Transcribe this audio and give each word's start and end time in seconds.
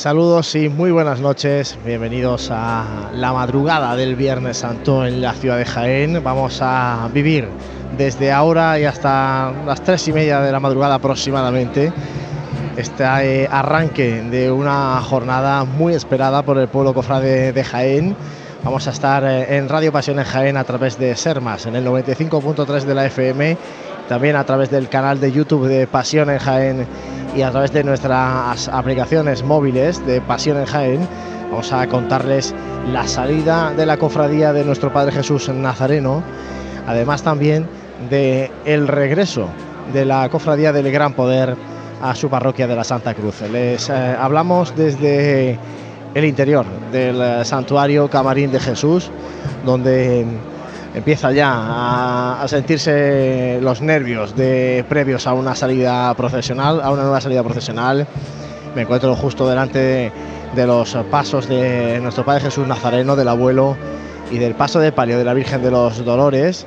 Saludos 0.00 0.54
y 0.54 0.70
muy 0.70 0.92
buenas 0.92 1.20
noches. 1.20 1.76
Bienvenidos 1.84 2.48
a 2.50 3.10
la 3.12 3.34
madrugada 3.34 3.94
del 3.96 4.16
Viernes 4.16 4.56
Santo 4.56 5.04
en 5.04 5.20
la 5.20 5.34
ciudad 5.34 5.58
de 5.58 5.66
Jaén. 5.66 6.24
Vamos 6.24 6.60
a 6.62 7.10
vivir 7.12 7.46
desde 7.98 8.32
ahora 8.32 8.80
y 8.80 8.86
hasta 8.86 9.52
las 9.66 9.82
tres 9.82 10.08
y 10.08 10.14
media 10.14 10.40
de 10.40 10.52
la 10.52 10.58
madrugada 10.58 10.94
aproximadamente 10.94 11.92
este 12.78 13.04
eh, 13.04 13.48
arranque 13.52 14.22
de 14.22 14.50
una 14.50 15.02
jornada 15.02 15.64
muy 15.64 15.92
esperada 15.92 16.42
por 16.44 16.56
el 16.56 16.68
pueblo 16.68 16.94
cofrade 16.94 17.52
de 17.52 17.62
Jaén. 17.62 18.16
Vamos 18.64 18.86
a 18.88 18.92
estar 18.92 19.22
eh, 19.24 19.58
en 19.58 19.68
Radio 19.68 19.92
Pasión 19.92 20.18
en 20.18 20.24
Jaén 20.24 20.56
a 20.56 20.64
través 20.64 20.98
de 20.98 21.14
Sermas, 21.14 21.66
en 21.66 21.76
el 21.76 21.84
95.3 21.86 22.84
de 22.84 22.94
la 22.94 23.04
FM, 23.04 23.58
también 24.08 24.36
a 24.36 24.44
través 24.44 24.70
del 24.70 24.88
canal 24.88 25.20
de 25.20 25.30
YouTube 25.30 25.68
de 25.68 25.86
Pasión 25.86 26.30
en 26.30 26.38
Jaén 26.38 26.86
y 27.34 27.42
a 27.42 27.50
través 27.50 27.72
de 27.72 27.84
nuestras 27.84 28.68
aplicaciones 28.68 29.42
móviles 29.42 30.04
de 30.06 30.20
Pasión 30.20 30.58
en 30.58 30.66
Jaén. 30.66 31.08
Vamos 31.50 31.72
a 31.72 31.86
contarles 31.86 32.54
la 32.92 33.06
salida 33.06 33.72
de 33.72 33.86
la 33.86 33.96
cofradía 33.96 34.52
de 34.52 34.64
nuestro 34.64 34.92
Padre 34.92 35.12
Jesús 35.12 35.48
Nazareno, 35.48 36.22
además 36.86 37.22
también 37.22 37.66
de 38.08 38.50
el 38.64 38.88
regreso 38.88 39.48
de 39.92 40.04
la 40.04 40.28
cofradía 40.28 40.72
del 40.72 40.90
Gran 40.90 41.14
Poder 41.14 41.56
a 42.02 42.14
su 42.14 42.28
parroquia 42.30 42.66
de 42.66 42.76
la 42.76 42.84
Santa 42.84 43.14
Cruz. 43.14 43.42
Les 43.52 43.88
eh, 43.90 44.16
hablamos 44.18 44.74
desde 44.76 45.58
el 46.14 46.24
interior 46.24 46.64
del 46.92 47.20
eh, 47.20 47.44
santuario 47.44 48.08
Camarín 48.08 48.50
de 48.50 48.60
Jesús, 48.60 49.10
donde 49.64 50.26
empieza 50.94 51.32
ya 51.32 52.42
a, 52.42 52.48
sentirse 52.48 53.58
los 53.60 53.80
nervios 53.80 54.34
de 54.36 54.84
previos 54.88 55.26
a 55.26 55.34
una 55.34 55.54
salida 55.54 56.12
procesional, 56.14 56.80
a 56.80 56.90
una 56.90 57.02
nueva 57.02 57.20
salida 57.20 57.42
procesional. 57.42 58.06
Me 58.74 58.82
encuentro 58.82 59.14
justo 59.16 59.48
delante 59.48 60.12
de, 60.54 60.66
los 60.66 60.96
pasos 61.10 61.48
de 61.48 62.00
nuestro 62.00 62.24
Padre 62.24 62.42
Jesús 62.42 62.66
Nazareno, 62.66 63.16
del 63.16 63.28
abuelo 63.28 63.76
y 64.30 64.38
del 64.38 64.54
paso 64.54 64.80
de 64.80 64.92
palio 64.92 65.18
de 65.18 65.24
la 65.24 65.34
Virgen 65.34 65.62
de 65.62 65.70
los 65.70 66.04
Dolores. 66.04 66.66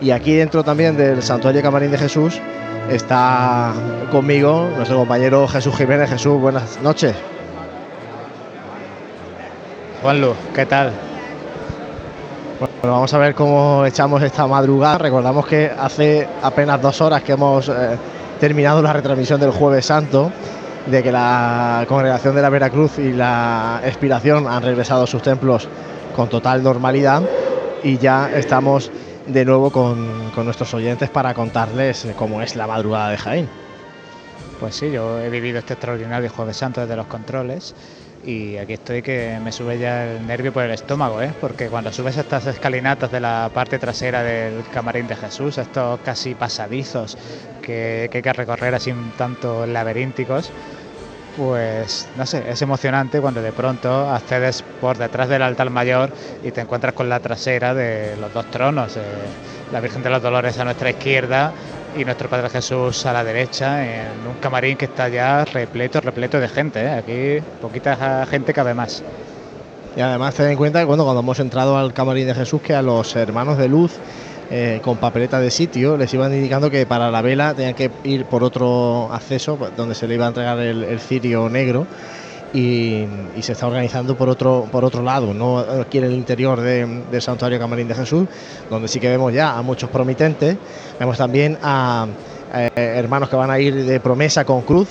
Y 0.00 0.12
aquí 0.12 0.34
dentro 0.34 0.64
también 0.64 0.96
del 0.96 1.22
Santuario 1.22 1.62
Camarín 1.62 1.90
de 1.90 1.98
Jesús 1.98 2.40
está 2.90 3.72
conmigo 4.10 4.68
nuestro 4.76 4.96
compañero 4.98 5.46
Jesús 5.46 5.76
Jiménez. 5.76 6.10
Jesús, 6.10 6.40
buenas 6.40 6.80
noches. 6.82 7.14
Juanlu, 10.02 10.34
¿qué 10.54 10.64
tal? 10.64 11.09
Bueno, 12.80 12.94
vamos 12.94 13.12
a 13.12 13.18
ver 13.18 13.34
cómo 13.34 13.84
echamos 13.84 14.22
esta 14.22 14.46
madrugada. 14.46 14.96
Recordamos 14.96 15.46
que 15.46 15.70
hace 15.70 16.26
apenas 16.42 16.80
dos 16.80 17.02
horas 17.02 17.22
que 17.22 17.32
hemos 17.32 17.68
eh, 17.68 17.72
terminado 18.40 18.80
la 18.80 18.94
retransmisión 18.94 19.38
del 19.38 19.50
Jueves 19.50 19.84
Santo, 19.84 20.32
de 20.86 21.02
que 21.02 21.12
la 21.12 21.84
congregación 21.86 22.34
de 22.34 22.40
la 22.40 22.48
Veracruz 22.48 22.98
y 22.98 23.12
la 23.12 23.82
Expiración 23.84 24.48
han 24.48 24.62
regresado 24.62 25.02
a 25.02 25.06
sus 25.06 25.20
templos 25.20 25.68
con 26.16 26.30
total 26.30 26.62
normalidad 26.62 27.22
y 27.82 27.98
ya 27.98 28.30
estamos 28.32 28.90
de 29.26 29.44
nuevo 29.44 29.70
con, 29.70 30.30
con 30.34 30.46
nuestros 30.46 30.72
oyentes 30.72 31.10
para 31.10 31.34
contarles 31.34 32.08
cómo 32.16 32.40
es 32.40 32.56
la 32.56 32.66
madrugada 32.66 33.10
de 33.10 33.18
Jaén. 33.18 33.48
Pues 34.58 34.74
sí, 34.74 34.90
yo 34.90 35.20
he 35.20 35.28
vivido 35.28 35.58
este 35.58 35.74
extraordinario 35.74 36.30
Jueves 36.30 36.56
Santo 36.56 36.80
desde 36.80 36.96
los 36.96 37.06
controles 37.08 37.74
y 38.24 38.56
aquí 38.58 38.74
estoy 38.74 39.02
que 39.02 39.38
me 39.42 39.52
sube 39.52 39.78
ya 39.78 40.04
el 40.04 40.26
nervio 40.26 40.52
por 40.52 40.64
el 40.64 40.70
estómago, 40.72 41.22
¿eh? 41.22 41.32
porque 41.40 41.68
cuando 41.68 41.92
subes 41.92 42.16
estas 42.16 42.46
escalinatas 42.46 43.10
de 43.10 43.20
la 43.20 43.50
parte 43.52 43.78
trasera 43.78 44.22
del 44.22 44.62
camarín 44.72 45.06
de 45.06 45.16
Jesús, 45.16 45.58
estos 45.58 46.00
casi 46.00 46.34
pasadizos 46.34 47.16
que, 47.62 48.08
que 48.10 48.18
hay 48.18 48.22
que 48.22 48.32
recorrer 48.32 48.74
así 48.74 48.92
un 48.92 49.10
tanto 49.12 49.66
laberínticos, 49.66 50.50
pues 51.36 52.08
no 52.16 52.26
sé, 52.26 52.44
es 52.50 52.60
emocionante 52.60 53.20
cuando 53.20 53.40
de 53.40 53.52
pronto 53.52 54.10
accedes 54.10 54.62
por 54.80 54.98
detrás 54.98 55.28
del 55.28 55.42
altar 55.42 55.70
mayor 55.70 56.10
y 56.44 56.50
te 56.50 56.60
encuentras 56.60 56.92
con 56.92 57.08
la 57.08 57.20
trasera 57.20 57.72
de 57.72 58.16
los 58.20 58.34
dos 58.34 58.50
tronos, 58.50 58.96
eh, 58.96 59.00
la 59.72 59.80
Virgen 59.80 60.02
de 60.02 60.10
los 60.10 60.22
Dolores 60.22 60.58
a 60.58 60.64
nuestra 60.64 60.90
izquierda 60.90 61.52
y 61.96 62.04
nuestro 62.04 62.28
Padre 62.28 62.48
Jesús 62.48 63.04
a 63.06 63.12
la 63.12 63.24
derecha, 63.24 63.84
en 63.84 64.26
un 64.26 64.34
camarín 64.40 64.76
que 64.76 64.86
está 64.86 65.08
ya 65.08 65.44
repleto, 65.44 66.00
repleto 66.00 66.38
de 66.40 66.48
gente. 66.48 66.80
¿eh? 66.80 66.90
Aquí 66.90 67.46
poquita 67.60 68.26
gente 68.26 68.52
cabe 68.52 68.74
más. 68.74 69.02
Y 69.96 70.00
además 70.00 70.34
ten 70.34 70.50
en 70.50 70.56
cuenta 70.56 70.80
que 70.80 70.86
cuando 70.86 71.18
hemos 71.18 71.40
entrado 71.40 71.76
al 71.76 71.92
camarín 71.92 72.26
de 72.26 72.34
Jesús, 72.34 72.62
que 72.62 72.74
a 72.74 72.82
los 72.82 73.16
hermanos 73.16 73.58
de 73.58 73.68
luz 73.68 73.92
eh, 74.50 74.80
con 74.82 74.98
papeleta 74.98 75.40
de 75.40 75.50
sitio 75.50 75.96
les 75.96 76.12
iban 76.14 76.32
indicando 76.32 76.70
que 76.70 76.86
para 76.86 77.10
la 77.10 77.22
vela 77.22 77.54
tenían 77.54 77.74
que 77.74 77.90
ir 78.04 78.24
por 78.24 78.42
otro 78.42 79.12
acceso 79.12 79.58
donde 79.76 79.94
se 79.94 80.06
le 80.08 80.14
iba 80.14 80.26
a 80.26 80.28
entregar 80.28 80.58
el 80.58 81.00
cirio 81.00 81.48
negro 81.48 81.86
y, 82.52 83.06
se 83.40 83.52
está 83.52 83.66
organizando 83.66 84.16
por 84.16 84.28
otro, 84.28 84.66
por 84.70 84.84
otro 84.84 85.02
lado, 85.02 85.32
no 85.32 85.58
aquí 85.58 85.98
en 85.98 86.04
el 86.04 86.12
interior 86.12 86.60
del 86.60 87.22
Santuario 87.22 87.58
Camarín 87.58 87.88
de 87.88 87.94
Jesús, 87.94 88.26
donde 88.68 88.88
sí 88.88 89.00
que 89.00 89.08
vemos 89.08 89.32
ya 89.32 89.56
a 89.56 89.62
muchos 89.62 89.90
promitentes, 89.90 90.56
vemos 90.98 91.16
también 91.16 91.58
a, 91.62 92.06
hermanos 92.74 93.28
que 93.28 93.36
van 93.36 93.50
a 93.50 93.58
ir 93.58 93.84
de 93.84 94.00
promesa 94.00 94.44
con 94.44 94.62
cruz. 94.62 94.88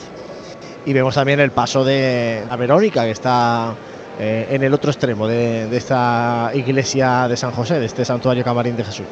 Y 0.86 0.94
vemos 0.94 1.14
también 1.14 1.42
el 1.42 1.52
paso 1.52 1.84
de 1.84 2.42
la 2.50 2.56
Verónica 2.56 3.04
que 3.04 3.12
está 3.12 3.76
eh, 4.18 4.48
en 4.50 4.64
el 4.64 4.74
otro 4.74 4.90
extremo 4.90 5.28
de 5.28 5.76
esta 5.76 6.52
iglesia 6.54 7.28
de 7.28 7.36
San 7.36 7.52
José, 7.52 7.80
de 7.80 7.86
este 7.86 8.06
Santuario 8.06 8.44
Camarín 8.46 8.78
de 8.78 8.86
Jesús. 8.86 9.06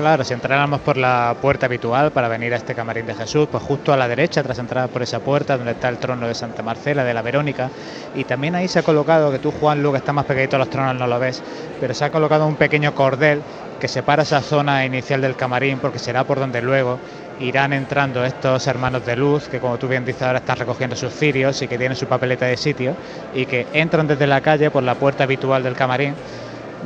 Claro, 0.00 0.24
si 0.24 0.32
entráramos 0.32 0.80
por 0.80 0.96
la 0.96 1.36
puerta 1.42 1.66
habitual 1.66 2.10
para 2.10 2.26
venir 2.26 2.54
a 2.54 2.56
este 2.56 2.74
camarín 2.74 3.04
de 3.04 3.14
Jesús, 3.14 3.46
pues 3.52 3.62
justo 3.62 3.92
a 3.92 3.98
la 3.98 4.08
derecha, 4.08 4.42
tras 4.42 4.58
entrar 4.58 4.88
por 4.88 5.02
esa 5.02 5.20
puerta 5.20 5.58
donde 5.58 5.72
está 5.72 5.90
el 5.90 5.98
trono 5.98 6.26
de 6.26 6.34
Santa 6.34 6.62
Marcela, 6.62 7.04
de 7.04 7.12
la 7.12 7.20
Verónica, 7.20 7.68
y 8.14 8.24
también 8.24 8.54
ahí 8.54 8.66
se 8.66 8.78
ha 8.78 8.82
colocado, 8.82 9.30
que 9.30 9.38
tú 9.38 9.50
Juan 9.50 9.82
Lu, 9.82 9.92
que 9.92 9.98
está 9.98 10.14
más 10.14 10.24
pegadito 10.24 10.56
a 10.56 10.60
los 10.60 10.70
tronos 10.70 10.94
no 10.94 11.06
lo 11.06 11.18
ves, 11.18 11.42
pero 11.78 11.92
se 11.92 12.02
ha 12.06 12.10
colocado 12.10 12.46
un 12.46 12.56
pequeño 12.56 12.94
cordel 12.94 13.42
que 13.78 13.88
separa 13.88 14.22
esa 14.22 14.40
zona 14.40 14.86
inicial 14.86 15.20
del 15.20 15.36
camarín, 15.36 15.78
porque 15.80 15.98
será 15.98 16.24
por 16.24 16.40
donde 16.40 16.62
luego 16.62 16.98
irán 17.38 17.74
entrando 17.74 18.24
estos 18.24 18.66
hermanos 18.68 19.04
de 19.04 19.16
luz, 19.16 19.48
que 19.48 19.60
como 19.60 19.76
tú 19.76 19.86
bien 19.86 20.06
dices 20.06 20.22
ahora 20.22 20.38
están 20.38 20.56
recogiendo 20.56 20.96
sus 20.96 21.12
cirios 21.12 21.60
y 21.60 21.68
que 21.68 21.76
tienen 21.76 21.96
su 21.96 22.06
papeleta 22.06 22.46
de 22.46 22.56
sitio, 22.56 22.94
y 23.34 23.44
que 23.44 23.66
entran 23.74 24.06
desde 24.06 24.26
la 24.26 24.40
calle 24.40 24.70
por 24.70 24.82
la 24.82 24.94
puerta 24.94 25.24
habitual 25.24 25.62
del 25.62 25.74
camarín 25.74 26.14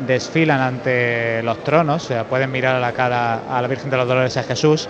desfilan 0.06 0.60
ante 0.60 1.42
los 1.42 1.62
tronos, 1.64 2.04
o 2.04 2.08
sea, 2.08 2.24
pueden 2.24 2.50
mirar 2.50 2.76
a 2.76 2.80
la 2.80 2.92
cara 2.92 3.42
a 3.48 3.62
la 3.62 3.68
Virgen 3.68 3.90
de 3.90 3.96
los 3.96 4.08
Dolores 4.08 4.36
a 4.36 4.42
Jesús 4.42 4.88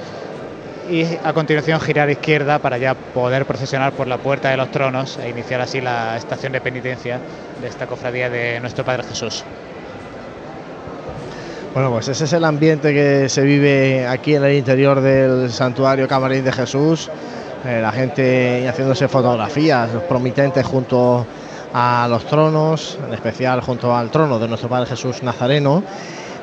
y 0.91 1.05
a 1.25 1.33
continuación 1.33 1.81
girar 1.81 2.09
a 2.09 2.13
izquierda 2.13 2.59
para 2.59 2.79
ya 2.79 2.95
poder 2.95 3.47
procesionar 3.47 3.93
por 3.93 4.07
la 4.07 4.19
puerta 4.19 4.51
de 4.51 4.57
los 4.57 4.71
tronos 4.71 5.19
e 5.19 5.31
iniciar 5.31 5.61
así 5.61 5.81
la 5.81 6.17
estación 6.17 6.53
de 6.53 6.61
penitencia 6.61 7.19
de 7.61 7.69
esta 7.69 7.87
cofradía 7.87 8.29
de 8.29 8.61
nuestro 8.61 8.85
Padre 8.85 9.05
Jesús. 9.05 9.45
Bueno, 11.73 11.91
pues 11.91 12.09
ese 12.09 12.25
es 12.25 12.33
el 12.33 12.45
ambiente 12.45 12.93
que 12.93 13.29
se 13.29 13.43
vive 13.43 14.07
aquí 14.07 14.37
en 14.37 14.45
el 14.45 14.53
interior 14.53 15.01
del 15.01 15.51
santuario 15.51 16.07
Camarín 16.07 16.45
de 16.45 16.53
Jesús. 16.53 17.11
Eh, 17.67 17.81
la 17.81 17.91
gente 17.91 18.69
haciéndose 18.69 19.09
fotografías, 19.09 19.93
los 19.93 20.03
promitentes 20.05 20.65
junto 20.65 21.21
a 21.21 21.44
los 21.75 22.25
tronos, 22.27 22.99
en 23.05 23.15
especial 23.15 23.61
junto 23.61 23.95
al 23.95 24.11
trono 24.11 24.39
de 24.39 24.47
nuestro 24.47 24.69
Padre 24.69 24.87
Jesús 24.87 25.23
Nazareno. 25.23 25.83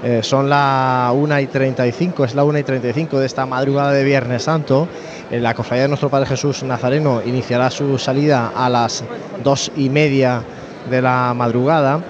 Eh, 0.04 0.22
son 0.24 0.50
la 0.50 1.12
1 1.13 1.39
y 1.39 1.48
35, 1.48 2.25
es 2.25 2.36
la 2.36 2.44
1 2.44 2.60
y 2.60 2.63
35 2.63 3.19
de 3.19 3.25
esta 3.28 3.45
madrugada 3.45 3.92
de 3.94 4.04
Viernes 4.04 4.44
Santo. 4.44 4.89
Eh, 5.30 5.39
la 5.39 5.54
cofradía 5.54 5.83
de 5.83 5.88
nuestro 5.88 6.10
Padre 6.10 6.25
Jesús 6.25 6.63
Nazareno 6.63 7.22
iniciará 7.24 7.69
su 7.69 7.98
salida 7.98 8.51
a 8.54 8.68
las 8.68 9.06
2 9.44 9.72
y 9.78 9.89
media 9.89 10.42
de 10.89 11.01
la 11.01 11.34
madrugada. 11.34 12.01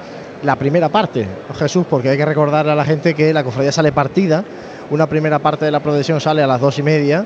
La 0.42 0.56
primera 0.56 0.90
parte, 0.90 1.28
Jesús, 1.60 1.86
porque 1.88 2.10
hay 2.10 2.18
que 2.18 2.26
recordar 2.26 2.68
a 2.70 2.76
la 2.76 2.86
gente 2.86 3.14
que 3.14 3.34
la 3.34 3.44
cofradía 3.44 3.72
sale 3.72 3.92
partida. 3.92 4.44
Una 4.90 5.06
primera 5.06 5.38
parte 5.38 5.66
de 5.66 5.72
la 5.72 5.82
procesión 5.82 6.20
sale 6.20 6.42
a 6.42 6.48
las 6.48 6.60
2 6.60 6.80
y 6.80 6.84
media 6.84 7.26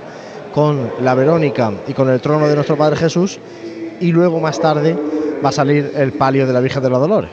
con 0.54 0.92
la 1.02 1.14
Verónica 1.14 1.72
y 1.88 1.94
con 1.94 2.10
el 2.10 2.20
trono 2.20 2.48
de 2.48 2.56
nuestro 2.56 2.76
Padre 2.76 2.98
Jesús. 2.98 3.40
Y 4.02 4.12
luego 4.12 4.42
más 4.42 4.60
tarde 4.60 4.98
va 5.44 5.50
a 5.50 5.52
salir 5.52 5.92
el 5.96 6.14
palio 6.14 6.46
de 6.48 6.54
la 6.54 6.60
Virgen 6.60 6.84
de 6.84 6.90
los 6.90 7.00
Dolores. 7.00 7.32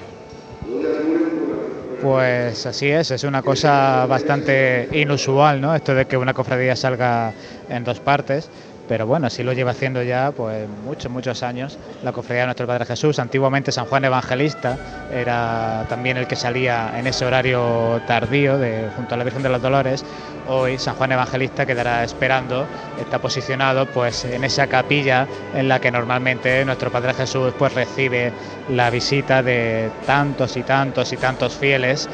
Pues 2.03 2.67
así 2.67 2.91
es, 2.91 3.13
es 3.13 3.23
una 3.23 3.43
cosa 3.43 4.07
bastante 4.07 4.89
inusual, 4.93 5.61
¿no? 5.61 5.75
Esto 5.75 5.95
de 5.95 6.07
que 6.07 6.17
una 6.17 6.35
cofradía 6.35 6.75
salga 6.75 7.33
en 7.69 7.85
dos 7.85 8.01
partes 8.01 8.51
pero 8.93 9.07
bueno, 9.07 9.29
así 9.29 9.43
lo 9.43 9.53
lleva 9.53 9.71
haciendo 9.71 10.03
ya 10.03 10.33
pues 10.33 10.69
muchos, 10.85 11.11
muchos 11.11 11.43
años 11.43 11.79
la 12.03 12.13
cofradía 12.13 12.43
de 12.43 12.47
nuestro 12.49 12.67
Padre 12.67 12.85
Jesús. 12.85 13.19
Antiguamente 13.19 13.73
San 13.73 13.87
Juan 13.87 14.05
Evangelista 14.05 14.77
era 15.11 15.87
también 15.89 16.17
el 16.17 16.27
que 16.27 16.37
salía 16.37 16.93
en 16.99 17.07
ese 17.07 17.25
horario 17.25 18.03
tardío 18.07 18.59
de, 18.59 18.89
junto 18.97 19.15
a 19.15 19.19
la 19.19 19.25
Virgen 19.25 19.43
de 19.43 19.49
los 19.49 19.63
Dolores. 19.63 20.05
Hoy 20.49 20.79
San 20.79 20.95
Juan 20.97 21.13
Evangelista 21.13 21.65
quedará 21.65 22.03
esperando, 22.03 22.67
está 23.01 23.19
posicionado 23.21 23.87
pues 23.87 24.25
en 24.25 24.43
esa 24.45 24.67
capilla 24.67 25.27
en 25.55 25.69
la 25.69 25.81
que 25.81 25.91
normalmente 25.91 26.65
nuestro 26.65 26.91
Padre 26.91 27.15
Jesús 27.15 27.53
pues 27.59 27.73
recibe 27.75 28.33
la 28.71 28.91
visita 28.91 29.43
de 29.43 29.91
tantos 30.05 30.57
y 30.57 30.63
tantos 30.63 31.13
y 31.13 31.17
tantos 31.17 31.55
fieles 31.55 32.09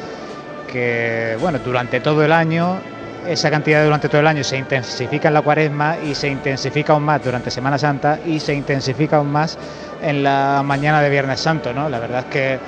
que 0.71 1.37
bueno, 1.41 1.59
durante 1.59 1.99
todo 1.99 2.23
el 2.23 2.31
año 2.31 2.79
esa 3.27 3.51
cantidad 3.51 3.83
durante 3.83 4.07
todo 4.07 4.21
el 4.21 4.27
año 4.27 4.43
se 4.43 4.57
intensifica 4.57 5.27
en 5.27 5.33
la 5.33 5.41
cuaresma 5.41 5.97
y 5.97 6.15
se 6.15 6.29
intensifica 6.29 6.93
aún 6.93 7.03
más 7.03 7.23
durante 7.23 7.51
Semana 7.51 7.77
Santa 7.77 8.19
y 8.25 8.39
se 8.39 8.53
intensifica 8.53 9.17
aún 9.17 9.31
más 9.31 9.57
en 10.01 10.23
la 10.23 10.61
mañana 10.63 11.01
de 11.01 11.09
Viernes 11.09 11.39
Santo, 11.39 11.73
¿no? 11.73 11.89
La 11.89 11.99
verdad 11.99 12.19
es 12.19 12.25
que 12.25 12.59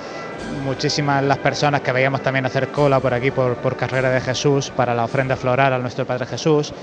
muchísimas 0.64 1.24
las 1.24 1.38
personas 1.38 1.82
que 1.82 1.92
veíamos 1.92 2.22
también 2.22 2.46
hacer 2.46 2.70
cola 2.70 3.00
por 3.00 3.14
aquí 3.14 3.32
por, 3.32 3.76
Carrera 3.76 4.10
de 4.10 4.22
Jesús 4.22 4.72
para 4.76 4.94
la 4.94 5.06
ofrenda 5.06 5.36
floral 5.36 5.74
a 5.74 5.80
nuestro 5.80 6.06
Padre 6.06 6.26
Jesús. 6.26 6.74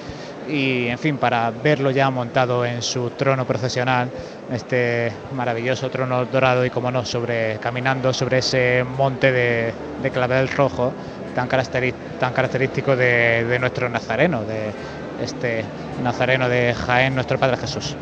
Y 0.49 0.87
en 0.87 0.99
fin 0.99 1.19
para 1.19 1.51
verlo 1.51 1.91
ya 1.91 2.09
montado 2.11 2.65
en 2.65 2.81
su 2.81 3.11
trono 3.11 3.47
procesional 3.47 4.11
este 4.51 5.13
maravilloso 5.33 5.91
trono 5.91 6.25
dorado 6.25 6.65
y 6.65 6.71
como 6.71 6.91
no 6.91 7.05
sobre 7.05 7.59
caminando 7.59 8.15
sobre 8.15 8.39
ese 8.39 8.83
monte 8.97 9.31
de, 9.31 9.75
de 10.03 10.11
clavel 10.11 10.49
rojo 10.49 10.93
tan, 11.35 11.49
tan 12.19 12.33
característico 12.33 12.97
de, 12.97 13.45
de 13.45 13.59
nuestro 13.59 13.91
nazareno 13.91 14.43
de 14.45 14.73
este 15.23 15.65
nazareno 16.03 16.49
de 16.49 16.75
Jaén 16.75 17.15
nuestro 17.15 17.39
Padre 17.39 17.57
Jesús. 17.59 17.97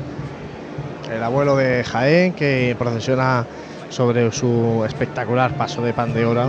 El 1.12 1.22
abuelo 1.22 1.56
de 1.56 1.82
Jaén 1.84 2.32
que 2.32 2.74
procesiona 2.78 3.46
sobre 3.88 4.30
su 4.32 4.84
espectacular 4.86 5.56
paso 5.56 5.82
de 5.82 5.92
pan 5.92 6.12
de 6.12 6.24
hora 6.24 6.48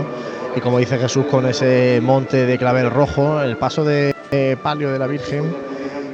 y 0.56 0.60
como 0.60 0.78
dice 0.78 0.98
Jesús 0.98 1.26
con 1.26 1.46
ese 1.46 2.00
monte 2.02 2.46
de 2.46 2.58
clavel 2.58 2.90
rojo, 2.90 3.40
el 3.42 3.56
paso 3.56 3.84
de 3.84 4.14
palio 4.62 4.90
de 4.90 4.98
la 4.98 5.06
Virgen. 5.06 5.54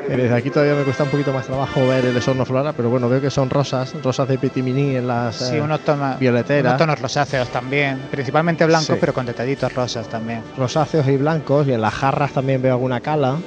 Eh, 0.09 0.17
desde 0.17 0.35
aquí 0.35 0.51
todavía 0.51 0.75
me 0.75 0.83
cuesta 0.83 1.05
un 1.05 1.09
poquito 1.09 1.33
más 1.33 1.47
trabajo 1.47 1.87
ver 1.89 2.05
el 2.05 2.17
esorno 2.17 2.45
flora, 2.45 2.75
pero 2.75 2.91
bueno, 2.91 3.09
veo 3.09 3.23
que 3.23 3.31
son 3.31 3.49
rosas, 3.49 3.95
rosas 4.03 4.29
de 4.29 4.37
pitiminí 4.37 4.97
en 4.97 5.07
las 5.07 5.37
sí, 5.37 5.59
unos 5.59 5.81
tonos, 5.81 6.19
violeteras. 6.19 6.73
Unos 6.73 6.79
tonos 6.79 7.01
rosáceos 7.01 7.49
también, 7.49 8.03
principalmente 8.11 8.67
blancos, 8.67 8.87
sí. 8.87 8.97
pero 9.01 9.15
con 9.15 9.25
detallitos 9.25 9.73
rosas 9.73 10.07
también. 10.09 10.43
Rosáceos 10.59 11.09
y 11.09 11.17
blancos, 11.17 11.67
y 11.67 11.73
en 11.73 11.81
las 11.81 11.95
jarras 11.95 12.33
también 12.33 12.61
veo 12.61 12.73
alguna 12.73 13.01
cala. 13.01 13.39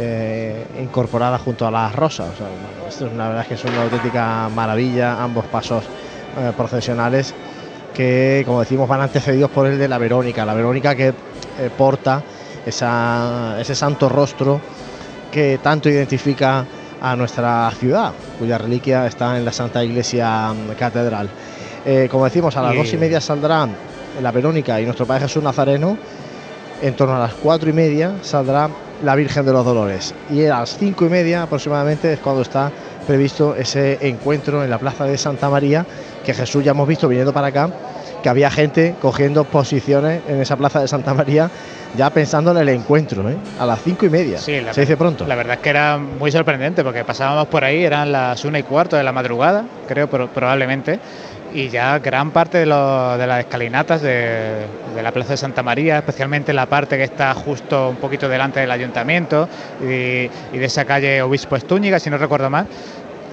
Eh, 0.00 0.64
incorporada 0.80 1.38
junto 1.38 1.66
a 1.66 1.70
las 1.70 1.94
rosas. 1.94 2.28
O 2.34 2.36
sea, 2.36 2.46
bueno, 2.46 2.88
esto 2.88 3.06
es 3.06 3.12
una 3.12 3.28
verdad 3.28 3.42
es 3.42 3.48
que 3.48 3.54
es 3.54 3.64
una 3.64 3.82
auténtica 3.82 4.48
maravilla, 4.54 5.22
ambos 5.22 5.46
pasos 5.46 5.84
eh, 6.36 6.52
procesionales 6.56 7.34
que, 7.94 8.42
como 8.46 8.60
decimos, 8.60 8.88
van 8.88 9.00
antecedidos 9.00 9.50
por 9.50 9.66
el 9.66 9.78
de 9.78 9.88
la 9.88 9.98
Verónica. 9.98 10.44
La 10.44 10.54
Verónica 10.54 10.94
que 10.94 11.08
eh, 11.08 11.14
porta 11.76 12.22
esa, 12.64 13.56
ese 13.60 13.74
santo 13.74 14.08
rostro 14.08 14.60
que 15.32 15.58
tanto 15.62 15.88
identifica 15.88 16.64
a 17.00 17.16
nuestra 17.16 17.70
ciudad, 17.78 18.12
cuya 18.38 18.58
reliquia 18.58 19.06
está 19.06 19.36
en 19.36 19.44
la 19.44 19.52
Santa 19.52 19.84
Iglesia 19.84 20.52
mm, 20.52 20.74
Catedral. 20.78 21.28
Eh, 21.84 22.08
como 22.10 22.24
decimos, 22.24 22.56
a 22.56 22.62
las 22.62 22.74
dos 22.74 22.92
y 22.92 22.96
media 22.96 23.20
saldrán 23.20 23.74
la 24.20 24.32
Verónica 24.32 24.80
y 24.80 24.84
nuestro 24.84 25.06
Padre 25.06 25.22
Jesús 25.22 25.42
Nazareno. 25.42 25.96
En 26.80 26.94
torno 26.94 27.16
a 27.16 27.18
las 27.18 27.34
cuatro 27.34 27.70
y 27.70 27.72
media 27.72 28.14
saldrá 28.22 28.70
la 29.02 29.14
Virgen 29.16 29.44
de 29.44 29.52
los 29.52 29.64
Dolores. 29.64 30.14
Y 30.30 30.44
a 30.44 30.60
las 30.60 30.76
cinco 30.76 31.06
y 31.06 31.08
media 31.08 31.42
aproximadamente 31.42 32.12
es 32.12 32.20
cuando 32.20 32.42
está 32.42 32.70
previsto 33.06 33.56
ese 33.56 33.98
encuentro 34.06 34.62
en 34.62 34.70
la 34.70 34.78
Plaza 34.78 35.04
de 35.04 35.16
Santa 35.16 35.48
María, 35.48 35.86
que 36.28 36.34
Jesús 36.34 36.62
ya 36.62 36.72
hemos 36.72 36.86
visto 36.86 37.08
viniendo 37.08 37.32
para 37.32 37.46
acá, 37.46 37.70
que 38.22 38.28
había 38.28 38.50
gente 38.50 38.94
cogiendo 39.00 39.44
posiciones 39.44 40.20
en 40.28 40.42
esa 40.42 40.56
Plaza 40.56 40.78
de 40.78 40.86
Santa 40.86 41.14
María 41.14 41.50
ya 41.96 42.10
pensando 42.10 42.50
en 42.50 42.58
el 42.58 42.68
encuentro, 42.68 43.26
¿eh? 43.30 43.36
a 43.58 43.64
las 43.64 43.80
cinco 43.82 44.04
y 44.04 44.10
media. 44.10 44.36
Sí, 44.36 44.60
se 44.72 44.80
dice 44.82 44.98
pronto. 44.98 45.26
La 45.26 45.36
verdad 45.36 45.54
es 45.54 45.60
que 45.60 45.70
era 45.70 45.96
muy 45.96 46.30
sorprendente 46.30 46.84
porque 46.84 47.02
pasábamos 47.02 47.46
por 47.46 47.64
ahí, 47.64 47.82
eran 47.82 48.12
las 48.12 48.44
una 48.44 48.58
y 48.58 48.62
cuarto 48.62 48.94
de 48.94 49.04
la 49.04 49.12
madrugada, 49.12 49.64
creo 49.86 50.06
probablemente, 50.06 51.00
y 51.54 51.70
ya 51.70 51.98
gran 51.98 52.30
parte 52.30 52.58
de, 52.58 52.66
lo, 52.66 53.16
de 53.16 53.26
las 53.26 53.40
escalinatas 53.40 54.02
de, 54.02 54.66
de, 54.94 55.02
la 55.02 55.12
Plaza 55.12 55.30
de 55.30 55.38
Santa 55.38 55.62
María, 55.62 55.96
especialmente 55.96 56.52
la 56.52 56.66
parte 56.66 56.98
que 56.98 57.04
está 57.04 57.32
justo 57.32 57.88
un 57.88 57.96
poquito 57.96 58.28
delante 58.28 58.60
del 58.60 58.70
ayuntamiento 58.70 59.48
y, 59.80 60.28
y 60.52 60.58
de 60.58 60.66
esa 60.66 60.84
calle 60.84 61.22
Obispo 61.22 61.56
Estúñiga, 61.56 61.98
si 61.98 62.10
no 62.10 62.18
recuerdo 62.18 62.50
mal, 62.50 62.66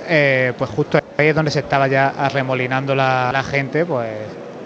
eh, 0.08 0.54
pues 0.58 0.70
justo 0.70 0.98
es 1.18 1.36
donde 1.36 1.52
se 1.52 1.60
estaba 1.60 1.88
ya 1.88 2.10
arremolinando 2.10 2.96
la, 2.96 3.32
la 3.32 3.44
gente, 3.44 3.86
pues, 3.86 4.10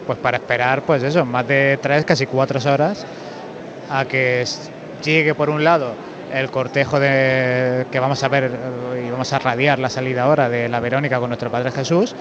pues 0.05 0.17
para 0.19 0.37
esperar, 0.37 0.81
pues 0.83 1.03
eso, 1.03 1.25
más 1.25 1.47
de 1.47 1.77
tres, 1.81 2.05
casi 2.05 2.25
cuatro 2.25 2.59
horas 2.71 3.05
a 3.89 4.05
que 4.05 4.45
llegue 5.03 5.35
por 5.35 5.49
un 5.49 5.63
lado 5.63 5.93
el 6.33 6.51
cortejo 6.51 6.99
de, 6.99 7.87
que 7.91 7.99
vamos 7.99 8.23
a 8.23 8.27
ver 8.27 8.51
y 9.03 9.09
vamos 9.09 9.33
a 9.33 9.39
radiar 9.39 9.79
la 9.79 9.89
salida 9.89 10.23
ahora 10.23 10.49
de 10.49 10.69
la 10.69 10.79
Verónica 10.79 11.19
con 11.19 11.29
nuestro 11.29 11.49
Padre 11.49 11.71
Jesús 11.71 12.15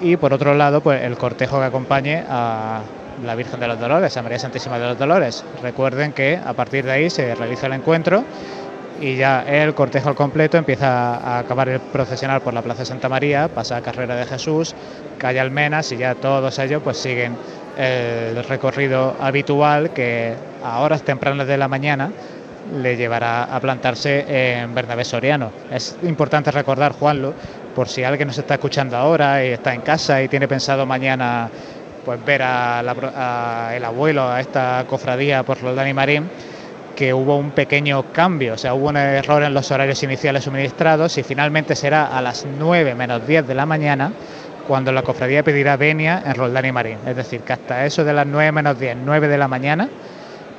y 0.00 0.16
por 0.16 0.32
otro 0.32 0.54
lado 0.54 0.80
pues 0.80 1.02
el 1.02 1.16
cortejo 1.16 1.58
que 1.58 1.66
acompañe 1.66 2.24
a 2.28 2.80
la 3.24 3.34
Virgen 3.34 3.60
de 3.60 3.68
los 3.68 3.80
Dolores, 3.80 4.16
a 4.16 4.22
María 4.22 4.38
Santísima 4.38 4.78
de 4.78 4.88
los 4.88 4.98
Dolores. 4.98 5.44
Recuerden 5.62 6.12
que 6.12 6.38
a 6.44 6.52
partir 6.52 6.84
de 6.84 6.92
ahí 6.92 7.10
se 7.10 7.34
realiza 7.34 7.66
el 7.66 7.72
encuentro 7.74 8.24
y 9.00 9.16
ya 9.16 9.44
el 9.46 9.74
cortejo 9.74 10.08
al 10.08 10.14
completo 10.14 10.56
empieza 10.56 11.16
a 11.16 11.38
acabar 11.40 11.68
el 11.68 11.80
procesional 11.80 12.40
por 12.40 12.54
la 12.54 12.62
Plaza 12.62 12.84
Santa 12.84 13.08
María, 13.08 13.48
pasa 13.48 13.76
a 13.76 13.82
Carrera 13.82 14.16
de 14.16 14.24
Jesús, 14.24 14.74
calle 15.18 15.40
Almenas 15.40 15.92
y 15.92 15.96
ya 15.98 16.14
todos 16.14 16.58
ellos 16.58 16.82
pues 16.82 16.96
siguen 16.96 17.36
el 17.76 18.42
recorrido 18.44 19.16
habitual 19.20 19.90
que 19.90 20.34
a 20.64 20.80
horas 20.80 21.02
tempranas 21.02 21.46
de 21.46 21.58
la 21.58 21.68
mañana 21.68 22.10
le 22.80 22.96
llevará 22.96 23.44
a 23.44 23.60
plantarse 23.60 24.24
en 24.60 24.74
Bernabé 24.74 25.04
Soriano. 25.04 25.50
Es 25.70 25.96
importante 26.02 26.50
recordar, 26.50 26.92
Juanlo, 26.92 27.34
por 27.74 27.88
si 27.88 28.02
alguien 28.02 28.28
nos 28.28 28.38
está 28.38 28.54
escuchando 28.54 28.96
ahora 28.96 29.44
y 29.44 29.48
está 29.48 29.74
en 29.74 29.82
casa 29.82 30.22
y 30.22 30.28
tiene 30.28 30.48
pensado 30.48 30.86
mañana 30.86 31.50
pues 32.04 32.24
ver 32.24 32.42
a, 32.42 32.82
la, 32.82 32.94
a 33.14 33.76
el 33.76 33.84
abuelo 33.84 34.28
a 34.28 34.40
esta 34.40 34.84
cofradía 34.88 35.42
por 35.42 35.60
Roldán 35.60 35.88
y 35.88 35.92
Marín, 35.92 36.30
que 36.96 37.14
hubo 37.14 37.36
un 37.36 37.52
pequeño 37.52 38.10
cambio, 38.12 38.54
o 38.54 38.58
sea, 38.58 38.74
hubo 38.74 38.88
un 38.88 38.96
error 38.96 39.42
en 39.44 39.54
los 39.54 39.70
horarios 39.70 40.02
iniciales 40.02 40.44
suministrados 40.44 41.16
y 41.18 41.22
finalmente 41.22 41.76
será 41.76 42.06
a 42.06 42.20
las 42.22 42.44
9 42.58 42.94
menos 42.94 43.24
10 43.24 43.46
de 43.46 43.54
la 43.54 43.66
mañana 43.66 44.10
cuando 44.66 44.90
la 44.90 45.02
cofradía 45.02 45.44
pedirá 45.44 45.76
venia 45.76 46.22
en 46.26 46.34
Roldán 46.34 46.64
y 46.64 46.72
Marín. 46.72 46.98
Es 47.06 47.14
decir, 47.14 47.42
que 47.42 47.52
hasta 47.52 47.86
eso 47.86 48.02
de 48.02 48.12
las 48.12 48.26
9 48.26 48.50
menos 48.50 48.80
10, 48.80 48.96
9 49.04 49.28
de 49.28 49.38
la 49.38 49.46
mañana, 49.46 49.88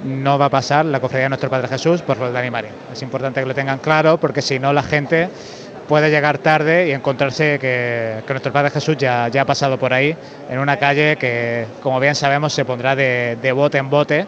no 0.06 0.38
va 0.38 0.46
a 0.46 0.50
pasar 0.50 0.86
la 0.86 1.00
cofradía 1.00 1.24
de 1.24 1.29
nuestro 1.29 1.50
Padre 1.50 1.67
Jesús 1.67 2.03
por 2.03 2.17
Roldán 2.17 2.46
y 2.46 2.51
Marín. 2.51 2.72
Es 2.94 3.01
importante 3.01 3.41
que 3.41 3.48
lo 3.48 3.56
tengan 3.56 3.79
claro 3.79 4.17
porque 4.17 4.44
si 4.44 4.60
no 4.60 4.72
la 4.72 4.84
gente 4.84 5.29
puede 5.88 6.12
llegar 6.12 6.38
tarde 6.38 6.88
y 6.88 6.91
encontrarse 6.91 7.58
que, 7.60 8.22
nuestro 8.29 8.53
Padre 8.53 8.70
Jesús 8.70 8.96
ya, 8.98 9.27
ya, 9.29 9.41
ha 9.41 9.46
pasado 9.46 9.79
por 9.79 9.91
ahí, 9.91 10.15
en 10.50 10.60
una 10.60 10.77
calle 10.77 11.17
que, 11.17 11.65
como 11.82 12.00
bien 12.00 12.13
sabemos, 12.13 12.53
se 12.53 12.63
pondrá 12.63 12.96
de 12.96 13.51
bote 13.53 13.79
en 13.79 13.89
bote 13.89 14.27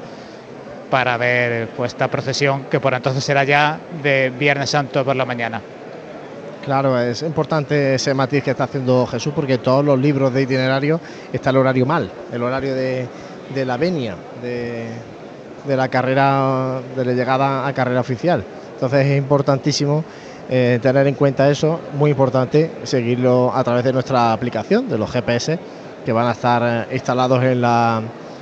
para 0.89 1.17
ver 1.17 1.69
pues, 1.69 1.93
esta 1.93 2.07
procesión 2.07 2.65
que 2.65 2.79
por 2.79 2.93
entonces 2.93 3.23
será 3.23 3.43
ya 3.43 3.79
de 4.01 4.31
Viernes 4.37 4.69
Santo 4.69 5.03
por 5.05 5.15
la 5.15 5.25
mañana. 5.25 5.61
Claro, 6.65 6.99
es 6.99 7.21
importante 7.21 7.95
ese 7.95 8.13
matiz 8.13 8.43
que 8.43 8.51
está 8.51 8.65
haciendo 8.65 9.05
Jesús 9.07 9.33
porque 9.35 9.57
todos 9.57 9.83
los 9.83 9.97
libros 9.97 10.33
de 10.33 10.41
itinerario 10.43 10.99
está 11.31 11.51
el 11.51 11.57
horario 11.57 11.85
mal, 11.85 12.11
el 12.31 12.43
horario 12.43 12.75
de, 12.75 13.07
la 13.65 13.77
venia, 13.77 14.15
de, 14.41 14.87
de, 15.65 15.77
la 15.77 15.87
carrera, 15.87 16.81
de 16.95 17.05
la 17.05 17.13
llegada 17.13 17.65
a 17.65 17.73
carrera 17.73 18.01
oficial. 18.01 18.43
Entonces 18.73 19.07
es 19.07 19.17
importantísimo 19.17 20.03
eh, 20.51 20.79
tener 20.81 21.05
en 21.05 21.13
cuenta 21.13 21.47
eso, 21.49 21.79
muy 21.93 22.09
importante 22.09 22.71
seguirlo 22.81 23.51
a 23.53 23.63
través 23.63 23.83
de 23.83 23.93
nuestra 23.93 24.33
aplicación, 24.33 24.89
de 24.89 24.97
los 24.97 25.11
GPS, 25.11 25.59
que 26.03 26.11
van 26.11 26.25
a 26.27 26.31
estar 26.31 26.87
eh, 26.89 26.95
instalados 26.95 27.43
en 27.43 27.61
la, 27.61 28.01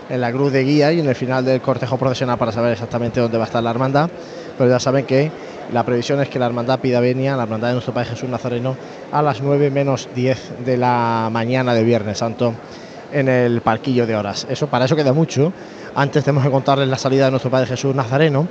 en 0.09 0.21
la 0.21 0.31
cruz 0.31 0.51
de 0.51 0.63
guía 0.63 0.91
y 0.91 0.99
en 0.99 1.07
el 1.07 1.15
final 1.15 1.43
del 1.45 1.61
cortejo 1.61 1.97
profesional 1.97 2.37
para 2.37 2.51
saber 2.51 2.73
exactamente 2.73 3.19
dónde 3.19 3.37
va 3.37 3.43
a 3.43 3.47
estar 3.47 3.63
la 3.63 3.71
hermandad. 3.71 4.09
Pero 4.57 4.69
ya 4.69 4.79
saben 4.79 5.05
que 5.05 5.31
la 5.71 5.83
previsión 5.83 6.21
es 6.21 6.29
que 6.29 6.39
la 6.39 6.45
hermandad 6.45 6.79
pida 6.79 6.99
venia, 6.99 7.35
la 7.35 7.43
hermandad 7.43 7.69
de 7.69 7.73
nuestro 7.73 7.93
Padre 7.93 8.09
Jesús 8.11 8.29
Nazareno, 8.29 8.75
a 9.11 9.21
las 9.21 9.41
9 9.41 9.69
menos 9.69 10.09
10 10.15 10.65
de 10.65 10.77
la 10.77 11.29
mañana 11.31 11.73
de 11.73 11.83
Viernes 11.83 12.17
Santo 12.17 12.53
en 13.11 13.27
el 13.27 13.61
parquillo 13.61 14.05
de 14.05 14.15
horas. 14.15 14.47
Eso 14.49 14.67
para 14.67 14.85
eso 14.85 14.95
queda 14.95 15.13
mucho. 15.13 15.53
Antes 15.95 16.23
tenemos 16.23 16.43
que 16.43 16.51
contarles 16.51 16.87
la 16.87 16.97
salida 16.97 17.25
de 17.25 17.31
nuestro 17.31 17.49
Padre 17.49 17.67
Jesús 17.67 17.95
Nazareno, 17.95 18.47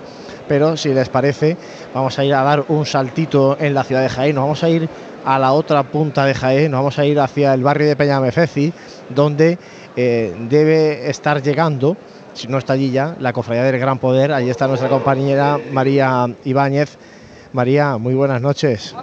pero 0.48 0.76
si 0.76 0.92
les 0.92 1.08
parece, 1.08 1.56
vamos 1.94 2.18
a 2.18 2.24
ir 2.24 2.34
a 2.34 2.42
dar 2.42 2.64
un 2.68 2.84
saltito 2.86 3.56
en 3.60 3.74
la 3.74 3.84
ciudad 3.84 4.02
de 4.02 4.08
Jaén. 4.08 4.34
Nos 4.34 4.42
vamos 4.42 4.64
a 4.64 4.68
ir 4.68 4.88
a 5.24 5.38
la 5.38 5.52
otra 5.52 5.82
punta 5.84 6.24
de 6.24 6.34
Jaén, 6.34 6.70
nos 6.70 6.78
vamos 6.78 6.98
a 6.98 7.04
ir 7.04 7.18
hacia 7.20 7.54
el 7.54 7.62
barrio 7.62 7.86
de 7.86 7.96
Peñamefeci, 7.96 8.72
donde 9.10 9.58
eh, 9.96 10.34
debe 10.48 11.08
estar 11.08 11.42
llegando, 11.42 11.96
si 12.34 12.48
no 12.48 12.58
está 12.58 12.74
allí 12.74 12.90
ya, 12.90 13.16
la 13.18 13.32
cofradía 13.32 13.64
del 13.64 13.78
Gran 13.78 13.98
Poder. 13.98 14.32
Allí 14.32 14.50
está 14.50 14.68
nuestra 14.68 14.88
compañera 14.88 15.58
María 15.72 16.26
Ibáñez. 16.44 16.98
María, 17.52 17.96
muy 17.96 18.14
buenas 18.14 18.42
noches. 18.42 18.94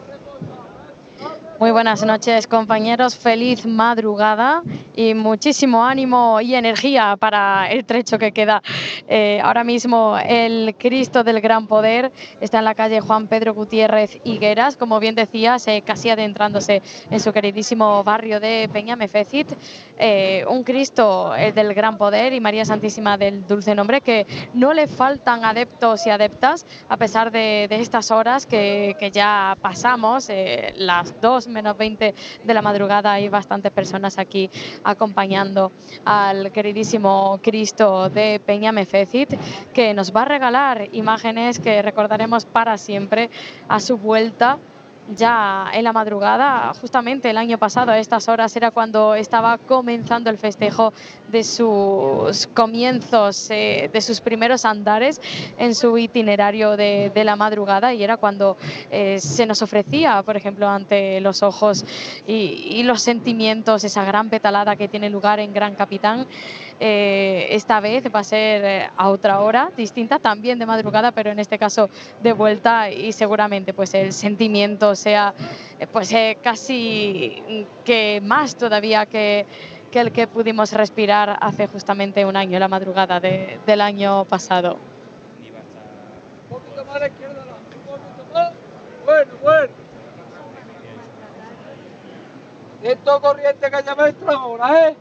Muy 1.60 1.70
buenas 1.70 2.04
noches 2.04 2.48
compañeros, 2.48 3.16
feliz 3.16 3.66
madrugada 3.66 4.64
y 4.96 5.14
muchísimo 5.14 5.86
ánimo 5.86 6.42
y 6.42 6.56
energía 6.56 7.16
para 7.16 7.70
el 7.70 7.86
trecho 7.86 8.18
que 8.18 8.32
queda. 8.32 8.64
Eh, 9.08 9.40
ahora 9.42 9.64
mismo 9.64 10.18
el 10.18 10.76
Cristo 10.78 11.24
del 11.24 11.42
Gran 11.42 11.68
Poder 11.68 12.12
está 12.42 12.58
en 12.58 12.66
la 12.66 12.74
calle 12.74 13.02
Juan 13.02 13.28
Pedro 13.28 13.54
Gutiérrez 13.54 14.20
Higueras, 14.24 14.78
como 14.78 15.00
bien 15.00 15.14
decías, 15.14 15.68
eh, 15.68 15.84
casi 15.86 16.10
adentrándose 16.10 16.82
en 17.10 17.20
su 17.20 17.32
queridísimo 17.32 18.04
barrio 18.04 18.40
de 18.40 18.68
Peñamefecit. 18.74 19.54
Eh, 19.98 20.44
un 20.50 20.64
Cristo 20.64 21.36
el 21.36 21.54
del 21.54 21.76
Gran 21.76 21.98
Poder 21.98 22.34
y 22.34 22.40
María 22.40 22.66
Santísima 22.66 23.16
del 23.16 23.46
Dulce 23.48 23.76
Nombre 23.76 24.02
que 24.02 24.26
no 24.56 24.74
le 24.74 24.88
faltan 24.88 25.46
adeptos 25.46 26.08
y 26.08 26.10
adeptas 26.10 26.66
a 26.90 26.98
pesar 26.98 27.32
de, 27.32 27.68
estas 27.70 28.10
horas 28.10 28.48
que, 28.48 28.96
que 29.00 29.12
ya 29.12 29.56
pasamos, 29.62 30.30
las 30.76 31.22
dos 31.22 31.48
menos 31.54 31.78
20 31.78 32.14
de 32.44 32.54
la 32.54 32.62
madrugada 32.62 33.14
hay 33.14 33.30
bastantes 33.30 33.72
personas 33.72 34.18
aquí 34.18 34.50
acompañando 34.84 35.72
al 36.04 36.52
queridísimo 36.52 37.40
Cristo 37.42 38.10
de 38.10 38.42
Peña 38.46 38.72
Mefecit, 38.72 39.34
que 39.74 39.94
nos 39.94 40.14
va 40.14 40.24
a 40.24 40.26
regalar 40.26 40.90
imágenes 40.92 41.60
que 41.60 41.82
recordaremos 41.82 42.46
para 42.46 42.78
siempre 42.78 43.30
a 43.70 43.80
su 43.80 43.98
vuelta 43.98 44.58
ya 45.10 45.70
en 45.74 45.84
la 45.84 45.94
madrugada, 45.94 46.74
justamente 46.80 47.30
el 47.30 47.38
año 47.38 47.58
pasado 47.58 47.92
a 47.92 48.00
estas 48.00 48.28
horas 48.28 48.56
era 48.56 48.72
cuando 48.72 49.16
estaba 49.16 49.58
comenzando 49.58 50.30
el 50.30 50.38
festejo 50.38 50.94
de 51.28 51.44
sus 51.44 52.48
comienzos, 52.54 53.50
eh, 53.50 53.90
de 53.92 54.02
sus 54.02 54.22
primeros 54.22 54.66
andares 54.66 55.22
en 55.58 55.76
su 55.76 55.98
itinerario 55.98 56.78
de, 56.78 57.12
la 57.24 57.36
madrugada 57.36 57.94
y 57.94 58.04
era 58.04 58.18
cuando 58.18 58.58
eh, 58.92 59.18
se 59.20 59.46
nos 59.46 59.62
ofrecía, 59.62 60.24
por 60.24 60.36
ejemplo, 60.36 60.68
ante 60.68 61.22
los 61.22 61.42
ojos 61.42 61.86
y, 62.28 62.84
los 62.84 63.02
sentimientos, 63.02 63.86
esa 63.86 64.04
gran 64.04 64.30
petalada 64.30 64.76
que 64.76 64.90
tiene 64.90 65.10
lugar 65.10 65.40
en 65.40 65.54
Gran 65.54 65.76
Capitán. 65.76 66.28
Eh, 66.80 67.48
esta 67.52 67.80
vez 67.80 68.04
va 68.14 68.20
a 68.20 68.24
ser 68.24 68.90
a 68.96 69.10
otra 69.10 69.40
hora 69.42 69.72
distinta, 69.76 70.20
también 70.20 70.60
de 70.60 70.66
madrugada, 70.66 71.12
pero 71.12 71.32
en 71.32 71.40
este 71.40 71.58
caso 71.58 71.90
de 72.22 72.34
vuelta 72.34 72.90
y 72.90 73.12
seguramente 73.14 73.74
pues 73.74 73.94
el 73.94 74.12
sentimiento 74.12 74.96
sea 74.96 75.34
eh, 75.80 75.88
pues 75.88 76.12
eh, 76.12 76.38
casi 76.42 77.66
que 77.86 78.22
más 78.24 78.56
todavía 78.56 79.06
que, 79.06 79.46
que, 79.92 80.00
el 80.00 80.12
que 80.12 80.28
pudimos 80.28 80.74
respirar 80.74 81.38
hace 81.40 81.68
justamente 81.68 82.26
un 82.26 82.36
año, 82.36 82.60
la 82.60 82.68
madrugada 82.68 83.20
de, 83.20 83.60
del 83.66 83.82
año 83.82 84.26
pasado. 84.26 84.78
Bueno, 89.06 89.32
bueno. 89.42 89.84
Corriente 93.22 93.72
caña 93.72 93.96
maestra 93.96 94.34
ahora, 94.34 94.90
¿eh? 94.90 94.98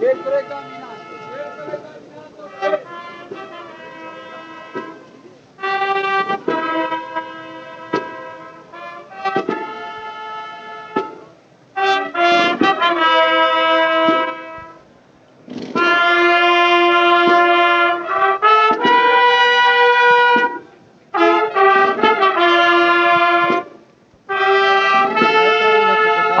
Siempre 0.00 0.46
caminando, 0.48 0.89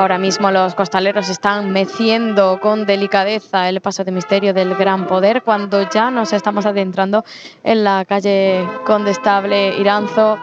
mismo 0.08 0.50
los 0.50 0.74
costaleros 0.74 1.28
están 1.28 1.72
meciendo 1.72 2.58
con 2.60 2.86
delicadeza 2.86 3.68
el 3.68 3.82
paso 3.82 4.02
de 4.02 4.10
misterio 4.10 4.54
del 4.54 4.74
gran 4.74 5.06
poder 5.06 5.42
cuando 5.42 5.88
ya 5.90 6.10
nos 6.10 6.32
estamos 6.32 6.64
adentrando 6.64 7.22
en 7.62 7.84
la 7.84 8.06
calle 8.06 8.66
Condestable 8.86 9.76
Iranzo. 9.78 10.38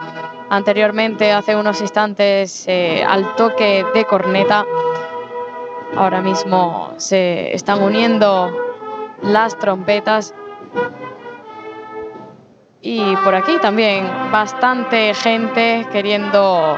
Anteriormente, 0.48 1.32
hace 1.32 1.56
unos 1.56 1.80
instantes, 1.80 2.64
eh, 2.68 3.04
al 3.04 3.34
toque 3.34 3.84
de 3.92 4.04
corneta, 4.04 4.64
ahora 5.96 6.22
mismo 6.22 6.94
se 6.96 7.52
están 7.52 7.82
uniendo 7.82 8.50
las 9.22 9.58
trompetas 9.58 10.32
y 12.80 13.16
por 13.16 13.34
aquí 13.34 13.58
también 13.60 14.06
bastante 14.30 15.12
gente 15.14 15.86
queriendo 15.90 16.76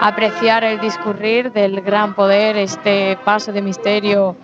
apreciar 0.00 0.64
el 0.64 0.80
discurrir 0.80 1.52
del 1.52 1.80
gran 1.80 2.14
poder, 2.14 2.56
este 2.56 3.16
paso 3.24 3.52
de 3.52 3.62
misterio 3.62 4.36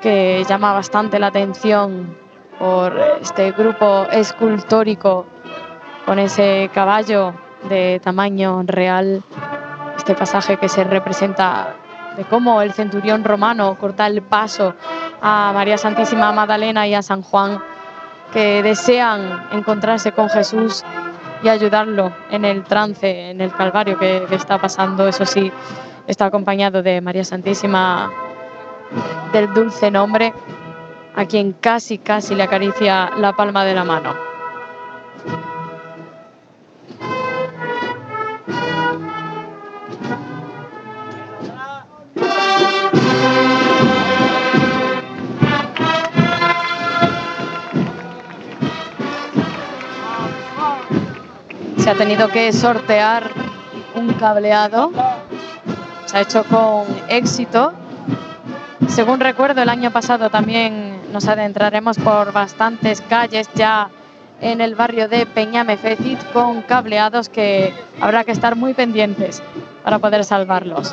que 0.00 0.44
llama 0.48 0.72
bastante 0.72 1.18
la 1.18 1.28
atención 1.28 2.16
por 2.58 2.96
este 3.20 3.52
grupo 3.52 4.06
escultórico 4.10 5.26
con 6.04 6.18
ese 6.18 6.70
caballo 6.72 7.34
de 7.68 8.00
tamaño 8.02 8.62
real, 8.64 9.22
este 9.96 10.14
pasaje 10.14 10.56
que 10.56 10.68
se 10.68 10.84
representa 10.84 11.74
de 12.16 12.24
cómo 12.24 12.62
el 12.62 12.72
centurión 12.72 13.24
romano 13.24 13.76
corta 13.78 14.06
el 14.06 14.22
paso 14.22 14.74
a 15.20 15.50
María 15.52 15.76
Santísima 15.76 16.32
Magdalena 16.32 16.86
y 16.86 16.94
a 16.94 17.02
San 17.02 17.22
Juan, 17.22 17.58
que 18.36 18.62
desean 18.62 19.48
encontrarse 19.50 20.12
con 20.12 20.28
Jesús 20.28 20.84
y 21.42 21.48
ayudarlo 21.48 22.12
en 22.30 22.44
el 22.44 22.64
trance, 22.64 23.30
en 23.30 23.40
el 23.40 23.50
calvario 23.50 23.98
que, 23.98 24.26
está 24.30 24.60
pasando. 24.60 25.08
Eso 25.08 25.24
sí, 25.24 25.50
está 26.06 26.26
acompañado 26.26 26.82
de 26.82 27.00
María 27.00 27.24
Santísima 27.24 28.10
del 29.32 29.50
Dulce 29.54 29.90
Nombre, 29.90 30.34
a 31.14 31.24
quien 31.24 31.52
casi, 31.52 31.96
casi 31.96 32.34
le 32.34 32.42
acaricia 32.42 33.10
la 33.16 33.32
palma 33.32 33.64
de 33.64 33.74
la 33.74 33.84
mano. 33.84 34.35
Se 51.86 51.92
ha 51.92 51.94
tenido 51.94 52.26
que 52.26 52.52
sortear 52.52 53.30
un 53.94 54.12
cableado. 54.14 54.90
Se 56.06 56.16
ha 56.16 56.20
hecho 56.22 56.42
con 56.42 56.84
éxito. 57.08 57.74
Según 58.88 59.20
recuerdo, 59.20 59.62
el 59.62 59.68
año 59.68 59.92
pasado 59.92 60.28
también 60.28 61.00
nos 61.12 61.28
adentraremos 61.28 61.96
por 61.98 62.32
bastantes 62.32 63.00
calles 63.02 63.48
ya 63.54 63.88
en 64.40 64.60
el 64.60 64.74
barrio 64.74 65.08
de 65.08 65.26
Peñamefecit 65.26 66.18
con 66.32 66.62
cableados 66.62 67.28
que 67.28 67.72
habrá 68.00 68.24
que 68.24 68.32
estar 68.32 68.56
muy 68.56 68.74
pendientes 68.74 69.40
para 69.84 70.00
poder 70.00 70.24
salvarlos. 70.24 70.92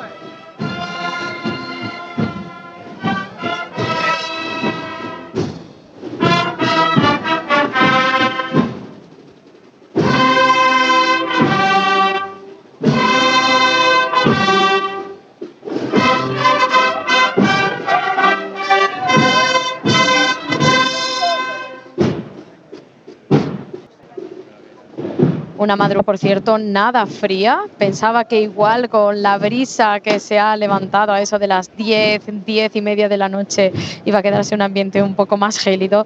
Una 25.63 25.77
madrugada, 25.77 26.03
por 26.03 26.17
cierto, 26.17 26.57
nada 26.57 27.05
fría. 27.05 27.61
Pensaba 27.77 28.25
que 28.25 28.41
igual 28.41 28.89
con 28.89 29.21
la 29.21 29.37
brisa 29.37 30.01
que 30.01 30.19
se 30.19 30.37
ha 30.37 30.57
levantado 30.57 31.13
a 31.13 31.21
eso 31.21 31.39
de 31.39 31.47
las 31.47 31.73
10, 31.77 32.45
10 32.45 32.75
y 32.75 32.81
media 32.81 33.07
de 33.07 33.15
la 33.15 33.29
noche 33.29 33.71
iba 34.03 34.19
a 34.19 34.21
quedarse 34.21 34.53
un 34.55 34.61
ambiente 34.61 35.01
un 35.01 35.15
poco 35.15 35.37
más 35.37 35.57
gélido. 35.57 36.05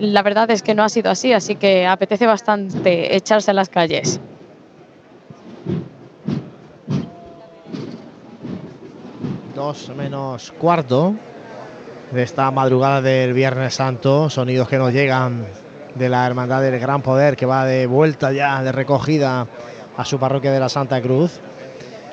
La 0.00 0.22
verdad 0.22 0.50
es 0.50 0.62
que 0.62 0.74
no 0.74 0.82
ha 0.82 0.88
sido 0.88 1.10
así, 1.10 1.34
así 1.34 1.56
que 1.56 1.86
apetece 1.86 2.26
bastante 2.26 3.14
echarse 3.14 3.50
a 3.50 3.54
las 3.54 3.68
calles. 3.68 4.18
Dos 9.54 9.90
menos 9.94 10.52
cuarto 10.52 11.14
de 12.12 12.22
esta 12.22 12.50
madrugada 12.50 13.02
del 13.02 13.34
Viernes 13.34 13.74
Santo, 13.74 14.30
sonidos 14.30 14.70
que 14.70 14.78
nos 14.78 14.90
llegan 14.94 15.44
de 15.98 16.08
la 16.08 16.26
Hermandad 16.26 16.62
del 16.62 16.78
Gran 16.78 17.02
Poder 17.02 17.36
que 17.36 17.46
va 17.46 17.64
de 17.64 17.86
vuelta 17.86 18.32
ya 18.32 18.62
de 18.62 18.72
recogida 18.72 19.46
a 19.96 20.04
su 20.04 20.18
parroquia 20.18 20.52
de 20.52 20.60
la 20.60 20.68
Santa 20.68 21.00
Cruz. 21.00 21.40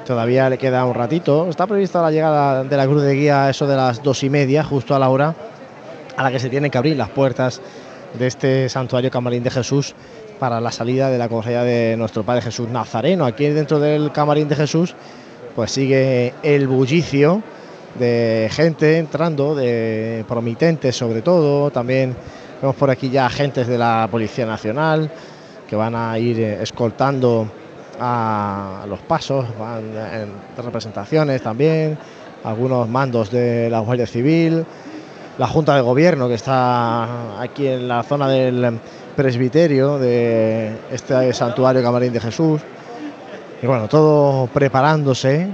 Todavía 0.06 0.50
le 0.50 0.58
queda 0.58 0.86
un 0.86 0.94
ratito. 0.94 1.50
Está 1.50 1.68
prevista 1.68 2.02
la 2.02 2.12
llegada 2.12 2.64
de 2.64 2.78
la 2.78 2.86
cruz 2.86 3.04
de 3.04 3.16
guía 3.16 3.50
eso 3.50 3.68
de 3.68 3.76
las 3.76 4.04
dos 4.04 4.24
y 4.24 4.30
media, 4.30 4.64
justo 4.64 4.96
a 4.96 5.00
la 5.00 5.10
hora 5.10 5.36
a 6.16 6.24
la 6.24 6.32
que 6.32 6.40
se 6.40 6.50
tienen 6.50 6.70
que 6.70 6.78
abrir 6.78 6.96
las 6.98 7.10
puertas 7.10 7.62
de 8.18 8.28
este 8.28 8.70
santuario 8.70 9.10
Camarín 9.10 9.44
de 9.44 9.50
Jesús 9.50 9.96
para 10.40 10.62
la 10.62 10.72
salida 10.72 11.10
de 11.10 11.18
la 11.18 11.30
cofradía 11.30 11.64
de 11.64 11.96
nuestro 11.98 12.24
Padre 12.24 12.42
Jesús 12.42 12.70
Nazareno. 12.70 13.26
Aquí 13.26 13.48
dentro 13.48 13.80
del 13.80 14.12
Camarín 14.12 14.48
de 14.48 14.56
Jesús, 14.56 14.94
pues 15.56 15.72
sigue 15.72 16.34
el 16.44 16.68
bullicio 16.68 17.42
de 17.98 18.50
gente 18.52 18.98
entrando, 18.98 19.56
de 19.56 20.26
promitentes 20.28 20.96
sobre 20.96 21.22
todo. 21.22 21.72
También 21.72 22.16
vemos 22.64 22.78
por 22.78 22.90
aquí 22.90 23.10
ya 23.10 23.26
agentes 23.26 23.68
de 23.68 23.78
la 23.78 24.08
Policía 24.10 24.46
Nacional 24.46 25.12
que 25.68 25.76
van 25.76 25.96
a 25.96 26.18
ir 26.18 26.40
eh, 26.40 26.64
escoltando 26.64 27.46
a 28.00 28.86
los 28.88 29.02
pasos, 29.02 29.46
van 29.60 29.84
en 29.84 30.64
representaciones 30.64 31.42
también, 31.42 31.98
algunos 32.46 32.88
mandos 32.88 33.30
de 33.32 33.70
la 33.70 33.80
Guardia 33.80 34.08
Civil, 34.08 34.66
la 35.38 35.46
Junta 35.46 35.76
de 35.76 35.82
Gobierno 35.82 36.30
que 36.30 36.36
está 36.36 37.42
aquí 37.42 37.68
en 37.68 37.90
la 37.90 38.02
zona 38.04 38.30
del 38.30 38.80
presbiterio 39.14 40.00
de 40.00 40.74
este 40.90 41.34
santuario 41.34 41.84
Camarín 41.84 42.14
de 42.14 42.22
Jesús. 42.22 42.62
Y 43.62 43.68
bueno, 43.68 43.90
todo 43.90 44.48
preparándose 44.48 45.50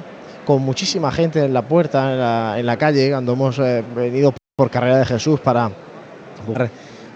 con 0.45 0.61
muchísima 0.61 1.11
gente 1.11 1.43
en 1.43 1.55
la 1.55 1.63
puerta, 1.63 2.59
en 2.59 2.67
la, 2.67 2.77
calle, 2.77 3.09
cuando 3.09 3.33
hemos 3.33 3.57
eh, 3.57 3.83
venido 3.95 4.31
por 4.55 4.69
carrera 4.69 4.99
de 4.99 5.05
Jesús 5.05 5.39
para 5.39 5.71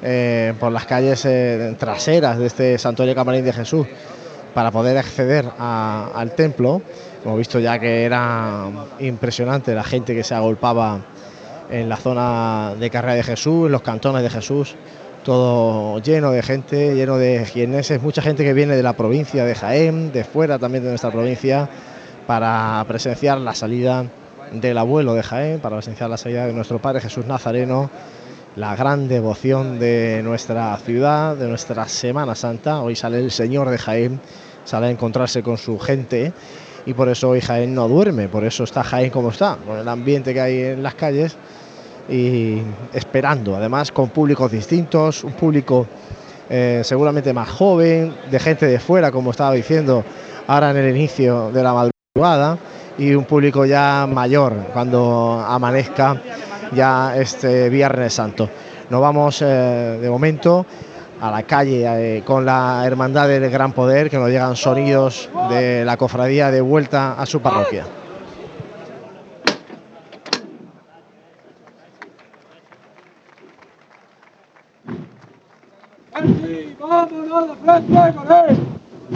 eh, 0.04 0.54
por 0.60 0.72
las 0.72 0.86
calles 0.86 1.24
eh, 1.24 1.76
traseras 1.80 2.38
de 2.38 2.48
este 2.48 2.78
santuario 2.78 3.16
Camarín 3.16 3.46
de 3.46 3.54
Jesús 3.54 3.88
para 4.54 4.70
poder 4.70 4.98
acceder 4.98 5.46
al 5.58 6.32
templo. 6.36 6.82
Hemos 7.24 7.38
visto 7.38 7.58
ya 7.60 7.80
que 7.80 8.04
era 8.04 8.70
impresionante 9.00 9.74
la 9.74 9.84
gente 9.84 10.14
que 10.14 10.26
se 10.26 10.36
agolpaba 10.36 11.00
en 11.70 11.88
la 11.88 11.96
zona 11.96 12.76
de 12.78 12.90
Carrera 12.90 13.16
de 13.16 13.24
Jesús, 13.24 13.68
en 13.68 13.72
los 13.72 13.82
cantones 13.82 14.22
de 14.24 14.30
Jesús, 14.30 14.76
todo 15.24 16.00
lleno 16.00 16.32
de 16.32 16.44
gente, 16.44 16.96
lleno 16.96 17.18
de 17.18 17.48
quienes 17.52 18.02
mucha 18.02 18.22
gente 18.22 18.44
que 18.44 18.54
viene 18.54 18.76
de 18.76 18.84
la 18.84 18.94
provincia 18.94 19.46
de 19.46 19.56
Jaén, 19.56 20.12
de 20.12 20.26
fuera 20.26 20.60
también 20.60 20.84
de 20.84 20.90
nuestra 20.90 21.12
provincia, 21.12 21.70
para 22.28 22.84
presenciar 22.88 23.40
la 23.40 23.56
salida 23.56 24.06
del 24.52 24.78
abuelo 24.78 25.14
de 25.14 25.24
Jaén, 25.24 25.60
para 25.62 25.78
presenciar 25.78 26.10
la 26.10 26.18
salida 26.18 26.46
de 26.46 26.54
nuestro 26.54 26.80
Padre 26.80 27.00
Jesús 27.00 27.26
Nazareno, 27.26 27.90
la 28.56 28.76
gran 28.76 29.08
devoción 29.08 29.80
de 29.80 30.22
nuestra 30.24 30.78
ciudad, 30.78 31.36
de 31.36 31.48
nuestra 31.48 31.88
Semana 31.88 32.36
Santa. 32.36 32.82
Hoy 32.82 32.96
sale 32.96 33.20
el 33.20 33.32
Señor 33.32 33.70
de 33.70 33.78
Jaén, 33.78 34.20
sale 34.64 34.88
a 34.88 34.90
encontrarse 34.92 35.42
con 35.42 35.58
su 35.58 35.80
gente 35.80 36.34
y 36.86 36.94
por 36.94 37.10
eso 37.10 37.30
hoy 37.30 37.42
Jaén 37.42 37.74
no 37.74 37.88
duerme, 37.88 38.28
por 38.28 38.44
eso 38.44 38.64
está 38.64 38.84
Jaén 38.84 39.10
como 39.10 39.30
está, 39.30 39.58
con 39.66 39.78
el 39.78 39.88
ambiente 39.88 40.34
que 40.34 40.42
hay 40.42 40.62
en 40.62 40.84
las 40.84 40.94
calles 40.96 41.36
y 42.08 42.60
esperando, 42.94 43.56
además 43.56 43.92
con 43.92 44.10
públicos 44.10 44.52
distintos, 44.52 45.24
un 45.24 45.34
público 45.34 45.88
eh, 46.50 46.82
seguramente 46.84 47.34
más 47.34 47.50
joven, 47.50 48.14
de 48.30 48.40
gente 48.40 48.68
de 48.68 48.80
fuera, 48.80 49.12
como 49.12 49.32
estaba 49.32 49.54
diciendo 49.54 50.04
ahora 50.46 50.72
en 50.72 50.78
el 50.78 50.96
inicio 50.96 51.50
de 51.52 51.64
la 51.64 51.74
madrugada, 51.74 52.60
y 52.98 53.14
un 53.14 53.26
público 53.26 53.66
ya 53.66 54.08
mayor 54.08 54.54
cuando 54.74 55.44
amanezca 55.48 56.22
ya 56.74 57.16
este 57.18 57.70
Viernes 57.70 58.14
Santo. 58.14 58.50
Nos 58.90 59.02
vamos 59.02 59.42
eh, 59.42 60.00
de 60.02 60.10
momento 60.10 60.66
a 61.22 61.32
la 61.32 61.44
calle 61.44 62.18
eh, 62.18 62.24
con 62.24 62.46
la 62.46 62.84
Hermandad 62.86 63.28
del 63.28 63.50
Gran 63.50 63.72
Poder, 63.72 64.10
que 64.10 64.18
nos 64.18 64.30
llegan 64.30 64.56
sonidos 64.56 65.30
de 65.50 65.86
la 65.86 65.98
cofradía 65.98 66.52
de 66.52 66.62
vuelta 66.62 67.14
a 67.14 67.26
su 67.26 67.42
parroquia. 67.42 67.86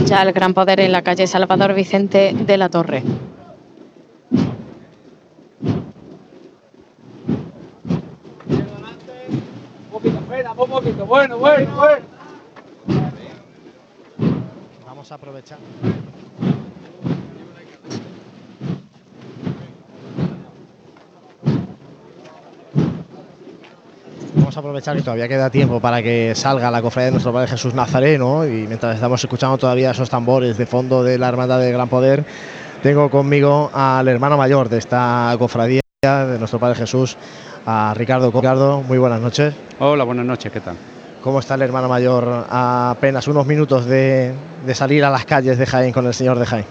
Ya 0.05 0.23
el 0.23 0.31
Gran 0.31 0.53
Poder 0.53 0.79
en 0.79 0.91
la 0.91 1.01
calle 1.01 1.27
Salvador 1.27 1.73
Vicente 1.73 2.33
de 2.33 2.57
la 2.57 2.69
Torre. 2.69 3.03
Bueno. 11.37 11.37
Vamos 14.85 15.11
a 15.11 15.15
aprovechar. 15.15 15.57
Vamos 24.35 24.55
a 24.55 24.59
aprovechar 24.59 24.95
que 24.95 25.01
todavía 25.01 25.27
queda 25.27 25.49
tiempo 25.49 25.79
para 25.79 26.01
que 26.01 26.33
salga 26.35 26.71
la 26.71 26.81
cofradía 26.81 27.07
de 27.07 27.11
nuestro 27.11 27.33
Padre 27.33 27.49
Jesús 27.49 27.73
Nazareno 27.73 28.45
y 28.45 28.67
mientras 28.67 28.95
estamos 28.95 29.23
escuchando 29.23 29.57
todavía 29.57 29.91
esos 29.91 30.09
tambores 30.09 30.57
de 30.57 30.65
fondo 30.65 31.03
de 31.03 31.17
la 31.17 31.29
Hermandad 31.29 31.59
del 31.59 31.73
Gran 31.73 31.89
Poder, 31.89 32.25
tengo 32.81 33.09
conmigo 33.09 33.69
al 33.73 34.07
hermano 34.07 34.37
mayor 34.37 34.69
de 34.69 34.77
esta 34.77 35.35
cofradía 35.37 35.81
de 36.01 36.37
nuestro 36.39 36.59
Padre 36.59 36.75
Jesús, 36.75 37.17
a 37.67 37.93
Ricardo. 37.93 38.31
Ricardo, 38.31 38.81
muy 38.81 38.97
buenas 38.97 39.19
noches. 39.19 39.53
Hola, 39.79 40.05
buenas 40.05 40.25
noches, 40.25 40.51
¿qué 40.51 40.61
tal? 40.61 40.77
¿Cómo 41.21 41.39
está 41.39 41.55
el 41.55 41.63
hermano 41.63 41.89
mayor 41.89 42.45
a 42.49 42.91
apenas 42.91 43.27
unos 43.27 43.45
minutos 43.45 43.85
de, 43.85 44.33
salir 44.73 45.03
a 45.03 45.09
las 45.09 45.25
calles 45.25 45.57
de 45.57 45.65
Jaén 45.65 45.91
con 45.91 46.07
el 46.07 46.13
señor 46.13 46.39
de 46.39 46.45
Jaén? 46.45 46.65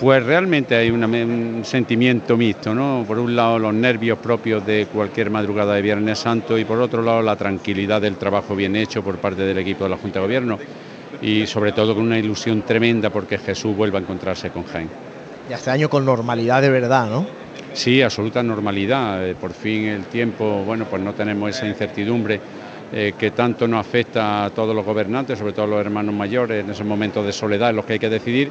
Pues 0.00 0.24
realmente 0.24 0.74
hay 0.74 0.90
un 0.90 1.60
sentimiento 1.64 2.36
mixto, 2.36 2.74
¿no? 2.74 3.04
Por 3.06 3.18
un 3.18 3.36
lado 3.36 3.58
los 3.58 3.74
nervios 3.74 4.18
propios 4.18 4.64
de 4.64 4.86
cualquier 4.90 5.28
madrugada 5.28 5.74
de 5.74 5.82
Viernes 5.82 6.18
Santo 6.18 6.56
y 6.56 6.64
por 6.64 6.80
otro 6.80 7.02
lado 7.02 7.20
la 7.20 7.36
tranquilidad 7.36 8.00
del 8.00 8.16
trabajo 8.16 8.56
bien 8.56 8.76
hecho 8.76 9.04
por 9.04 9.18
parte 9.18 9.42
del 9.42 9.58
equipo 9.58 9.84
de 9.84 9.90
la 9.90 9.96
Junta 9.98 10.18
de 10.18 10.24
Gobierno 10.24 10.58
y 11.20 11.46
sobre 11.46 11.72
todo 11.72 11.94
con 11.94 12.04
una 12.04 12.18
ilusión 12.18 12.62
tremenda 12.62 13.10
porque 13.10 13.36
Jesús 13.36 13.76
vuelva 13.76 13.98
a 13.98 14.02
encontrarse 14.02 14.48
con 14.48 14.64
Jaén. 14.64 14.88
Y 15.48 15.52
este 15.52 15.70
año 15.70 15.90
con 15.90 16.06
normalidad 16.06 16.62
de 16.62 16.70
verdad, 16.70 17.06
¿no? 17.10 17.44
Sí, 17.74 18.00
absoluta 18.02 18.42
normalidad. 18.42 19.28
Eh, 19.28 19.34
por 19.34 19.52
fin 19.52 19.86
el 19.86 20.04
tiempo, 20.04 20.62
bueno, 20.64 20.86
pues 20.88 21.02
no 21.02 21.12
tenemos 21.12 21.50
esa 21.50 21.66
incertidumbre 21.66 22.40
eh, 22.92 23.14
que 23.18 23.32
tanto 23.32 23.66
nos 23.66 23.84
afecta 23.84 24.44
a 24.44 24.50
todos 24.50 24.74
los 24.74 24.84
gobernantes, 24.84 25.38
sobre 25.38 25.52
todo 25.52 25.64
a 25.64 25.68
los 25.68 25.80
hermanos 25.80 26.14
mayores, 26.14 26.64
en 26.64 26.70
esos 26.70 26.86
momentos 26.86 27.26
de 27.26 27.32
soledad 27.32 27.70
en 27.70 27.76
los 27.76 27.84
que 27.84 27.94
hay 27.94 27.98
que 27.98 28.08
decidir. 28.08 28.50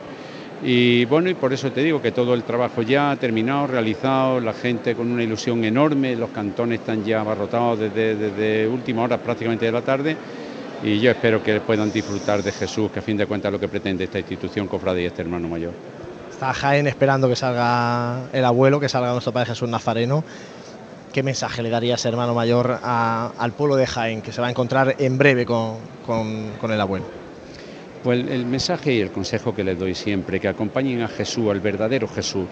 Y 0.66 1.06
bueno, 1.06 1.30
y 1.30 1.34
por 1.34 1.54
eso 1.54 1.72
te 1.72 1.84
digo 1.84 2.02
que 2.02 2.12
todo 2.12 2.34
el 2.34 2.44
trabajo 2.44 2.82
ya 2.82 3.12
ha 3.12 3.16
terminado, 3.16 3.68
realizado, 3.68 4.42
la 4.42 4.54
gente 4.54 4.94
con 4.94 5.10
una 5.10 5.24
ilusión 5.24 5.64
enorme, 5.64 6.16
los 6.16 6.30
cantones 6.30 6.82
están 6.82 7.04
ya 7.06 7.22
abarrotados 7.22 7.80
desde, 7.80 8.16
desde 8.16 8.68
última 8.68 9.04
hora 9.04 9.18
prácticamente 9.18 9.66
de 9.66 9.72
la 9.72 9.82
tarde 9.82 10.16
y 10.84 11.00
yo 11.00 11.12
espero 11.12 11.42
que 11.42 11.60
puedan 11.62 11.92
disfrutar 11.92 12.44
de 12.44 12.52
Jesús, 12.52 12.92
que 12.92 13.00
a 13.00 13.02
fin 13.02 13.18
de 13.18 13.26
cuentas 13.26 13.50
es 13.50 13.54
lo 13.54 13.60
que 13.60 13.68
pretende 13.68 14.04
esta 14.04 14.20
institución 14.20 14.68
cofradía 14.68 15.04
y 15.04 15.08
este 15.08 15.22
hermano 15.22 15.48
mayor. 15.48 15.74
Está 16.44 16.54
Jaén 16.56 16.88
esperando 16.88 17.30
que 17.30 17.38
salga 17.38 18.24
el 18.34 18.44
abuelo, 18.44 18.78
que 18.82 18.90
salga 18.90 19.14
nuestro 19.14 19.32
Padre 19.32 19.52
Jesús 19.52 19.70
Nazareno. 19.70 20.26
¿Qué 21.14 21.24
mensaje 21.24 21.64
le 21.64 21.70
darías, 21.70 22.06
hermano 22.06 22.34
mayor, 22.34 22.80
al 22.84 23.54
pueblo 23.54 23.78
de 23.78 23.88
Jaén, 23.88 24.22
que 24.22 24.34
se 24.34 24.42
va 24.42 24.48
a 24.48 24.50
encontrar 24.50 24.94
en 25.00 25.18
breve 25.18 25.46
con, 25.46 25.78
el 26.70 26.82
abuelo? 26.82 27.06
Pues 28.04 28.28
el 28.28 28.46
mensaje 28.46 28.92
y 28.92 29.00
el 29.00 29.12
consejo 29.14 29.56
que 29.56 29.64
les 29.64 29.80
doy 29.80 29.96
siempre, 29.96 30.42
que 30.42 30.50
acompañen 30.50 31.02
a 31.04 31.08
Jesús, 31.08 31.50
al 31.50 31.62
verdadero 31.62 32.10
Jesús, 32.10 32.46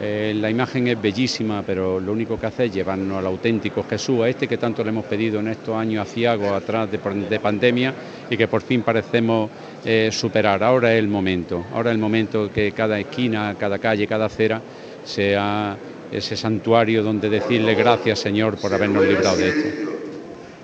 eh, 0.00 0.32
la 0.36 0.48
imagen 0.48 0.86
es 0.86 1.00
bellísima, 1.00 1.64
pero 1.66 1.98
lo 1.98 2.12
único 2.12 2.38
que 2.38 2.46
hace 2.46 2.66
es 2.66 2.74
llevarnos 2.74 3.18
al 3.18 3.26
auténtico 3.26 3.82
Jesús, 3.82 4.20
a 4.20 4.28
este 4.28 4.46
que 4.46 4.56
tanto 4.56 4.84
le 4.84 4.90
hemos 4.90 5.04
pedido 5.06 5.40
en 5.40 5.48
estos 5.48 5.74
años 5.74 6.08
aciagos 6.08 6.52
atrás 6.52 6.88
de, 6.90 6.98
pandemia 7.40 7.94
y 8.30 8.36
que 8.36 8.46
por 8.46 8.62
fin 8.62 8.82
parecemos 8.82 9.50
eh, 9.84 10.10
superar. 10.12 10.62
Ahora 10.62 10.92
es 10.92 10.98
el 10.98 11.08
momento, 11.08 11.64
ahora 11.72 11.90
es 11.90 11.94
el 11.94 12.00
momento 12.00 12.50
que 12.52 12.72
cada 12.72 12.98
esquina, 12.98 13.54
cada 13.58 13.78
calle, 13.78 14.06
cada 14.06 14.26
acera 14.26 14.60
sea 15.04 15.76
ese 16.10 16.36
santuario 16.36 17.02
donde 17.02 17.28
decirle 17.28 17.74
gracias 17.74 18.18
Señor 18.20 18.56
por 18.56 18.72
habernos 18.72 19.04
librado 19.04 19.36
de 19.36 19.48
esto 19.48 19.88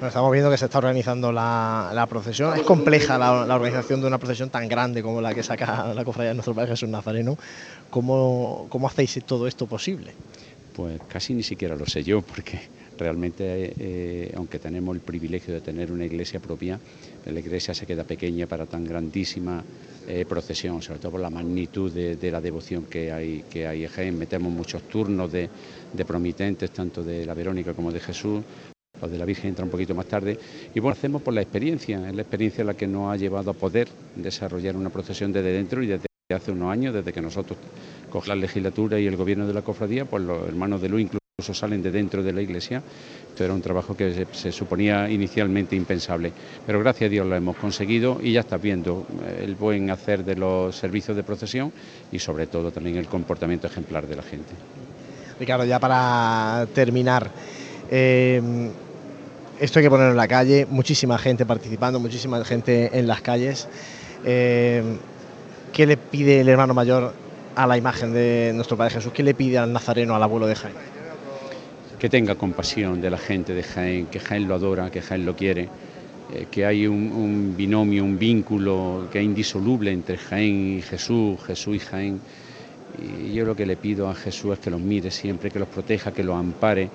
estamos 0.08 0.32
viendo 0.32 0.50
que 0.50 0.58
se 0.58 0.66
está 0.66 0.78
organizando 0.78 1.32
la, 1.32 2.06
procesión. 2.08 2.56
Es 2.56 2.62
compleja 2.62 3.18
la, 3.18 3.54
organización 3.54 4.00
de 4.00 4.06
una 4.06 4.18
procesión 4.18 4.50
tan 4.50 4.68
grande 4.68 5.02
como 5.02 5.20
la 5.20 5.34
que 5.34 5.42
saca 5.42 5.92
la 5.94 6.04
cofradía 6.04 6.30
de 6.30 6.34
nuestro 6.34 6.54
Padre 6.54 6.70
Jesús 6.70 6.88
Nazareno. 6.88 7.36
¿Cómo, 7.90 8.66
¿Cómo 8.68 8.86
hacéis 8.86 9.18
todo 9.26 9.46
esto 9.46 9.66
posible? 9.66 10.14
Pues 10.74 11.00
casi 11.08 11.34
ni 11.34 11.42
siquiera 11.42 11.76
lo 11.76 11.86
sé 11.86 12.02
yo, 12.02 12.22
porque 12.22 12.60
realmente, 12.98 13.74
eh, 13.78 14.32
aunque 14.36 14.58
tenemos 14.58 14.94
el 14.94 15.02
privilegio 15.02 15.54
de 15.54 15.60
tener 15.60 15.92
una 15.92 16.04
iglesia 16.04 16.40
propia, 16.40 16.78
la 17.24 17.40
iglesia 17.40 17.74
se 17.74 17.86
queda 17.86 18.04
pequeña 18.04 18.46
para 18.46 18.66
tan 18.66 18.84
grandísima 18.84 19.62
eh, 20.06 20.24
procesión, 20.28 20.82
sobre 20.82 21.00
todo 21.00 21.12
por 21.12 21.20
la 21.20 21.30
magnitud 21.30 21.90
de, 21.90 22.30
la 22.30 22.40
devoción 22.40 22.84
que 22.84 23.10
hay, 23.10 23.44
que 23.50 23.66
hay 23.66 23.84
en 23.84 24.18
Metemos 24.18 24.52
muchos 24.52 24.82
turnos 24.82 25.32
de, 25.32 25.48
de 25.92 26.04
promitentes, 26.04 26.70
tanto 26.70 27.02
de 27.02 27.24
la 27.24 27.34
Verónica 27.34 27.74
como 27.74 27.90
de 27.90 28.00
Jesús, 28.00 28.42
o 29.00 29.08
de 29.08 29.18
la 29.18 29.24
Virgen 29.24 29.48
entra 29.48 29.64
un 29.64 29.70
poquito 29.70 29.94
más 29.94 30.06
tarde. 30.06 30.38
Y 30.74 30.80
bueno, 30.80 30.92
hacemos 30.92 31.22
por 31.22 31.34
la 31.34 31.42
experiencia, 31.42 32.08
es 32.08 32.14
la 32.14 32.22
experiencia 32.22 32.64
la 32.64 32.74
que 32.74 32.86
nos 32.86 33.12
ha 33.12 33.16
llevado 33.16 33.50
a 33.50 33.54
poder 33.54 33.88
desarrollar 34.16 34.76
una 34.76 34.90
procesión 34.90 35.32
desde 35.32 35.52
dentro 35.52 35.82
y 35.82 35.86
desde 35.86 36.06
hace 36.34 36.52
unos 36.52 36.70
años, 36.70 36.94
desde 36.94 37.12
que 37.12 37.20
nosotros 37.20 37.58
cogemos 38.08 38.28
la 38.28 38.36
legislatura 38.36 38.98
y 38.98 39.06
el 39.06 39.16
gobierno 39.16 39.46
de 39.46 39.54
la 39.54 39.62
cofradía, 39.62 40.04
pues 40.04 40.22
los 40.22 40.46
hermanos 40.48 40.80
de 40.80 40.88
luz 40.88 41.00
incluso 41.36 41.52
salen 41.52 41.82
de 41.82 41.90
dentro 41.90 42.22
de 42.22 42.32
la 42.32 42.40
iglesia. 42.40 42.80
Esto 43.28 43.42
era 43.42 43.52
un 43.52 43.60
trabajo 43.60 43.96
que 43.96 44.24
se, 44.30 44.52
suponía 44.52 45.10
inicialmente 45.10 45.74
impensable. 45.74 46.30
Pero 46.64 46.78
gracias 46.78 47.08
a 47.08 47.10
Dios 47.10 47.26
lo 47.26 47.34
hemos 47.34 47.56
conseguido 47.56 48.20
y 48.22 48.30
ya 48.30 48.40
está 48.42 48.56
viendo 48.56 49.04
eh, 49.26 49.42
el 49.42 49.56
buen 49.56 49.90
hacer 49.90 50.24
de 50.24 50.36
los 50.36 50.76
servicios 50.76 51.16
de 51.16 51.24
procesión 51.24 51.72
y 52.12 52.20
sobre 52.20 52.46
todo 52.46 52.70
también 52.70 52.98
el 52.98 53.08
comportamiento 53.08 53.66
ejemplar 53.66 54.06
de 54.06 54.14
la 54.14 54.22
gente. 54.22 54.54
Ricardo, 55.40 55.64
ya 55.64 55.80
para 55.80 56.68
terminar, 56.72 57.28
eh, 57.90 58.70
esto 59.58 59.80
hay 59.80 59.84
que 59.86 59.90
ponerlo 59.90 60.12
en 60.12 60.16
la 60.16 60.28
calle, 60.28 60.68
muchísima 60.70 61.18
gente 61.18 61.44
participando, 61.44 61.98
muchísima 61.98 62.44
gente 62.44 62.96
en 62.96 63.08
las 63.08 63.22
calles. 63.22 63.66
Eh, 64.24 64.84
¿Qué 65.72 65.84
le 65.84 65.96
pide 65.96 66.42
el 66.42 66.48
hermano 66.48 66.74
mayor 66.74 67.12
a 67.56 67.66
la 67.66 67.76
imagen 67.76 68.12
de 68.12 68.52
nuestro 68.54 68.76
Padre 68.76 68.94
Jesús? 68.94 69.12
¿Qué 69.12 69.24
le 69.24 69.34
pide 69.34 69.58
al 69.58 69.72
nazareno, 69.72 70.14
al 70.14 70.22
abuelo 70.22 70.46
de 70.46 70.54
Jaén? 70.54 70.93
Que 72.04 72.10
tenga 72.10 72.34
compasión 72.34 73.00
de 73.00 73.08
la 73.08 73.16
gente 73.16 73.54
de 73.54 73.62
Jaén, 73.62 74.08
que 74.08 74.20
Jaén 74.20 74.46
lo 74.46 74.54
adora, 74.54 74.90
que 74.90 75.00
Jaén 75.00 75.24
lo 75.24 75.34
quiere, 75.34 75.70
eh, 76.34 76.48
que 76.50 76.66
hay 76.66 76.86
un, 76.86 77.54
binomio, 77.56 78.04
un 78.04 78.18
vínculo 78.18 79.08
que 79.10 79.20
es 79.20 79.24
indisoluble 79.24 79.90
entre 79.90 80.18
Jaén 80.18 80.76
y 80.76 80.82
Jesús, 80.82 81.40
Jesús 81.46 81.76
y 81.76 81.78
Jaén. 81.78 82.20
Y 83.24 83.32
yo 83.32 83.46
lo 83.46 83.56
que 83.56 83.64
le 83.64 83.78
pido 83.78 84.10
a 84.10 84.14
Jesús 84.14 84.52
es 84.52 84.58
que 84.58 84.68
los 84.68 84.82
mire 84.82 85.10
siempre, 85.10 85.50
que 85.50 85.58
los 85.58 85.68
proteja, 85.68 86.12
que 86.12 86.22
los 86.22 86.36
ampare 86.36 86.90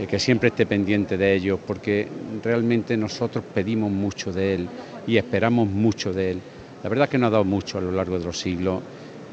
eh, 0.00 0.06
que 0.06 0.18
siempre 0.18 0.48
esté 0.48 0.64
pendiente 0.64 1.18
de 1.18 1.34
ellos, 1.34 1.60
porque 1.66 2.08
realmente 2.42 2.96
nosotros 2.96 3.44
pedimos 3.52 3.90
mucho 3.90 4.32
de 4.32 4.54
Él 4.54 4.68
y 5.06 5.18
esperamos 5.18 5.68
mucho 5.68 6.14
de 6.14 6.30
Él. 6.30 6.40
La 6.82 6.88
verdad 6.88 7.04
es 7.04 7.10
que 7.10 7.18
nos 7.18 7.28
ha 7.28 7.32
dado 7.32 7.44
mucho 7.44 7.76
a 7.76 7.82
lo 7.82 7.92
largo 7.92 8.18
de 8.18 8.24
los 8.24 8.40
siglos 8.40 8.82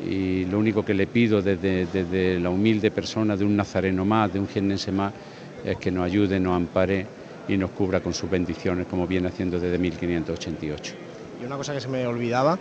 y 0.06 0.45
lo 0.45 0.60
único 0.60 0.84
que 0.84 0.93
le 0.93 1.08
pido 1.08 1.41
desde, 1.41 2.39
la 2.39 2.49
humilde 2.49 2.91
persona 2.91 3.36
de 3.36 3.45
un 3.45 3.56
nazareno 3.56 4.06
más, 4.06 4.34
de 4.34 4.39
un 4.39 4.47
jiennense 4.47 4.91
más, 4.91 5.13
es 5.63 5.77
que 5.77 5.91
nos 5.91 6.06
ayude, 6.06 6.39
nos 6.39 6.56
ampare 6.56 7.06
y 7.47 7.58
nos 7.58 7.71
cubra 7.71 7.99
con 7.99 8.13
sus 8.13 8.29
bendiciones 8.29 8.88
como 8.88 9.08
viene 9.08 9.27
haciendo 9.27 9.60
desde 9.60 9.77
1588. 9.77 10.93
Y 11.41 11.45
una 11.45 11.58
cosa 11.58 11.73
que 11.73 11.82
se 11.82 11.88
me 11.88 12.06
olvidaba, 12.08 12.58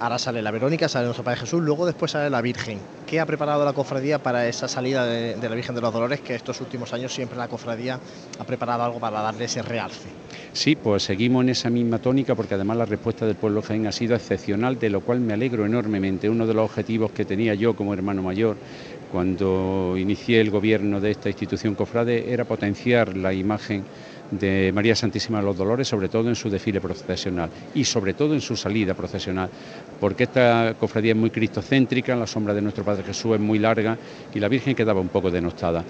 Ahora 0.00 0.18
sale 0.18 0.40
la 0.40 0.50
Verónica, 0.50 0.88
sale 0.88 1.04
nuestro 1.04 1.22
Padre 1.22 1.40
Jesús, 1.40 1.60
luego 1.60 1.84
después 1.84 2.10
sale 2.10 2.30
la 2.30 2.40
Virgen. 2.40 2.80
¿Qué 3.06 3.20
ha 3.20 3.26
preparado 3.26 3.66
la 3.66 3.74
cofradía 3.74 4.18
para 4.18 4.48
esa 4.48 4.66
salida 4.66 5.04
de, 5.04 5.36
la 5.36 5.54
Virgen 5.54 5.74
de 5.74 5.82
los 5.82 5.92
Dolores? 5.92 6.22
Que 6.22 6.34
estos 6.34 6.58
últimos 6.62 6.94
años 6.94 7.12
siempre 7.12 7.36
la 7.36 7.48
cofradía 7.48 8.00
ha 8.38 8.44
preparado 8.44 8.82
algo 8.82 8.98
para 8.98 9.20
darle 9.20 9.44
ese 9.44 9.60
realce. 9.60 10.08
Sí, 10.52 10.74
pues 10.74 11.04
seguimos 11.04 11.44
en 11.44 11.50
esa 11.50 11.70
misma 11.70 12.00
tónica 12.00 12.34
porque 12.34 12.54
además 12.54 12.76
la 12.76 12.84
respuesta 12.84 13.24
del 13.24 13.36
pueblo 13.36 13.62
Jaén 13.62 13.86
ha 13.86 13.92
sido 13.92 14.16
excepcional, 14.16 14.78
de 14.78 14.90
lo 14.90 15.00
cual 15.00 15.20
me 15.20 15.32
alegro 15.32 15.64
enormemente. 15.64 16.28
Uno 16.28 16.46
de 16.46 16.54
los 16.54 16.64
objetivos 16.64 17.12
que 17.12 17.24
tenía 17.24 17.54
yo 17.54 17.74
como 17.76 17.94
hermano 17.94 18.22
mayor 18.22 18.56
cuando 19.12 19.94
inicié 19.96 20.40
el 20.40 20.50
gobierno 20.50 21.00
de 21.00 21.12
esta 21.12 21.28
institución 21.28 21.74
cofrade 21.74 22.32
era 22.32 22.44
potenciar 22.44 23.16
la 23.16 23.32
imagen 23.32 23.84
de 24.30 24.70
María 24.72 24.94
Santísima 24.94 25.38
de 25.38 25.44
los 25.44 25.56
Dolores, 25.56 25.88
sobre 25.88 26.08
todo 26.08 26.28
en 26.28 26.36
su 26.36 26.50
desfile 26.50 26.80
procesional 26.80 27.50
y 27.74 27.84
sobre 27.84 28.14
todo 28.14 28.34
en 28.34 28.40
su 28.40 28.56
salida 28.56 28.94
procesional, 28.94 29.50
porque 29.98 30.24
esta 30.24 30.74
cofradía 30.78 31.12
es 31.12 31.18
muy 31.18 31.30
cristocéntrica, 31.30 32.14
la 32.14 32.26
sombra 32.26 32.54
de 32.54 32.62
nuestro 32.62 32.84
Padre 32.84 33.02
Jesús 33.04 33.34
es 33.34 33.40
muy 33.40 33.58
larga 33.58 33.98
y 34.32 34.38
la 34.38 34.48
Virgen 34.48 34.74
quedaba 34.74 35.00
un 35.00 35.08
poco 35.08 35.30
denostada. 35.30 35.84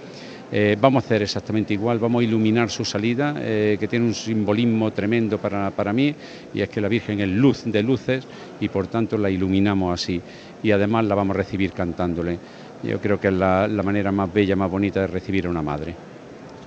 Eh, 0.52 0.76
vamos 0.80 1.04
a 1.04 1.06
hacer 1.06 1.22
exactamente 1.22 1.74
igual, 1.74 1.98
vamos 1.98 2.20
a 2.20 2.24
iluminar 2.24 2.70
su 2.70 2.84
salida, 2.84 3.34
eh, 3.38 3.76
que 3.78 3.86
tiene 3.86 4.06
un 4.06 4.14
simbolismo 4.14 4.90
tremendo 4.92 5.38
para, 5.38 5.70
para, 5.70 5.92
mí, 5.92 6.14
y 6.52 6.60
es 6.60 6.68
que 6.68 6.80
la 6.80 6.88
Virgen 6.88 7.20
es 7.20 7.28
luz 7.28 7.62
de 7.64 7.82
luces 7.82 8.24
y 8.60 8.68
por 8.68 8.88
tanto 8.88 9.16
la 9.16 9.30
iluminamos 9.30 9.94
así. 9.94 10.20
Y 10.62 10.72
además 10.72 11.04
la 11.04 11.14
vamos 11.14 11.36
a 11.36 11.38
recibir 11.38 11.72
cantándole. 11.72 12.38
Yo 12.82 13.00
creo 13.00 13.20
que 13.20 13.28
es 13.28 13.34
la, 13.34 13.68
la 13.68 13.82
manera 13.82 14.10
más 14.10 14.32
bella, 14.32 14.56
más 14.56 14.70
bonita 14.70 15.00
de 15.00 15.06
recibir 15.06 15.46
a 15.46 15.50
una 15.50 15.62
madre. 15.62 15.94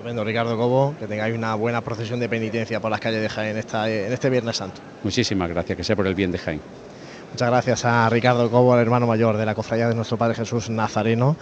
Ricardo 0.03 0.57
Cobo, 0.57 0.95
que 0.99 1.07
tengáis 1.07 1.33
una 1.33 1.55
buena 1.55 1.81
procesión 1.81 2.19
de 2.19 2.27
penitencia 2.27 2.81
por 2.81 2.91
las 2.91 2.99
calles 2.99 3.21
de 3.21 3.29
Jaén 3.29 3.57
en 3.57 4.13
este 4.13 4.29
Viernes 4.29 4.57
Santo. 4.57 4.81
Muchísimas 5.03 5.49
gracias, 5.49 5.77
que 5.77 5.83
sea 5.83 5.95
por 5.95 6.07
el 6.07 6.13
bien 6.13 6.31
de 6.31 6.37
Jaén. 6.37 6.59
Muchas 7.31 7.49
gracias 7.49 7.85
a 7.85 8.09
Ricardo 8.09 8.51
Cobo, 8.51 8.75
el 8.75 8.81
hermano 8.81 9.07
mayor 9.07 9.37
de 9.37 9.45
la 9.45 9.55
cofradía 9.55 9.87
de 9.87 9.95
nuestro 9.95 10.17
Padre 10.17 10.35
Jesús 10.35 10.69
Nazareno. 10.69 11.37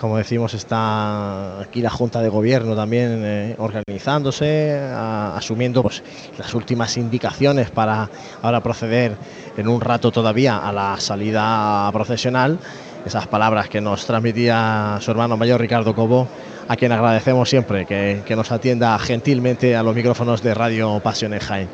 Como 0.00 0.16
decimos, 0.16 0.54
está 0.54 1.60
aquí 1.60 1.82
la 1.82 1.90
Junta 1.90 2.22
de 2.22 2.30
Gobierno 2.30 2.74
también 2.74 3.20
eh, 3.22 3.54
organizándose, 3.58 4.74
asumiendo 4.80 5.82
pues, 5.82 6.02
las 6.38 6.54
últimas 6.54 6.96
indicaciones 6.96 7.70
para 7.70 8.08
ahora 8.40 8.62
proceder 8.62 9.14
en 9.58 9.68
un 9.68 9.78
rato 9.82 10.10
todavía 10.10 10.56
a 10.56 10.72
la 10.72 10.98
salida 10.98 11.90
procesional. 11.92 12.58
Esas 13.04 13.26
palabras 13.26 13.68
que 13.68 13.82
nos 13.82 14.06
transmitía 14.06 14.96
su 15.02 15.10
hermano 15.10 15.36
mayor 15.36 15.60
Ricardo 15.60 15.94
Cobo 15.94 16.26
a 16.66 16.76
quien 16.76 16.92
agradecemos 16.92 17.50
siempre 17.50 17.84
que, 17.84 18.34
nos 18.34 18.50
atienda 18.52 18.98
gentilmente 19.00 19.76
a 19.76 19.82
los 19.82 19.94
micrófonos 19.94 20.42
de 20.42 20.54
Radio 20.54 20.98
Pasión 21.00 21.34
en. 21.34 21.68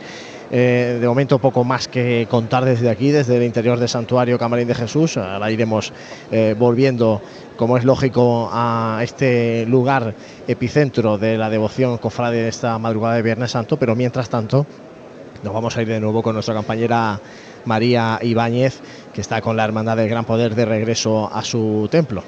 Eh, 0.51 0.99
de 1.01 1.09
momento 1.09 1.41
poco 1.41 1.65
más 1.65 1.89
que 1.89 2.29
contar 2.31 2.65
desde 2.65 2.89
aquí, 2.89 3.11
desde 3.11 3.37
el 3.37 3.43
interior 3.43 3.81
del 3.81 3.89
santuario 3.89 4.39
Camarín 4.39 4.69
de 4.69 4.75
Jesús. 4.75 5.17
Ahora 5.17 5.51
iremos 5.51 5.93
eh, 6.31 6.55
volviendo, 6.57 7.21
como 7.57 7.77
es 7.77 7.85
lógico, 7.85 8.49
a 8.53 9.01
este 9.03 9.67
lugar 9.67 10.15
epicentro 10.47 11.19
de 11.19 11.37
la 11.37 11.51
devoción 11.51 11.99
cofrade 11.99 12.43
de 12.43 12.49
esta 12.49 12.79
madrugada 12.79 13.17
de 13.17 13.23
Viernes 13.23 13.51
Santo, 13.51 13.77
pero 13.77 13.97
mientras 13.97 14.29
tanto 14.29 14.67
nos 15.43 15.53
vamos 15.53 15.77
a 15.77 15.83
ir 15.83 15.89
de 15.89 16.01
nuevo 16.01 16.23
con 16.23 16.35
nuestra 16.35 16.55
compañera 16.55 17.21
María 17.65 18.21
Ibáñez, 18.23 18.81
que 19.13 19.21
está 19.21 19.41
con 19.41 19.57
la 19.57 19.65
Hermandad 19.65 19.97
del 19.97 20.09
Gran 20.09 20.25
Poder 20.25 20.55
de 20.55 20.65
regreso 20.65 21.29
a 21.33 21.43
su 21.43 21.89
templo. 21.91 22.23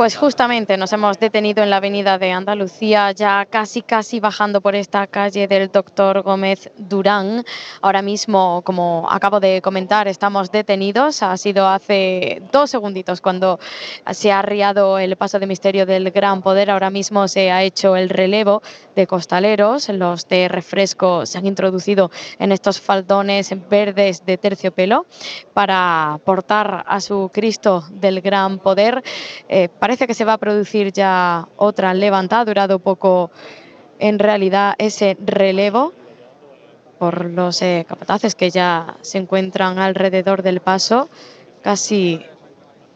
Pues 0.00 0.16
justamente 0.16 0.78
nos 0.78 0.94
hemos 0.94 1.20
detenido 1.20 1.62
en 1.62 1.68
la 1.68 1.76
avenida 1.76 2.16
de 2.16 2.32
Andalucía, 2.32 3.12
ya 3.12 3.44
casi 3.44 3.82
casi 3.82 4.18
bajando 4.18 4.62
por 4.62 4.74
esta 4.74 5.06
calle 5.06 5.46
del 5.46 5.70
doctor 5.70 6.22
Gómez 6.22 6.70
Durán. 6.78 7.44
Ahora 7.82 8.00
mismo, 8.00 8.62
como 8.64 9.06
acabo 9.10 9.40
de 9.40 9.60
comentar, 9.60 10.08
estamos 10.08 10.50
detenidos. 10.50 11.22
Ha 11.22 11.36
sido 11.36 11.68
hace 11.68 12.40
dos 12.50 12.70
segunditos 12.70 13.20
cuando 13.20 13.60
se 14.10 14.32
ha 14.32 14.38
arriado 14.38 14.98
el 14.98 15.16
paso 15.16 15.38
de 15.38 15.46
misterio 15.46 15.84
del 15.84 16.10
Gran 16.10 16.40
Poder. 16.40 16.70
Ahora 16.70 16.88
mismo 16.88 17.28
se 17.28 17.52
ha 17.52 17.62
hecho 17.62 17.94
el 17.94 18.08
relevo 18.08 18.62
de 18.96 19.06
costaleros. 19.06 19.90
Los 19.90 20.26
de 20.28 20.48
refresco 20.48 21.26
se 21.26 21.36
han 21.36 21.44
introducido 21.44 22.10
en 22.38 22.52
estos 22.52 22.80
faldones 22.80 23.54
verdes 23.68 24.24
de 24.24 24.38
terciopelo 24.38 25.04
para 25.52 26.18
portar 26.24 26.84
a 26.88 27.02
su 27.02 27.30
Cristo 27.30 27.84
del 27.90 28.22
Gran 28.22 28.60
Poder. 28.60 29.02
Eh, 29.46 29.68
parece 29.90 30.06
que 30.06 30.14
se 30.14 30.24
va 30.24 30.34
a 30.34 30.38
producir 30.38 30.92
ya 30.92 31.48
otra 31.56 31.92
levantada, 31.94 32.42
ha 32.42 32.44
durado 32.44 32.78
poco 32.78 33.32
en 33.98 34.20
realidad 34.20 34.76
ese 34.78 35.16
relevo 35.18 35.92
por 37.00 37.24
los 37.24 37.60
eh, 37.60 37.84
capataces 37.88 38.36
que 38.36 38.50
ya 38.50 38.94
se 39.00 39.18
encuentran 39.18 39.80
alrededor 39.80 40.44
del 40.44 40.60
paso, 40.60 41.08
casi 41.62 42.24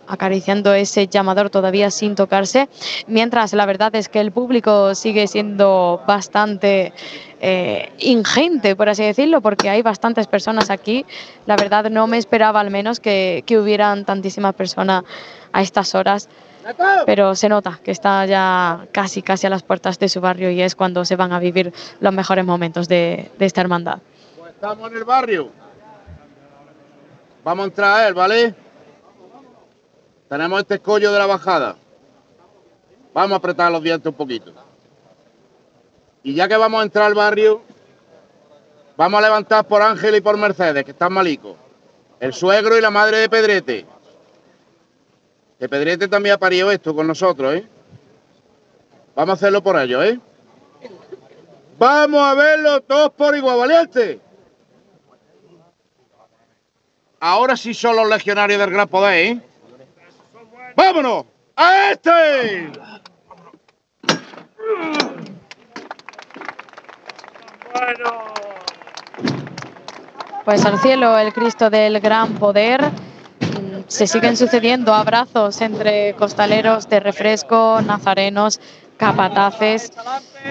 acariciando 0.07 0.73
ese 0.73 1.09
llamador 1.09 1.51
todavía 1.51 1.91
sin 1.91 2.15
tocarse, 2.15 2.69
mientras 3.09 3.55
la 3.55 3.67
verdad 3.67 3.93
es 3.97 4.09
que 4.09 4.21
el 4.21 4.31
público 4.31 4.95
sigue 4.95 5.27
siendo 5.27 6.01
bastante 6.07 6.93
eh, 7.41 7.91
ingente, 7.99 8.77
por 8.77 8.89
así 8.89 9.03
decirlo, 9.03 9.41
porque 9.41 9.69
hay 9.69 9.83
bastantes 9.83 10.29
personas 10.29 10.71
aquí. 10.71 11.05
La 11.47 11.57
verdad 11.57 11.91
no 11.91 12.07
me 12.07 12.19
esperaba 12.19 12.61
al 12.61 12.71
menos 12.71 13.01
que, 13.01 13.43
que 13.47 13.59
hubieran 13.59 14.05
tantísimas 14.05 14.55
personas 14.55 15.03
a 15.53 15.61
estas 15.61 15.97
horas 15.97 16.29
pero 17.07 17.35
se 17.35 17.49
nota 17.49 17.81
que 17.83 17.91
está 17.91 18.25
ya 18.27 18.87
casi, 18.93 19.23
casi 19.23 19.47
a 19.47 19.51
las 19.51 19.63
puertas 19.63 19.99
de 19.99 20.09
su 20.09 20.21
barrio 20.21 20.51
y 20.51 20.63
es 20.63 20.75
cuando 20.75 21.05
se 21.05 21.17
van 21.17 21.33
a 21.33 21.39
vivir 21.39 21.73
los 22.01 22.13
mejores 22.13 22.45
momentos 22.45 22.89
de, 22.89 23.31
esta 23.39 23.61
hermandad. 23.61 23.99
Pues 24.39 24.53
estamos 24.53 24.91
en 24.91 24.97
el 24.97 25.05
barrio. 25.05 25.51
Vamos 27.43 27.65
a 27.65 27.67
entrar 27.67 28.01
a 28.01 28.09
él, 28.09 28.15
¿vale? 28.15 28.55
Tenemos 30.29 30.61
este 30.61 30.75
escollo 30.75 31.13
de 31.13 31.19
la 31.19 31.27
bajada. 31.27 31.77
Vamos 33.13 33.33
a 33.33 33.37
apretar 33.37 33.71
los 33.71 33.83
dientes 33.83 34.11
un 34.11 34.17
poquito. 34.17 34.53
Y 36.23 36.35
ya 36.35 36.49
que 36.49 36.57
vamos 36.57 36.81
a 36.81 36.85
entrar 36.85 37.05
al 37.05 37.15
barrio, 37.15 37.61
vamos 38.97 39.19
a 39.19 39.23
levantar 39.23 39.67
por 39.67 39.83
Ángel 39.83 40.17
y 40.17 40.21
por 40.23 40.39
Mercedes, 40.39 40.85
que 40.85 40.93
están 40.93 41.13
malicos. 41.13 41.57
El 42.19 42.33
suegro 42.33 42.79
y 42.79 42.81
la 42.81 42.91
madre 42.91 43.19
de 43.19 43.29
Pedrete. 43.29 43.87
Que 45.69 46.09
también 46.09 46.35
ha 46.35 46.39
parido 46.39 46.71
esto 46.71 46.95
con 46.95 47.07
nosotros, 47.07 47.55
¿eh? 47.55 47.67
Vamos 49.15 49.31
a 49.31 49.35
hacerlo 49.35 49.63
por 49.63 49.81
ellos, 49.81 50.05
¿eh? 50.05 50.21
Vamos 51.79 52.21
a 52.21 52.35
verlo 52.35 52.81
todos 52.83 53.11
por 53.13 53.35
igual, 53.35 53.59
valiente. 53.59 54.21
Ahora 57.21 57.57
sí 57.57 57.73
son 57.73 57.97
los 57.97 58.09
legionarios 58.09 58.61
del 58.61 58.71
gran 58.71 58.89
poder, 58.89 59.15
¿eh? 59.15 59.41
¡Vámonos! 60.77 61.25
¡A 61.57 61.93
este! 61.93 62.71
Pues 70.45 70.65
al 70.67 70.79
cielo 70.81 71.19
el 71.19 71.33
Cristo 71.33 71.71
del 71.71 72.01
Gran 72.01 72.35
Poder. 72.35 72.83
Se 73.87 74.07
siguen 74.07 74.37
sucediendo 74.37 74.95
abrazos 74.95 75.61
entre 75.61 76.15
costaleros 76.15 76.89
de 76.89 77.01
refresco, 77.01 77.81
nazarenos, 77.83 78.61
capataces. 78.97 79.91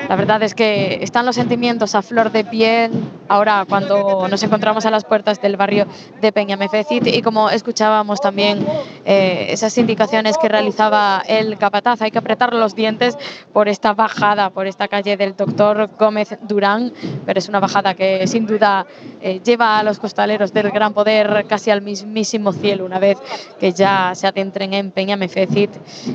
La 0.10 0.16
verdad 0.16 0.42
es 0.44 0.56
que 0.56 1.00
están 1.02 1.26
los 1.26 1.36
sentimientos 1.36 1.96
a 1.96 2.02
flor 2.02 2.32
de 2.32 2.44
piel 2.44 2.92
ahora 3.30 3.66
cuando 3.68 4.28
nos 4.28 4.44
encontramos 4.44 4.86
a 4.86 4.92
las 4.92 5.06
puertas 5.06 5.42
del 5.42 5.56
barrio 5.56 5.88
de 6.20 6.32
Peñamefecit 6.32 7.08
y 7.08 7.22
como 7.22 7.50
escuchábamos 7.50 8.20
también 8.20 8.66
eh, 9.06 9.48
esas 9.50 9.78
indicaciones 9.78 10.38
que 10.38 10.50
realizaba 10.50 11.24
el 11.28 11.58
capataz, 11.58 12.02
hay 12.02 12.12
que 12.12 12.18
apretar 12.18 12.54
los 12.54 12.76
dientes 12.76 13.18
por 13.54 13.70
esta 13.70 13.94
bajada, 13.94 14.50
por 14.50 14.68
esta 14.68 14.88
calle 14.88 15.16
del 15.16 15.36
doctor 15.36 15.90
Gómez 15.98 16.38
Durán, 16.42 16.92
pero 17.26 17.40
es 17.40 17.48
una 17.48 17.60
bajada 17.60 17.94
que 17.94 18.28
sin 18.28 18.46
duda 18.46 18.86
eh, 19.22 19.42
lleva 19.44 19.80
a 19.80 19.84
los 19.84 20.00
costaleros 20.00 20.54
del 20.54 20.72
gran 20.72 20.94
poder 20.94 21.46
casi 21.48 21.72
al 21.72 21.82
mismísimo 21.82 22.52
cielo 22.52 22.86
una 22.86 23.00
vez 23.00 23.18
que 23.60 23.72
ya 23.72 24.14
se 24.16 24.28
adentren 24.28 24.74
en 24.74 24.92
Peñamefecit 24.92 25.72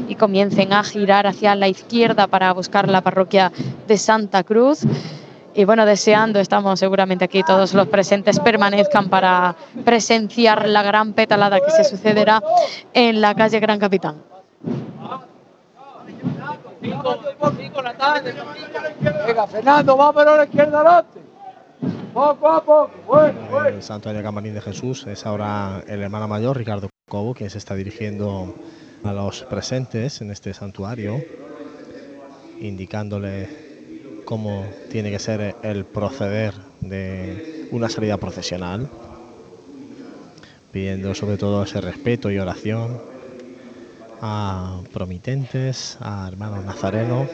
y 0.08 0.14
comiencen 0.16 0.72
a 0.72 0.84
girar 0.84 1.26
hacia 1.26 1.54
la 1.54 1.68
izquierda 1.68 2.26
para 2.26 2.52
buscar 2.52 2.88
la 2.88 3.00
parroquia 3.00 3.50
de 3.86 3.98
Santa 3.98 4.44
Cruz. 4.44 4.80
Y 5.54 5.64
bueno, 5.64 5.84
deseando, 5.86 6.38
estamos 6.38 6.78
seguramente 6.78 7.24
aquí 7.24 7.42
todos 7.42 7.74
los 7.74 7.88
presentes 7.88 8.38
permanezcan 8.38 9.08
para 9.08 9.56
presenciar 9.84 10.68
la 10.68 10.82
gran 10.82 11.14
petalada 11.14 11.58
que 11.60 11.70
se 11.70 11.84
sucederá 11.84 12.42
en 12.92 13.20
la 13.20 13.34
calle 13.34 13.58
Gran 13.58 13.78
Capitán. 13.78 14.22
Venga, 19.26 19.46
Fernando, 19.46 20.02
a 20.02 20.36
la 20.36 20.44
izquierda 20.44 20.80
adelante. 20.80 21.20
Poco 22.12 22.48
a 22.48 22.64
poco, 22.64 22.90
bueno, 23.06 23.40
bueno. 23.50 23.68
El 23.68 23.82
santuario 23.82 24.22
Camarín 24.22 24.54
de 24.54 24.60
Jesús 24.60 25.06
es 25.06 25.26
ahora 25.26 25.82
el 25.86 26.02
hermano 26.02 26.26
mayor, 26.26 26.56
Ricardo 26.56 26.88
Cobo, 27.08 27.34
quien 27.34 27.50
se 27.50 27.58
está 27.58 27.74
dirigiendo 27.74 28.54
a 29.04 29.12
los 29.12 29.42
presentes 29.44 30.20
en 30.20 30.30
este 30.30 30.54
santuario, 30.54 31.20
indicándole 32.60 33.48
cómo 34.24 34.66
tiene 34.90 35.10
que 35.10 35.18
ser 35.18 35.56
el 35.62 35.84
proceder 35.84 36.54
de 36.80 37.68
una 37.70 37.88
salida 37.88 38.16
procesional, 38.18 38.88
pidiendo 40.72 41.14
sobre 41.14 41.36
todo 41.36 41.62
ese 41.62 41.80
respeto 41.80 42.30
y 42.30 42.38
oración 42.38 43.00
a 44.20 44.80
promitentes, 44.92 45.96
a 46.00 46.28
hermanos 46.28 46.64
nazarenos. 46.64 47.28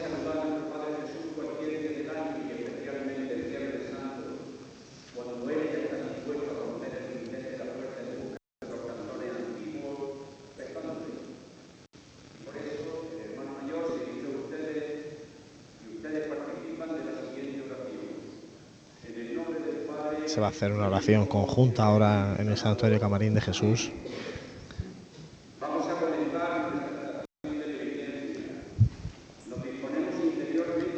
Se 20.35 20.41
va 20.41 20.47
a 20.47 20.49
hacer 20.49 20.73
una 20.73 20.87
oración 20.87 21.27
conjunta 21.27 21.85
ahora 21.85 22.35
en 22.37 22.49
el 22.49 22.57
Santuario 22.57 22.99
Camarín 22.99 23.33
de 23.33 23.39
Jesús. 23.39 23.89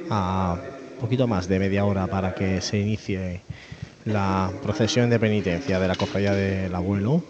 A 0.09 0.57
poquito 0.99 1.27
más 1.27 1.47
de 1.47 1.59
media 1.59 1.85
hora 1.85 2.07
para 2.07 2.33
que 2.33 2.61
se 2.61 2.79
inicie 2.79 3.41
la 4.05 4.51
procesión 4.63 5.11
de 5.11 5.19
penitencia 5.19 5.79
de 5.79 5.87
la 5.87 5.93
cofradía 5.93 6.33
del 6.33 6.73
abuelo. 6.73 7.21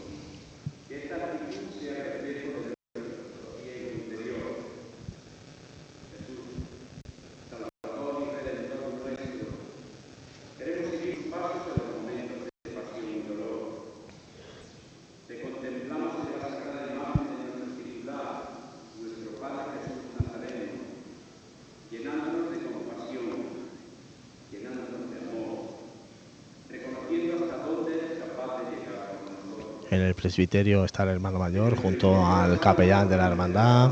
En 29.89 30.01
el 30.01 30.15
presbiterio 30.37 30.85
está 30.85 31.01
el 31.01 31.09
hermano 31.09 31.39
mayor 31.39 31.75
junto 31.75 32.23
al 32.23 32.59
capellán 32.59 33.09
de 33.09 33.17
la 33.17 33.25
hermandad, 33.25 33.89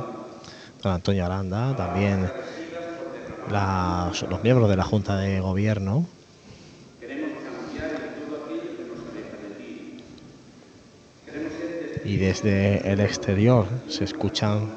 don 0.84 0.94
Antonio 0.94 1.26
Aranda, 1.26 1.76
también 1.76 2.30
los 3.50 4.44
miembros 4.44 4.70
de 4.70 4.76
la 4.76 4.84
Junta 4.84 5.18
de 5.18 5.40
Gobierno. 5.40 6.06
Y 12.04 12.18
desde 12.18 12.92
el 12.92 13.00
exterior 13.00 13.66
se 13.90 14.04
escuchan 14.04 14.70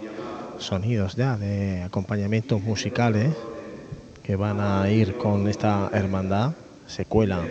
sonidos 0.59 1.16
ya 1.16 1.37
de 1.37 1.83
acompañamientos 1.83 2.62
musicales 2.62 3.37
que 4.22 4.37
van 4.37 4.59
a 4.59 4.88
ir 4.88 5.18
con 5.18 5.46
esta 5.46 5.90
hermandad, 5.92 6.54
se 6.87 7.04
cuelan 7.04 7.46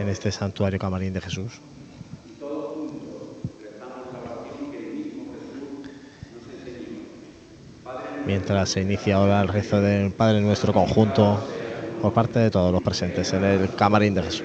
en 0.00 0.08
este 0.08 0.32
santuario 0.32 0.80
camarín 0.80 1.12
de 1.12 1.20
Jesús. 1.20 1.60
Mientras 8.26 8.70
se 8.70 8.80
inicia 8.80 9.16
ahora 9.16 9.40
el 9.40 9.46
rezo 9.48 9.80
del 9.80 10.10
Padre 10.10 10.40
Nuestro 10.40 10.72
conjunto 10.72 11.48
por 12.02 12.12
parte 12.12 12.40
de 12.40 12.50
todos 12.50 12.72
los 12.72 12.82
presentes 12.82 13.32
en 13.32 13.44
el 13.44 13.72
camarín 13.76 14.14
de 14.14 14.24
Jesús. 14.24 14.44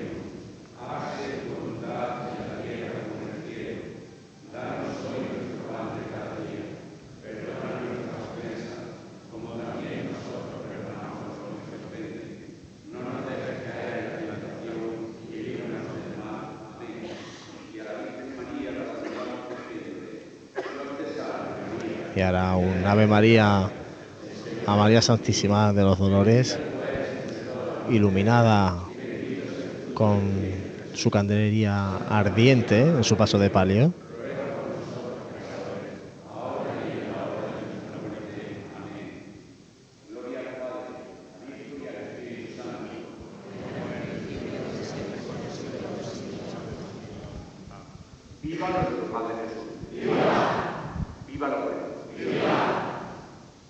Y 22.13 22.19
ahora 22.19 22.55
un 22.57 22.85
María 23.07 23.69
a 24.67 24.75
María 24.75 25.01
Santísima 25.01 25.73
de 25.73 25.83
los 25.83 25.97
Dolores, 25.97 26.59
iluminada 27.89 28.77
con 29.93 30.19
su 30.93 31.09
candelería 31.09 31.97
ardiente 32.09 32.81
en 32.81 33.03
su 33.03 33.15
paso 33.15 33.39
de 33.39 33.49
palio. 33.49 33.93
Viva 48.43 48.69
nuestro 48.69 49.05
Padre 49.13 49.35
Jesús. 49.47 49.67
Viva. 49.91 50.15
Viva 51.27 51.47
la 51.47 51.55
buena. 51.55 51.81
Viva. 52.17 52.81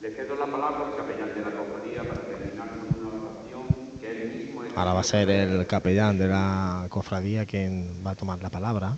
Le 0.01 0.11
cedo 0.11 0.35
la 0.35 0.45
palabra 0.45 0.87
al 0.87 0.95
capellán 0.95 1.33
de 1.35 1.41
la 1.41 1.51
cofradía 1.51 2.01
para 2.03 2.21
terminar 2.21 2.69
con 2.69 2.79
una 3.05 3.29
oración 3.29 3.63
que 3.99 4.23
él 4.23 4.31
mismo 4.37 4.63
es. 4.63 4.75
Ahora 4.75 4.93
va 4.93 4.99
a 5.00 5.00
ser 5.11 5.29
el 5.29 5.67
capellán 5.67 6.17
de 6.17 6.29
la 6.29 6.85
cofradía 6.87 7.45
quien 7.45 8.01
va 8.05 8.11
a 8.11 8.15
tomar 8.15 8.41
la 8.41 8.49
palabra. 8.49 8.95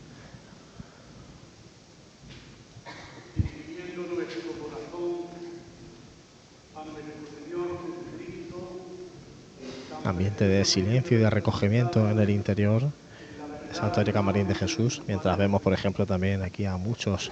Ambiente 10.06 10.48
de 10.48 10.64
silencio 10.66 11.18
y 11.18 11.22
de 11.22 11.30
recogimiento 11.32 12.08
en 12.08 12.20
el 12.20 12.30
interior 12.30 12.82
del 12.82 13.76
Santuario 13.76 14.14
Camarín 14.14 14.48
de 14.48 14.54
Jesús. 14.54 15.02
Mientras 15.08 15.36
vemos, 15.36 15.64
por 15.64 15.74
ejemplo, 15.74 16.06
también 16.06 16.44
aquí 16.44 16.66
a 16.66 16.78
muchos 16.78 17.32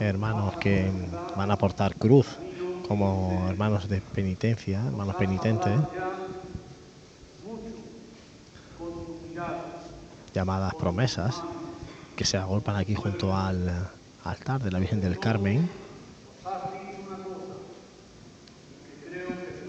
hermanos 0.00 0.56
que 0.56 0.90
van 1.36 1.52
a 1.52 1.56
portar 1.56 1.94
cruz 1.94 2.26
como 2.88 3.46
hermanos 3.48 3.88
de 3.88 4.00
penitencia, 4.00 4.82
hermanos 4.84 5.14
penitentes. 5.14 5.78
Llamadas 10.36 10.74
promesas 10.74 11.34
que 12.14 12.26
se 12.26 12.36
agolpan 12.36 12.76
aquí 12.76 12.94
junto 12.94 13.34
al 13.34 13.88
altar 14.22 14.62
de 14.62 14.70
la 14.70 14.78
Virgen 14.78 15.00
del 15.00 15.18
Carmen. 15.18 15.66
creo 19.08 19.28
que 19.28 19.66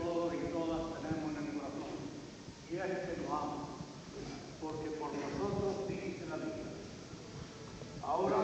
saber 2.75 3.15
que 3.15 3.21
lo 3.21 3.27
ama, 3.33 3.63
porque 4.61 4.89
por 4.99 5.09
nosotros 5.13 5.87
diste 5.87 6.25
la 6.29 6.35
vida. 6.35 6.69
Ahora 8.03 8.37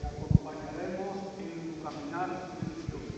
te 0.00 0.06
acompañaremos 0.06 1.14
en 1.40 1.74
tu 1.74 1.82
caminar 1.82 2.28
silencioso. 2.52 3.16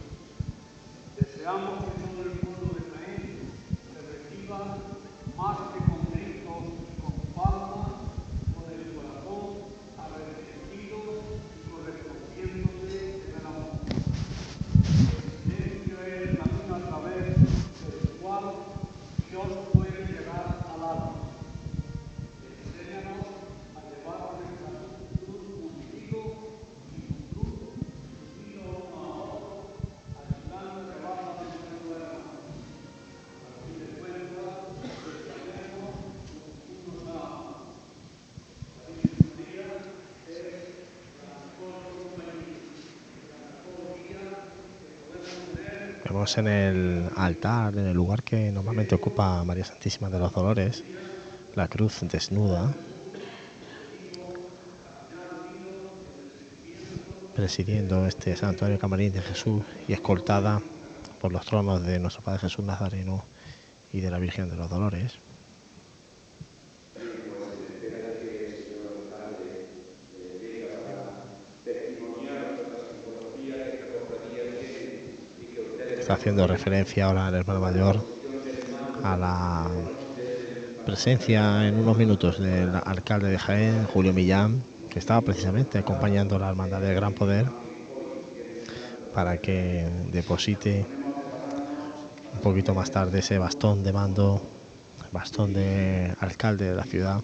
Deseamos 1.18 1.84
que 1.84 1.90
todo 2.06 2.22
el 2.22 2.38
pueblo 2.38 2.68
de 2.74 2.82
Jaén 2.92 3.50
te 3.92 3.98
reciba 4.12 4.58
más 5.36 5.58
que 5.72 5.78
con 5.84 6.00
gritos 6.12 6.62
y 6.70 7.02
con 7.02 7.14
palmas, 7.34 7.92
con 8.54 8.64
el 8.72 8.82
corazón 8.94 9.46
arrepentido 9.98 10.98
y 11.44 11.68
correspondiéndote 11.70 12.98
en 13.26 13.32
el 13.38 13.46
amor. 13.46 13.74
El 14.76 15.22
silencio 15.44 15.94
es 16.06 16.12
el 16.30 16.38
camino 16.38 16.72
a 16.74 16.78
través 16.88 17.26
del 17.36 18.06
cual 18.20 18.44
Dios 19.30 19.48
puede 19.72 19.98
llegar 20.06 20.46
al 20.72 20.80
alma. 20.82 21.12
Enséñanos 22.46 23.26
a 23.76 23.80
llevar 23.86 24.20
nuestra 24.40 24.70
cruz 25.20 25.44
contigo 25.60 26.20
y 26.92 26.98
tu 27.12 27.20
cruz 27.32 27.52
unido 28.36 28.64
uno 28.86 28.96
a 28.96 29.06
otro, 29.20 29.76
ayudando 30.16 30.78
a 30.80 30.88
llevarla 30.88 31.32
dentro 31.36 31.68
de 31.68 31.76
tu 31.76 31.88
hermano. 31.92 32.32
A 33.36 33.60
fin 33.66 33.76
de 33.76 33.88
cuentas, 34.00 34.56
desearemos 35.04 35.94
unos 36.86 37.08
a 37.12 37.18
otros. 37.36 37.76
La 38.76 38.82
Virgen 38.88 39.20
María 39.36 39.68
es 40.32 40.54
la 41.20 41.34
mejor 41.44 41.76
compañía, 41.92 42.62
la 43.28 43.38
mejor 43.52 44.00
guía 44.00 44.24
que 44.72 44.96
podemos 44.96 46.05
en 46.24 46.46
el 46.48 47.10
altar, 47.16 47.76
en 47.76 47.86
el 47.86 47.94
lugar 47.94 48.22
que 48.22 48.50
normalmente 48.50 48.94
ocupa 48.94 49.44
María 49.44 49.64
Santísima 49.64 50.08
de 50.08 50.18
los 50.18 50.32
Dolores, 50.32 50.82
la 51.54 51.68
cruz 51.68 52.00
desnuda, 52.00 52.72
presidiendo 57.34 58.06
este 58.06 58.34
santuario 58.34 58.78
camarín 58.78 59.12
de 59.12 59.20
Jesús 59.20 59.62
y 59.86 59.92
escoltada 59.92 60.62
por 61.20 61.32
los 61.32 61.44
tronos 61.44 61.82
de 61.82 61.98
nuestro 61.98 62.22
Padre 62.22 62.40
Jesús 62.40 62.64
Nazareno 62.64 63.22
y 63.92 64.00
de 64.00 64.10
la 64.10 64.18
Virgen 64.18 64.48
de 64.48 64.56
los 64.56 64.70
Dolores. 64.70 65.12
Está 76.06 76.15
haciendo 76.26 76.48
referencia 76.48 77.04
ahora 77.04 77.28
el 77.28 77.36
hermano 77.36 77.60
mayor 77.60 78.04
a 79.04 79.16
la 79.16 79.68
presencia 80.84 81.68
en 81.68 81.78
unos 81.78 81.96
minutos 81.96 82.40
del 82.40 82.74
alcalde 82.84 83.28
de 83.28 83.38
Jaén, 83.38 83.84
Julio 83.84 84.12
Millán, 84.12 84.60
que 84.90 84.98
estaba 84.98 85.20
precisamente 85.20 85.78
acompañando 85.78 86.36
la 86.36 86.48
Hermandad 86.48 86.80
del 86.80 86.96
Gran 86.96 87.12
Poder 87.12 87.46
para 89.14 89.36
que 89.38 89.86
deposite 90.10 90.84
un 92.34 92.40
poquito 92.40 92.74
más 92.74 92.90
tarde 92.90 93.20
ese 93.20 93.38
bastón 93.38 93.84
de 93.84 93.92
mando, 93.92 94.42
bastón 95.12 95.54
de 95.54 96.12
alcalde 96.18 96.70
de 96.70 96.74
la 96.74 96.82
ciudad 96.82 97.20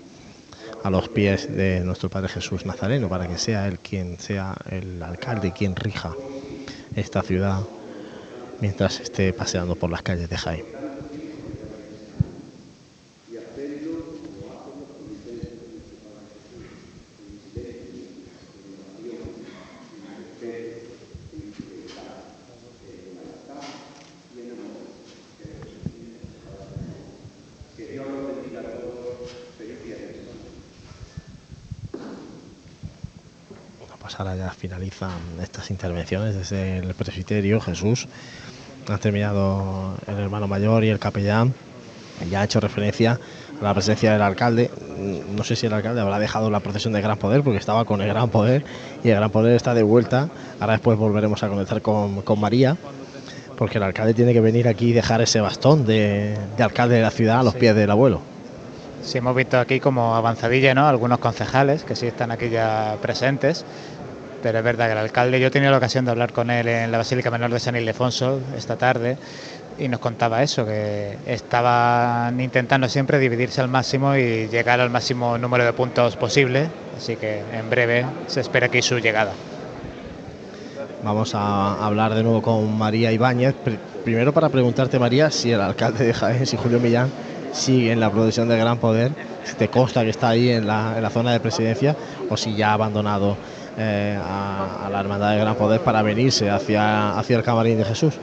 a 0.84 0.90
los 0.90 1.08
pies 1.08 1.52
de 1.52 1.80
nuestro 1.80 2.08
Padre 2.08 2.28
Jesús 2.28 2.66
Nazareno, 2.66 3.08
para 3.08 3.26
que 3.26 3.36
sea 3.36 3.66
él 3.66 3.80
quien 3.80 4.20
sea 4.20 4.54
el 4.70 5.02
alcalde 5.02 5.50
quien 5.50 5.74
rija 5.74 6.14
esta 6.94 7.22
ciudad 7.22 7.62
mientras 8.62 9.00
esté 9.00 9.32
paseando 9.32 9.74
por 9.74 9.90
las 9.90 10.02
calles 10.02 10.30
de 10.30 10.36
Jaén. 10.38 10.64
Pues 33.98 34.20
ahora 34.20 34.36
ya 34.36 34.50
finalizan 34.50 35.10
estas 35.40 35.70
intervenciones 35.70 36.34
desde 36.34 36.78
el 36.78 36.94
presbiterio 36.94 37.60
Jesús. 37.62 38.06
Han 38.88 38.98
terminado 38.98 39.94
el 40.06 40.18
hermano 40.18 40.48
mayor 40.48 40.84
y 40.84 40.88
el 40.88 40.98
capellán. 40.98 41.54
Ya 42.30 42.40
ha 42.40 42.44
hecho 42.44 42.60
referencia 42.60 43.18
a 43.60 43.64
la 43.64 43.74
presencia 43.74 44.12
del 44.12 44.22
alcalde. 44.22 44.70
Mm, 44.98 45.36
No 45.36 45.44
sé 45.44 45.56
si 45.56 45.66
el 45.66 45.72
alcalde 45.72 46.00
habrá 46.00 46.18
dejado 46.18 46.50
la 46.50 46.60
procesión 46.60 46.92
de 46.92 47.00
Gran 47.00 47.16
Poder 47.18 47.42
porque 47.42 47.58
estaba 47.58 47.84
con 47.84 48.00
el 48.00 48.08
Gran 48.08 48.28
Poder 48.28 48.64
y 49.02 49.08
el 49.10 49.16
Gran 49.16 49.30
Poder 49.30 49.54
está 49.56 49.74
de 49.74 49.82
vuelta. 49.82 50.28
Ahora 50.60 50.74
después 50.74 50.98
volveremos 50.98 51.42
a 51.42 51.48
conectar 51.48 51.80
con, 51.82 52.22
con 52.22 52.40
María 52.40 52.76
porque 53.56 53.78
el 53.78 53.84
alcalde 53.84 54.14
tiene 54.14 54.32
que 54.32 54.40
venir 54.40 54.66
aquí 54.68 54.88
y 54.88 54.92
dejar 54.92 55.20
ese 55.20 55.40
bastón 55.40 55.84
de, 55.86 56.36
de 56.56 56.62
alcalde 56.62 56.96
de 56.96 57.02
la 57.02 57.10
ciudad 57.10 57.40
a 57.40 57.42
los 57.42 57.54
pies 57.54 57.74
del 57.74 57.90
abuelo. 57.90 58.20
Sí, 59.02 59.18
hemos 59.18 59.34
visto 59.34 59.58
aquí 59.58 59.80
como 59.80 60.14
avanzadilla, 60.14 60.74
¿no? 60.74 60.86
Algunos 60.86 61.18
concejales 61.18 61.82
que 61.82 61.96
sí 61.96 62.06
están 62.06 62.30
aquí 62.30 62.50
ya 62.50 62.96
presentes. 63.02 63.64
Pero 64.42 64.58
es 64.58 64.64
verdad 64.64 64.86
que 64.86 64.92
el 64.92 64.98
alcalde, 64.98 65.38
yo 65.38 65.46
he 65.46 65.50
tenido 65.50 65.70
la 65.70 65.78
ocasión 65.78 66.04
de 66.04 66.10
hablar 66.10 66.32
con 66.32 66.50
él 66.50 66.66
en 66.66 66.90
la 66.90 66.98
Basílica 66.98 67.30
Menor 67.30 67.50
de 67.52 67.60
San 67.60 67.76
Ildefonso 67.76 68.40
esta 68.56 68.76
tarde 68.76 69.16
y 69.78 69.88
nos 69.88 70.00
contaba 70.00 70.42
eso, 70.42 70.66
que 70.66 71.16
estaban 71.26 72.40
intentando 72.40 72.88
siempre 72.88 73.18
dividirse 73.18 73.60
al 73.60 73.68
máximo 73.68 74.16
y 74.16 74.48
llegar 74.48 74.80
al 74.80 74.90
máximo 74.90 75.38
número 75.38 75.64
de 75.64 75.72
puntos 75.72 76.16
posible. 76.16 76.66
Así 76.96 77.16
que 77.16 77.42
en 77.52 77.70
breve 77.70 78.04
se 78.26 78.40
espera 78.40 78.66
aquí 78.66 78.82
su 78.82 78.98
llegada. 78.98 79.32
Vamos 81.04 81.34
a 81.34 81.84
hablar 81.84 82.14
de 82.14 82.22
nuevo 82.22 82.42
con 82.42 82.76
María 82.76 83.12
Ibáñez. 83.12 83.54
Pr- 83.64 83.78
Primero 84.04 84.32
para 84.32 84.48
preguntarte, 84.48 84.98
María, 84.98 85.30
si 85.30 85.52
el 85.52 85.60
alcalde 85.60 86.04
de 86.04 86.12
Jaén, 86.12 86.44
si 86.46 86.56
Julio 86.56 86.80
Millán, 86.80 87.08
sigue 87.52 87.92
en 87.92 88.00
la 88.00 88.10
producción 88.10 88.48
de 88.48 88.58
Gran 88.58 88.78
Poder, 88.78 89.12
si 89.44 89.54
te 89.54 89.68
consta 89.68 90.02
que 90.02 90.10
está 90.10 90.30
ahí 90.30 90.50
en 90.50 90.66
la 90.66 91.08
zona 91.10 91.30
de 91.30 91.38
presidencia 91.38 91.94
o 92.28 92.36
si 92.36 92.56
ya 92.56 92.70
ha 92.70 92.72
abandonado 92.72 93.36
eh, 93.78 94.18
a, 94.22 94.88
la 94.90 95.00
Hermandad 95.00 95.32
de 95.32 95.38
Gran 95.38 95.54
Poder 95.54 95.80
para 95.80 96.02
venirse 96.02 96.50
hacia, 96.50 97.18
hacia 97.18 97.36
el 97.36 97.42
Camarín 97.42 97.78
de 97.78 97.84
Jesús. 97.84 98.18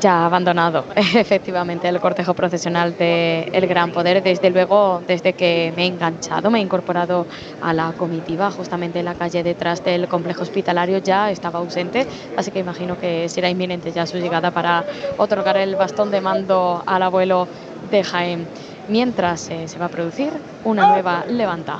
ya 0.00 0.22
ha 0.22 0.26
abandonado 0.26 0.84
efectivamente 0.96 1.88
el 1.88 2.00
cortejo 2.00 2.34
procesional 2.34 2.96
de 2.98 3.44
El 3.52 3.66
Gran 3.66 3.92
Poder. 3.92 4.22
Desde 4.22 4.50
luego, 4.50 5.02
desde 5.06 5.34
que 5.34 5.72
me 5.76 5.84
he 5.84 5.86
enganchado, 5.86 6.50
me 6.50 6.58
he 6.58 6.62
incorporado 6.62 7.26
a 7.62 7.72
la 7.72 7.92
comitiva, 7.92 8.50
justamente 8.50 8.98
en 8.98 9.04
la 9.04 9.14
calle 9.14 9.42
detrás 9.42 9.84
del 9.84 10.08
complejo 10.08 10.42
hospitalario 10.42 10.98
ya 10.98 11.30
estaba 11.30 11.60
ausente, 11.60 12.06
así 12.36 12.50
que 12.50 12.58
imagino 12.58 12.98
que 12.98 13.28
será 13.28 13.48
inminente 13.48 13.92
ya 13.92 14.06
su 14.06 14.18
llegada 14.18 14.50
para 14.50 14.84
otorgar 15.16 15.56
el 15.56 15.76
bastón 15.76 16.10
de 16.10 16.20
mando 16.20 16.82
al 16.84 17.02
abuelo 17.02 17.48
de 17.90 18.02
Jaén. 18.02 18.46
Mientras 18.88 19.48
eh, 19.48 19.68
se 19.68 19.78
va 19.78 19.86
a 19.86 19.88
producir 19.88 20.30
una 20.64 20.88
nueva 20.88 21.24
levanta. 21.28 21.78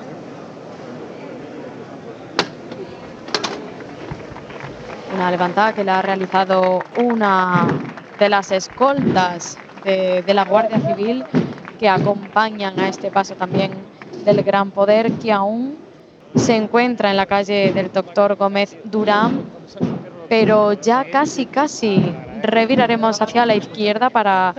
Una 5.14 5.30
levantada 5.30 5.72
que 5.72 5.84
la 5.84 6.00
ha 6.00 6.02
realizado 6.02 6.82
una 6.98 7.68
de 8.18 8.28
las 8.28 8.50
escoltas 8.50 9.56
de, 9.84 10.24
la 10.34 10.44
Guardia 10.44 10.80
Civil 10.80 11.24
que 11.78 11.88
acompañan 11.88 12.80
a 12.80 12.88
este 12.88 13.12
paso 13.12 13.36
también 13.36 13.70
del 14.24 14.42
Gran 14.42 14.72
Poder 14.72 15.12
que 15.12 15.30
aún 15.30 15.78
se 16.34 16.56
encuentra 16.56 17.12
en 17.12 17.16
la 17.16 17.26
calle 17.26 17.72
del 17.72 17.92
doctor 17.92 18.34
Gómez 18.34 18.76
Durán, 18.82 19.44
pero 20.28 20.72
ya 20.72 21.08
casi, 21.08 21.46
casi 21.46 22.12
reviraremos 22.42 23.22
hacia 23.22 23.46
la 23.46 23.54
izquierda 23.54 24.10
para 24.10 24.52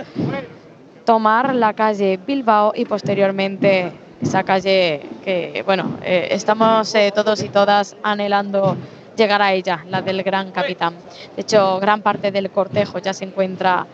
tomar 1.04 1.54
la 1.54 1.74
calle 1.74 2.18
Bilbao 2.26 2.72
y 2.74 2.86
posteriormente 2.86 3.92
esa 4.22 4.42
calle 4.42 5.02
que, 5.22 5.62
bueno, 5.66 5.98
eh, 6.02 6.28
estamos 6.30 6.94
eh, 6.94 7.12
todos 7.14 7.42
y 7.42 7.50
todas 7.50 7.94
anhelando 8.02 8.74
llegar 9.16 9.42
a 9.42 9.52
ella, 9.52 9.84
la 9.88 10.02
del 10.02 10.22
Gran 10.22 10.52
Capitán. 10.52 10.94
De 11.34 11.42
hecho, 11.42 11.80
gran 11.80 12.02
parte 12.02 12.30
del 12.30 12.50
cortejo 12.50 12.98
ya 12.98 13.12
se 13.12 13.24
encuentra 13.24 13.86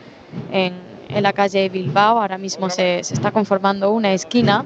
en, 0.53 0.75
en 1.09 1.23
la 1.23 1.33
calle 1.33 1.69
Bilbao, 1.69 2.21
ahora 2.21 2.39
mismo 2.39 2.69
se, 2.71 3.05
se 3.05 3.15
está 3.15 3.31
conformando 3.31 3.91
una 3.91 4.13
esquina. 4.13 4.65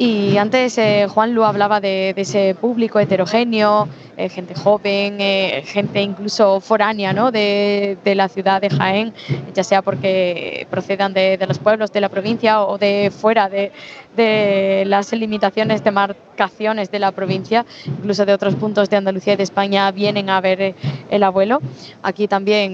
Y 0.00 0.36
antes 0.36 0.78
eh, 0.78 1.08
Juan 1.08 1.34
Lu 1.34 1.42
hablaba 1.42 1.80
de, 1.80 2.14
ese 2.16 2.54
público 2.54 3.00
heterogéneo, 3.00 3.88
eh, 4.16 4.28
gente 4.28 4.54
joven, 4.54 5.20
eh, 5.20 5.64
gente 5.66 6.00
incluso 6.00 6.60
foránea 6.60 7.12
¿no? 7.12 7.32
de, 7.32 7.98
de 8.04 8.14
la 8.14 8.28
ciudad 8.28 8.60
de 8.60 8.70
Jaén, 8.70 9.12
ya 9.54 9.64
sea 9.64 9.82
porque 9.82 10.68
procedan 10.70 11.14
de, 11.14 11.36
los 11.48 11.58
pueblos 11.58 11.90
de 11.90 12.00
la 12.00 12.08
provincia 12.08 12.62
o 12.62 12.78
de 12.78 13.10
fuera 13.10 13.48
de, 13.48 14.84
las 14.86 15.12
limitaciones 15.12 15.82
de 15.82 15.90
marcaciones 15.90 16.92
de 16.92 16.98
la 17.00 17.10
provincia, 17.10 17.66
incluso 17.86 18.24
de 18.24 18.32
otros 18.32 18.54
puntos 18.54 18.88
de 18.90 18.96
Andalucía 18.96 19.32
y 19.32 19.36
de 19.36 19.42
España 19.42 19.90
vienen 19.90 20.30
a 20.30 20.40
ver 20.40 20.60
eh, 20.62 20.74
el 21.10 21.24
abuelo. 21.24 21.60
Aquí 22.02 22.28
también 22.28 22.72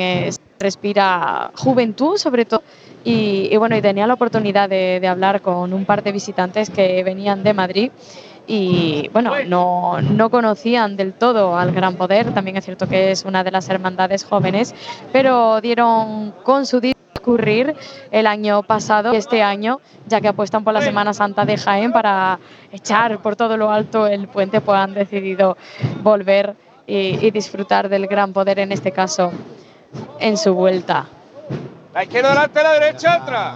respira 0.59 1.51
juventud, 1.55 2.19
sobre 2.19 2.45
todo 2.45 2.63
Y, 3.05 3.55
bueno, 3.59 3.77
y 3.77 3.83
tenía 3.83 4.07
la 4.07 4.15
oportunidad 4.15 4.69
de, 4.69 5.07
hablar 5.07 5.43
con 5.43 5.73
un 5.75 5.85
par 5.85 6.03
de 6.03 6.11
visitantes 6.11 6.71
que 6.71 7.05
venían 7.05 7.43
de 7.43 7.53
Madrid 7.53 7.91
y 8.47 9.09
bueno, 9.13 9.33
no, 9.47 10.01
no, 10.03 10.31
conocían 10.31 10.97
del 10.97 11.15
todo 11.15 11.57
al 11.57 11.73
Gran 11.73 11.97
Poder, 11.97 12.33
también 12.35 12.57
es 12.59 12.65
cierto 12.65 12.87
que 12.87 13.11
es 13.11 13.25
una 13.25 13.43
de 13.43 13.51
las 13.51 13.69
hermandades 13.71 14.25
jóvenes, 14.25 14.75
pero 15.13 15.63
dieron 15.63 16.33
con 16.43 16.67
su 16.67 16.81
discurrir 16.81 17.75
el 18.11 18.27
año 18.27 18.63
pasado 18.63 19.15
y 19.15 19.17
este 19.17 19.43
año, 19.43 19.81
ya 20.07 20.21
que 20.21 20.29
apuestan 20.29 20.63
por 20.63 20.75
la 20.75 20.83
Semana 20.83 21.15
Santa 21.15 21.47
de 21.47 21.57
Jaén 21.57 21.91
para 21.93 22.39
echar 22.71 23.23
por 23.23 23.35
todo 23.35 23.57
lo 23.57 23.71
alto 23.71 24.07
el 24.07 24.29
puente, 24.29 24.61
pues 24.61 24.79
han 24.79 24.93
decidido 24.93 25.57
volver 26.03 26.55
y 26.87 27.31
disfrutar 27.31 27.89
del 27.89 28.07
Gran 28.07 28.35
Poder, 28.35 28.59
en 28.59 28.73
este 28.73 28.93
caso, 28.93 29.33
en 30.21 30.37
su 30.37 30.53
vuelta. 30.53 31.07
La 31.95 32.03
izquierda 32.03 32.31
delante, 32.31 32.61
la 32.61 32.73
derecha 32.73 33.15
atrás. 33.15 33.55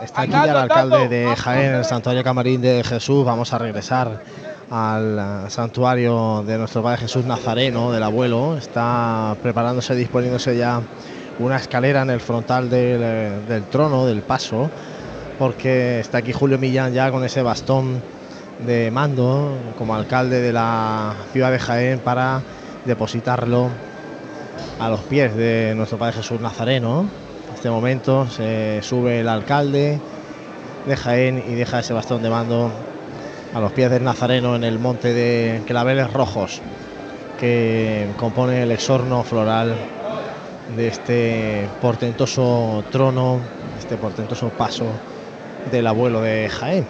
Está 0.00 0.22
aquí 0.22 0.30
ya 0.30 0.44
el 0.44 0.56
alcalde 0.56 1.08
de 1.08 1.34
Jaén, 1.34 1.74
el 1.74 1.84
santuario 1.84 2.22
Camarín 2.22 2.60
de 2.60 2.84
Jesús. 2.84 3.24
Vamos 3.24 3.52
a 3.52 3.58
regresar 3.58 4.22
al 4.70 5.18
eh, 5.18 5.50
santuario 5.50 6.44
de 6.46 6.56
nuestro 6.56 6.84
Padre 6.84 6.98
Jesús 6.98 7.24
Nazareno, 7.24 7.90
del 7.90 8.04
abuelo. 8.04 8.56
Está 8.56 9.34
preparándose, 9.42 9.96
disponiéndose 9.96 10.56
ya 10.56 10.80
una 11.40 11.56
escalera 11.56 12.02
en 12.02 12.10
el 12.10 12.20
frontal 12.20 12.70
del, 12.70 13.00
eh, 13.02 13.40
del 13.48 13.64
trono, 13.64 14.06
del 14.06 14.22
paso, 14.22 14.70
porque 15.36 15.98
está 15.98 16.18
aquí 16.18 16.32
Julio 16.32 16.58
Millán 16.58 16.92
ya 16.92 17.10
con 17.10 17.24
ese 17.24 17.42
bastón 17.42 18.00
de 18.64 18.92
mando 18.92 19.56
como 19.76 19.96
alcalde 19.96 20.40
de 20.40 20.52
la 20.52 21.14
ciudad 21.32 21.50
de 21.50 21.58
Jaén 21.58 21.98
para 21.98 22.40
depositarlo 22.84 23.68
a 24.78 24.88
los 24.88 25.00
pies 25.00 25.34
de 25.34 25.74
nuestro 25.74 25.98
Padre 25.98 26.18
Jesús 26.18 26.40
Nazareno 26.40 27.29
este 27.60 27.68
momento 27.68 28.26
se 28.26 28.80
sube 28.80 29.20
el 29.20 29.28
alcalde 29.28 29.98
de 30.86 30.96
Jaén 30.96 31.44
y 31.46 31.52
deja 31.56 31.80
ese 31.80 31.92
bastón 31.92 32.22
de 32.22 32.30
mando 32.30 32.72
a 33.52 33.60
los 33.60 33.70
pies 33.72 33.90
del 33.90 34.02
Nazareno 34.02 34.56
en 34.56 34.64
el 34.64 34.78
monte 34.78 35.12
de 35.12 35.60
claveles 35.66 36.10
rojos 36.10 36.62
que 37.38 38.06
compone 38.16 38.62
el 38.62 38.72
exorno 38.72 39.24
floral 39.24 39.74
de 40.74 40.88
este 40.88 41.68
portentoso 41.82 42.82
trono, 42.90 43.40
este 43.78 43.98
portentoso 43.98 44.48
paso 44.48 44.86
del 45.70 45.86
abuelo 45.86 46.22
de 46.22 46.48
Jaén. 46.48 46.86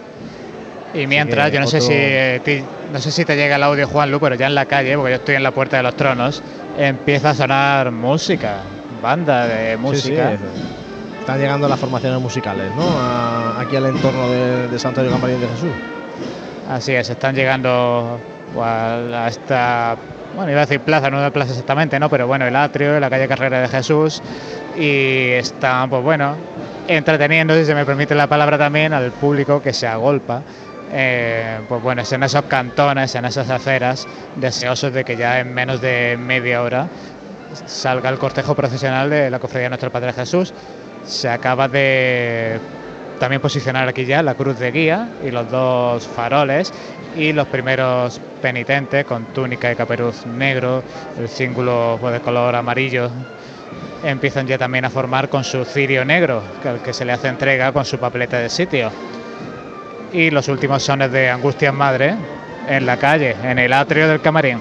Y 0.93 1.05
mientras, 1.05 1.51
yo 1.51 1.59
no 1.59 1.67
sé 1.67 1.81
si 1.81 2.63
no 2.93 2.99
sé 3.01 3.11
si 3.11 3.25
te 3.25 3.35
llega 3.35 3.57
el 3.57 3.63
audio 3.63 3.89
Juan 3.89 4.09
Lu, 4.09 4.21
pero 4.21 4.35
ya 4.35 4.47
en 4.47 4.55
la 4.55 4.67
calle, 4.67 4.95
porque 4.95 5.11
yo 5.11 5.17
estoy 5.17 5.35
en 5.35 5.43
la 5.43 5.51
puerta 5.51 5.75
de 5.75 5.83
los 5.83 5.97
tronos, 5.97 6.41
empieza 6.77 7.31
a 7.31 7.35
sonar 7.35 7.91
música 7.91 8.61
banda 9.01 9.47
de 9.47 9.77
música. 9.77 10.33
Están 11.19 11.39
llegando 11.39 11.67
las 11.67 11.79
formaciones 11.79 12.19
musicales, 12.19 12.71
¿no? 12.75 13.59
aquí 13.59 13.75
al 13.75 13.85
entorno 13.85 14.29
de, 14.29 14.67
de 14.67 14.79
Santuario 14.79 15.11
Camarín 15.11 15.39
de 15.39 15.47
Jesús. 15.47 15.71
Así 16.69 16.93
es, 16.93 17.09
están 17.09 17.35
llegando 17.35 18.19
a 18.59 19.27
esta, 19.27 19.95
bueno, 20.35 20.51
iba 20.51 20.61
a 20.61 20.65
decir 20.65 20.79
plaza, 20.79 21.09
no 21.09 21.21
de 21.21 21.31
plaza 21.31 21.51
exactamente, 21.51 21.99
¿no? 21.99 22.09
Pero 22.09 22.27
bueno, 22.27 22.45
el 22.45 22.55
atrio, 22.55 22.99
la 22.99 23.09
calle 23.09 23.27
Carrera 23.27 23.61
de 23.61 23.67
Jesús 23.67 24.21
y 24.77 25.29
están, 25.31 25.89
pues 25.89 26.03
bueno, 26.03 26.35
entreteniendo, 26.87 27.55
si 27.55 27.65
se 27.65 27.75
me 27.75 27.85
permite 27.85 28.15
la 28.15 28.27
palabra 28.27 28.57
también, 28.57 28.93
al 28.93 29.11
público 29.11 29.61
que 29.61 29.73
se 29.73 29.87
agolpa. 29.87 30.41
Eh, 30.93 31.59
pues 31.69 31.81
bueno, 31.81 32.03
en 32.09 32.23
esos 32.23 32.43
cantones, 32.43 33.15
en 33.15 33.23
esas 33.23 33.49
aceras, 33.49 34.05
deseosos 34.35 34.91
de 34.91 35.05
que 35.05 35.15
ya 35.15 35.39
en 35.39 35.53
menos 35.53 35.79
de 35.79 36.17
media 36.19 36.61
hora 36.61 36.87
salga 37.65 38.09
el 38.09 38.17
cortejo 38.17 38.55
procesional 38.55 39.09
de 39.09 39.29
la 39.29 39.39
Cofradía 39.39 39.65
de 39.65 39.69
Nuestro 39.69 39.91
Padre 39.91 40.13
Jesús. 40.13 40.53
Se 41.05 41.29
acaba 41.29 41.67
de 41.67 42.59
también 43.19 43.41
posicionar 43.41 43.87
aquí 43.87 44.05
ya 44.05 44.23
la 44.23 44.33
cruz 44.33 44.57
de 44.57 44.71
guía 44.71 45.09
y 45.23 45.29
los 45.29 45.49
dos 45.51 46.07
faroles 46.07 46.73
y 47.15 47.33
los 47.33 47.47
primeros 47.47 48.19
penitentes 48.41 49.05
con 49.05 49.25
túnica 49.25 49.71
y 49.71 49.75
caperuz 49.75 50.25
negro, 50.25 50.83
el 51.19 51.27
cíngulo 51.29 51.99
de 52.11 52.19
color 52.19 52.55
amarillo 52.55 53.11
empiezan 54.03 54.47
ya 54.47 54.57
también 54.57 54.85
a 54.85 54.89
formar 54.89 55.29
con 55.29 55.43
su 55.43 55.63
cirio 55.65 56.03
negro, 56.03 56.41
al 56.65 56.81
que 56.81 56.93
se 56.93 57.05
le 57.05 57.11
hace 57.11 57.27
entrega 57.27 57.71
con 57.71 57.85
su 57.85 57.99
papeleta 57.99 58.39
de 58.39 58.49
sitio. 58.49 58.91
Y 60.11 60.29
los 60.29 60.47
últimos 60.47 60.83
sones 60.83 61.11
de 61.11 61.29
Angustias 61.29 61.73
Madre 61.73 62.15
en 62.67 62.85
la 62.85 62.97
calle, 62.97 63.35
en 63.43 63.59
el 63.59 63.71
atrio 63.71 64.07
del 64.07 64.21
camarín 64.21 64.59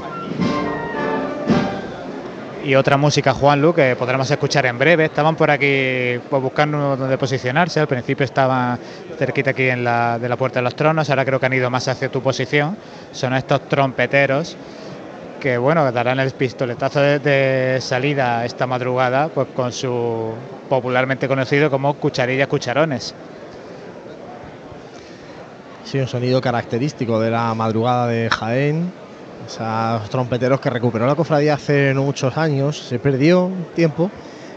y 2.65 2.75
otra 2.75 2.97
música 2.97 3.33
Juan 3.33 3.61
Lu 3.61 3.73
que 3.73 3.97
podremos 3.97 4.31
escuchar 4.31 4.67
en 4.67 4.79
breve. 4.79 5.07
Estaban 5.07 5.37
por 5.37 5.51
aquí 5.51 6.19
pues, 6.29 6.43
buscando 6.43 6.97
dónde 6.97 7.19
posicionarse. 7.19 7.81
Al 7.81 7.89
principio 7.89 8.25
estaban 8.25 8.79
cerquita 9.19 9.51
aquí 9.51 9.69
en 9.69 9.85
la, 9.85 10.19
de 10.19 10.29
la 10.29 10.37
Puerta 10.37 10.61
de 10.61 10.65
los 10.65 10.75
Tronos. 10.75 11.09
Ahora 11.11 11.25
creo 11.25 11.41
que 11.41 11.47
han 11.47 11.53
ido 11.53 11.71
más 11.71 11.89
hacia 11.89 12.09
tu 12.09 12.23
posición. 12.23 12.77
Son 13.13 13.35
estos 13.35 13.69
trompeteros 13.69 14.57
que 15.41 15.57
bueno 15.57 15.91
darán 15.91 16.21
el 16.21 16.31
pistoletazo 16.33 17.01
de, 17.01 17.79
salida 17.81 18.45
esta 18.45 18.67
madrugada 18.67 19.29
pues 19.29 19.49
con 19.57 19.73
su 19.73 20.35
popularmente 20.69 21.27
conocido 21.29 21.71
como 21.71 21.95
cucharillas 21.95 22.47
cucharones. 22.47 23.15
Sí, 25.85 25.99
un 25.99 26.07
sonido 26.07 26.41
característico 26.41 27.19
de 27.19 27.31
la 27.31 27.55
madrugada 27.55 28.07
de 28.07 28.29
Jaén 28.29 28.93
esos 29.47 30.11
trompeteros 30.11 30.61
que 30.61 30.71
recuperó 30.71 31.07
la 31.07 31.15
cofradía 31.15 31.55
hace 31.55 31.95
muchos 31.95 32.37
años, 32.37 32.79
se 32.79 32.99
perdió 32.99 33.51
tiempo 33.75 34.11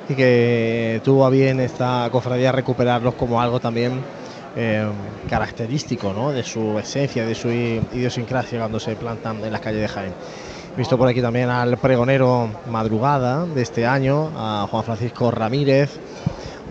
y 0.10 0.16
que 0.16 1.02
tuvo 1.04 1.26
a 1.26 1.30
bien 1.30 1.60
esta 1.60 2.08
cofradía 2.12 2.52
recuperarlos 2.52 3.16
como 3.16 3.42
algo 3.42 3.60
también 3.60 4.02
eh, 4.56 4.86
característico 5.30 6.14
¿no? 6.14 6.32
de 6.32 6.44
su 6.44 6.78
esencia, 6.78 7.26
de 7.26 7.34
su 7.34 7.50
idiosincrasia 7.50 8.60
cuando 8.60 8.80
se 8.80 8.96
plantan 8.96 9.44
en 9.44 9.52
las 9.52 9.62
calles 9.62 9.82
de 9.82 9.88
Jaén. 9.88 10.14
Visto 10.78 10.98
por 10.98 11.08
aquí 11.08 11.22
también 11.22 11.50
al 11.50 11.78
pregonero 11.78 12.50
madrugada 12.70 13.46
de 13.46 13.62
este 13.62 13.86
año, 13.86 14.32
a 14.36 14.68
Juan 14.70 14.84
Francisco 14.84 15.30
Ramírez. 15.30 16.00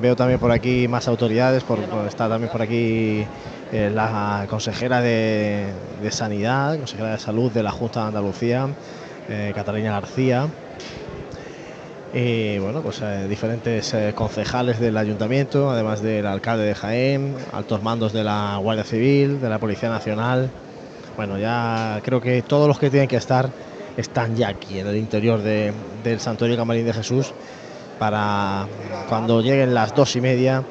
Veo 0.00 0.16
también 0.16 0.40
por 0.40 0.50
aquí 0.50 0.88
más 0.88 1.06
autoridades, 1.06 1.62
por, 1.62 1.78
está 2.08 2.28
también 2.28 2.50
por 2.50 2.62
aquí 2.62 3.24
eh, 3.72 3.90
la 3.90 4.46
consejera 4.50 5.00
de, 5.00 5.72
Sanidad, 6.10 6.76
consejera 6.76 7.12
de 7.12 7.18
Salud 7.18 7.50
de 7.50 7.62
la 7.62 7.70
Junta 7.70 8.02
de 8.02 8.06
Andalucía, 8.08 8.68
eh, 9.30 9.52
Catalina 9.54 9.92
García. 9.92 10.46
Y 12.12 12.58
bueno, 12.58 12.82
pues 12.82 13.00
eh, 13.00 13.26
diferentes 13.28 13.96
concejales 14.14 14.78
del 14.78 14.98
ayuntamiento, 14.98 15.70
además 15.70 16.02
del 16.02 16.26
alcalde 16.26 16.64
de 16.64 16.74
Jaén, 16.74 17.34
altos 17.52 17.82
mandos 17.82 18.12
de 18.12 18.24
la 18.24 18.58
Guardia 18.60 18.84
Civil, 18.84 19.40
de 19.40 19.48
la 19.48 19.58
Policía 19.58 19.88
Nacional. 19.88 20.50
Bueno, 21.16 21.38
ya 21.38 21.98
creo 22.04 22.20
que 22.20 22.42
todos 22.42 22.68
los 22.68 22.78
que 22.78 22.90
tienen 22.90 23.08
que 23.08 23.16
estar 23.16 23.48
están 23.96 24.36
ya 24.36 24.48
aquí 24.48 24.80
en 24.80 24.86
el 24.86 24.96
interior 24.98 25.40
del 25.40 26.20
Santuario 26.20 26.58
Camarín 26.58 26.84
de 26.84 26.92
Jesús 26.92 27.32
para 27.98 28.66
cuando 29.08 29.40
lleguen 29.40 29.72
las 29.72 29.94
dos 29.94 30.14
y 30.16 30.20
media 30.20 30.62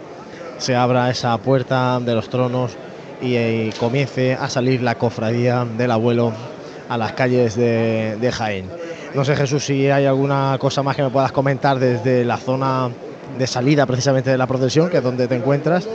se 0.57 0.75
abra 0.75 1.09
esa 1.09 1.35
puerta 1.39 1.99
de 1.99 2.13
los 2.13 2.29
tronos 2.29 2.77
y, 3.22 3.69
comience 3.72 4.34
a 4.34 4.49
salir 4.49 4.82
la 4.82 4.95
cofradía 4.95 5.65
del 5.78 5.91
abuelo 5.91 6.34
a 6.89 6.97
las 6.97 7.13
calles 7.13 7.55
de, 7.55 8.32
Jaén. 8.34 8.69
No 9.13 9.26
sé 9.26 9.36
Jesús 9.36 9.63
si 9.63 9.89
hay 9.89 10.05
alguna 10.05 10.57
cosa 10.59 10.84
más 10.84 10.95
que 10.95 11.03
me 11.03 11.09
puedas 11.09 11.32
comentar 11.32 11.80
desde 11.80 12.26
la 12.26 12.38
zona 12.38 12.89
de 13.38 13.47
salida 13.47 13.86
precisamente 13.86 14.30
de 14.30 14.38
la 14.38 14.47
procesión, 14.47 14.89
que 14.89 14.97
es 14.97 15.03
donde 15.03 15.28
te 15.28 15.36
encuentras. 15.36 15.88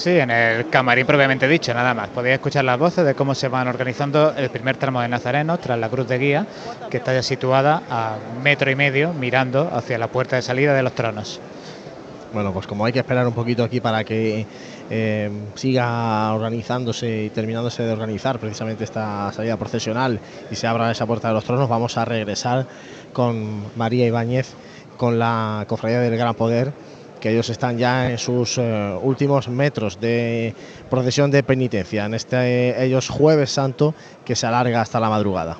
Sí, 0.00 0.18
en 0.18 0.30
el 0.30 0.70
camarín 0.70 1.06
propiamente 1.06 1.46
dicho, 1.46 1.74
nada 1.74 1.92
más. 1.92 2.08
Podéis 2.08 2.34
escuchar 2.34 2.64
las 2.64 2.78
voces 2.78 3.04
de 3.04 3.14
cómo 3.14 3.34
se 3.34 3.48
van 3.48 3.68
organizando 3.68 4.34
el 4.34 4.48
primer 4.48 4.76
tramo 4.76 5.02
de 5.02 5.08
Nazareno 5.08 5.58
tras 5.58 5.78
la 5.78 5.90
cruz 5.90 6.08
de 6.08 6.18
guía, 6.18 6.46
que 6.90 6.96
está 6.96 7.12
ya 7.12 7.22
situada 7.22 7.82
a 7.90 8.16
metro 8.42 8.70
y 8.70 8.76
medio 8.76 9.12
mirando 9.12 9.70
hacia 9.70 9.98
la 9.98 10.08
puerta 10.08 10.36
de 10.36 10.42
salida 10.42 10.74
de 10.74 10.82
los 10.82 10.94
tronos. 10.94 11.40
Bueno, 12.32 12.52
pues 12.52 12.66
como 12.66 12.84
hay 12.84 12.92
que 12.92 13.00
esperar 13.00 13.26
un 13.26 13.34
poquito 13.34 13.64
aquí 13.64 13.80
para 13.80 14.04
que 14.04 14.46
eh, 14.90 15.30
siga 15.54 16.34
organizándose 16.34 17.24
y 17.24 17.30
terminándose 17.30 17.84
de 17.84 17.92
organizar 17.92 18.40
precisamente 18.40 18.84
esta 18.84 19.32
salida 19.32 19.56
procesional 19.56 20.18
y 20.50 20.56
se 20.56 20.66
abra 20.66 20.90
esa 20.90 21.06
puerta 21.06 21.28
de 21.28 21.34
los 21.34 21.44
tronos, 21.44 21.68
vamos 21.68 21.96
a 21.96 22.04
regresar 22.04 22.66
con 23.12 23.64
María 23.76 24.06
Ibáñez, 24.06 24.52
con 24.96 25.18
la 25.18 25.64
Cofradía 25.68 26.00
del 26.00 26.16
Gran 26.16 26.34
Poder, 26.34 26.72
que 27.20 27.30
ellos 27.30 27.50
están 27.50 27.78
ya 27.78 28.10
en 28.10 28.18
sus 28.18 28.58
eh, 28.58 28.98
últimos 29.02 29.48
metros 29.48 30.00
de 30.00 30.54
procesión 30.88 31.30
de 31.30 31.42
penitencia, 31.42 32.06
en 32.06 32.14
este 32.14 32.84
ellos 32.84 33.08
jueves 33.08 33.50
santo 33.50 33.94
que 34.24 34.34
se 34.34 34.46
alarga 34.46 34.80
hasta 34.80 34.98
la 34.98 35.08
madrugada. 35.08 35.58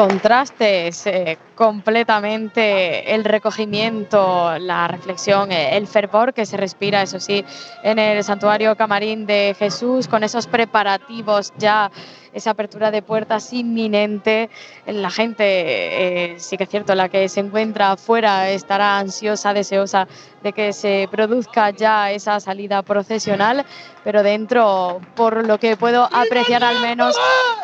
Contrastes 0.00 1.06
eh, 1.06 1.36
completamente 1.54 3.14
el 3.14 3.22
recogimiento, 3.22 4.58
la 4.58 4.88
reflexión, 4.88 5.52
eh, 5.52 5.76
el 5.76 5.86
fervor 5.86 6.32
que 6.32 6.46
se 6.46 6.56
respira, 6.56 7.02
eso 7.02 7.20
sí, 7.20 7.44
en 7.82 7.98
el 7.98 8.24
santuario 8.24 8.74
camarín 8.76 9.26
de 9.26 9.54
Jesús, 9.58 10.08
con 10.08 10.24
esos 10.24 10.46
preparativos 10.46 11.52
ya 11.58 11.90
esa 12.32 12.50
apertura 12.50 12.90
de 12.90 13.02
puertas 13.02 13.52
inminente. 13.52 14.50
La 14.86 15.10
gente, 15.10 15.44
eh, 15.44 16.34
sí 16.38 16.56
que 16.56 16.64
es 16.64 16.70
cierto, 16.70 16.94
la 16.94 17.08
que 17.08 17.28
se 17.28 17.40
encuentra 17.40 17.92
afuera 17.92 18.50
estará 18.50 18.98
ansiosa, 18.98 19.54
deseosa 19.54 20.06
de 20.42 20.52
que 20.52 20.72
se 20.72 21.08
produzca 21.10 21.70
ya 21.70 22.10
esa 22.10 22.40
salida 22.40 22.82
procesional, 22.82 23.64
pero 24.04 24.22
dentro, 24.22 25.00
por 25.14 25.46
lo 25.46 25.58
que 25.58 25.76
puedo 25.76 26.08
apreciar 26.12 26.64
al 26.64 26.80
menos, 26.80 27.16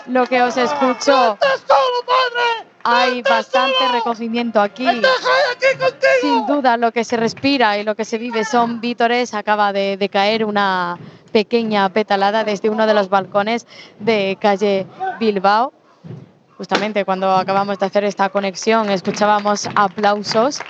lo 0.07 0.27
que 0.27 0.43
os 0.43 0.57
escucho 0.57 1.39
hay 2.89 3.21
bastante 3.23 3.89
recogimiento 3.91 4.61
aquí. 4.61 4.87
Sin 6.21 6.47
duda 6.47 6.77
lo 6.77 6.93
que 6.93 7.03
se 7.03 7.17
respira 7.17 7.77
y 7.79 7.83
lo 7.83 7.97
que 7.97 8.05
se 8.05 8.17
vive 8.17 8.45
son 8.45 8.81
vítores. 8.81 9.35
Acaba 9.35 9.73
de, 9.73 9.97
de, 9.97 10.09
caer 10.09 10.45
una 10.45 10.97
pequeña 11.37 11.87
petalada 11.91 12.45
desde 12.45 12.71
uno 12.71 12.87
de 12.87 12.95
los 12.95 13.11
balcones 13.11 13.67
de 14.01 14.39
calle 14.41 14.87
Bilbao. 15.21 15.71
Justamente 16.57 17.05
cuando 17.05 17.31
acabamos 17.31 17.79
de 17.79 17.85
hacer 17.85 18.05
esta 18.05 18.31
conexión 18.31 18.89
escuchábamos 18.89 19.69
aplausos 19.75 20.61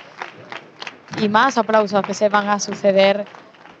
y 1.21 1.29
más 1.29 1.57
aplausos 1.57 2.01
que 2.01 2.13
se 2.13 2.27
van 2.27 2.49
a 2.49 2.59
suceder 2.59 3.25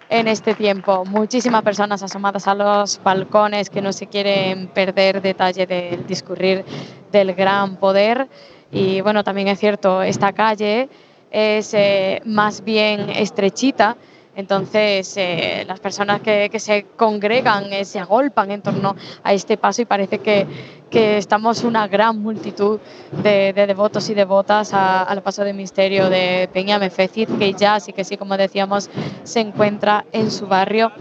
en 0.07 0.29
este 0.29 0.53
tiempo. 0.53 1.03
Muchísimas 1.03 1.61
personas 1.61 2.01
asomadas 2.03 2.47
a 2.47 2.55
los 2.55 3.03
balcones 3.03 3.69
que 3.69 3.81
no 3.81 3.91
se 3.91 4.07
quieren 4.07 4.67
perder 4.67 5.21
detalle 5.21 5.65
del 5.67 6.07
discurrir 6.07 6.63
del 7.11 7.33
gran 7.33 7.75
poder. 7.75 8.29
Y 8.71 9.01
bueno, 9.01 9.25
también 9.25 9.49
es 9.49 9.59
cierto, 9.59 10.01
esta 10.03 10.31
calle 10.31 10.87
es 11.31 11.73
eh, 11.73 12.21
más 12.23 12.63
bien 12.63 13.09
estrechita 13.09 13.97
entonces, 14.37 15.17
eh, 15.17 15.65
las 15.67 15.79
personas 15.79 16.21
que, 16.21 16.49
que 16.51 16.59
se 16.59 16.85
congregan, 16.95 17.73
eh, 17.73 17.85
se 17.85 17.97
agolpan 17.97 18.51
en 18.51 18.61
torno 18.61 18.95
a 19.23 19.33
este 19.33 19.57
paso 19.57 19.81
y 19.81 19.85
parece 19.85 20.19
que, 20.19 20.45
que 20.91 21.17
estamos 21.17 21.63
una 21.63 21.87
gran 21.87 22.21
multitud 22.21 22.79
de, 23.23 23.51
de 23.51 23.65
devotos 23.65 24.07
y 24.11 24.13
devotas 24.13 24.75
al 24.75 25.23
paso 25.23 25.43
de 25.43 25.53
misterio 25.53 26.11
de 26.11 26.47
Peña 26.53 26.77
Mefecid, 26.77 27.29
que 27.39 27.53
ya, 27.53 27.79
sí 27.79 27.93
que 27.93 28.03
sí, 28.03 28.15
como 28.15 28.37
decíamos, 28.37 28.91
se 29.23 29.39
encuentra 29.39 30.05
en 30.11 30.29
su 30.29 30.45
barrio 30.45 30.91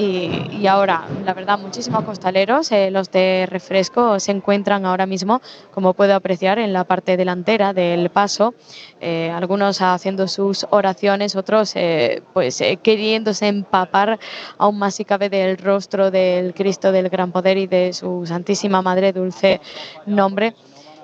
y, 0.00 0.64
ahora, 0.68 1.08
la 1.24 1.34
verdad, 1.34 1.58
muchísimos 1.58 2.04
costaleros, 2.04 2.70
eh, 2.70 2.88
los 2.92 3.10
de 3.10 3.48
refresco, 3.50 4.20
se 4.20 4.30
encuentran 4.30 4.86
ahora 4.86 5.06
mismo, 5.06 5.42
como 5.74 5.92
puedo 5.92 6.14
apreciar, 6.14 6.60
en 6.60 6.72
la 6.72 6.84
parte 6.84 7.16
delantera 7.16 7.72
del 7.72 8.08
paso, 8.08 8.54
eh, 9.00 9.28
algunos 9.28 9.82
haciendo 9.82 10.28
sus 10.28 10.68
oraciones, 10.70 11.34
otros 11.34 11.72
eh, 11.74 12.22
pues 12.32 12.62
queriéndose 12.80 13.48
empapar 13.48 14.20
aún 14.56 14.78
más 14.78 14.94
si 14.94 15.04
cabe 15.04 15.28
del 15.30 15.58
rostro 15.58 16.12
del 16.12 16.54
Cristo 16.54 16.92
del 16.92 17.08
Gran 17.08 17.32
Poder 17.32 17.58
y 17.58 17.66
de 17.66 17.92
su 17.92 18.24
Santísima 18.24 18.80
Madre 18.82 19.12
Dulce 19.12 19.60
Nombre, 20.06 20.54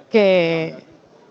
que, 0.08 0.72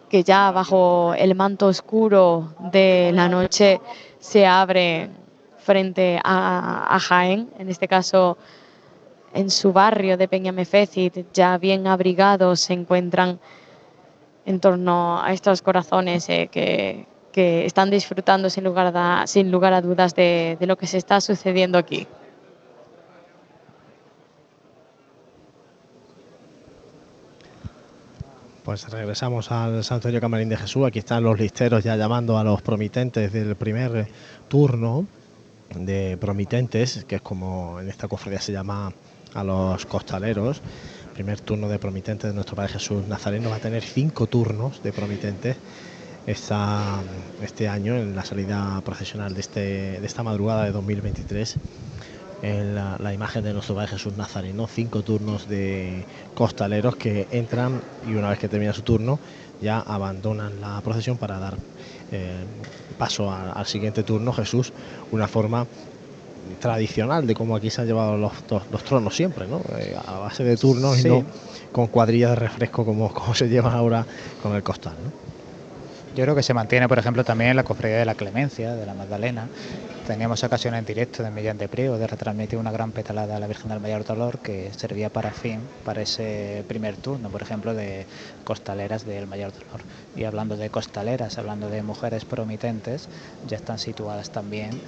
que 0.09 0.24
ya 0.24 0.51
bajo 0.51 1.14
el 1.14 1.34
manto 1.34 1.68
oscuro 1.68 2.55
de 2.74 3.11
la 3.14 3.30
noche 3.30 3.80
se 4.20 4.45
abre 4.45 5.22
frente 5.64 6.20
a, 6.24 6.97
Jaén, 6.99 7.49
en 7.57 7.70
este 7.70 7.88
caso 7.88 8.38
en 9.34 9.49
su 9.49 9.74
barrio 9.74 10.18
de 10.18 10.28
Peñamefécid, 10.28 11.26
ya 11.34 11.57
bien 11.57 11.88
abrigados, 11.88 12.59
se 12.59 12.74
encuentran 12.74 13.39
en 14.45 14.59
torno 14.59 15.22
a 15.24 15.34
estos 15.34 15.61
corazones 15.61 16.30
eh, 16.30 16.49
que, 16.51 17.07
que, 17.32 17.66
están 17.66 17.89
disfrutando 17.89 18.49
sin 18.49 18.64
lugar 18.64 18.91
a, 18.95 19.26
sin 19.26 19.51
lugar 19.51 19.74
a 19.74 19.82
dudas 19.82 20.14
de, 20.14 20.57
de 20.59 20.68
lo 20.68 20.78
que 20.78 20.86
se 20.86 20.97
está 20.97 21.20
sucediendo 21.20 21.78
aquí. 21.78 22.05
Pues 28.64 28.89
regresamos 28.89 29.51
al 29.51 29.84
Santuario 29.84 30.22
Camarín 30.22 30.47
de 30.47 30.55
Jesús. 30.55 30.86
Aquí 30.86 30.99
están 30.99 31.22
los 31.24 31.38
listeros 31.38 31.84
ya 31.84 31.97
llamando 31.97 32.38
a 32.38 32.45
los 32.45 32.61
promitentes 32.61 33.34
del 33.34 33.57
primer 33.57 34.07
turno 34.47 35.05
de 35.76 36.18
promitentes, 36.18 37.05
que 37.05 37.16
es 37.16 37.22
como 37.22 37.80
en 37.80 37.89
esta 37.89 38.07
cofradía 38.07 38.41
se 38.41 38.51
llama 38.51 38.93
a 39.34 39.43
los 39.43 39.86
costaleros. 39.86 40.61
primer 41.14 41.41
turno 41.41 41.68
de 41.70 41.80
promitentes 41.80 42.30
de 42.30 42.34
nuestro 42.34 42.55
Padre 42.55 42.74
Jesús 42.74 43.07
Nazareno 43.07 43.49
va 43.49 43.57
a 43.57 43.59
tener 43.59 43.84
cinco 43.84 44.28
turnos 44.28 44.82
de 44.82 44.91
promitentes 44.91 45.57
esta, 46.26 47.01
este 47.41 47.68
año 47.68 47.95
en 47.95 48.16
la 48.16 48.26
salida 48.26 48.82
procesional 48.86 49.34
de, 49.34 49.41
este, 49.41 49.59
de 49.99 50.05
esta 50.05 50.24
madrugada 50.24 50.64
de 50.66 50.72
2023 50.72 51.57
en 52.43 52.76
la, 52.76 53.14
imagen 53.14 53.43
de 53.43 53.53
nuestro 53.53 53.74
Padre 53.74 53.91
Jesús 53.91 54.18
Nazareno, 54.18 54.68
cinco 54.68 55.01
turnos 55.01 55.47
de 55.47 56.03
costaleros 56.36 56.97
que 56.97 57.28
entran 57.32 57.82
y 58.05 58.16
una 58.16 58.30
vez 58.30 58.39
que 58.39 58.49
termina 58.49 58.74
su 58.74 58.82
turno 58.82 59.18
ya 59.61 59.80
abandonan 59.80 60.59
la 60.59 60.82
procesión 60.82 61.18
para 61.18 61.39
dar 61.39 61.55
eh, 62.11 62.43
paso 62.93 63.31
a, 63.31 63.51
al 63.51 63.65
siguiente 63.65 64.03
turno, 64.03 64.33
Jesús, 64.33 64.73
una 65.11 65.27
forma 65.27 65.67
tradicional 66.59 67.25
de 67.25 67.35
cómo 67.35 67.55
aquí 67.55 67.69
se 67.69 67.81
han 67.81 67.87
llevado 67.87 68.17
los, 68.17 68.33
los, 68.49 68.63
los 68.69 68.83
tronos 68.83 69.15
siempre, 69.15 69.47
¿no? 69.47 69.61
Eh, 69.77 69.95
a 70.05 70.19
base 70.19 70.43
de 70.43 70.57
turnos 70.57 70.97
sí. 70.97 71.07
y 71.07 71.11
no 71.11 71.25
con 71.73 71.87
cuadrillas 71.87 72.29
de 72.29 72.35
refresco 72.37 72.85
como, 72.85 73.13
como 73.13 73.35
se 73.35 73.49
llevan 73.49 73.73
ahora 73.73 74.05
con 74.41 74.55
el 74.55 74.63
costal. 74.63 74.93
¿no? 75.03 75.22
Yo 76.16 76.24
creo 76.24 76.36
que 76.36 76.43
se 76.43 76.53
mantiene, 76.53 76.88
por 76.88 76.99
ejemplo, 76.99 77.24
también 77.24 77.55
la 77.55 77.64
cofradía 77.64 77.97
de 77.97 78.05
la 78.05 78.14
Clemencia, 78.14 78.76
de 78.76 78.86
la 78.86 78.93
Magdalena. 78.93 79.47
Teníamos 80.05 80.43
ocasión 80.43 80.76
en 80.76 80.86
directo 80.86 81.24
de 81.24 81.32
Millán 81.32 81.57
de 81.57 81.68
Priego 81.68 81.97
de 81.97 82.05
retransmitir 82.05 82.59
una 82.59 82.72
gran 82.72 82.91
petalada 82.91 83.36
a 83.36 83.39
la 83.39 83.47
Virgen 83.47 83.70
del 83.70 83.80
Mayor 83.80 84.05
Dolor 84.05 84.38
que 84.38 84.70
servía 84.78 85.09
para 85.09 85.32
fin, 85.32 85.61
para 85.84 86.03
ese 86.03 86.64
primer 86.68 86.97
turno, 86.97 87.30
por 87.30 87.41
ejemplo, 87.41 87.74
de 87.74 88.05
costaleras 88.43 89.07
del 89.07 89.26
Mayor 89.26 89.53
Dolor. 89.53 89.82
Y 90.16 90.26
hablando 90.26 90.55
de 90.55 90.70
costaleras, 90.70 91.39
hablando 91.39 91.70
de 91.70 91.82
mujeres 91.82 92.26
promitentes, 92.26 93.07
ya 93.47 93.57
están 93.57 93.80
situadas 93.80 94.30
también 94.30 94.80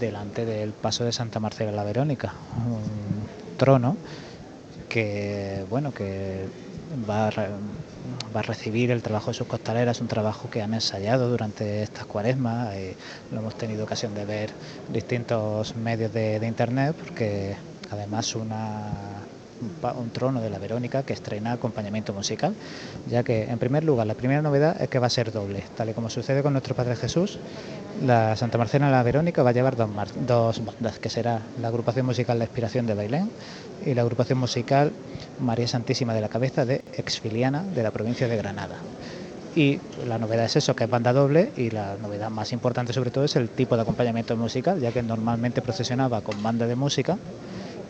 delante 0.00 0.46
del 0.46 0.70
paso 0.72 1.04
de 1.04 1.12
Santa 1.12 1.38
Marcela 1.38 1.72
la 1.72 1.84
Verónica, 1.84 2.32
un 2.66 3.58
trono 3.58 3.98
que, 4.88 5.66
bueno, 5.68 5.92
que 5.92 6.46
va 7.08 7.28
a 7.28 7.30
va 8.34 8.40
a 8.40 8.42
recibir 8.42 8.90
el 8.90 9.02
trabajo 9.02 9.30
de 9.30 9.34
sus 9.34 9.46
costaleras, 9.46 10.00
un 10.00 10.08
trabajo 10.08 10.50
que 10.50 10.62
han 10.62 10.74
ensayado 10.74 11.28
durante 11.28 11.82
estas 11.82 12.06
cuaresmas, 12.06 12.74
eh, 12.74 12.96
lo 13.30 13.40
hemos 13.40 13.56
tenido 13.56 13.84
ocasión 13.84 14.14
de 14.14 14.24
ver 14.24 14.50
distintos 14.92 15.76
medios 15.76 16.12
de, 16.12 16.40
de 16.40 16.46
internet, 16.46 16.96
porque 16.98 17.56
además 17.90 18.34
una, 18.34 18.90
un 19.96 20.10
trono 20.10 20.40
de 20.40 20.50
la 20.50 20.58
Verónica 20.58 21.02
que 21.02 21.12
estrena 21.12 21.52
acompañamiento 21.52 22.12
musical, 22.12 22.54
ya 23.08 23.22
que 23.22 23.44
en 23.44 23.58
primer 23.58 23.84
lugar 23.84 24.06
la 24.06 24.14
primera 24.14 24.42
novedad 24.42 24.80
es 24.80 24.88
que 24.88 24.98
va 24.98 25.06
a 25.06 25.10
ser 25.10 25.32
doble, 25.32 25.64
tal 25.76 25.90
y 25.90 25.92
como 25.92 26.10
sucede 26.10 26.42
con 26.42 26.52
nuestro 26.52 26.74
Padre 26.74 26.96
Jesús, 26.96 27.38
la 28.00 28.36
Santa 28.36 28.58
Marcela 28.58 28.86
de 28.86 28.92
la 28.92 29.02
Verónica 29.02 29.42
va 29.42 29.50
a 29.50 29.52
llevar 29.52 29.76
dos, 29.76 29.90
dos 30.26 30.64
bandas, 30.64 30.98
que 30.98 31.10
será 31.10 31.40
la 31.60 31.68
agrupación 31.68 32.06
musical 32.06 32.38
La 32.38 32.44
Inspiración 32.44 32.86
de 32.86 32.94
Bailén 32.94 33.30
y 33.84 33.94
la 33.94 34.02
agrupación 34.02 34.38
musical 34.38 34.92
María 35.40 35.68
Santísima 35.68 36.14
de 36.14 36.20
la 36.20 36.28
Cabeza 36.28 36.64
de 36.64 36.82
Exfiliana 36.96 37.62
de 37.62 37.82
la 37.82 37.90
provincia 37.90 38.28
de 38.28 38.36
Granada. 38.36 38.76
Y 39.54 39.80
la 40.06 40.18
novedad 40.18 40.46
es 40.46 40.56
eso, 40.56 40.74
que 40.74 40.84
es 40.84 40.90
banda 40.90 41.12
doble, 41.12 41.52
y 41.56 41.70
la 41.70 41.96
novedad 42.00 42.30
más 42.30 42.52
importante 42.52 42.94
sobre 42.94 43.10
todo 43.10 43.24
es 43.24 43.36
el 43.36 43.50
tipo 43.50 43.76
de 43.76 43.82
acompañamiento 43.82 44.34
musical, 44.36 44.80
ya 44.80 44.92
que 44.92 45.02
normalmente 45.02 45.60
procesionaba 45.60 46.22
con 46.22 46.42
banda 46.42 46.66
de 46.66 46.74
música, 46.74 47.18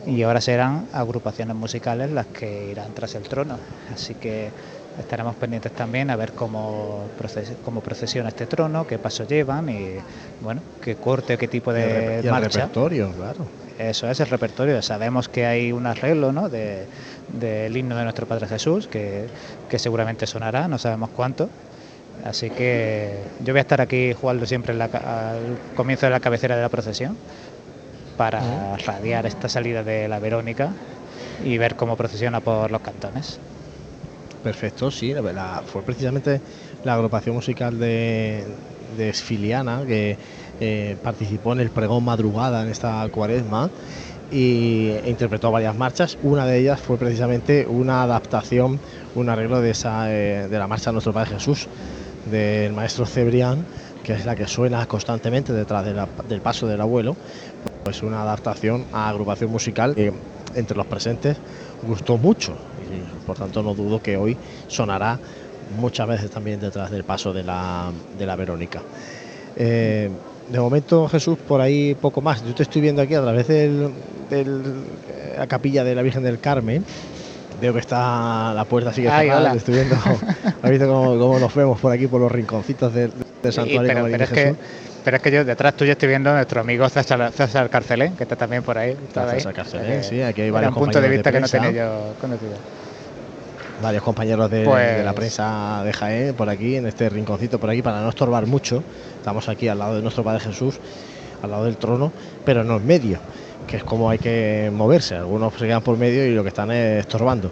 y 0.04 0.22
ahora 0.22 0.40
serán 0.40 0.88
agrupaciones 0.92 1.54
musicales 1.54 2.10
las 2.10 2.26
que 2.26 2.72
irán 2.72 2.92
tras 2.94 3.14
el 3.14 3.22
trono. 3.22 3.56
Así 3.94 4.14
que 4.14 4.50
estaremos 4.98 5.34
pendientes 5.36 5.72
también 5.72 6.10
a 6.10 6.16
ver 6.16 6.32
cómo, 6.32 7.04
proces 7.18 7.52
cómo 7.64 7.80
procesiona 7.80 8.28
este 8.28 8.46
trono, 8.46 8.86
qué 8.86 8.98
paso 8.98 9.26
llevan 9.26 9.68
y 9.68 9.96
bueno, 10.40 10.60
qué 10.80 10.96
corte, 10.96 11.38
qué 11.38 11.48
tipo 11.48 11.72
de 11.72 12.20
y 12.22 12.26
el, 12.26 12.30
marcha. 12.30 12.60
Repertorio, 12.60 13.12
claro. 13.12 13.46
Eso 13.78 14.08
es 14.08 14.20
el 14.20 14.28
repertorio. 14.28 14.80
Sabemos 14.82 15.28
que 15.28 15.46
hay 15.46 15.72
un 15.72 15.86
arreglo 15.86 16.32
¿no? 16.32 16.48
del 16.48 16.86
de, 17.40 17.68
de 17.70 17.78
himno 17.78 17.96
de 17.96 18.04
nuestro 18.04 18.26
Padre 18.26 18.46
Jesús, 18.46 18.86
que, 18.86 19.26
que 19.68 19.78
seguramente 19.78 20.26
sonará, 20.26 20.68
no 20.68 20.78
sabemos 20.78 21.10
cuánto. 21.16 21.48
Así 22.24 22.50
que 22.50 23.18
yo 23.42 23.52
voy 23.52 23.58
a 23.58 23.62
estar 23.62 23.80
aquí 23.80 24.12
jugando 24.12 24.46
siempre 24.46 24.74
la, 24.74 24.84
al 24.84 25.58
comienzo 25.74 26.06
de 26.06 26.10
la 26.10 26.20
cabecera 26.20 26.54
de 26.54 26.62
la 26.62 26.68
procesión 26.68 27.16
para 28.16 28.76
radiar 28.76 29.26
esta 29.26 29.48
salida 29.48 29.82
de 29.82 30.06
la 30.06 30.18
Verónica 30.18 30.70
y 31.44 31.58
ver 31.58 31.74
cómo 31.74 31.96
procesiona 31.96 32.40
por 32.40 32.70
los 32.70 32.80
cantones. 32.82 33.40
Perfecto, 34.42 34.90
sí, 34.90 35.14
la, 35.14 35.62
fue 35.64 35.82
precisamente 35.82 36.40
la 36.84 36.94
agrupación 36.94 37.36
musical 37.36 37.78
de, 37.78 38.44
Esfiliana 38.98 39.84
que 39.86 40.16
eh, 40.60 40.96
participó 41.02 41.52
en 41.54 41.60
el 41.60 41.70
pregón 41.70 42.04
madrugada 42.04 42.62
en 42.62 42.68
esta 42.68 43.08
cuaresma 43.10 43.70
y 44.30 44.88
e 45.04 45.10
interpretó 45.10 45.50
varias 45.50 45.76
marchas. 45.76 46.18
Una 46.22 46.44
de 46.44 46.58
ellas 46.58 46.80
fue 46.80 46.98
precisamente 46.98 47.66
una 47.66 48.02
adaptación, 48.02 48.80
un 49.14 49.28
arreglo 49.28 49.60
de, 49.60 49.70
esa, 49.70 50.12
eh, 50.12 50.48
de 50.48 50.58
la 50.58 50.66
marcha 50.66 50.90
de 50.90 50.94
Nuestro 50.94 51.12
Padre 51.12 51.34
Jesús 51.34 51.68
del 52.30 52.72
maestro 52.72 53.06
Cebrián, 53.06 53.64
que 54.02 54.12
es 54.14 54.24
la 54.24 54.36
que 54.36 54.46
suena 54.46 54.84
constantemente 54.86 55.52
detrás 55.52 55.84
del 56.28 56.40
paso 56.40 56.66
del 56.66 56.80
abuelo, 56.80 57.16
pues 57.84 58.02
una 58.02 58.22
adaptación 58.22 58.84
a 58.92 59.08
agrupación 59.08 59.50
musical 59.50 59.94
que 59.94 60.12
entre 60.54 60.76
los 60.76 60.86
presentes 60.86 61.36
gustó 61.86 62.16
mucho. 62.18 62.54
Y, 62.90 63.00
por 63.26 63.36
tanto, 63.36 63.62
no 63.62 63.74
dudo 63.74 64.00
que 64.00 64.16
hoy 64.16 64.36
sonará 64.68 65.18
muchas 65.76 66.06
veces 66.08 66.30
también 66.30 66.60
detrás 66.60 66.90
del 66.90 67.04
paso 67.04 67.32
de 67.32 67.42
la, 67.44 67.92
de 68.18 68.26
la 68.26 68.36
Verónica. 68.36 68.82
Eh, 69.56 70.10
de 70.50 70.60
momento, 70.60 71.08
Jesús, 71.08 71.38
por 71.46 71.60
ahí 71.60 71.94
poco 71.94 72.20
más. 72.20 72.44
Yo 72.44 72.54
te 72.54 72.62
estoy 72.64 72.82
viendo 72.82 73.00
aquí 73.02 73.14
a 73.14 73.22
través 73.22 73.46
de 73.48 73.90
la 75.38 75.46
capilla 75.46 75.84
de 75.84 75.94
la 75.94 76.02
Virgen 76.02 76.22
del 76.22 76.38
Carmen. 76.40 76.84
Veo 77.60 77.72
que 77.72 77.78
está 77.78 78.52
la 78.54 78.64
puerta 78.64 78.92
sigue 78.92 79.08
Ay, 79.08 79.26
cerrada. 79.28 79.50
hola. 79.50 79.54
Estoy 79.58 79.74
viendo, 79.74 79.94
¿has 80.62 80.70
visto 80.70 80.86
cómo, 80.88 81.18
cómo 81.18 81.38
nos 81.38 81.54
vemos 81.54 81.80
por 81.80 81.92
aquí 81.92 82.06
por 82.06 82.20
los 82.20 82.32
rinconcitos 82.32 82.92
del, 82.92 83.12
Y- 83.44 83.52
santuario 83.52 83.82
pero, 83.82 83.94
Camarín 83.94 84.12
pero 84.12 84.18
de 84.18 84.24
es 84.24 84.30
que, 84.30 84.40
Jesús? 84.62 84.91
Pero 85.04 85.16
es 85.16 85.22
que 85.22 85.30
yo 85.30 85.44
detrás 85.44 85.74
tuyo 85.74 85.92
estoy 85.92 86.08
viendo 86.08 86.30
a 86.30 86.34
nuestro 86.34 86.60
amigo 86.60 86.88
César, 86.88 87.30
César 87.32 87.68
Carcelén, 87.70 88.16
que 88.16 88.22
está 88.24 88.36
también 88.36 88.62
por 88.62 88.78
ahí. 88.78 88.96
César 89.12 89.52
Carcelén, 89.54 89.92
Eh, 90.00 90.02
sí, 90.02 90.20
aquí 90.22 90.42
hay 90.42 90.50
varios 90.50 90.72
un 90.72 90.78
punto 90.78 91.00
de 91.00 91.08
vista 91.08 91.30
que 91.32 91.40
no 91.40 91.48
tenía 91.48 91.70
yo 91.70 92.14
conocido. 92.20 92.52
varios 93.82 94.02
compañeros 94.02 94.48
de, 94.50 94.64
Pues- 94.64 94.96
de 94.98 95.02
la 95.04 95.12
prensa 95.12 95.82
de 95.84 95.92
Jaén 95.92 96.34
por 96.34 96.48
aquí, 96.48 96.76
en 96.76 96.86
este 96.86 97.08
rinconcito 97.08 97.58
por 97.58 97.68
aquí, 97.70 97.82
para 97.82 98.00
no 98.00 98.08
estorbar 98.10 98.46
mucho. 98.46 98.82
Estamos 99.18 99.48
aquí 99.48 99.66
al 99.68 99.78
lado 99.78 99.96
de 99.96 100.02
nuestro 100.02 100.22
Padre 100.22 100.40
Jesús, 100.40 100.78
al 101.42 101.50
lado 101.50 101.64
del 101.64 101.76
trono, 101.76 102.12
pero 102.44 102.62
no 102.62 102.76
en 102.76 102.86
medio, 102.86 103.18
que 103.66 103.78
es 103.78 103.84
como 103.84 104.08
hay 104.08 104.18
que 104.18 104.70
moverse. 104.72 105.16
Algunos 105.16 105.52
se 105.54 105.66
quedan 105.66 105.82
por 105.82 105.96
medio 105.98 106.24
y 106.26 106.32
lo 106.34 106.42
que 106.44 106.48
están 106.50 106.70
es 106.70 107.00
estorbando. 107.00 107.50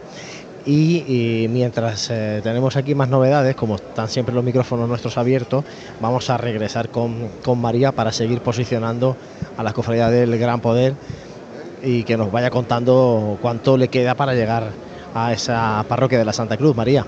Y, 0.67 1.47
mientras 1.49 2.11
eh, 2.11 2.41
tenemos 2.43 2.77
aquí 2.77 2.95
más 2.95 3.09
novedades, 3.09 3.57
como 3.57 3.77
están 3.77 4.09
siempre 4.09 4.35
los 4.35 4.45
micrófonos 4.45 4.89
nuestros 4.89 5.17
abiertos, 5.17 5.65
vamos 6.01 6.29
a 6.29 6.37
regresar 6.37 6.91
con, 6.91 7.29
con 7.45 7.61
María 7.61 7.93
para 7.93 8.13
seguir 8.13 8.41
posicionando 8.41 9.17
a 9.57 9.63
la 9.63 9.73
cofradía 9.73 10.11
del 10.11 10.39
Gran 10.39 10.61
Poder 10.61 10.95
y 11.83 12.05
que 12.05 12.17
nos 12.17 12.31
vaya 12.31 12.51
contando 12.51 13.39
cuánto 13.41 13.77
le 13.77 13.89
queda 13.89 14.15
para 14.15 14.35
llegar 14.35 14.71
a 15.15 15.33
esa 15.33 15.85
parroquia 15.89 16.19
de 16.19 16.25
la 16.25 16.33
Santa 16.33 16.57
Cruz, 16.57 16.77
María. 16.77 17.07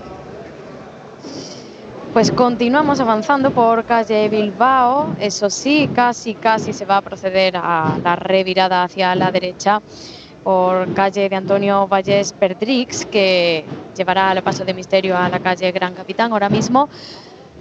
Pues 2.13 2.31
continuamos 2.31 2.99
avanzando 2.99 3.49
por 3.51 3.85
calle 3.85 4.29
Bilbao. 4.29 5.15
Eso 5.19 5.49
sí, 5.49 5.89
casi, 5.95 6.35
casi 6.35 6.71
se 6.71 6.85
va 6.85 6.97
a 6.97 7.01
proceder 7.01 7.57
a 7.57 7.97
la 8.03 8.15
revirada 8.15 8.83
hacia 8.83 9.15
la 9.15 9.31
derecha 9.31 9.81
por 10.43 10.93
calle 10.93 11.29
de 11.29 11.35
Antonio 11.35 11.87
Valles 11.87 12.33
Perdrix, 12.33 13.05
que 13.05 13.65
llevará 13.95 14.29
al 14.31 14.41
paso 14.43 14.65
de 14.65 14.73
misterio 14.73 15.17
a 15.17 15.29
la 15.29 15.39
calle 15.39 15.71
Gran 15.71 15.93
Capitán 15.93 16.31
ahora 16.31 16.49
mismo, 16.49 16.89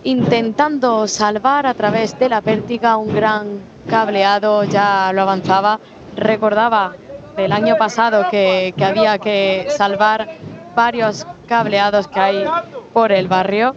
intentando 0.04 1.06
salvar 1.06 1.66
a 1.66 1.74
través 1.74 2.18
de 2.18 2.28
la 2.28 2.40
pértiga 2.40 2.96
un 2.96 3.14
gran 3.14 3.60
cableado, 3.88 4.64
ya 4.64 5.12
lo 5.12 5.22
avanzaba, 5.22 5.78
recordaba 6.16 6.94
del 7.36 7.52
año 7.52 7.76
pasado 7.76 8.26
que, 8.30 8.74
que 8.76 8.84
había 8.84 9.18
que 9.18 9.68
salvar 9.70 10.28
varios 10.74 11.26
cableados 11.46 12.08
que 12.08 12.20
hay 12.20 12.44
por 12.92 13.12
el 13.12 13.28
barrio 13.28 13.74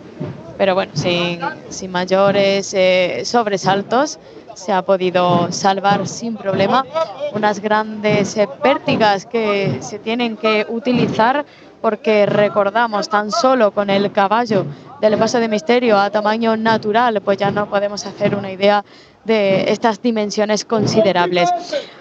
pero 0.57 0.75
bueno, 0.75 0.91
sin, 0.95 1.39
sin 1.69 1.91
mayores 1.91 2.73
eh, 2.73 3.23
sobresaltos 3.25 4.19
se 4.55 4.71
ha 4.73 4.81
podido 4.81 5.51
salvar 5.51 6.07
sin 6.07 6.35
problema 6.35 6.85
unas 7.33 7.59
grandes 7.59 8.35
eh, 8.37 8.47
pértigas 8.63 9.25
que 9.25 9.77
se 9.81 9.99
tienen 9.99 10.37
que 10.37 10.65
utilizar 10.69 11.45
porque 11.81 12.25
recordamos 12.25 13.09
tan 13.09 13.31
solo 13.31 13.71
con 13.71 13.89
el 13.89 14.11
caballo 14.11 14.65
del 15.01 15.17
paso 15.17 15.39
de 15.39 15.47
misterio 15.47 15.99
a 15.99 16.09
tamaño 16.09 16.57
natural, 16.57 17.21
pues 17.21 17.37
ya 17.37 17.51
no 17.51 17.69
podemos 17.69 18.05
hacer 18.07 18.33
una 18.33 18.51
idea 18.51 18.83
de 19.23 19.71
estas 19.71 20.01
dimensiones 20.01 20.65
considerables. 20.65 21.49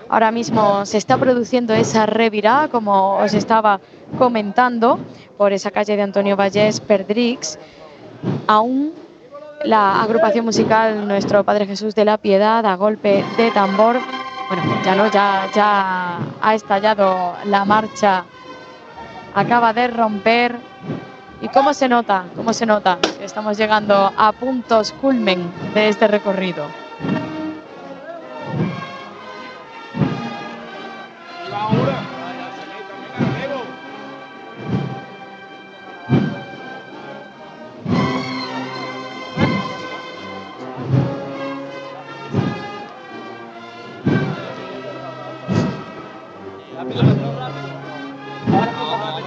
Ahora 0.09 0.31
mismo 0.31 0.87
se 0.87 0.97
está 0.97 1.19
produciendo 1.19 1.75
esa 1.75 2.07
revirada, 2.07 2.69
como 2.69 3.17
os 3.17 3.35
estaba 3.35 3.81
comentando, 4.17 4.99
por 5.37 5.53
esa 5.53 5.71
calle 5.71 5.97
de 5.97 6.03
Antonio 6.03 6.37
Vallés 6.37 6.81
Perdrix 6.81 7.59
aún 8.47 8.93
la 9.65 10.03
agrupación 10.03 10.45
musical 10.45 11.09
Nuestro 11.09 11.43
Padre 11.45 11.67
Jesús 11.67 11.95
de 11.95 12.05
la 12.05 12.19
Piedad 12.19 12.65
a 12.67 12.77
golpe 12.77 13.25
de 13.37 13.51
tambor. 13.51 13.99
Bueno, 14.49 14.63
ya 14.85 14.95
no, 14.95 15.11
ya, 15.11 15.49
ya 15.55 16.19
ha 16.41 16.55
estallado 16.55 17.35
la 17.47 17.65
marcha, 17.65 18.25
acaba 19.35 19.73
de 19.73 19.89
romper. 19.89 20.59
¿Y 21.41 21.49
cómo 21.49 21.75
se 21.75 21.89
nota? 21.89 22.25
¿Cómo 22.37 22.53
se 22.53 22.67
nota? 22.67 22.99
Estamos 23.21 23.57
llegando 23.57 24.13
a 24.17 24.33
puntos 24.33 24.93
culmen 24.93 25.51
de 25.75 25.89
este 25.89 26.09
recorrido. 26.09 26.84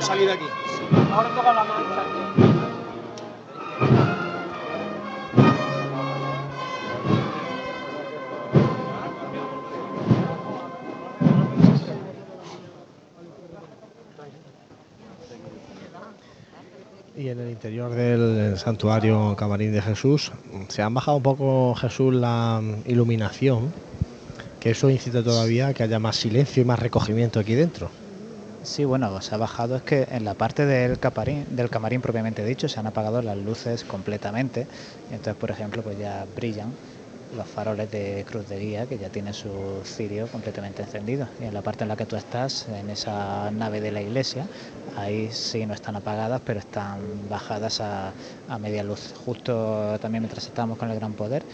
Salir 0.08 0.28
de 0.28 0.34
aquí. 0.34 0.46
Ahora 1.12 1.30
toca 1.36 1.54
la 1.54 1.64
marcha. 1.64 2.04
Y 17.18 17.30
en 17.30 17.40
el 17.40 17.50
interior 17.50 17.92
del 17.92 18.58
santuario 18.58 19.36
Camarín 19.36 19.72
de 19.74 19.82
Jesús 19.82 20.32
se 20.68 20.84
han 20.84 20.94
bajado 20.94 21.18
un 21.18 21.24
poco 21.24 21.74
Jesús 21.76 22.14
la 22.14 22.62
iluminación, 22.86 23.74
que 24.60 24.72
eso 24.72 24.90
incita 24.90 25.24
todavía 25.24 25.68
a 25.68 25.74
que 25.74 25.84
haya 25.84 26.00
más 26.00 26.16
silencio 26.18 26.62
y 26.62 26.66
más 26.66 26.80
recogimiento 26.80 27.40
aquí 27.40 27.56
dentro. 27.56 27.92
Sí, 28.62 28.86
bueno, 28.86 29.22
se 29.22 29.36
ha 29.36 29.38
bajado 29.38 29.76
es 29.78 29.84
que 29.84 30.08
en 30.10 30.26
la 30.26 30.36
parte 30.36 30.66
del 30.66 31.00
camarín, 31.00 31.46
del 31.48 31.70
camarín 31.70 32.02
propiamente 32.02 32.44
dicho 32.44 32.68
se 32.68 32.80
han 32.80 32.88
apagado 32.88 33.22
las 33.22 33.38
luces 33.38 33.86
completamente. 33.86 34.68
Entonces, 35.10 35.38
por 35.38 35.52
ejemplo, 35.52 35.84
pues 35.84 35.98
ya 35.98 36.26
brillan 36.26 36.78
los 37.30 37.48
faroles 37.50 37.90
de 37.92 38.24
cruz 38.28 38.48
de 38.48 38.58
guía 38.60 38.88
que 38.88 38.98
ya 38.98 39.10
tiene 39.10 39.34
su 39.34 39.82
cirio 39.86 40.30
completamente 40.30 40.82
encendido. 40.82 41.30
Y 41.40 41.44
en 41.46 41.54
la 41.54 41.62
parte 41.62 41.84
en 41.84 41.90
la 41.90 41.96
que 41.98 42.06
tú 42.08 42.16
estás, 42.16 42.68
en 42.68 42.90
esa 42.90 43.52
nave 43.52 43.80
de 43.82 43.92
la 43.92 44.02
iglesia, 44.02 44.50
ahí 44.92 45.32
sí 45.32 45.66
no 45.66 45.74
están 45.74 45.96
apagadas, 45.96 46.42
pero 46.44 46.60
están 46.60 47.28
bajadas 47.28 47.80
a, 47.82 48.16
a 48.48 48.60
media 48.60 48.84
luz. 48.84 49.14
Justo 49.14 49.98
también 50.00 50.24
mientras 50.24 50.48
estábamos 50.48 50.78
con 50.78 50.90
el 50.90 50.96
Gran 50.96 51.16
Poder, 51.16 51.46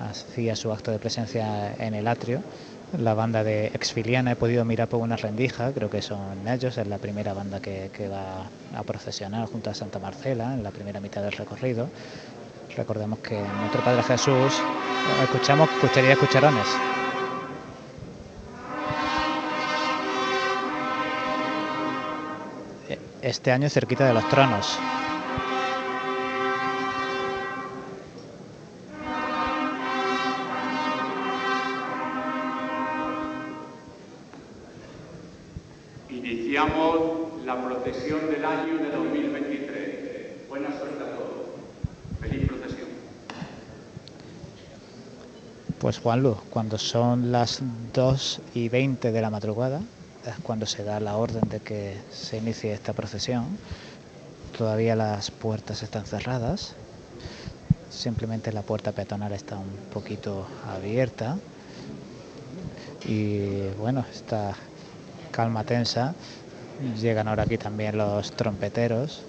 hacía 0.00 0.56
su 0.56 0.72
acto 0.72 0.90
de 0.90 0.98
presencia 0.98 1.74
en 1.78 1.94
el 1.94 2.08
atrio 2.08 2.42
la 2.98 3.14
banda 3.14 3.44
de 3.44 3.66
Exfiliana 3.66 4.32
he 4.32 4.36
podido 4.36 4.64
mirar 4.64 4.88
por 4.88 5.00
una 5.00 5.16
rendija, 5.16 5.72
creo 5.72 5.88
que 5.88 6.02
son 6.02 6.46
ellos, 6.48 6.76
es 6.76 6.86
la 6.88 6.98
primera 6.98 7.32
banda 7.34 7.60
que, 7.60 7.90
va 8.08 8.48
a 8.76 8.82
procesionar 8.82 9.46
junto 9.46 9.70
a 9.70 9.74
Santa 9.74 9.98
Marcela 9.98 10.54
en 10.54 10.62
la 10.62 10.70
primera 10.70 10.98
mitad 11.00 11.22
del 11.22 11.32
recorrido. 11.32 11.88
Recordemos 12.76 13.20
que 13.20 13.40
nuestro 13.60 13.82
Padre 13.82 14.02
Jesús, 14.02 14.60
escuchamos 15.22 15.68
cuchería 15.80 16.16
cucharones. 16.16 16.66
Este 23.22 23.52
año 23.52 23.68
cerquita 23.68 24.06
de 24.06 24.14
los 24.14 24.28
tronos. 24.28 24.78
La 37.50 37.60
procesión 37.60 38.30
del 38.30 38.44
año 38.44 38.78
de 38.78 38.90
2023. 38.92 40.48
Buena 40.48 40.68
suerte 40.68 41.02
a 41.02 41.16
todos. 41.16 41.46
Feliz 42.20 42.46
procesión. 42.46 42.88
Pues 45.80 45.98
Juanlu, 45.98 46.36
cuando 46.50 46.78
son 46.78 47.32
las 47.32 47.60
2 47.92 48.40
y 48.54 48.68
20 48.68 49.10
de 49.10 49.20
la 49.20 49.30
madrugada, 49.30 49.80
es 50.24 50.34
cuando 50.44 50.64
se 50.64 50.84
da 50.84 51.00
la 51.00 51.16
orden 51.16 51.48
de 51.48 51.58
que 51.58 51.96
se 52.12 52.36
inicie 52.36 52.72
esta 52.72 52.92
procesión. 52.92 53.58
Todavía 54.56 54.94
las 54.94 55.32
puertas 55.32 55.82
están 55.82 56.06
cerradas, 56.06 56.76
simplemente 57.90 58.52
la 58.52 58.62
puerta 58.62 58.92
peatonal 58.92 59.32
está 59.32 59.56
un 59.56 59.74
poquito 59.92 60.46
abierta. 60.72 61.36
Y 63.04 63.70
bueno, 63.76 64.04
esta 64.12 64.54
calma 65.32 65.64
tensa. 65.64 66.14
Llegan 66.80 67.28
ahora 67.28 67.42
aquí 67.44 67.58
también 67.58 67.98
los 67.98 68.30
trompeteros 68.32 69.22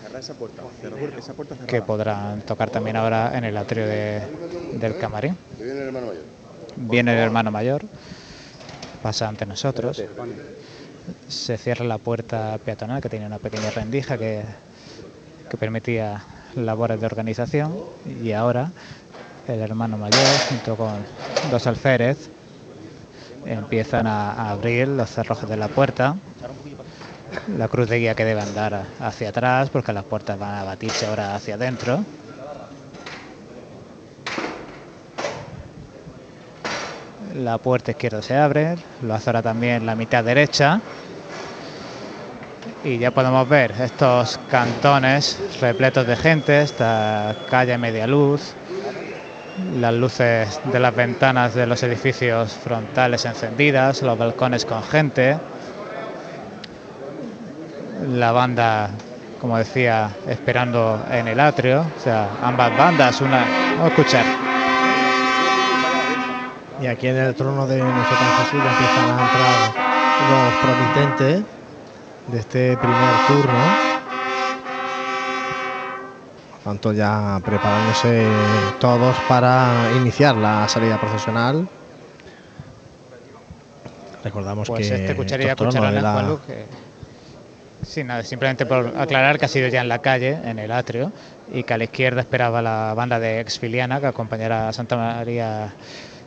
Cerra 0.00 0.18
esa 0.18 0.34
puerta, 0.34 0.62
cerra 0.80 0.96
esa 1.16 1.34
puerta 1.34 1.54
cerrada. 1.54 1.70
que 1.70 1.82
podrán 1.82 2.42
tocar 2.42 2.70
también 2.70 2.96
ahora 2.96 3.36
en 3.36 3.44
el 3.44 3.56
atrio 3.56 3.86
de- 3.86 4.22
del 4.72 4.96
camarín. 4.96 5.38
Viene 5.58 5.72
el 5.72 5.86
hermano 5.86 6.06
mayor. 6.08 6.24
Viene 6.76 7.12
el 7.12 7.18
hermano 7.18 7.50
mayor, 7.50 7.82
pasa 9.02 9.28
ante 9.28 9.46
nosotros 9.46 10.02
se 11.28 11.58
cierra 11.58 11.84
la 11.84 11.98
puerta 11.98 12.58
peatonal 12.64 13.00
que 13.00 13.08
tenía 13.08 13.26
una 13.26 13.38
pequeña 13.38 13.70
rendija 13.70 14.18
que, 14.18 14.44
que 15.48 15.56
permitía 15.56 16.24
labores 16.54 17.00
de 17.00 17.06
organización 17.06 17.82
y 18.04 18.32
ahora 18.32 18.72
el 19.46 19.60
hermano 19.60 19.98
mayor 19.98 20.38
junto 20.40 20.76
con 20.76 21.06
dos 21.42 21.66
alférez 21.66 22.30
empiezan 23.44 24.06
a, 24.06 24.30
a 24.32 24.50
abrir 24.50 24.88
los 24.88 25.10
cerrojos 25.10 25.48
de 25.48 25.56
la 25.56 25.68
puerta 25.68 26.16
la 27.56 27.68
cruz 27.68 27.88
de 27.88 27.98
guía 27.98 28.14
que 28.14 28.24
debe 28.24 28.40
andar 28.40 28.84
hacia 29.00 29.30
atrás 29.30 29.70
porque 29.70 29.92
las 29.92 30.04
puertas 30.04 30.38
van 30.38 30.54
a 30.54 30.64
batirse 30.64 31.06
ahora 31.06 31.34
hacia 31.34 31.54
adentro. 31.54 32.04
La 37.34 37.58
puerta 37.58 37.92
izquierda 37.92 38.20
se 38.20 38.36
abre 38.36 38.76
lo 39.02 39.14
hace 39.14 39.30
ahora 39.30 39.42
también 39.42 39.86
la 39.86 39.94
mitad 39.94 40.22
derecha. 40.22 40.80
Y 42.84 42.98
ya 42.98 43.10
podemos 43.12 43.48
ver 43.48 43.72
estos 43.80 44.38
cantones 44.50 45.38
repletos 45.60 46.06
de 46.06 46.16
gente, 46.16 46.62
esta 46.62 47.34
calle 47.48 47.78
media 47.78 48.06
luz, 48.06 48.54
las 49.78 49.94
luces 49.94 50.60
de 50.64 50.80
las 50.80 50.94
ventanas 50.94 51.54
de 51.54 51.66
los 51.66 51.82
edificios 51.82 52.52
frontales 52.52 53.24
encendidas, 53.24 54.02
los 54.02 54.18
balcones 54.18 54.64
con 54.64 54.82
gente, 54.82 55.38
la 58.08 58.32
banda, 58.32 58.90
como 59.40 59.56
decía, 59.58 60.10
esperando 60.28 61.04
en 61.10 61.28
el 61.28 61.40
atrio, 61.40 61.80
o 61.96 62.00
sea, 62.00 62.28
ambas 62.42 62.76
bandas, 62.76 63.20
una... 63.20 63.44
Vamos 63.76 63.84
a 63.84 63.88
escuchar. 63.88 64.24
Y 66.80 66.86
aquí 66.86 67.06
en 67.06 67.16
el 67.16 67.34
trono 67.34 67.66
de 67.66 67.78
nuestro 67.82 68.16
Padre 68.16 68.32
Jesús 68.44 68.60
ya 68.64 68.70
empiezan 68.70 69.04
a 69.10 69.22
entrar 69.22 69.72
los 70.30 70.54
promitentes 70.54 71.44
de 72.28 72.38
este 72.38 72.76
primer 72.76 73.14
turno. 73.28 73.92
Por 76.50 76.60
tanto, 76.64 76.92
ya 76.92 77.40
preparándose 77.44 78.26
todos 78.80 79.16
para 79.28 79.90
iniciar 79.96 80.36
la 80.36 80.68
salida 80.68 80.98
procesional. 80.98 81.68
Recordamos 84.24 84.68
Pues 84.68 84.88
que 84.88 84.94
este 84.94 85.14
de 85.14 85.56
cucharana, 85.56 86.00
la- 86.00 86.12
Juanlu, 86.12 86.40
que- 86.46 86.66
Sí, 87.82 88.04
nada, 88.04 88.22
simplemente 88.22 88.64
por 88.64 88.94
aclarar 88.96 89.38
que 89.38 89.46
ha 89.46 89.48
sido 89.48 89.68
ya 89.68 89.80
en 89.80 89.88
la 89.88 89.98
calle, 89.98 90.38
en 90.44 90.58
el 90.58 90.70
atrio, 90.70 91.12
y 91.52 91.64
que 91.64 91.74
a 91.74 91.78
la 91.78 91.84
izquierda 91.84 92.20
esperaba 92.20 92.62
la 92.62 92.94
banda 92.94 93.18
de 93.18 93.40
Exfiliana 93.40 94.00
que 94.00 94.06
acompañará 94.06 94.68
a 94.68 94.72
Santa 94.72 94.96
María 94.96 95.74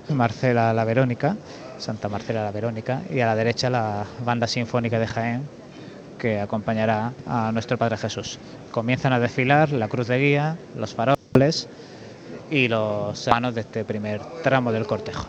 Marcela 0.10 0.74
la 0.74 0.84
Verónica, 0.84 1.38
Santa 1.78 2.10
Marcela 2.10 2.44
la 2.44 2.52
Verónica, 2.52 3.02
y 3.10 3.22
a 3.22 3.26
la 3.26 3.36
derecha 3.36 3.70
la 3.70 4.06
banda 4.24 4.48
sinfónica 4.48 5.00
de 5.00 5.08
Jaén 5.08 5.44
que 6.20 6.40
acompañará 6.40 7.14
a 7.26 7.52
nuestro 7.52 7.78
Padre 7.78 7.98
Jesús. 7.98 8.40
Comienzan 8.72 9.14
a 9.14 9.20
desfilar 9.20 9.72
la 9.72 9.88
cruz 9.88 10.08
de 10.08 10.18
guía, 10.18 10.58
los 10.76 10.94
faroles 10.94 11.68
y 12.50 12.68
los 12.68 13.28
hermanos 13.28 13.56
de 13.56 13.62
este 13.62 13.86
primer 13.86 14.22
tramo 14.44 14.72
del 14.72 14.86
cortejo. 14.86 15.26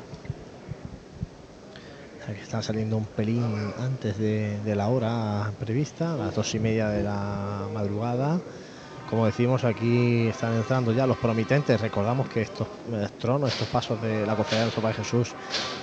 Aquí 2.28 2.40
están 2.40 2.62
saliendo 2.62 2.96
un 2.96 3.04
pelín 3.06 3.42
antes 3.78 4.18
de, 4.18 4.58
de 4.60 4.74
la 4.74 4.88
hora 4.88 5.52
prevista, 5.60 6.14
a 6.14 6.16
las 6.16 6.34
dos 6.34 6.52
y 6.54 6.58
media 6.58 6.88
de 6.88 7.02
la 7.04 7.68
madrugada. 7.72 8.40
Como 9.08 9.26
decimos, 9.26 9.62
aquí 9.64 10.26
están 10.26 10.54
entrando 10.54 10.92
ya 10.92 11.06
los 11.06 11.16
promitentes. 11.18 11.80
Recordamos 11.80 12.28
que 12.28 12.42
estos 12.42 12.66
eh, 12.92 13.06
tronos, 13.20 13.50
estos 13.52 13.68
pasos 13.68 14.02
de 14.02 14.26
la 14.26 14.34
cofradía 14.34 14.58
de 14.60 14.64
nuestro 14.64 14.82
Padre 14.82 14.96
Jesús 14.96 15.32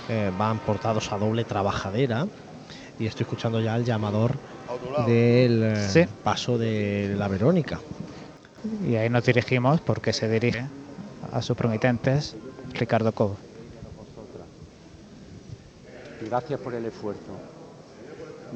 eh, 0.10 0.32
van 0.38 0.60
portados 0.60 1.10
a 1.14 1.18
doble 1.18 1.46
trabajadera. 1.46 2.28
Y 3.00 3.06
estoy 3.06 3.24
escuchando 3.24 3.62
ya 3.62 3.76
el 3.78 3.86
llamador 3.86 4.36
del 5.08 5.64
eh, 5.64 5.88
Sí. 5.89 6.06
paso 6.24 6.58
de 6.58 7.16
la 7.18 7.30
Verónica. 7.30 7.80
Y 8.86 8.96
ahí 8.98 9.10
nos 9.10 9.24
dirigimos 9.26 9.80
porque 9.80 10.12
se 10.12 10.28
dirige 10.28 10.66
a 11.32 11.41
sus 11.41 11.56
promitentes 11.56 12.36
Ricardo 12.74 13.14
Cobo. 13.14 13.38
Gracias 16.30 16.60
por 16.62 16.74
el 16.74 16.86
esfuerzo. 16.86 17.34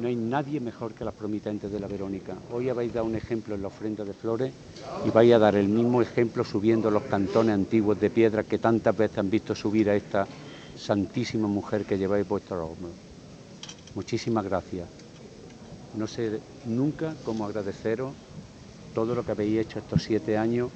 No 0.00 0.08
hay 0.08 0.16
nadie 0.16 0.60
mejor 0.60 0.94
que 0.94 1.04
las 1.04 1.14
promitentes 1.14 1.70
de 1.70 1.80
la 1.80 1.86
Verónica. 1.86 2.34
Hoy 2.52 2.68
habéis 2.68 2.92
dado 2.94 3.06
un 3.06 3.14
ejemplo 3.14 3.54
en 3.54 3.62
la 3.62 3.68
ofrenda 3.68 4.04
de 4.04 4.14
flores 4.14 4.52
y 5.04 5.10
vais 5.10 5.32
a 5.32 5.38
dar 5.38 5.54
el 5.56 5.68
mismo 5.68 6.00
ejemplo 6.00 6.44
subiendo 6.44 6.90
los 6.90 7.02
cantones 7.04 7.54
antiguos 7.54 8.00
de 8.00 8.10
piedra 8.10 8.44
que 8.44 8.58
tantas 8.58 8.96
veces 8.96 9.18
han 9.18 9.30
visto 9.30 9.54
subir 9.54 9.90
a 9.90 9.96
esta 9.96 10.26
santísima 10.76 11.48
mujer 11.48 11.84
que 11.84 11.98
lleváis 11.98 12.26
vuestros 12.26 12.60
hombros. 12.60 12.94
Muchísimas 13.94 14.44
gracias. 14.44 14.88
No 15.94 16.06
sé 16.06 16.40
nunca 16.64 17.16
cómo 17.24 17.44
agradeceros 17.44 18.14
todo 18.94 19.14
lo 19.14 19.24
que 19.24 19.32
habéis 19.32 19.60
hecho 19.60 19.78
estos 19.80 20.02
siete 20.02 20.38
años, 20.38 20.70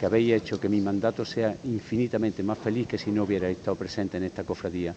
que 0.00 0.06
habéis 0.06 0.32
hecho 0.32 0.58
que 0.58 0.68
mi 0.68 0.80
mandato 0.80 1.24
sea 1.24 1.54
infinitamente 1.64 2.42
más 2.42 2.58
feliz 2.58 2.88
que 2.88 2.98
si 2.98 3.10
no 3.10 3.24
hubiera 3.24 3.48
estado 3.48 3.76
presente 3.76 4.16
en 4.16 4.24
esta 4.24 4.42
cofradía. 4.42 4.94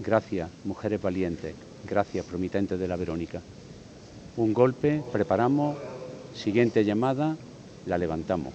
Gracias, 0.00 0.48
mujeres 0.64 1.02
valientes. 1.02 1.54
Gracias, 1.84 2.24
promitentes 2.24 2.78
de 2.78 2.86
la 2.86 2.96
Verónica. 2.96 3.40
Un 4.36 4.52
golpe, 4.52 5.02
preparamos. 5.12 5.76
Siguiente 6.34 6.84
llamada, 6.84 7.36
la 7.86 7.98
levantamos. 7.98 8.54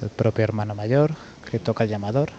El 0.00 0.10
propio 0.10 0.44
hermano 0.44 0.76
mayor 0.76 1.14
que 1.50 1.58
toca 1.58 1.84
el 1.84 1.90
llamador. 1.90 2.30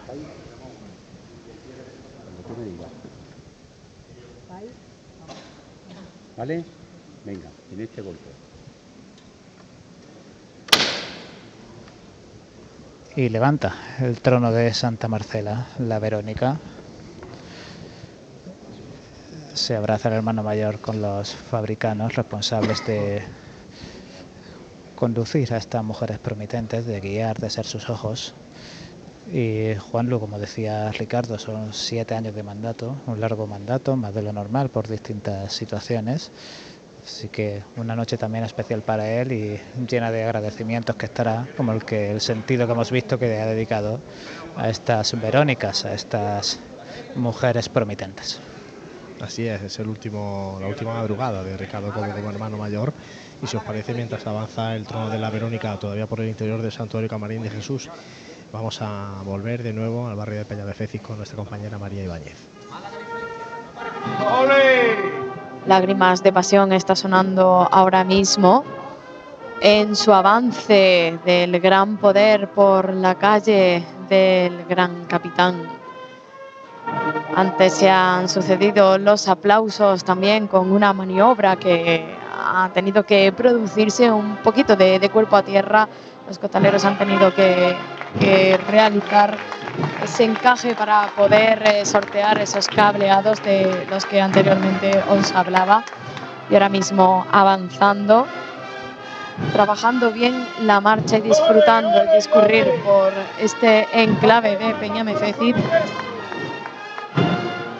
¿Vale? 6.38 6.64
Venga, 7.26 7.50
en 7.70 7.80
este 7.82 8.00
golpe. 8.00 8.39
Y 13.16 13.28
levanta 13.28 13.74
el 13.98 14.20
trono 14.20 14.52
de 14.52 14.72
Santa 14.72 15.08
Marcela, 15.08 15.66
la 15.78 15.98
Verónica. 15.98 16.58
Se 19.54 19.74
abraza 19.74 20.08
el 20.08 20.14
hermano 20.14 20.42
mayor 20.42 20.78
con 20.78 21.02
los 21.02 21.34
fabricanos 21.34 22.14
responsables 22.14 22.86
de 22.86 23.22
conducir 24.94 25.52
a 25.52 25.56
estas 25.56 25.82
mujeres 25.82 26.18
promitentes, 26.18 26.86
de 26.86 27.00
guiar, 27.00 27.38
de 27.38 27.50
ser 27.50 27.66
sus 27.66 27.90
ojos. 27.90 28.32
Y 29.32 29.74
Juanlu, 29.76 30.20
como 30.20 30.38
decía 30.38 30.90
Ricardo, 30.92 31.38
son 31.38 31.74
siete 31.74 32.14
años 32.14 32.34
de 32.34 32.42
mandato, 32.42 32.96
un 33.06 33.20
largo 33.20 33.46
mandato, 33.46 33.96
más 33.96 34.14
de 34.14 34.22
lo 34.22 34.32
normal 34.32 34.68
por 34.70 34.88
distintas 34.88 35.52
situaciones. 35.52 36.30
Así 37.04 37.28
que 37.28 37.62
una 37.76 37.96
noche 37.96 38.16
también 38.16 38.44
especial 38.44 38.82
para 38.82 39.10
él 39.10 39.32
y 39.32 39.60
llena 39.88 40.10
de 40.10 40.24
agradecimientos 40.24 40.96
que 40.96 41.06
estará, 41.06 41.46
como 41.56 41.72
el 41.72 41.84
que 41.84 42.10
el 42.10 42.20
sentido 42.20 42.66
que 42.66 42.72
hemos 42.72 42.90
visto 42.90 43.18
que 43.18 43.40
ha 43.40 43.46
dedicado 43.46 44.00
a 44.56 44.68
estas 44.68 45.18
Verónicas, 45.20 45.84
a 45.84 45.94
estas 45.94 46.58
mujeres 47.16 47.68
promitentes. 47.68 48.40
Así 49.20 49.46
es, 49.46 49.62
es 49.62 49.78
el 49.78 49.88
último, 49.88 50.58
la 50.60 50.66
última 50.66 50.94
madrugada 50.94 51.42
de 51.42 51.56
Ricardo 51.56 51.92
como, 51.92 52.10
como 52.12 52.30
hermano 52.30 52.56
mayor. 52.56 52.92
Y 53.42 53.46
si 53.46 53.56
os 53.56 53.64
parece, 53.64 53.94
mientras 53.94 54.26
avanza 54.26 54.76
el 54.76 54.86
trono 54.86 55.10
de 55.10 55.18
la 55.18 55.30
Verónica 55.30 55.78
todavía 55.78 56.06
por 56.06 56.20
el 56.20 56.28
interior 56.28 56.60
del 56.62 56.72
Santuario 56.72 57.08
Camarín 57.08 57.42
de 57.42 57.50
Jesús, 57.50 57.88
vamos 58.52 58.78
a 58.80 59.22
volver 59.24 59.62
de 59.62 59.72
nuevo 59.72 60.08
al 60.08 60.16
barrio 60.16 60.38
de 60.38 60.44
Peña 60.44 60.64
de 60.64 60.74
Fecis 60.74 61.00
con 61.00 61.16
nuestra 61.16 61.36
compañera 61.36 61.78
María 61.78 62.04
Ibáñez. 62.04 62.36
Lágrimas 65.70 66.20
de 66.24 66.32
pasión 66.32 66.72
está 66.72 66.96
sonando 66.96 67.68
ahora 67.70 68.02
mismo 68.02 68.64
en 69.60 69.94
su 69.94 70.12
avance 70.12 71.16
del 71.24 71.60
gran 71.60 71.96
poder 71.96 72.48
por 72.48 72.92
la 72.92 73.14
calle 73.14 73.84
del 74.08 74.64
gran 74.64 75.04
capitán. 75.04 75.68
Antes 77.36 77.74
se 77.74 77.88
han 77.88 78.28
sucedido 78.28 78.98
los 78.98 79.28
aplausos 79.28 80.02
también 80.02 80.48
con 80.48 80.72
una 80.72 80.92
maniobra 80.92 81.54
que 81.54 82.16
ha 82.36 82.68
tenido 82.74 83.04
que 83.04 83.30
producirse 83.30 84.10
un 84.10 84.38
poquito 84.38 84.74
de, 84.74 85.08
cuerpo 85.08 85.36
a 85.36 85.44
tierra. 85.44 85.88
Los 86.26 86.40
cotaleros 86.40 86.84
han 86.84 86.98
tenido 86.98 87.32
que, 87.32 87.76
que 88.18 88.58
realizar 88.68 89.36
ese 90.02 90.24
encaje 90.24 90.74
para 90.74 91.08
poder 91.08 91.62
eh, 91.66 91.84
sortear 91.84 92.40
esos 92.40 92.66
cableados 92.68 93.42
de 93.42 93.86
los 93.90 94.04
que 94.06 94.20
anteriormente 94.20 94.90
os 95.10 95.32
hablaba. 95.32 95.84
Y 96.48 96.54
ahora 96.54 96.68
mismo 96.68 97.26
avanzando, 97.30 98.26
trabajando 99.52 100.10
bien 100.10 100.46
la 100.62 100.80
marcha 100.80 101.18
y 101.18 101.20
disfrutando 101.20 102.02
el 102.02 102.10
discurrir 102.16 102.66
por 102.84 103.12
este 103.38 103.86
enclave 103.92 104.56
de 104.56 104.74
Peñamefecid 104.74 105.54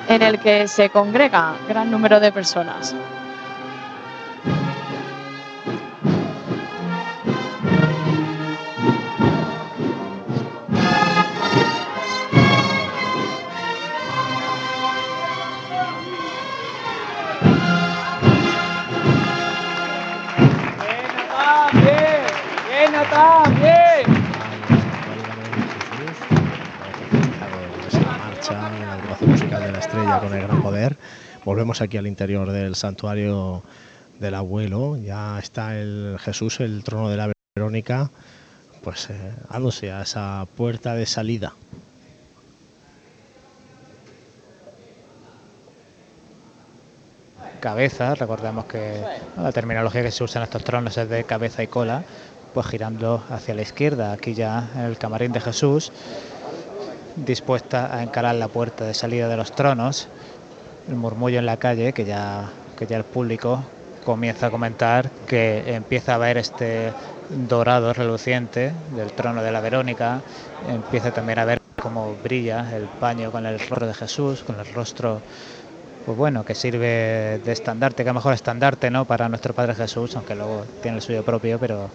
en 0.09 0.23
el 0.23 0.39
que 0.39 0.69
se 0.69 0.91
congrega 0.91 1.55
gran 1.69 1.91
número 1.91 2.21
de 2.21 2.33
personas. 2.33 2.95
Aquí 31.79 31.97
al 31.97 32.09
interior 32.09 32.51
del 32.51 32.75
santuario 32.75 33.63
del 34.19 34.35
abuelo. 34.35 34.97
Ya 34.97 35.39
está 35.39 35.79
el 35.79 36.17
Jesús, 36.19 36.59
el 36.59 36.83
trono 36.83 37.09
de 37.09 37.17
la 37.17 37.33
Verónica, 37.55 38.11
pues 38.83 39.09
eh, 39.09 39.35
dándose 39.49 39.93
a 39.93 40.03
esa 40.03 40.47
puerta 40.57 40.95
de 40.95 41.07
salida. 41.07 41.55
cabeza, 47.61 48.15
recordemos 48.15 48.65
que 48.65 49.03
la 49.37 49.53
terminología 49.53 50.03
que 50.03 50.11
se 50.11 50.25
usa 50.25 50.41
en 50.41 50.45
estos 50.45 50.65
tronos 50.65 50.97
es 50.97 51.11
de 51.11 51.25
cabeza 51.25 51.63
y 51.63 51.67
cola, 51.67 52.05
pues 52.55 52.67
girando 52.67 53.23
hacia 53.29 53.55
la 53.55 53.61
izquierda, 53.61 54.13
aquí 54.13 54.33
ya 54.33 54.71
en 54.75 54.81
el 54.81 54.97
camarín 54.97 55.31
de 55.33 55.41
Jesús, 55.41 55.93
dispuesta 57.17 57.95
a 57.95 58.03
encarar 58.03 58.37
la 58.37 58.49
puerta 58.49 58.87
de 58.87 58.95
salida 58.95 59.29
de 59.29 59.37
los 59.37 59.53
tronos, 59.53 60.09
el 60.91 60.97
murmullo 60.97 61.39
en 61.39 61.47
la 61.47 61.57
calle, 61.57 61.93
que 61.93 62.05
ya, 62.05 62.51
que 62.77 62.87
ya 62.87 62.97
el 62.97 63.05
público 63.05 63.63
comienza 64.05 64.47
a 64.47 64.51
comentar 64.51 65.11
que 65.29 65.75
empieza 65.75 66.15
a 66.15 66.19
ver 66.19 66.37
este 66.37 66.93
dorado 67.49 67.93
reluciente 67.93 68.73
del 68.97 69.13
trono 69.13 69.43
de 69.43 69.53
la 69.53 69.61
Verónica, 69.61 70.21
empieza 70.69 71.13
también 71.13 71.39
a 71.39 71.45
ver 71.45 71.61
cómo 71.81 72.15
brilla 72.25 72.67
el 72.77 72.85
paño 72.85 73.31
con 73.31 73.47
el 73.47 73.59
rostro 73.59 73.87
de 73.87 73.95
Jesús, 73.95 74.43
con 74.43 74.59
el 74.59 74.67
rostro 74.75 75.21
pues 76.07 76.17
bueno, 76.17 76.45
que 76.45 76.55
sirve 76.55 77.41
de 77.45 77.53
estandarte, 77.53 78.05
que 78.05 78.13
mejor 78.13 78.33
estandarte, 78.33 78.91
¿no? 78.91 79.05
Para 79.05 79.29
nuestro 79.29 79.53
Padre 79.53 79.75
Jesús, 79.75 80.17
aunque 80.17 80.35
luego 80.35 80.65
tiene 80.83 80.97
el 80.97 81.03
suyo 81.03 81.23
propio, 81.23 81.59
pero 81.59 81.89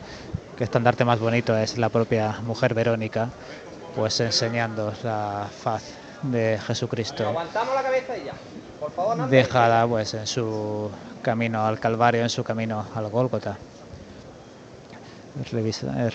que 0.58 0.64
estandarte 0.64 1.04
más 1.04 1.20
bonito 1.20 1.58
es 1.58 1.78
la 1.78 1.90
propia 1.90 2.40
mujer 2.46 2.74
Verónica, 2.76 3.30
pues 3.96 4.20
enseñando 4.20 4.94
la 5.04 5.48
faz 5.52 6.05
de 6.32 6.60
Jesucristo. 6.66 7.28
Aguantamos 7.28 7.76
la 7.76 7.84
cabeza 7.84 8.18
ya. 8.18 8.34
Por 8.80 8.92
favor, 8.92 9.30
dejada 9.30 9.88
pues 9.88 10.14
en 10.14 10.28
su 10.28 10.92
camino 11.22 11.66
al 11.66 11.80
Calvario, 11.80 12.22
en 12.22 12.30
su 12.30 12.44
camino 12.44 12.86
al 12.94 13.10
Gólgota. 13.10 13.58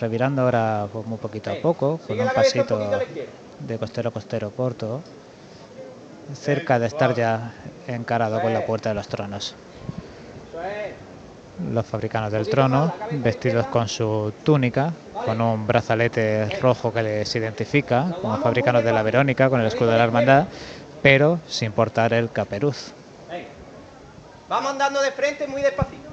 Revirando 0.00 0.42
ahora 0.42 0.86
pues, 0.92 1.06
muy 1.06 1.18
poquito 1.18 1.50
a 1.50 1.56
poco, 1.56 1.98
con 2.06 2.18
un 2.18 2.28
pasito 2.28 2.78
de 3.58 3.78
costero 3.78 4.08
a 4.08 4.12
costero 4.12 4.50
corto, 4.50 5.00
cerca 6.34 6.78
de 6.78 6.86
estar 6.86 7.14
ya 7.14 7.52
encarado 7.86 8.40
con 8.40 8.54
la 8.54 8.64
puerta 8.64 8.90
de 8.90 8.94
los 8.94 9.08
tronos. 9.08 9.54
Los 11.68 11.86
fabricanos 11.86 12.32
del 12.32 12.48
trono, 12.48 12.92
vestidos 13.12 13.66
con 13.66 13.86
su 13.86 14.32
túnica, 14.42 14.92
con 15.24 15.40
un 15.40 15.66
brazalete 15.66 16.48
rojo 16.60 16.92
que 16.92 17.02
les 17.02 17.36
identifica, 17.36 18.06
como 18.20 18.38
fabricanos 18.38 18.82
de 18.82 18.92
la 18.92 19.02
Verónica, 19.02 19.50
con 19.50 19.60
el 19.60 19.66
escudo 19.66 19.90
de 19.90 19.98
la 19.98 20.04
hermandad, 20.04 20.46
pero 21.02 21.38
sin 21.46 21.72
portar 21.72 22.12
el 22.12 22.30
caperuz. 22.30 22.92
Vamos 24.48 24.72
andando 24.72 25.00
de 25.00 25.12
frente 25.12 25.46
muy 25.46 25.62
despacito. 25.62 26.08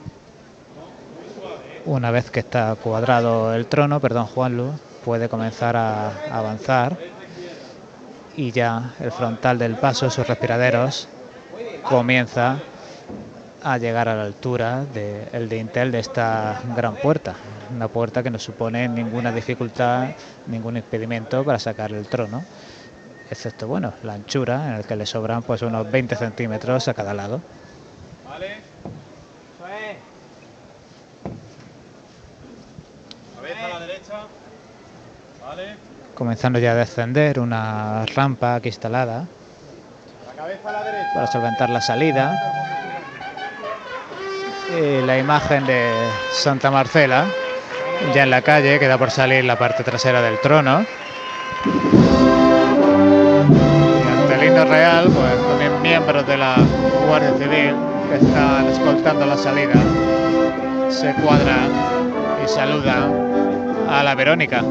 Una 1.86 2.12
vez 2.12 2.30
que 2.30 2.42
está 2.42 2.76
cuadrado 2.76 3.54
el 3.54 3.66
trono, 3.66 4.00
perdón 4.00 4.28
Juan 4.28 4.58
Luz, 4.58 4.76
puede 5.06 5.30
comenzar 5.30 5.78
a 5.78 6.12
avanzar 6.32 6.98
y 8.36 8.52
ya 8.52 8.94
el 9.00 9.12
frontal 9.12 9.58
del 9.58 9.76
paso, 9.76 10.10
sus 10.10 10.28
respiraderos, 10.28 11.08
comienza 11.84 12.60
a 13.74 13.78
llegar 13.78 14.10
a 14.10 14.16
la 14.16 14.24
altura 14.24 14.86
del 14.86 15.50
de 15.50 15.58
Intel 15.58 15.92
de 15.92 16.00
esta 16.00 16.62
gran 16.76 16.96
puerta. 16.96 17.36
Una 17.76 17.88
puerta 17.88 18.24
que 18.24 18.30
no 18.30 18.40
supone 18.40 18.88
ninguna 18.88 19.32
dificultad, 19.32 20.10
ningún 20.48 20.78
impedimento 20.78 21.44
para 21.44 21.60
sacar 21.60 21.92
el 21.92 22.08
trono, 22.08 22.44
excepto 23.30 23.68
bueno, 23.68 23.94
la 24.04 24.14
anchura 24.14 24.68
en 24.70 24.74
el 24.76 24.86
que 24.86 24.96
le 24.96 25.06
sobran 25.06 25.44
pues 25.44 25.62
unos 25.62 25.90
20 25.92 26.16
centímetros 26.16 26.88
a 26.88 26.94
cada 26.94 27.14
lado. 27.14 27.42
Vale. 28.30 28.58
a 33.64 33.68
la 33.70 33.80
derecha. 33.80 34.28
Vale 35.42 35.98
comenzando 36.18 36.58
ya 36.58 36.72
a 36.72 36.76
descender 36.76 37.40
una 37.40 38.04
rampa 38.08 38.56
aquí 38.56 38.70
instalada 38.70 39.28
para 41.14 41.28
solventar 41.28 41.70
la 41.70 41.80
salida. 41.80 42.34
La 44.70 45.18
imagen 45.18 45.66
de 45.66 45.94
Santa 46.32 46.70
Marcela 46.70 47.26
ya 48.14 48.24
en 48.24 48.30
la 48.30 48.42
calle, 48.42 48.80
queda 48.80 48.98
por 48.98 49.12
salir 49.12 49.44
la 49.46 49.58
parte 49.58 49.84
trasera 49.84 50.22
del 50.22 50.40
trono. 50.40 50.86
Y 54.30 54.34
el 54.34 54.44
himno 54.44 54.66
real, 54.66 55.06
pues 55.06 55.48
también 55.48 55.82
miembros 55.82 56.28
de 56.28 56.38
la 56.38 56.56
Guardia 57.08 57.34
Civil 57.38 57.76
que 58.10 58.16
están 58.16 58.68
escoltando 58.68 59.26
la 59.26 59.38
salida 59.38 59.74
se 60.90 61.14
cuadran 61.16 61.70
y 62.44 62.48
saludan 62.48 63.12
a 63.90 64.04
la 64.04 64.16
Verónica. 64.16 64.64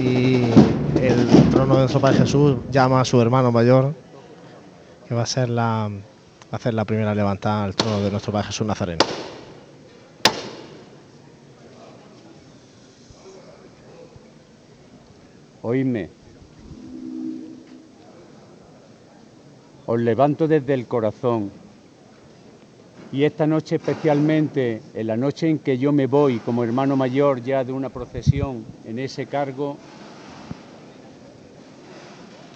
Y 0.00 0.50
el 1.00 1.50
trono 1.50 1.80
de 1.80 1.88
Sopa 1.88 2.10
de 2.10 2.18
Jesús 2.18 2.56
llama 2.72 3.00
a 3.00 3.04
su 3.04 3.20
hermano 3.20 3.52
mayor, 3.52 3.94
que 5.06 5.14
va 5.14 5.22
a 5.22 5.26
ser 5.26 5.48
la, 5.48 5.88
hacer 6.50 6.74
la 6.74 6.84
primera 6.84 7.14
levantada 7.14 7.62
al 7.64 7.76
trono 7.76 8.00
de 8.00 8.10
nuestro 8.10 8.32
Padre 8.32 8.48
Jesús 8.48 8.66
Nazareno. 8.66 9.04
Oídme. 15.62 16.10
Os 19.86 20.00
levanto 20.00 20.48
desde 20.48 20.74
el 20.74 20.86
corazón 20.86 21.52
y 23.12 23.24
esta 23.24 23.46
noche 23.46 23.76
especialmente, 23.76 24.80
en 24.94 25.06
la 25.08 25.16
noche 25.16 25.48
en 25.48 25.58
que 25.58 25.78
yo 25.78 25.92
me 25.92 26.06
voy 26.06 26.38
como 26.38 26.62
hermano 26.62 26.96
mayor 26.96 27.42
ya 27.42 27.64
de 27.64 27.72
una 27.72 27.88
procesión 27.88 28.64
en 28.84 29.00
ese 29.00 29.26
cargo, 29.26 29.76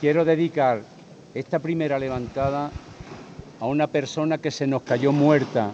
quiero 0.01 0.25
dedicar 0.25 0.83
esta 1.35 1.59
primera 1.59 1.99
levantada 1.99 2.71
a 3.59 3.67
una 3.67 3.89
persona 3.89 4.39
que 4.39 4.53
se 4.53 4.69
nos 4.69 4.83
cayó 4.83 5.11
muerta 5.11 5.73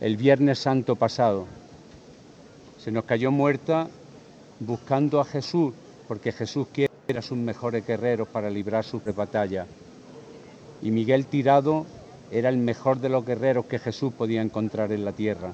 el 0.00 0.18
Viernes 0.18 0.58
Santo 0.58 0.96
pasado. 0.96 1.46
Se 2.78 2.92
nos 2.92 3.04
cayó 3.04 3.30
muerta 3.30 3.88
buscando 4.60 5.18
a 5.18 5.24
Jesús, 5.24 5.72
porque 6.06 6.30
Jesús 6.30 6.66
quiere 6.70 6.90
a 7.16 7.22
sus 7.22 7.38
mejores 7.38 7.86
guerreros 7.86 8.28
para 8.28 8.50
librar 8.50 8.84
su 8.84 9.00
batalla. 9.16 9.66
Y 10.82 10.90
Miguel 10.90 11.24
Tirado 11.24 11.86
era 12.30 12.48
el 12.48 12.58
mejor 12.58 13.00
de 13.00 13.08
los 13.08 13.24
guerreros 13.24 13.66
que 13.66 13.78
Jesús 13.78 14.12
podía 14.12 14.42
encontrar 14.42 14.92
en 14.92 15.04
la 15.04 15.12
tierra. 15.12 15.52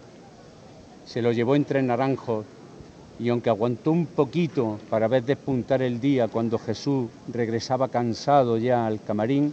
Se 1.07 1.23
lo 1.23 1.33
llevó 1.33 1.57
entre 1.57 1.83
naranjos 1.83 2.47
y 3.19 3.29
aunque 3.29 3.51
aguantó 3.51 3.93
un 3.93 4.07
poquito 4.07 4.79
para 4.89 5.07
ver 5.07 5.25
despuntar 5.25 5.83
el 5.83 6.01
día 6.01 6.29
cuando 6.29 6.59
Jesús 6.59 7.11
regresaba 7.29 7.89
cansado 7.89 8.57
ya 8.57 8.87
al 8.87 9.03
camarín, 9.03 9.53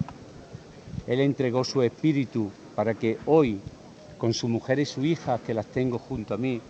Él 1.05 1.19
entregó 1.19 1.63
su 1.65 1.81
espíritu 1.81 2.49
para 2.75 2.93
que 2.93 3.17
hoy, 3.25 3.59
con 4.17 4.33
su 4.33 4.47
mujer 4.47 4.79
y 4.79 4.85
su 4.85 5.03
hija, 5.03 5.39
que 5.45 5.53
las 5.53 5.65
tengo 5.65 5.99
junto 5.99 6.33
a 6.33 6.37
mí, 6.37 6.61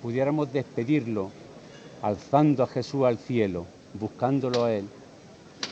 pudiéramos 0.00 0.52
despedirlo, 0.52 1.30
alzando 2.02 2.62
a 2.62 2.66
Jesús 2.68 3.04
al 3.04 3.18
cielo, 3.18 3.66
buscándolo 3.98 4.64
a 4.64 4.72
Él, 4.72 4.84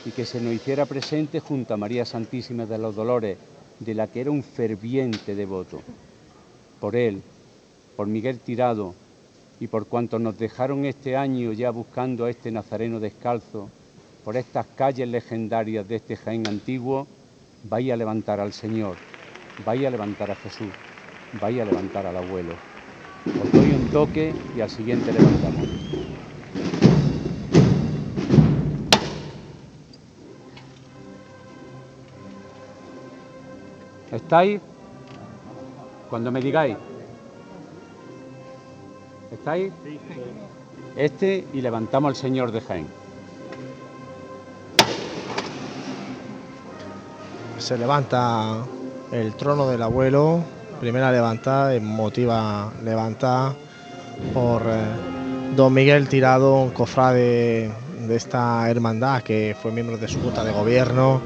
y 0.05 0.11
que 0.11 0.25
se 0.25 0.41
nos 0.41 0.53
hiciera 0.53 0.85
presente 0.85 1.39
junto 1.39 1.73
a 1.73 1.77
María 1.77 2.05
Santísima 2.05 2.65
de 2.65 2.77
los 2.77 2.95
Dolores, 2.95 3.37
de 3.81 3.95
la 3.95 4.07
que 4.07 4.21
era 4.21 4.31
un 4.31 4.43
ferviente 4.43 5.35
devoto. 5.35 5.81
Por 6.79 6.95
él, 6.95 7.21
por 7.97 8.07
Miguel 8.07 8.39
Tirado 8.39 8.93
y 9.59 9.67
por 9.67 9.87
cuantos 9.87 10.21
nos 10.21 10.37
dejaron 10.37 10.85
este 10.85 11.17
año 11.17 11.51
ya 11.51 11.71
buscando 11.71 12.25
a 12.25 12.29
este 12.29 12.51
Nazareno 12.51 12.99
descalzo, 12.99 13.69
por 14.23 14.37
estas 14.37 14.67
calles 14.67 15.09
legendarias 15.09 15.87
de 15.87 15.95
este 15.95 16.15
Jaén 16.15 16.47
antiguo, 16.47 17.07
vaya 17.63 17.95
a 17.95 17.97
levantar 17.97 18.39
al 18.39 18.53
Señor. 18.53 18.97
vaya 19.65 19.87
a 19.89 19.91
levantar 19.91 20.31
a 20.31 20.35
Jesús, 20.35 20.71
vaya 21.39 21.63
a 21.63 21.65
levantar 21.65 22.05
al 22.05 22.17
abuelo. 22.17 22.53
Os 23.25 23.51
doy 23.51 23.71
un 23.71 23.89
toque 23.91 24.33
y 24.55 24.61
al 24.61 24.69
siguiente 24.69 25.11
levantamos. 25.11 25.67
¿Estáis? 34.11 34.59
Cuando 36.09 36.31
me 36.31 36.41
digáis. 36.41 36.75
¿Estáis? 39.31 39.71
Este 40.97 41.47
y 41.53 41.61
levantamos 41.61 42.09
al 42.09 42.15
Señor 42.15 42.51
de 42.51 42.59
Jaén. 42.59 42.87
Se 47.57 47.77
levanta 47.77 48.65
el 49.13 49.33
trono 49.35 49.69
del 49.69 49.81
abuelo, 49.81 50.41
primera 50.81 51.11
levantada, 51.11 51.73
emotiva 51.73 52.71
levantada 52.83 53.53
por 54.33 54.63
eh, 54.65 55.55
don 55.55 55.73
Miguel 55.73 56.09
Tirado, 56.09 56.63
un 56.63 56.71
cofrade 56.71 57.71
de 58.07 58.15
esta 58.15 58.69
hermandad 58.69 59.21
que 59.21 59.55
fue 59.61 59.71
miembro 59.71 59.97
de 59.97 60.07
su 60.09 60.19
junta 60.19 60.43
de 60.43 60.51
gobierno 60.51 61.21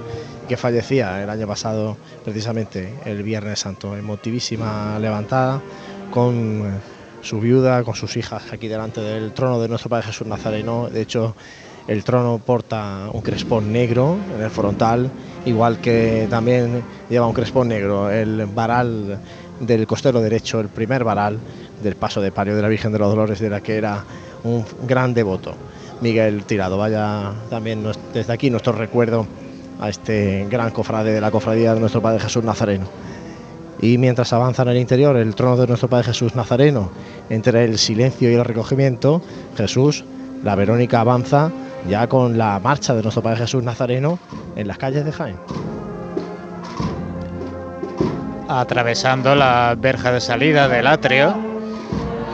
que 0.47 0.57
fallecía 0.57 1.23
el 1.23 1.29
año 1.29 1.47
pasado, 1.47 1.97
precisamente 2.23 2.93
el 3.05 3.23
Viernes 3.23 3.59
Santo. 3.59 3.95
Emotivísima 3.95 4.97
levantada 4.99 5.61
con 6.11 6.79
su 7.21 7.39
viuda, 7.39 7.83
con 7.83 7.95
sus 7.95 8.15
hijas 8.17 8.53
aquí 8.53 8.67
delante 8.67 9.01
del 9.01 9.33
trono 9.33 9.59
de 9.59 9.67
nuestro 9.67 9.89
Padre 9.89 10.07
Jesús 10.07 10.27
Nazareno. 10.27 10.89
De 10.89 11.01
hecho, 11.01 11.35
el 11.87 12.03
trono 12.03 12.39
porta 12.43 13.09
un 13.11 13.21
crespón 13.21 13.71
negro 13.71 14.17
en 14.35 14.41
el 14.41 14.49
frontal, 14.49 15.09
igual 15.45 15.79
que 15.79 16.27
también 16.29 16.83
lleva 17.09 17.27
un 17.27 17.33
crespón 17.33 17.67
negro 17.67 18.09
el 18.11 18.45
varal 18.45 19.19
del 19.59 19.87
costero 19.87 20.21
derecho, 20.21 20.59
el 20.59 20.69
primer 20.69 21.03
varal 21.03 21.39
del 21.81 21.95
paso 21.95 22.21
de 22.21 22.31
palio 22.31 22.55
de 22.55 22.61
la 22.61 22.67
Virgen 22.67 22.91
de 22.91 22.99
los 22.99 23.09
Dolores, 23.09 23.39
de 23.39 23.49
la 23.49 23.61
que 23.61 23.77
era 23.77 24.03
un 24.43 24.65
gran 24.87 25.13
devoto, 25.13 25.55
Miguel 26.01 26.43
Tirado. 26.45 26.77
Vaya 26.77 27.33
también 27.49 27.83
desde 28.13 28.33
aquí 28.33 28.49
nuestro 28.49 28.73
recuerdo 28.73 29.25
a 29.79 29.89
este 29.89 30.47
gran 30.49 30.71
cofrade 30.71 31.13
de 31.13 31.21
la 31.21 31.31
cofradía 31.31 31.73
de 31.73 31.79
nuestro 31.79 32.01
Padre 32.01 32.19
Jesús 32.19 32.43
Nazareno. 32.43 32.85
Y 33.81 33.97
mientras 33.97 34.31
avanza 34.33 34.63
en 34.63 34.69
el 34.69 34.77
interior 34.77 35.17
el 35.17 35.35
trono 35.35 35.57
de 35.57 35.67
nuestro 35.67 35.89
Padre 35.89 36.05
Jesús 36.05 36.35
Nazareno, 36.35 36.89
entre 37.29 37.65
el 37.65 37.77
silencio 37.77 38.31
y 38.31 38.35
el 38.35 38.45
recogimiento, 38.45 39.21
Jesús, 39.57 40.05
la 40.43 40.55
Verónica 40.55 41.01
avanza 41.01 41.51
ya 41.89 42.07
con 42.07 42.37
la 42.37 42.59
marcha 42.59 42.95
de 42.95 43.03
nuestro 43.03 43.21
Padre 43.21 43.39
Jesús 43.39 43.63
Nazareno 43.63 44.17
en 44.55 44.67
las 44.67 44.77
calles 44.77 45.05
de 45.05 45.11
Jaén. 45.11 45.37
atravesando 48.47 49.35
la 49.35 49.75
verja 49.77 50.11
de 50.11 50.21
salida 50.21 50.67
del 50.67 50.87
atrio 50.87 51.35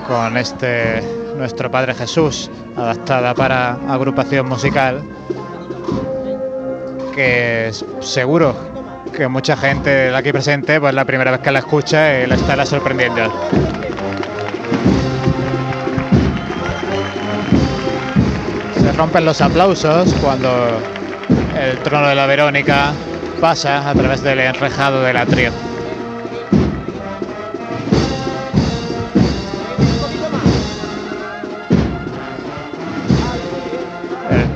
con 0.07 0.37
este 0.37 1.01
nuestro 1.37 1.71
Padre 1.71 1.93
Jesús 1.93 2.49
adaptada 2.75 3.33
para 3.33 3.73
agrupación 3.87 4.47
musical 4.47 5.01
que 7.13 7.71
seguro 7.99 8.55
que 9.15 9.27
mucha 9.27 9.57
gente 9.57 9.89
de 9.89 10.15
aquí 10.15 10.31
presente 10.31 10.79
pues 10.79 10.93
la 10.93 11.05
primera 11.05 11.31
vez 11.31 11.41
que 11.41 11.51
la 11.51 11.59
escucha 11.59 12.19
y 12.19 12.27
la 12.27 12.35
estará 12.35 12.65
sorprendiendo. 12.65 13.31
Se 18.79 18.91
rompen 18.93 19.25
los 19.25 19.41
aplausos 19.41 20.13
cuando 20.21 20.79
el 21.59 21.77
trono 21.79 22.07
de 22.07 22.15
la 22.15 22.25
Verónica 22.25 22.93
pasa 23.39 23.89
a 23.89 23.93
través 23.93 24.21
del 24.23 24.39
enrejado 24.39 25.01
del 25.03 25.17
atrio. 25.17 25.51
el 25.51 25.70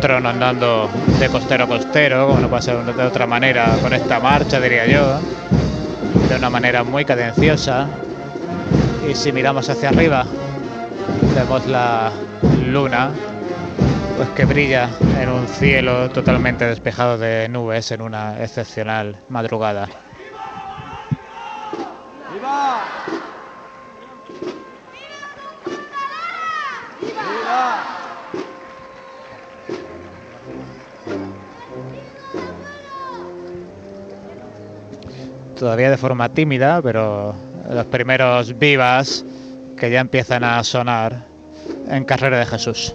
trono 0.06 0.30
andando 0.30 0.88
de 1.20 1.28
costero 1.30 1.64
a 1.64 1.68
costero, 1.68 2.28
como 2.28 2.40
no 2.40 2.48
puede 2.48 2.62
ser 2.62 2.78
de 2.78 3.04
otra 3.04 3.26
manera 3.26 3.76
con 3.82 3.92
esta 3.92 4.20
marcha, 4.20 4.60
diría 4.60 4.86
yo, 4.86 5.20
de 6.30 6.36
una 6.36 6.48
manera 6.48 6.84
muy 6.84 7.04
cadenciosa. 7.04 7.88
Y 9.10 9.16
si 9.16 9.32
miramos 9.32 9.68
hacia 9.68 9.90
arriba, 9.90 10.24
vemos 11.34 11.66
la 11.66 12.12
luna, 12.68 13.10
pues 14.16 14.30
que 14.36 14.46
brilla 14.46 14.92
en 15.20 15.30
un 15.30 15.48
cielo 15.48 16.08
totalmente 16.12 16.66
despejado 16.66 17.18
de 17.18 17.50
nubes 17.50 17.90
en 17.90 18.04
una 18.04 18.40
excepcional 18.44 19.18
madrugada. 19.30 19.88
¡Viva! 22.32 22.84
Todavía 35.58 35.90
de 35.90 35.98
forma 35.98 36.30
tímida, 36.30 36.82
pero 36.82 37.34
los 37.70 37.86
primeros 37.86 38.58
vivas 38.60 39.26
que 39.78 39.90
ya 39.90 40.02
empiezan 40.02 40.44
a 40.44 40.64
sonar 40.64 41.26
en 41.90 42.04
carrera 42.04 42.40
de 42.40 42.46
Jesús. 42.46 42.94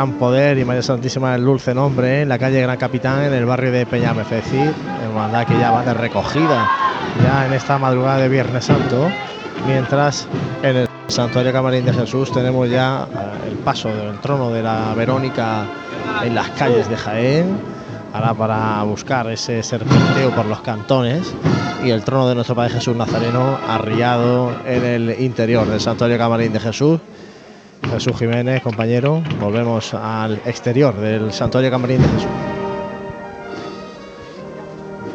Gran 0.00 0.12
Poder 0.12 0.56
y 0.56 0.64
María 0.64 0.80
Santísima 0.80 1.32
del 1.32 1.44
Dulce 1.44 1.74
Nombre 1.74 2.22
en 2.22 2.30
la 2.30 2.38
calle 2.38 2.62
Gran 2.62 2.78
Capitán 2.78 3.22
en 3.22 3.34
el 3.34 3.44
barrio 3.44 3.70
de 3.70 3.84
Peñamefeci, 3.84 4.62
hermandad 5.04 5.46
que 5.46 5.58
ya 5.58 5.72
va 5.72 5.82
de 5.82 5.92
recogida 5.92 6.70
ya 7.22 7.44
en 7.44 7.52
esta 7.52 7.76
madrugada 7.76 8.16
de 8.16 8.30
Viernes 8.30 8.64
Santo, 8.64 9.10
mientras 9.66 10.26
en 10.62 10.76
el 10.78 10.88
Santuario 11.08 11.52
Camarín 11.52 11.84
de 11.84 11.92
Jesús 11.92 12.32
tenemos 12.32 12.70
ya 12.70 13.06
eh, 13.12 13.50
el 13.50 13.56
paso 13.58 13.90
del 13.90 14.18
trono 14.20 14.48
de 14.48 14.62
la 14.62 14.94
Verónica 14.94 15.66
en 16.24 16.34
las 16.34 16.48
calles 16.52 16.88
de 16.88 16.96
Jaén, 16.96 17.58
ahora 18.14 18.32
para 18.32 18.82
buscar 18.84 19.30
ese 19.30 19.62
serpenteo 19.62 20.30
por 20.30 20.46
los 20.46 20.62
cantones 20.62 21.30
y 21.84 21.90
el 21.90 22.02
trono 22.04 22.26
de 22.26 22.36
nuestro 22.36 22.54
Padre 22.54 22.72
Jesús 22.72 22.96
Nazareno 22.96 23.58
arriado 23.68 24.50
en 24.64 24.82
el 24.82 25.20
interior 25.20 25.68
del 25.68 25.78
Santuario 25.78 26.16
Camarín 26.16 26.54
de 26.54 26.60
Jesús. 26.60 27.00
Jesús 28.00 28.18
Jiménez, 28.18 28.62
compañero, 28.62 29.22
volvemos 29.38 29.92
al 29.92 30.40
exterior 30.46 30.96
del 30.96 31.34
Santuario 31.34 31.70
Camarín 31.70 32.00
de 32.00 32.08
Jesús. 32.08 32.30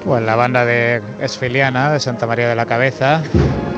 Pues 0.03 0.21
la 0.21 0.35
banda 0.35 0.65
de 0.65 1.01
Esfiliana 1.19 1.91
de 1.91 1.99
Santa 1.99 2.27
María 2.27 2.47
de 2.47 2.53
la 2.53 2.67
Cabeza, 2.67 3.23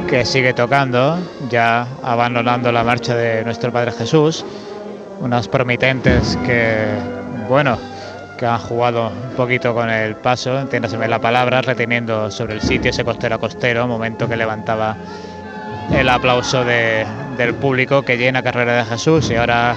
que 0.09 0.25
sigue 0.25 0.51
tocando, 0.51 1.17
ya 1.49 1.87
abandonando 2.03 2.69
la 2.73 2.83
marcha 2.83 3.15
de 3.15 3.45
nuestro 3.45 3.71
Padre 3.71 3.93
Jesús. 3.93 4.43
Unas 5.21 5.47
promitentes 5.47 6.37
que, 6.45 6.75
bueno, 7.47 7.77
que 8.37 8.45
han 8.45 8.59
jugado 8.59 9.07
un 9.07 9.37
poquito 9.37 9.73
con 9.73 9.89
el 9.89 10.17
paso, 10.17 10.59
entiéndaseme 10.59 11.07
la 11.07 11.19
palabra, 11.19 11.61
reteniendo 11.61 12.29
sobre 12.29 12.55
el 12.55 12.61
sitio 12.61 12.91
ese 12.91 13.05
costero 13.05 13.35
a 13.35 13.39
costero, 13.39 13.87
momento 13.87 14.27
que 14.27 14.35
levantaba 14.35 14.97
el 15.91 16.09
aplauso 16.09 16.63
de- 16.63 17.05
del 17.38 17.53
público 17.55 18.01
que 18.03 18.17
llena 18.17 18.41
Carrera 18.43 18.77
de 18.77 18.85
Jesús. 18.85 19.29
Y 19.29 19.35
ahora, 19.35 19.75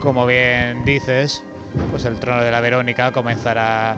como 0.00 0.26
bien 0.26 0.84
dices, 0.84 1.42
pues 1.90 2.04
el 2.04 2.18
trono 2.18 2.42
de 2.42 2.50
la 2.50 2.60
Verónica 2.60 3.12
comenzará 3.12 3.96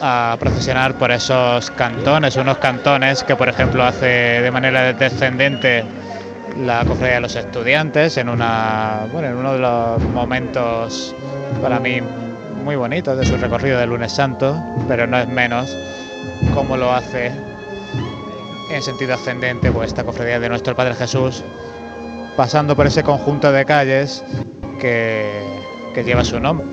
a 0.00 0.36
procesionar 0.40 0.94
por 0.94 1.12
esos 1.12 1.70
cantones, 1.72 2.36
unos 2.36 2.58
cantones 2.58 3.22
que 3.22 3.36
por 3.36 3.48
ejemplo 3.48 3.84
hace 3.84 4.06
de 4.40 4.50
manera 4.50 4.92
descendente 4.92 5.84
la 6.60 6.84
cofradía 6.84 7.14
de 7.16 7.20
los 7.20 7.36
estudiantes 7.36 8.16
en 8.16 8.28
una 8.28 9.06
bueno, 9.12 9.28
en 9.28 9.36
uno 9.36 9.52
de 9.52 9.58
los 9.60 10.02
momentos 10.02 11.14
para 11.62 11.78
mí 11.78 12.00
muy 12.64 12.74
bonitos 12.74 13.16
de 13.16 13.24
su 13.24 13.36
recorrido 13.36 13.78
de 13.78 13.86
lunes 13.86 14.12
santo, 14.12 14.60
pero 14.88 15.06
no 15.06 15.18
es 15.18 15.28
menos 15.28 15.76
como 16.52 16.76
lo 16.76 16.92
hace 16.92 17.30
en 18.72 18.82
sentido 18.82 19.14
ascendente 19.14 19.70
pues 19.70 19.88
esta 19.88 20.04
cofradía 20.04 20.40
de 20.40 20.48
nuestro 20.48 20.74
Padre 20.74 20.94
Jesús, 20.94 21.42
pasando 22.36 22.74
por 22.74 22.86
ese 22.86 23.02
conjunto 23.02 23.52
de 23.52 23.64
calles 23.64 24.24
que 24.80 26.02
lleva 26.04 26.24
su 26.24 26.40
nombre. 26.40 26.66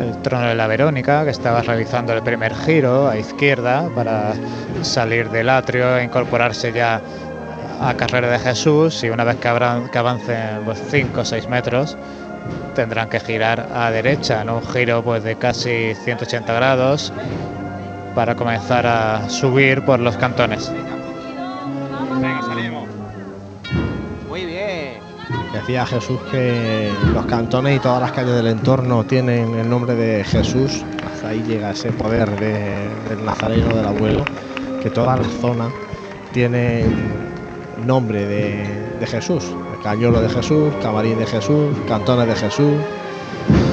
el 0.00 0.22
trono 0.22 0.48
de 0.48 0.54
la 0.54 0.66
Verónica, 0.66 1.24
que 1.24 1.30
estaba 1.30 1.62
realizando 1.62 2.12
el 2.12 2.22
primer 2.22 2.54
giro 2.54 3.08
a 3.08 3.16
izquierda 3.16 3.88
para 3.94 4.32
salir 4.82 5.28
del 5.30 5.48
atrio 5.48 5.96
e 5.98 6.04
incorporarse 6.04 6.72
ya 6.72 7.00
a 7.80 7.94
carrera 7.94 8.28
de 8.30 8.38
Jesús 8.38 9.02
y 9.04 9.10
una 9.10 9.24
vez 9.24 9.36
que, 9.36 9.48
habrán, 9.48 9.88
que 9.88 9.98
avancen 9.98 10.60
5 10.90 11.20
o 11.20 11.24
6 11.24 11.48
metros 11.48 11.96
tendrán 12.74 13.08
que 13.08 13.18
girar 13.20 13.68
a 13.74 13.90
derecha 13.90 14.42
en 14.42 14.50
un 14.50 14.62
giro 14.62 15.02
pues 15.02 15.22
de 15.24 15.36
casi 15.36 15.94
180 15.94 16.52
grados 16.52 17.12
para 18.14 18.34
comenzar 18.34 18.86
a 18.86 19.28
subir 19.28 19.84
por 19.84 20.00
los 20.00 20.16
cantones. 20.16 20.70
Venga, 22.20 22.42
salimos. 22.42 22.88
Muy 24.28 24.44
bien. 24.44 24.98
Decía 25.52 25.86
Jesús 25.86 26.18
que 26.30 26.90
los 27.12 27.26
cantones 27.26 27.76
y 27.76 27.80
todas 27.80 28.00
las 28.00 28.12
calles 28.12 28.34
del 28.34 28.46
entorno 28.48 29.04
tienen 29.04 29.54
el 29.54 29.68
nombre 29.68 29.94
de 29.94 30.24
Jesús. 30.24 30.84
Hasta 31.14 31.28
ahí 31.28 31.42
llega 31.46 31.70
ese 31.70 31.90
poder 31.92 32.28
de- 32.38 32.88
del 33.08 33.24
nazareno 33.24 33.74
del 33.74 33.86
abuelo, 33.86 34.24
que 34.82 34.90
toda 34.90 35.16
la 35.16 35.24
zona 35.40 35.68
tiene 36.32 36.84
nombre 37.86 38.26
de, 38.26 39.06
Jesús. 39.06 39.44
El 39.74 39.82
cañolo 39.82 40.20
de 40.20 40.28
Jesús, 40.28 40.72
camarín 40.82 41.18
de 41.18 41.26
Jesús, 41.26 41.76
cantones 41.86 42.26
de 42.26 42.34
Jesús. 42.34 42.74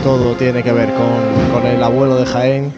Todo 0.03 0.35
tiene 0.35 0.63
que 0.63 0.71
ver 0.71 0.89
con, 0.93 1.65
el 1.65 1.83
abuelo 1.83 2.15
de 2.15 2.25
Jaén, 2.25 2.71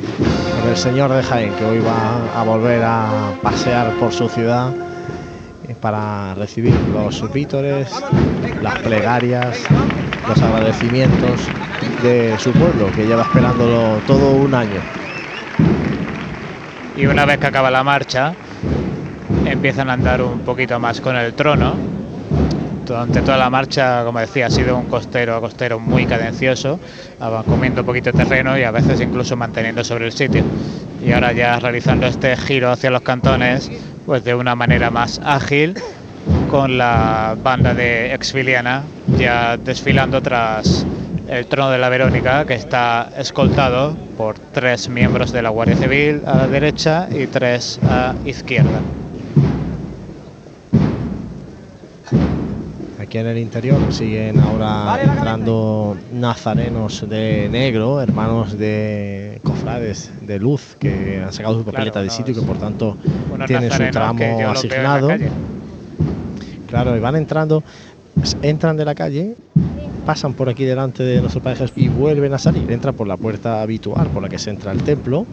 con 0.60 0.70
el 0.70 0.78
señor 0.78 1.12
de 1.12 1.22
Jaén, 1.22 1.54
que 1.54 1.66
hoy 1.66 1.80
va 1.80 2.40
a 2.40 2.44
volver 2.44 2.82
a 2.84 3.34
pasear 3.42 3.92
por 4.00 4.12
su 4.12 4.30
ciudad 4.30 4.72
para 5.82 6.34
recibir 6.36 6.74
los 6.94 7.32
vítores, 7.32 7.92
las 8.62 8.80
plegarias, 8.80 9.60
los 10.28 10.42
agradecimientos 10.42 11.42
de 12.02 12.36
su 12.40 12.52
pueblo, 12.52 12.92
que 12.96 13.06
lleva 13.06 13.24
esperándolo 13.24 14.00
todo 14.08 14.32
un 14.32 14.54
año. 14.56 14.82
Y 16.96 17.06
una 17.06 17.26
vez 17.26 17.38
que 17.38 17.48
acaba 17.48 17.70
la 17.70 17.84
marcha, 17.84 18.34
empiezan 19.52 19.90
a 19.90 19.94
andar 19.94 20.22
un 20.22 20.40
poquito 20.40 20.80
más 20.80 21.02
con 21.02 21.16
el 21.16 21.34
trono. 21.34 21.76
Durante 22.86 23.22
toda 23.22 23.38
la 23.38 23.50
marcha, 23.50 24.04
como 24.06 24.20
decía, 24.20 24.48
ha 24.48 24.50
sido 24.50 24.78
un 24.78 24.86
costero 24.86 25.36
a 25.36 25.42
costero 25.42 25.78
muy 25.80 26.06
cadencioso, 26.06 26.80
comiendo 27.46 27.84
poquito 27.84 28.14
terreno 28.14 28.58
y 28.58 28.64
a 28.64 28.72
veces 28.72 29.02
incluso 29.02 29.36
manteniendo 29.36 29.84
sobre 29.84 30.06
el 30.06 30.14
sitio. 30.14 30.44
Y 31.06 31.12
ahora 31.12 31.34
ya 31.34 31.60
realizando 31.60 32.08
este 32.08 32.36
giro 32.38 32.72
hacia 32.72 32.90
los 32.90 33.02
cantones, 33.02 33.70
pues 34.06 34.24
de 34.24 34.36
una 34.36 34.56
manera 34.56 34.90
más 34.90 35.20
ágil, 35.26 35.76
con 36.50 36.78
la 36.78 37.36
banda 37.42 37.74
de 37.74 38.14
Exfiliana 38.14 38.84
ya 39.18 39.58
desfilando 39.58 40.22
tras 40.22 40.86
el 41.28 41.46
trono 41.48 41.72
de 41.72 41.78
la 41.78 41.90
Verónica, 41.90 42.46
que 42.46 42.54
está 42.54 43.10
escoltado 43.18 43.96
por 44.18 44.40
tres 44.54 44.88
miembros 44.88 45.34
de 45.34 45.42
la 45.42 45.50
Guardia 45.50 45.76
Civil 45.76 46.22
a 46.26 46.38
la 46.38 46.48
derecha 46.48 47.08
y 47.12 47.28
tres 47.28 47.80
a 47.90 48.14
izquierda. 48.26 48.80
Aquí 53.08 53.20
en 53.20 53.28
el 53.28 53.38
interior 53.38 53.80
siguen 53.94 54.38
ahora 54.38 55.00
entrando 55.02 55.96
nazarenos 56.12 57.08
de 57.08 57.48
negro, 57.50 58.02
hermanos 58.02 58.58
de 58.58 59.40
cofrades 59.44 60.12
de 60.20 60.38
luz 60.40 60.76
que 60.78 61.22
han 61.24 61.32
sacado 61.32 61.60
su 61.60 61.64
papeleta 61.64 62.02
de 62.02 62.10
sitio 62.10 62.34
y 62.34 62.36
que 62.36 62.42
por 62.46 62.58
tanto 62.58 62.98
tienen 63.48 63.70
su 63.72 63.78
tramo 63.92 64.20
asignado. 64.60 65.08
Claro, 66.68 66.98
y 66.98 67.00
van 67.00 67.16
entrando, 67.16 67.64
s- 68.22 68.36
entran 68.42 68.76
de 68.76 68.84
la 68.84 68.94
calle, 68.94 69.36
pasan 70.06 70.34
por 70.34 70.50
aquí 70.50 70.66
delante 70.66 71.04
de 71.04 71.22
nuestro 71.22 71.42
Padre 71.42 71.60
Jesús 71.60 71.78
y 71.78 71.88
vuelven 71.88 72.34
a 72.34 72.38
salir. 72.38 72.70
Entran 72.70 72.94
por 72.94 73.08
la 73.08 73.16
puerta 73.16 73.62
habitual 73.62 74.08
por 74.10 74.22
la 74.22 74.28
que 74.28 74.38
se 74.38 74.50
entra 74.50 74.72
al 74.72 74.84
templo, 74.84 75.26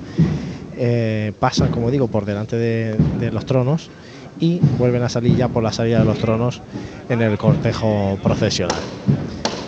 eh, 0.77 1.33
pasan, 1.41 1.71
como 1.73 1.91
digo, 1.91 2.07
por 2.07 2.25
delante 2.25 2.55
de, 2.57 2.97
de 3.19 3.33
los 3.33 3.45
tronos 3.45 3.91
y 4.39 4.61
vuelven 4.79 5.03
a 5.03 5.09
salir 5.09 5.37
ya 5.37 5.49
por 5.49 5.63
la 5.63 5.73
salida 5.73 6.01
de 6.01 6.05
los 6.05 6.19
tronos 6.19 6.63
en 7.09 7.23
el 7.23 7.39
cortejo 7.39 8.19
procesional. 8.23 8.83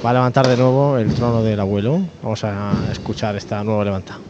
Va 0.05 0.11
a 0.11 0.15
levantar 0.15 0.47
de 0.47 0.57
nuevo 0.57 0.99
el 0.99 1.13
trono 1.15 1.43
del 1.43 1.59
abuelo. 1.61 2.01
Vamos 2.23 2.45
a 2.45 2.73
escuchar 2.91 3.37
esta 3.37 3.63
nueva 3.65 3.85
levantada. 3.85 4.21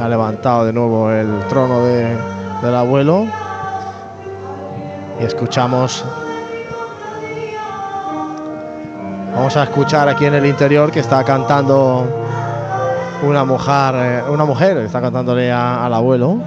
Ha 0.00 0.08
levantado 0.08 0.66
de 0.66 0.72
nuevo 0.72 1.10
el 1.10 1.46
trono 1.48 1.84
de- 1.84 2.16
del 2.62 2.74
abuelo. 2.74 3.26
Y 5.20 5.24
escuchamos. 5.24 6.04
Vamos 9.34 9.56
a 9.56 9.64
escuchar 9.64 10.08
aquí 10.08 10.26
en 10.26 10.34
el 10.34 10.46
interior 10.46 10.90
que 10.90 11.00
está 11.00 11.24
cantando 11.24 12.06
una 13.22 13.44
mujer, 13.44 13.94
eh, 13.96 14.22
una 14.30 14.44
mujer 14.44 14.76
está 14.78 15.00
cantándole 15.00 15.50
a- 15.50 15.84
al 15.84 15.94
abuelo. 15.94 16.38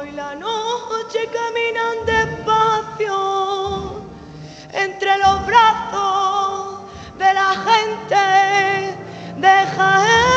El 0.00 0.08
hijo 0.08 0.12
y 0.12 0.12
la 0.12 0.34
noche 0.34 1.28
caminan 1.32 2.06
despacio 2.06 3.16
entre 4.72 5.18
los 5.18 5.46
brazos 5.46 6.80
de 7.18 7.34
la 7.34 7.50
gente 7.66 8.96
de 9.36 9.66
Jaén. 9.76 10.29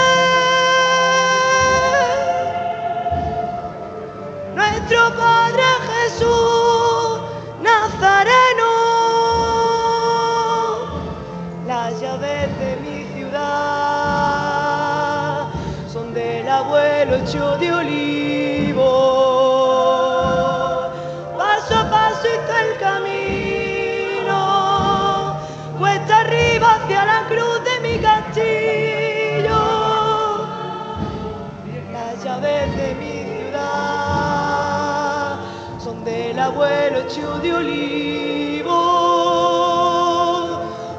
Hecho 37.06 37.40
de 37.40 37.54
olivo. 37.54 38.72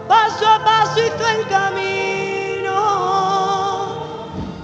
Paso 0.08 0.46
a 0.46 0.64
paso 0.64 1.00
hizo 1.00 1.28
el 1.28 1.46
camino, 1.48 2.74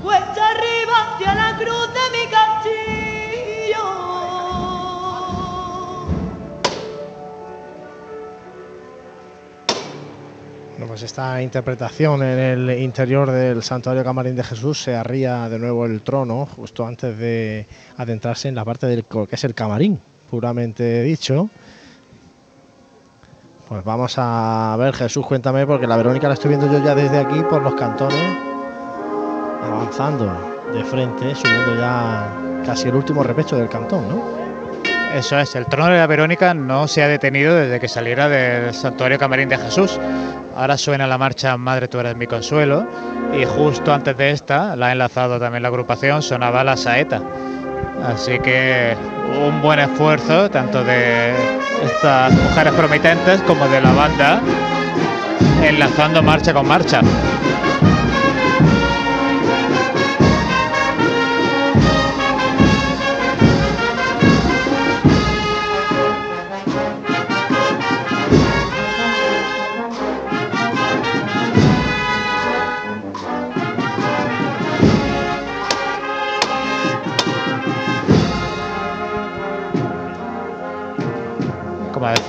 cuesta 0.02 0.50
arriba 0.50 1.14
hacia 1.14 1.34
la 1.34 1.56
cruz 1.56 1.88
de 1.94 2.00
mi 2.16 2.24
castillo. 2.30 3.84
Bueno, 10.72 10.86
pues 10.88 11.02
esta 11.02 11.42
interpretación 11.42 12.22
en 12.22 12.38
el 12.38 12.78
interior 12.80 13.30
del 13.30 13.62
Santuario 13.62 14.04
Camarín 14.04 14.36
de 14.36 14.44
Jesús 14.44 14.82
se 14.82 14.94
arría 14.94 15.48
de 15.48 15.58
nuevo 15.58 15.86
el 15.86 16.02
trono 16.02 16.46
justo 16.46 16.86
antes 16.86 17.16
de 17.16 17.66
adentrarse 17.96 18.48
en 18.48 18.54
la 18.54 18.64
parte 18.64 18.86
del 18.86 19.04
que 19.04 19.26
es 19.30 19.44
el 19.44 19.54
camarín, 19.54 20.00
puramente 20.30 21.02
dicho. 21.02 21.50
Pues 23.68 23.84
vamos 23.84 24.14
a 24.16 24.76
ver, 24.78 24.94
Jesús, 24.94 25.26
cuéntame, 25.26 25.66
porque 25.66 25.86
la 25.86 25.96
Verónica 25.96 26.28
la 26.28 26.34
estoy 26.34 26.50
viendo 26.50 26.70
yo 26.72 26.84
ya 26.84 26.94
desde 26.94 27.18
aquí 27.18 27.40
por 27.48 27.62
los 27.62 27.74
cantones, 27.74 28.36
avanzando 29.62 30.26
de 30.72 30.84
frente, 30.84 31.34
subiendo 31.34 31.76
ya 31.76 32.28
casi 32.64 32.88
el 32.88 32.96
último 32.96 33.22
repecho 33.22 33.56
del 33.56 33.68
cantón, 33.68 34.08
¿no? 34.08 34.40
Eso 35.14 35.38
es, 35.38 35.56
el 35.56 35.66
trono 35.66 35.90
de 35.90 35.98
la 35.98 36.06
Verónica 36.06 36.54
no 36.54 36.86
se 36.86 37.02
ha 37.02 37.08
detenido 37.08 37.54
desde 37.54 37.80
que 37.80 37.88
saliera 37.88 38.28
del 38.28 38.72
santuario 38.72 39.18
Camarín 39.18 39.48
de 39.48 39.58
Jesús. 39.58 39.98
Ahora 40.56 40.76
suena 40.76 41.06
la 41.06 41.18
marcha 41.18 41.56
Madre 41.56 41.88
tú 41.88 41.98
eres 41.98 42.16
mi 42.16 42.26
consuelo 42.26 42.86
y 43.36 43.44
justo 43.44 43.92
antes 43.92 44.16
de 44.16 44.30
esta, 44.30 44.76
la 44.76 44.86
ha 44.86 44.92
enlazado 44.92 45.40
también 45.40 45.62
la 45.62 45.68
agrupación, 45.68 46.22
sonaba 46.22 46.62
la 46.62 46.76
saeta. 46.76 47.22
Así 48.04 48.38
que 48.38 48.96
un 49.38 49.62
buen 49.62 49.78
esfuerzo 49.78 50.50
tanto 50.50 50.82
de 50.84 51.32
estas 51.84 52.32
mujeres 52.32 52.72
promitentes 52.74 53.40
como 53.42 53.66
de 53.68 53.80
la 53.80 53.92
banda 53.92 54.40
enlazando 55.62 56.22
marcha 56.22 56.52
con 56.52 56.66
marcha. 56.66 57.00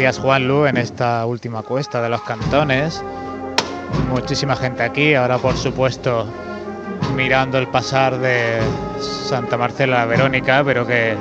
Decías 0.01 0.17
Juan 0.17 0.47
Lu, 0.47 0.65
en 0.65 0.77
esta 0.77 1.23
última 1.27 1.61
cuesta 1.61 2.01
de 2.01 2.09
los 2.09 2.23
cantones, 2.23 3.03
muchísima 4.09 4.55
gente 4.55 4.81
aquí, 4.81 5.13
ahora 5.13 5.37
por 5.37 5.55
supuesto 5.55 6.25
mirando 7.15 7.59
el 7.59 7.67
pasar 7.67 8.17
de 8.17 8.61
Santa 8.99 9.57
Marcela 9.57 10.01
a 10.01 10.05
Verónica, 10.05 10.63
pero 10.65 10.87
que 10.87 11.15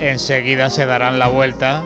enseguida 0.00 0.68
se 0.68 0.84
darán 0.84 1.20
la 1.20 1.28
vuelta 1.28 1.84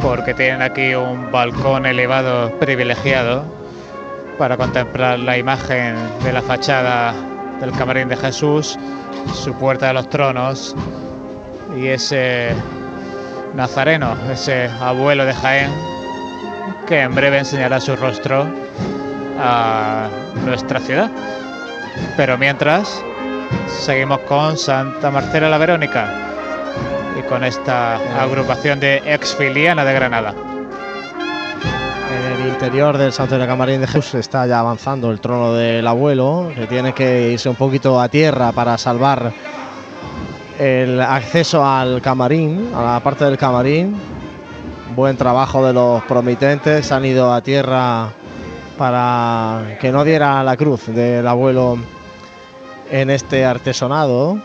porque 0.00 0.34
tienen 0.34 0.62
aquí 0.62 0.94
un 0.94 1.32
balcón 1.32 1.84
elevado 1.84 2.56
privilegiado 2.60 3.44
para 4.38 4.56
contemplar 4.56 5.18
la 5.18 5.36
imagen 5.36 5.96
de 6.22 6.32
la 6.32 6.42
fachada 6.42 7.12
del 7.58 7.72
camarín 7.72 8.06
de 8.06 8.16
Jesús, 8.16 8.78
su 9.34 9.52
puerta 9.54 9.88
de 9.88 9.94
los 9.94 10.08
tronos 10.10 10.76
y 11.76 11.88
ese 11.88 12.54
Nazareno, 13.54 14.16
ese 14.30 14.70
abuelo 14.80 15.24
de 15.24 15.34
Jaén, 15.34 15.70
que 16.86 17.00
en 17.00 17.14
breve 17.14 17.38
enseñará 17.38 17.80
su 17.80 17.96
rostro 17.96 18.46
a 19.38 20.08
nuestra 20.44 20.80
ciudad. 20.80 21.10
Pero 22.16 22.38
mientras, 22.38 23.02
seguimos 23.68 24.20
con 24.20 24.56
Santa 24.56 25.10
Marcela 25.10 25.48
la 25.48 25.58
Verónica 25.58 26.08
y 27.18 27.22
con 27.22 27.44
esta 27.44 27.96
agrupación 28.20 28.80
de 28.80 29.02
exfiliana 29.06 29.84
de 29.84 29.92
Granada. 29.92 30.34
En 32.10 32.42
el 32.42 32.48
interior 32.48 32.96
del 32.96 33.12
Santuario 33.12 33.46
Camarín 33.46 33.80
de 33.80 33.86
Jesús 33.86 34.14
está 34.14 34.46
ya 34.46 34.60
avanzando 34.60 35.10
el 35.10 35.20
trono 35.20 35.54
del 35.54 35.86
abuelo, 35.86 36.50
que 36.54 36.66
tiene 36.66 36.92
que 36.92 37.32
irse 37.32 37.48
un 37.48 37.56
poquito 37.56 38.00
a 38.00 38.08
tierra 38.08 38.52
para 38.52 38.78
salvar 38.78 39.32
el 40.58 41.00
acceso 41.00 41.64
al 41.64 42.02
camarín, 42.02 42.70
a 42.74 42.82
la 42.82 43.00
parte 43.00 43.24
del 43.24 43.38
camarín. 43.38 43.96
Buen 44.96 45.16
trabajo 45.16 45.64
de 45.64 45.72
los 45.72 46.02
promitentes, 46.04 46.90
han 46.90 47.04
ido 47.04 47.32
a 47.32 47.40
tierra 47.40 48.10
para 48.76 49.76
que 49.80 49.92
no 49.92 50.04
diera 50.04 50.42
la 50.42 50.56
cruz 50.56 50.86
del 50.86 51.26
abuelo 51.26 51.78
en 52.90 53.10
este 53.10 53.44
artesonado. 53.44 54.40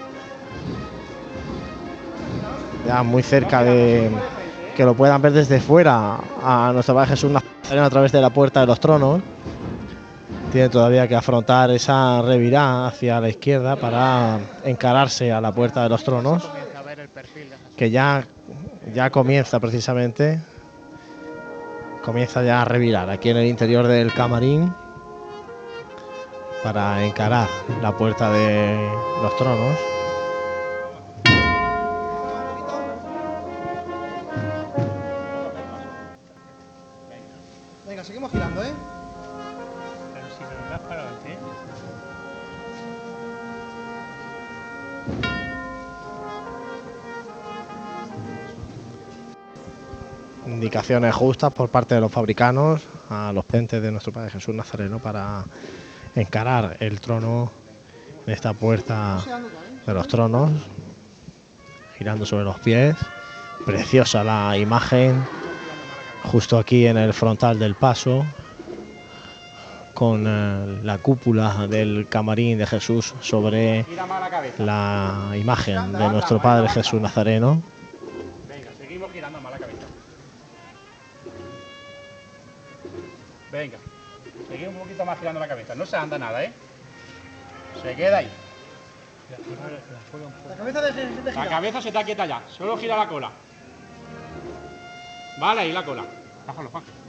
Ya 2.85 3.02
muy 3.02 3.23
cerca 3.23 3.64
de 3.64 4.11
que 4.76 4.85
lo 4.85 4.94
puedan 4.94 5.22
ver 5.22 5.34
desde 5.34 5.60
fuera 5.60 6.18
a 6.44 6.72
nuestro 6.73 6.94
Padre 6.95 7.11
Jesús 7.11 7.31
a 7.35 7.90
través 7.90 8.11
de 8.11 8.22
la 8.22 8.30
puerta 8.30 8.60
de 8.60 8.68
los 8.68 8.80
tronos. 8.80 9.22
Tiene 10.53 10.69
todavía 10.69 11.07
que 11.07 11.15
afrontar 11.15 11.71
esa 11.71 12.21
revirada 12.21 12.85
hacia 12.85 13.19
la 13.19 13.27
izquierda 13.27 13.75
para 13.75 14.39
encararse 14.63 15.31
a 15.31 15.41
la 15.41 15.51
puerta 15.51 15.81
de 15.81 15.89
los 15.89 16.03
tronos, 16.03 16.47
que 17.75 17.89
ya, 17.89 18.27
ya 18.93 19.09
comienza 19.09 19.59
precisamente, 19.59 20.39
comienza 22.05 22.43
ya 22.43 22.61
a 22.61 22.65
revirar 22.65 23.09
aquí 23.09 23.30
en 23.30 23.38
el 23.38 23.47
interior 23.47 23.88
del 23.88 24.13
camarín 24.13 24.71
para 26.63 27.03
encarar 27.03 27.47
la 27.81 27.97
puerta 27.97 28.31
de 28.31 28.77
los 29.23 29.35
tronos. 29.38 29.75
Venga, 37.88 38.03
seguimos 38.03 38.31
girando, 38.31 38.61
¿eh? 38.61 38.93
Indicaciones 50.63 51.13
justas 51.13 51.53
por 51.53 51.69
parte 51.69 51.95
de 51.95 52.01
los 52.01 52.11
fabricanos 52.11 52.81
a 53.09 53.31
los 53.33 53.43
pentes 53.45 53.81
de 53.81 53.91
nuestro 53.91 54.13
Padre 54.13 54.31
Jesús 54.31 54.55
Nazareno 54.55 54.99
para 54.99 55.43
encarar 56.15 56.77
el 56.79 57.01
trono 57.01 57.51
en 58.25 58.33
esta 58.33 58.53
puerta 58.53 59.19
de 59.85 59.93
los 59.93 60.07
tronos, 60.07 60.51
girando 61.97 62.25
sobre 62.25 62.45
los 62.45 62.59
pies. 62.59 62.95
Preciosa 63.65 64.23
la 64.23 64.57
imagen, 64.57 65.23
justo 66.23 66.57
aquí 66.57 66.87
en 66.87 66.97
el 66.97 67.13
frontal 67.13 67.59
del 67.59 67.75
paso, 67.75 68.25
con 70.03 70.25
eh, 70.27 70.81
la 70.84 70.97
cúpula 70.97 71.65
del 71.65 72.07
camarín 72.09 72.57
de 72.57 72.67
Jesús 72.67 73.13
sobre 73.21 73.85
la 74.57 75.31
imagen 75.35 75.93
de 75.93 76.09
nuestro 76.09 76.41
Padre 76.41 76.67
Jesús 76.67 76.99
Nazareno. 76.99 77.63
Venga, 78.49 78.69
seguimos 78.77 79.09
girando 79.13 79.39
más 79.39 79.53
la 79.53 79.59
cabeza. 79.59 79.85
Venga, 83.49 83.77
seguimos 84.49 84.73
un 84.73 84.81
poquito 84.81 85.05
más 85.05 85.19
girando 85.19 85.39
la 85.39 85.47
cabeza. 85.47 85.73
No 85.73 85.85
se 85.85 85.95
anda 85.95 86.19
nada, 86.19 86.43
¿eh? 86.43 86.51
Se 87.81 87.95
queda 87.95 88.17
ahí. 88.17 88.30
La 90.49 90.55
cabeza 90.57 90.81
de 90.81 90.91
de 90.91 91.31
La 91.31 91.47
cabeza 91.47 91.81
se 91.81 91.88
está 91.88 92.03
quieta 92.03 92.25
ya, 92.25 92.41
solo 92.49 92.75
gira 92.75 92.97
la 92.97 93.07
cola. 93.07 93.31
Vale, 95.39 95.61
ahí 95.61 95.71
la 95.71 95.85
cola. 95.85 96.03
Bájalo, 96.45 96.69
Juan. 96.71 97.02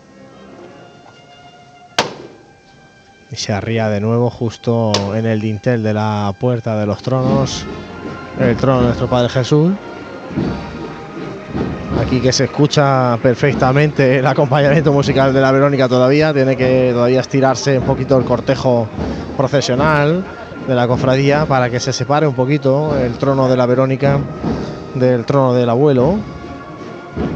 Se 3.36 3.52
arría 3.52 3.88
de 3.88 4.00
nuevo 4.00 4.30
justo 4.30 4.92
en 5.14 5.26
el 5.26 5.40
dintel 5.40 5.82
de 5.82 5.92
la 5.92 6.32
puerta 6.38 6.78
de 6.78 6.86
los 6.86 7.02
tronos, 7.02 7.66
el 8.38 8.56
trono 8.56 8.80
de 8.80 8.86
nuestro 8.86 9.08
Padre 9.08 9.28
Jesús. 9.28 9.72
Aquí 12.00 12.20
que 12.20 12.32
se 12.32 12.44
escucha 12.44 13.18
perfectamente 13.20 14.18
el 14.18 14.26
acompañamiento 14.26 14.92
musical 14.92 15.34
de 15.34 15.40
la 15.40 15.50
Verónica 15.50 15.88
todavía, 15.88 16.32
tiene 16.32 16.56
que 16.56 16.90
todavía 16.92 17.20
estirarse 17.20 17.78
un 17.78 17.84
poquito 17.84 18.16
el 18.16 18.24
cortejo 18.24 18.86
procesional 19.36 20.24
de 20.68 20.74
la 20.74 20.86
cofradía 20.86 21.44
para 21.44 21.70
que 21.70 21.80
se 21.80 21.92
separe 21.92 22.26
un 22.26 22.34
poquito 22.34 22.96
el 22.98 23.14
trono 23.14 23.48
de 23.48 23.56
la 23.56 23.66
Verónica 23.66 24.20
del 24.94 25.24
trono 25.24 25.54
del 25.54 25.68
abuelo. 25.70 26.18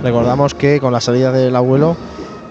Recordamos 0.02 0.54
que 0.54 0.80
con 0.80 0.92
la 0.92 1.00
salida 1.00 1.32
del 1.32 1.56
abuelo 1.56 1.96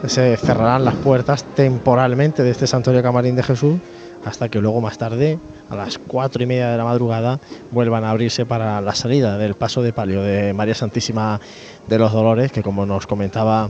se 0.06 0.38
cerrarán 0.38 0.86
las 0.86 0.96
puertas 0.96 1.44
temporalmente 1.56 2.44
de 2.44 2.52
este 2.52 2.68
santuario 2.68 3.02
camarín 3.02 3.36
de 3.36 3.44
Jesús 3.44 3.80
hasta 4.26 4.50
que 4.50 4.60
luego 4.60 4.82
más 4.82 4.98
tarde, 4.98 5.40
a 5.70 5.76
las 5.76 5.98
cuatro 5.98 6.44
y 6.44 6.46
media 6.46 6.70
de 6.70 6.78
la 6.78 6.84
madrugada, 6.84 7.40
vuelvan 7.72 8.04
a 8.04 8.12
abrirse 8.12 8.46
para 8.46 8.82
la 8.82 8.94
salida 8.94 9.38
del 9.38 9.54
paso 9.54 9.82
de 9.82 9.94
palio 9.94 10.22
de 10.22 10.54
María 10.54 10.76
Santísima 10.76 11.40
de 11.88 11.98
los 11.98 12.12
Dolores, 12.12 12.52
que 12.52 12.62
como 12.62 12.86
nos 12.86 13.08
comentaba 13.08 13.70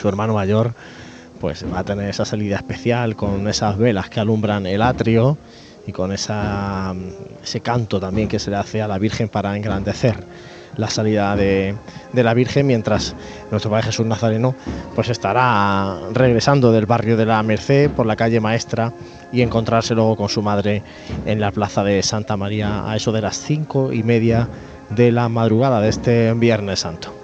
su 0.00 0.08
hermano 0.08 0.34
mayor, 0.34 0.72
pues 1.40 1.64
va 1.72 1.80
a 1.80 1.84
tener 1.84 2.08
esa 2.08 2.24
salida 2.24 2.56
especial 2.56 3.16
con 3.16 3.48
esas 3.48 3.76
velas 3.76 4.08
que 4.08 4.20
alumbran 4.20 4.66
el 4.66 4.82
atrio 4.82 5.36
y 5.86 5.92
con 5.92 6.12
esa, 6.12 6.94
ese 7.42 7.60
canto 7.60 7.98
también 7.98 8.28
que 8.28 8.38
se 8.38 8.50
le 8.50 8.56
hace 8.56 8.82
a 8.82 8.88
la 8.88 8.98
Virgen 8.98 9.28
para 9.28 9.56
engrandecer 9.56 10.14
la 10.76 10.88
salida 10.88 11.36
de, 11.36 11.74
la 12.14 12.34
Virgen, 12.34 12.66
mientras 12.66 13.14
nuestro 13.50 13.70
Padre 13.70 13.86
Jesús 13.86 14.06
Nazareno 14.06 14.54
pues 14.94 15.08
estará 15.08 15.98
regresando 16.12 16.72
del 16.72 16.86
barrio 16.86 17.16
de 17.16 17.26
la 17.26 17.42
Merced 17.42 17.90
por 17.90 18.06
la 18.06 18.16
calle 18.16 18.40
Maestra 18.40 18.92
y 19.32 19.42
encontrarse 19.42 19.94
luego 19.94 20.16
con 20.16 20.28
su 20.28 20.42
madre 20.42 20.82
en 21.26 21.40
la 21.40 21.50
plaza 21.50 21.84
de 21.84 22.02
Santa 22.02 22.36
María 22.36 22.90
a 22.90 22.96
eso 22.96 23.12
de 23.12 23.20
las 23.20 23.36
cinco 23.36 23.92
y 23.92 24.02
media 24.02 24.48
de 24.90 25.12
la 25.12 25.28
madrugada 25.28 25.80
de 25.80 25.88
este 25.88 26.32
Viernes 26.34 26.80
Santo. 26.80 27.14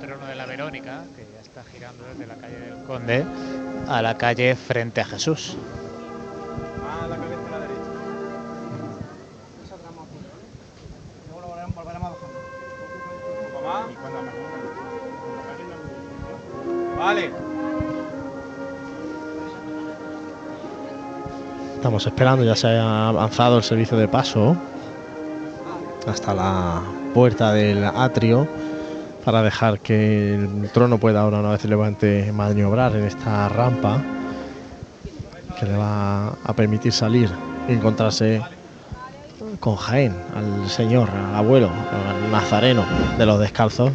trono 0.00 0.26
de 0.26 0.34
la 0.34 0.46
Verónica, 0.46 1.02
que 1.16 1.26
ya 1.34 1.40
está 1.40 1.62
girando 1.72 2.04
desde 2.12 2.26
la 2.26 2.34
calle 2.34 2.58
del 2.58 2.84
Conde 2.84 3.24
a 3.88 4.02
la 4.02 4.16
calle 4.16 4.54
frente 4.54 5.00
a 5.00 5.04
Jesús. 5.04 5.56
Estamos 21.74 22.06
esperando, 22.06 22.44
ya 22.44 22.54
se 22.54 22.68
ha 22.68 23.08
avanzado 23.08 23.56
el 23.56 23.64
servicio 23.64 23.96
de 23.96 24.06
paso 24.06 24.56
hasta 26.06 26.32
la 26.32 26.80
puerta 27.12 27.52
del 27.52 27.84
atrio 27.84 28.46
para 29.24 29.42
dejar 29.42 29.80
que 29.80 30.34
el 30.36 30.70
trono 30.72 30.98
pueda 30.98 31.22
ahora 31.22 31.40
una 31.40 31.50
vez 31.50 31.64
levante 31.64 32.30
maniobrar 32.32 32.94
en 32.94 33.02
esta 33.02 33.48
rampa 33.48 34.00
que 35.58 35.66
le 35.66 35.76
va 35.76 36.28
a 36.28 36.52
permitir 36.54 36.92
salir 36.92 37.28
y 37.68 37.72
encontrarse 37.72 38.42
con 39.58 39.74
Jaén, 39.74 40.14
al 40.36 40.70
señor, 40.70 41.10
al 41.10 41.34
abuelo, 41.34 41.68
al 41.68 42.30
nazareno 42.30 42.84
de 43.18 43.26
los 43.26 43.40
descalzos. 43.40 43.90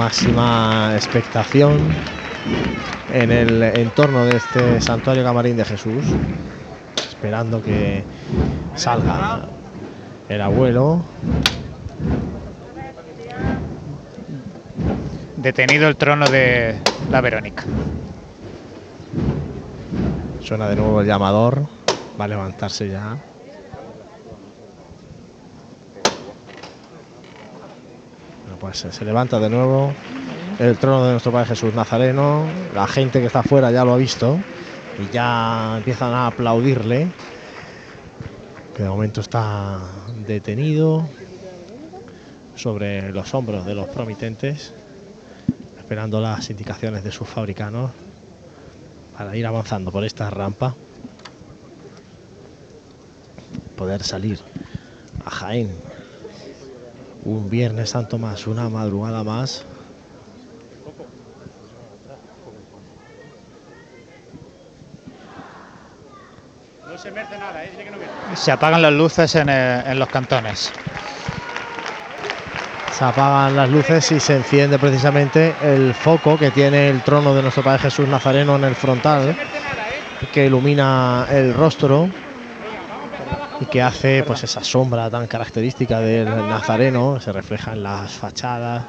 Máxima 0.00 0.92
expectación 0.94 1.78
en 3.12 3.30
el 3.30 3.62
entorno 3.62 4.24
de 4.24 4.38
este 4.38 4.80
santuario 4.80 5.22
camarín 5.22 5.58
de 5.58 5.64
Jesús, 5.66 6.02
esperando 7.06 7.62
que 7.62 8.02
salga 8.76 9.42
el 10.30 10.40
abuelo. 10.40 11.04
Detenido 15.36 15.86
el 15.86 15.96
trono 15.96 16.26
de 16.28 16.80
la 17.10 17.20
Verónica. 17.20 17.64
Suena 20.40 20.66
de 20.70 20.76
nuevo 20.76 21.02
el 21.02 21.06
llamador, 21.06 21.66
va 22.18 22.24
a 22.24 22.28
levantarse 22.28 22.88
ya. 22.88 23.18
Pues 28.60 28.78
se- 28.78 28.92
se 28.92 29.04
levanta 29.04 29.40
de 29.40 29.48
nuevo 29.48 29.94
el 30.58 30.78
trono 30.78 31.04
de 31.06 31.12
nuestro 31.12 31.32
Padre 31.32 31.48
Jesús 31.48 31.74
Nazareno. 31.74 32.52
La 32.74 32.86
gente 32.86 33.20
que 33.20 33.26
está 33.26 33.40
afuera 33.40 33.70
ya 33.70 33.84
lo 33.84 33.94
ha 33.94 33.96
visto 33.96 34.38
y 34.98 35.08
ya 35.08 35.74
empiezan 35.78 36.12
a 36.12 36.26
aplaudirle. 36.26 37.10
Que 38.76 38.82
de 38.82 38.88
momento 38.88 39.20
está 39.22 39.80
detenido 40.26 41.08
sobre 42.54 43.10
los 43.12 43.32
hombros 43.34 43.64
de 43.64 43.74
los 43.74 43.88
promitentes, 43.88 44.72
esperando 45.78 46.20
las 46.20 46.50
indicaciones 46.50 47.02
de 47.02 47.10
sus 47.10 47.26
fabricanos 47.28 47.90
para 49.16 49.34
ir 49.36 49.46
avanzando 49.46 49.90
por 49.90 50.04
esta 50.04 50.28
rampa. 50.30 50.76
Poder 53.76 54.02
salir 54.02 54.38
a 55.24 55.30
Jaén. 55.30 55.89
Un 57.24 57.50
viernes 57.50 57.90
santo 57.90 58.18
más, 58.18 58.46
una 58.46 58.68
madrugada 58.68 59.22
más. 59.22 59.64
No 66.88 66.98
se 66.98 67.10
merce 67.10 67.38
nada, 67.38 67.64
¿eh? 67.64 67.70
Dile 67.72 67.84
que 67.84 67.90
no 67.90 67.98
merce. 67.98 68.12
Se 68.34 68.50
apagan 68.50 68.80
las 68.82 68.92
luces 68.92 69.34
en, 69.34 69.48
eh, 69.50 69.82
en 69.86 69.98
los 69.98 70.08
cantones. 70.08 70.72
Se 72.96 73.04
apagan 73.04 73.56
las 73.56 73.68
luces 73.68 74.10
y 74.12 74.20
se 74.20 74.36
enciende 74.36 74.78
precisamente 74.78 75.54
el 75.62 75.94
foco 75.94 76.38
que 76.38 76.50
tiene 76.50 76.88
el 76.88 77.02
trono 77.02 77.34
de 77.34 77.42
nuestro 77.42 77.62
Padre 77.62 77.80
Jesús 77.80 78.08
Nazareno 78.08 78.56
en 78.56 78.64
el 78.64 78.74
frontal, 78.74 79.36
que 80.32 80.46
ilumina 80.46 81.26
el 81.30 81.54
rostro 81.54 82.08
y 83.60 83.66
que 83.66 83.82
hace 83.82 84.24
pues 84.26 84.42
esa 84.44 84.64
sombra 84.64 85.10
tan 85.10 85.26
característica 85.26 86.00
del 86.00 86.26
Nazareno, 86.48 87.20
se 87.20 87.32
refleja 87.32 87.72
en 87.72 87.82
las 87.82 88.12
fachadas, 88.12 88.82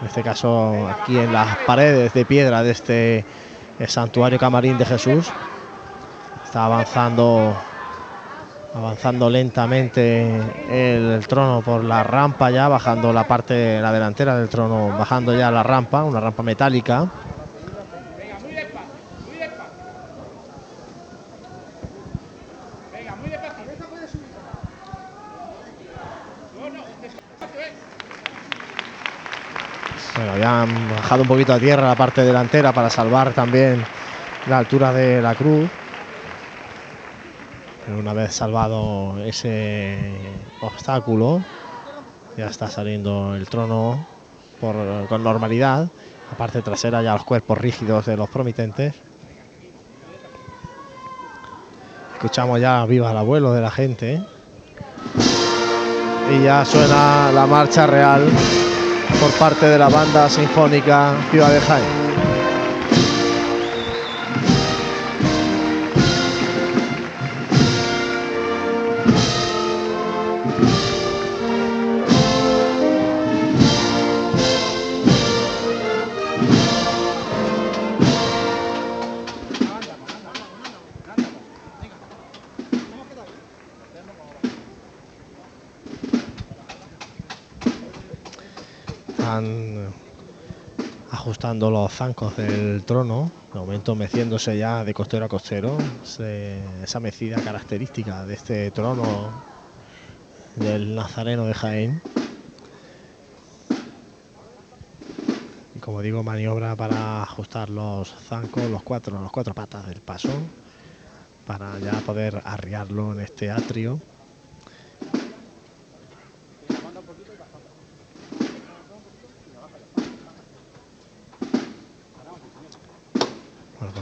en 0.00 0.06
este 0.08 0.22
caso 0.22 0.88
aquí 0.88 1.18
en 1.18 1.32
las 1.32 1.56
paredes 1.66 2.12
de 2.14 2.24
piedra 2.24 2.62
de 2.62 2.70
este 2.70 3.24
eh, 3.78 3.86
santuario 3.86 4.38
camarín 4.38 4.78
de 4.78 4.86
Jesús. 4.86 5.30
Está 6.44 6.64
avanzando 6.64 7.54
avanzando 8.74 9.30
lentamente 9.30 10.38
el 10.70 11.26
trono 11.26 11.62
por 11.62 11.82
la 11.82 12.02
rampa 12.02 12.50
ya, 12.50 12.68
bajando 12.68 13.10
la 13.12 13.26
parte, 13.26 13.80
la 13.80 13.90
delantera 13.90 14.36
del 14.36 14.50
trono, 14.50 14.88
bajando 14.98 15.34
ya 15.34 15.50
la 15.50 15.62
rampa, 15.62 16.04
una 16.04 16.20
rampa 16.20 16.42
metálica. 16.42 17.06
Venga, 18.18 18.36
muy 18.38 18.52
despacio, 18.52 18.86
muy 19.26 19.38
despacio. 19.38 19.72
Venga, 22.92 23.16
muy 23.16 23.30
despacio. 23.30 23.64
No, 26.60 26.68
no, 26.68 26.84
despacio, 27.00 27.60
eh. 27.60 27.72
Bueno, 30.16 30.36
ya 30.36 30.45
han 30.62 30.90
bajado 30.90 31.22
un 31.22 31.28
poquito 31.28 31.52
a 31.52 31.58
tierra 31.58 31.88
la 31.88 31.94
parte 31.94 32.22
delantera 32.22 32.72
para 32.72 32.90
salvar 32.90 33.32
también 33.32 33.84
la 34.48 34.58
altura 34.58 34.92
de 34.92 35.20
la 35.22 35.34
cruz. 35.34 35.68
Una 37.88 38.12
vez 38.12 38.34
salvado 38.34 39.16
ese 39.24 39.96
obstáculo, 40.60 41.42
ya 42.36 42.46
está 42.46 42.68
saliendo 42.68 43.34
el 43.36 43.48
trono 43.48 44.06
con 44.60 45.22
normalidad. 45.22 45.88
La 46.30 46.36
parte 46.36 46.62
trasera 46.62 47.02
ya 47.02 47.12
los 47.12 47.24
cuerpos 47.24 47.58
rígidos 47.58 48.06
de 48.06 48.16
los 48.16 48.28
promitentes. 48.28 48.94
Escuchamos 52.14 52.60
ya 52.60 52.84
viva 52.86 53.12
el 53.12 53.16
abuelo 53.16 53.52
de 53.52 53.60
la 53.60 53.70
gente. 53.70 54.22
Y 56.32 56.42
ya 56.42 56.64
suena 56.64 57.30
la 57.32 57.46
marcha 57.46 57.86
real 57.86 58.28
por 59.20 59.30
parte 59.32 59.66
de 59.66 59.78
la 59.78 59.88
banda 59.88 60.28
sinfónica 60.28 61.14
Ciudad 61.30 61.50
de 61.50 61.60
Jaén. 61.60 62.05
Ajustando 91.36 91.70
los 91.70 91.92
zancos 91.92 92.34
del 92.38 92.82
trono, 92.86 93.30
de 93.52 93.58
momento 93.58 93.94
meciéndose 93.94 94.56
ya 94.56 94.84
de 94.84 94.94
costero 94.94 95.26
a 95.26 95.28
costero, 95.28 95.76
esa 96.82 96.98
mecida 96.98 97.36
característica 97.42 98.24
de 98.24 98.32
este 98.32 98.70
trono 98.70 99.04
del 100.54 100.94
Nazareno 100.94 101.44
de 101.44 101.52
Jaén. 101.52 102.00
Y 105.74 105.78
como 105.78 106.00
digo, 106.00 106.22
maniobra 106.22 106.74
para 106.74 107.22
ajustar 107.24 107.68
los 107.68 108.08
zancos, 108.30 108.70
los 108.70 108.82
cuatro, 108.82 109.20
los 109.20 109.30
cuatro 109.30 109.52
patas 109.52 109.86
del 109.88 110.00
paso, 110.00 110.32
para 111.46 111.78
ya 111.80 111.92
poder 112.00 112.40
arriarlo 112.46 113.12
en 113.12 113.20
este 113.20 113.50
atrio. 113.50 114.00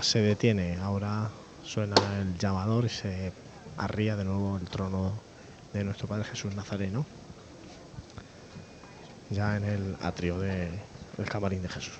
Se 0.04 0.20
detiene, 0.20 0.76
ahora 0.76 1.30
suena 1.62 2.18
el 2.20 2.38
llamador 2.38 2.84
y 2.84 2.88
se 2.90 3.32
arría 3.78 4.16
de 4.16 4.24
nuevo 4.24 4.56
el 4.58 4.68
trono 4.68 5.12
de 5.72 5.82
nuestro 5.82 6.06
Padre 6.06 6.24
Jesús 6.24 6.54
Nazareno, 6.54 7.06
ya 9.30 9.56
en 9.56 9.64
el 9.64 9.96
atrio 10.02 10.38
de- 10.38 10.78
del 11.16 11.28
camarín 11.28 11.62
de 11.62 11.68
Jesús. 11.68 11.94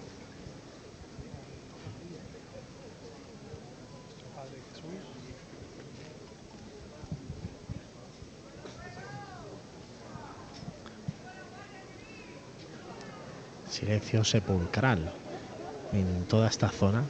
Silencio 13.70 14.22
sepulcral 14.24 15.10
en 15.92 16.24
toda 16.26 16.48
esta 16.48 16.68
zona 16.68 17.02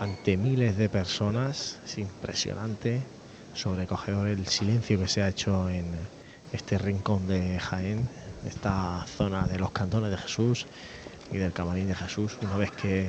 ante 0.00 0.36
miles 0.36 0.76
de 0.76 0.88
personas. 0.88 1.78
Es 1.84 1.98
impresionante, 1.98 3.02
sobrecogedor 3.54 4.28
el 4.28 4.46
silencio 4.46 4.98
que 4.98 5.08
se 5.08 5.22
ha 5.22 5.28
hecho 5.28 5.68
en 5.68 5.86
este 6.52 6.78
rincón 6.78 7.26
de 7.26 7.58
Jaén, 7.58 8.08
esta 8.46 9.04
zona 9.06 9.46
de 9.46 9.58
los 9.58 9.70
cantones 9.70 10.10
de 10.10 10.18
Jesús 10.18 10.66
y 11.32 11.38
del 11.38 11.52
camarín 11.52 11.88
de 11.88 11.94
Jesús, 11.94 12.38
una 12.42 12.56
vez 12.56 12.70
que 12.72 13.08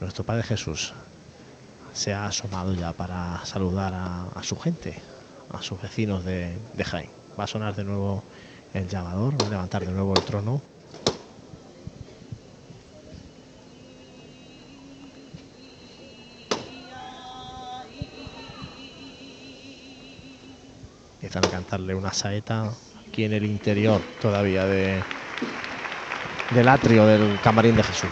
nuestro 0.00 0.24
Padre 0.24 0.42
Jesús 0.42 0.92
se 1.92 2.12
ha 2.12 2.26
asomado 2.26 2.74
ya 2.74 2.92
para 2.92 3.44
saludar 3.44 3.94
a, 3.94 4.42
su 4.42 4.56
gente, 4.58 5.02
a 5.50 5.62
sus 5.62 5.80
vecinos 5.80 6.24
de, 6.24 6.58
de 6.74 6.84
Jaén. 6.84 7.10
Va 7.38 7.44
a 7.44 7.46
sonar 7.46 7.74
de 7.74 7.84
nuevo 7.84 8.22
el 8.74 8.88
llamador, 8.88 9.40
va 9.40 9.46
a 9.46 9.50
levantar 9.50 9.84
de 9.84 9.92
nuevo 9.92 10.14
el 10.14 10.24
trono. 10.24 10.60
Empiezan 21.26 21.48
a 21.48 21.50
cantarle 21.50 21.92
una 21.92 22.12
saeta 22.12 22.70
aquí 23.04 23.24
en 23.24 23.32
el 23.32 23.44
interior 23.44 24.00
todavía 24.20 24.64
de, 24.64 25.02
del 26.50 26.68
atrio 26.68 27.04
del 27.04 27.40
camarín 27.40 27.74
de 27.74 27.82
Jesús. 27.82 28.10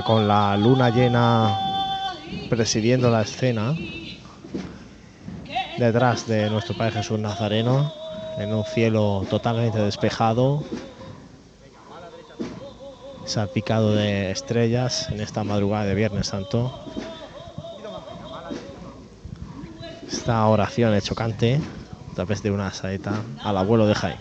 Con 0.00 0.26
la 0.26 0.56
luna 0.56 0.88
llena 0.88 1.54
presidiendo 2.48 3.10
la 3.10 3.22
escena, 3.22 3.76
detrás 5.76 6.26
de 6.26 6.48
nuestro 6.48 6.74
Padre 6.74 6.92
Jesús 6.92 7.18
Nazareno, 7.18 7.92
en 8.38 8.54
un 8.54 8.64
cielo 8.64 9.26
totalmente 9.28 9.78
despejado, 9.78 10.64
salpicado 13.26 13.94
de 13.94 14.30
estrellas 14.30 15.10
en 15.10 15.20
esta 15.20 15.44
madrugada 15.44 15.84
de 15.84 15.94
Viernes 15.94 16.26
Santo. 16.26 16.72
Esta 20.08 20.46
oración 20.46 20.98
chocante 21.02 21.60
a 22.12 22.14
través 22.14 22.42
de 22.42 22.50
una 22.50 22.72
saeta 22.72 23.22
al 23.44 23.58
abuelo 23.58 23.86
de 23.86 23.94
Jaén. 23.94 24.18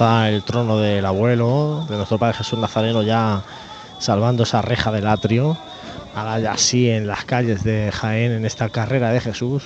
El 0.00 0.44
trono 0.44 0.78
del 0.78 1.04
abuelo, 1.04 1.84
de 1.88 1.96
nuestro 1.96 2.18
Padre 2.18 2.38
Jesús 2.38 2.56
Nazareno, 2.56 3.02
ya 3.02 3.42
salvando 3.98 4.44
esa 4.44 4.62
reja 4.62 4.92
del 4.92 5.08
atrio. 5.08 5.56
Ahora 6.14 6.38
ya 6.38 6.52
así 6.52 6.88
en 6.88 7.08
las 7.08 7.24
calles 7.24 7.64
de 7.64 7.90
Jaén, 7.90 8.30
en 8.30 8.44
esta 8.44 8.68
carrera 8.68 9.10
de 9.10 9.20
Jesús. 9.20 9.64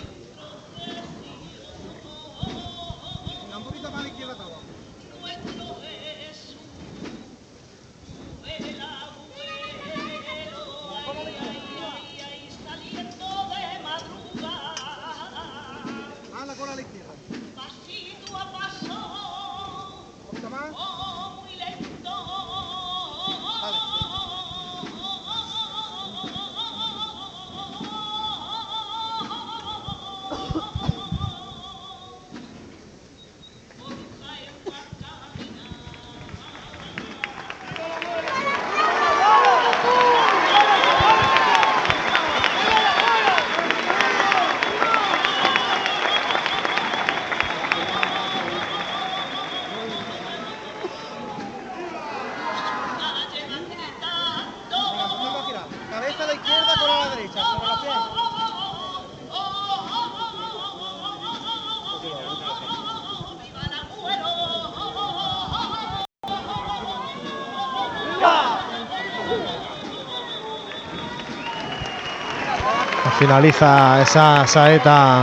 Finaliza 73.33 74.03
esa 74.03 74.47
saeta 74.47 75.23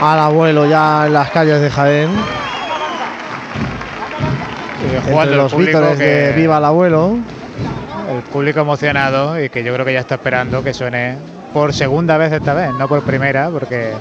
al 0.00 0.18
abuelo 0.18 0.66
ya 0.66 1.06
en 1.06 1.12
las 1.12 1.30
calles 1.30 1.60
de 1.60 1.70
Jaén. 1.70 2.10
Entre 4.82 5.12
jugando 5.12 5.36
los 5.36 5.56
vítores 5.56 5.98
de 5.98 6.32
Viva 6.32 6.58
el 6.58 6.64
abuelo. 6.64 7.16
El 8.12 8.22
público 8.22 8.58
emocionado 8.58 9.40
y 9.40 9.50
que 9.50 9.62
yo 9.62 9.72
creo 9.72 9.86
que 9.86 9.92
ya 9.92 10.00
está 10.00 10.16
esperando 10.16 10.64
que 10.64 10.74
suene 10.74 11.16
por 11.54 11.72
segunda 11.72 12.16
vez 12.16 12.32
esta 12.32 12.54
vez, 12.54 12.72
no 12.72 12.88
por 12.88 13.02
primera, 13.04 13.50
porque 13.50 13.92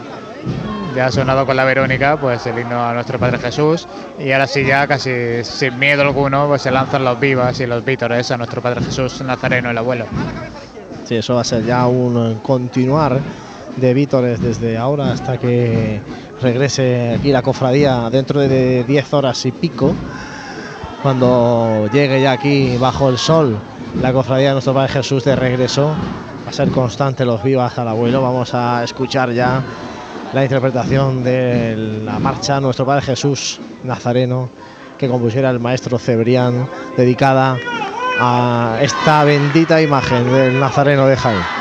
ya 0.95 1.05
ha 1.05 1.11
sonado 1.11 1.45
con 1.45 1.55
la 1.57 1.63
Verónica, 1.63 2.17
pues 2.17 2.43
el 2.47 2.57
himno 2.57 2.83
a 2.83 2.95
nuestro 2.95 3.19
Padre 3.19 3.37
Jesús, 3.37 3.87
y 4.17 4.31
ahora 4.31 4.47
sí 4.47 4.65
ya 4.65 4.87
casi 4.87 5.43
sin 5.43 5.77
miedo 5.77 6.01
alguno, 6.01 6.47
pues 6.47 6.63
se 6.63 6.71
lanzan 6.71 7.03
los 7.03 7.19
vivas 7.19 7.59
y 7.59 7.67
los 7.67 7.85
vítores 7.85 8.31
a 8.31 8.37
nuestro 8.37 8.63
Padre 8.63 8.81
Jesús 8.81 9.21
Nazareno, 9.21 9.69
el 9.69 9.77
abuelo. 9.77 10.07
Sí, 11.07 11.15
eso 11.15 11.35
va 11.35 11.41
a 11.41 11.45
ser 11.45 11.63
ya 11.63 11.87
un 11.87 12.39
continuar 12.43 13.21
de 13.77 13.93
vítores 13.93 14.41
desde 14.41 14.77
ahora 14.77 15.13
hasta 15.13 15.37
que 15.37 16.01
regrese 16.41 17.15
aquí 17.17 17.31
la 17.31 17.41
cofradía 17.41 18.09
dentro 18.09 18.41
de 18.41 18.83
10 18.83 19.13
horas 19.13 19.45
y 19.45 19.53
pico. 19.53 19.95
Cuando 21.01 21.87
llegue 21.93 22.21
ya 22.21 22.33
aquí 22.33 22.75
bajo 22.77 23.07
el 23.07 23.17
sol 23.17 23.57
la 24.01 24.11
cofradía 24.11 24.47
de 24.49 24.53
nuestro 24.55 24.73
Padre 24.73 24.91
Jesús 24.91 25.23
de 25.23 25.37
regreso, 25.37 25.95
va 26.45 26.49
a 26.49 26.51
ser 26.51 26.71
constante 26.71 27.23
los 27.23 27.41
vivas 27.41 27.77
al 27.79 27.87
abuelo. 27.87 28.21
Vamos 28.21 28.53
a 28.53 28.83
escuchar 28.83 29.31
ya 29.31 29.63
la 30.33 30.43
interpretación 30.43 31.23
de 31.23 32.01
la 32.03 32.19
marcha 32.19 32.59
Nuestro 32.59 32.85
Padre 32.85 33.03
Jesús 33.03 33.61
Nazareno 33.85 34.49
que 34.97 35.07
compusiera 35.07 35.51
el 35.51 35.59
maestro 35.61 35.99
Cebrián, 35.99 36.67
dedicada 36.97 37.55
a 38.19 38.77
esta 38.81 39.23
bendita 39.23 39.81
imagen 39.81 40.31
del 40.31 40.59
Nazareno 40.59 41.07
de 41.07 41.17
Jaén. 41.17 41.56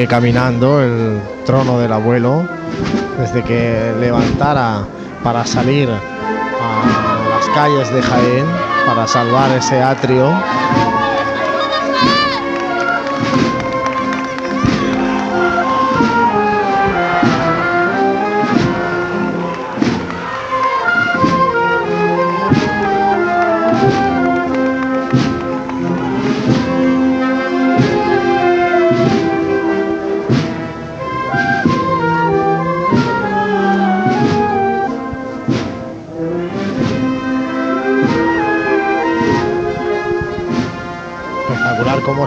Sigue 0.00 0.08
caminando 0.08 0.80
el 0.80 1.20
trono 1.44 1.78
del 1.78 1.92
abuelo 1.92 2.48
desde 3.18 3.44
que 3.44 3.92
levantara 4.00 4.86
para 5.22 5.44
salir 5.44 5.90
a 5.90 7.28
las 7.28 7.46
calles 7.54 7.92
de 7.92 8.00
Jaén 8.00 8.46
para 8.86 9.06
salvar 9.06 9.50
ese 9.50 9.82
atrio. 9.82 10.32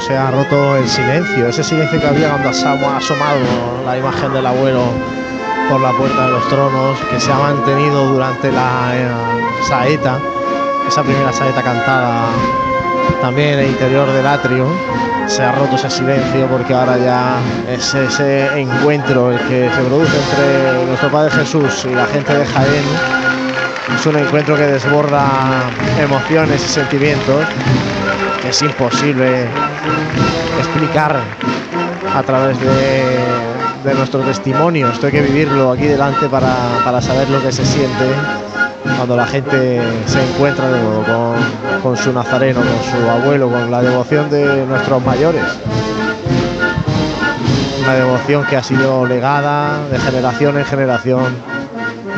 Se 0.05 0.17
ha 0.17 0.31
roto 0.31 0.75
el 0.75 0.87
silencio, 0.87 1.47
ese 1.47 1.63
silencio 1.63 1.99
que 1.99 2.07
había 2.07 2.29
cuando 2.29 2.49
ha 2.49 2.97
asomado 2.97 3.39
la 3.85 3.97
imagen 3.97 4.33
del 4.33 4.45
abuelo 4.45 4.83
por 5.69 5.79
la 5.79 5.91
puerta 5.91 6.25
de 6.25 6.31
los 6.31 6.47
tronos, 6.49 6.99
que 7.09 7.19
se 7.19 7.31
ha 7.31 7.37
mantenido 7.37 8.07
durante 8.07 8.51
la 8.51 8.91
eh, 8.93 9.07
saeta, 9.67 10.19
esa 10.87 11.03
primera 11.03 11.31
saeta 11.31 11.61
cantada 11.61 12.25
también 13.21 13.53
en 13.53 13.59
el 13.59 13.67
interior 13.67 14.11
del 14.11 14.27
atrio. 14.27 14.67
Se 15.27 15.41
ha 15.41 15.53
roto 15.53 15.77
ese 15.77 15.89
silencio 15.89 16.47
porque 16.47 16.73
ahora 16.73 16.97
ya 16.97 17.37
es 17.69 17.93
ese 17.95 18.59
encuentro 18.59 19.31
el 19.31 19.39
que 19.47 19.69
se 19.73 19.81
produce 19.83 20.17
entre 20.17 20.85
nuestro 20.85 21.09
Padre 21.09 21.31
Jesús 21.31 21.85
y 21.89 21.95
la 21.95 22.05
gente 22.07 22.33
de 22.33 22.45
Jaén. 22.45 22.83
Es 23.95 24.05
un 24.05 24.17
encuentro 24.17 24.57
que 24.57 24.63
desborda 24.63 25.25
emociones 25.97 26.61
y 26.61 26.67
sentimientos 26.67 27.45
es 28.47 28.61
imposible 28.61 29.45
explicar 30.59 31.19
a 32.15 32.23
través 32.23 32.59
de, 32.59 33.89
de 33.89 33.93
nuestro 33.95 34.21
testimonio. 34.21 34.89
Esto 34.89 35.07
hay 35.07 35.13
que 35.13 35.21
vivirlo 35.21 35.71
aquí 35.71 35.85
delante 35.85 36.27
para, 36.29 36.53
para 36.83 37.01
saber 37.01 37.29
lo 37.29 37.41
que 37.41 37.51
se 37.51 37.65
siente 37.65 38.05
cuando 38.97 39.15
la 39.15 39.25
gente 39.25 39.81
se 40.05 40.23
encuentra 40.23 40.69
de 40.69 40.81
nuevo 40.81 41.03
con, 41.03 41.81
con 41.81 41.97
su 41.97 42.11
nazareno, 42.11 42.61
con 42.61 43.01
su 43.01 43.09
abuelo, 43.09 43.49
con 43.49 43.71
la 43.71 43.81
devoción 43.81 44.29
de 44.29 44.65
nuestros 44.65 45.03
mayores. 45.05 45.43
Una 47.81 47.95
devoción 47.95 48.45
que 48.45 48.55
ha 48.55 48.63
sido 48.63 49.05
legada 49.05 49.87
de 49.89 49.99
generación 49.99 50.57
en 50.57 50.65
generación 50.65 51.25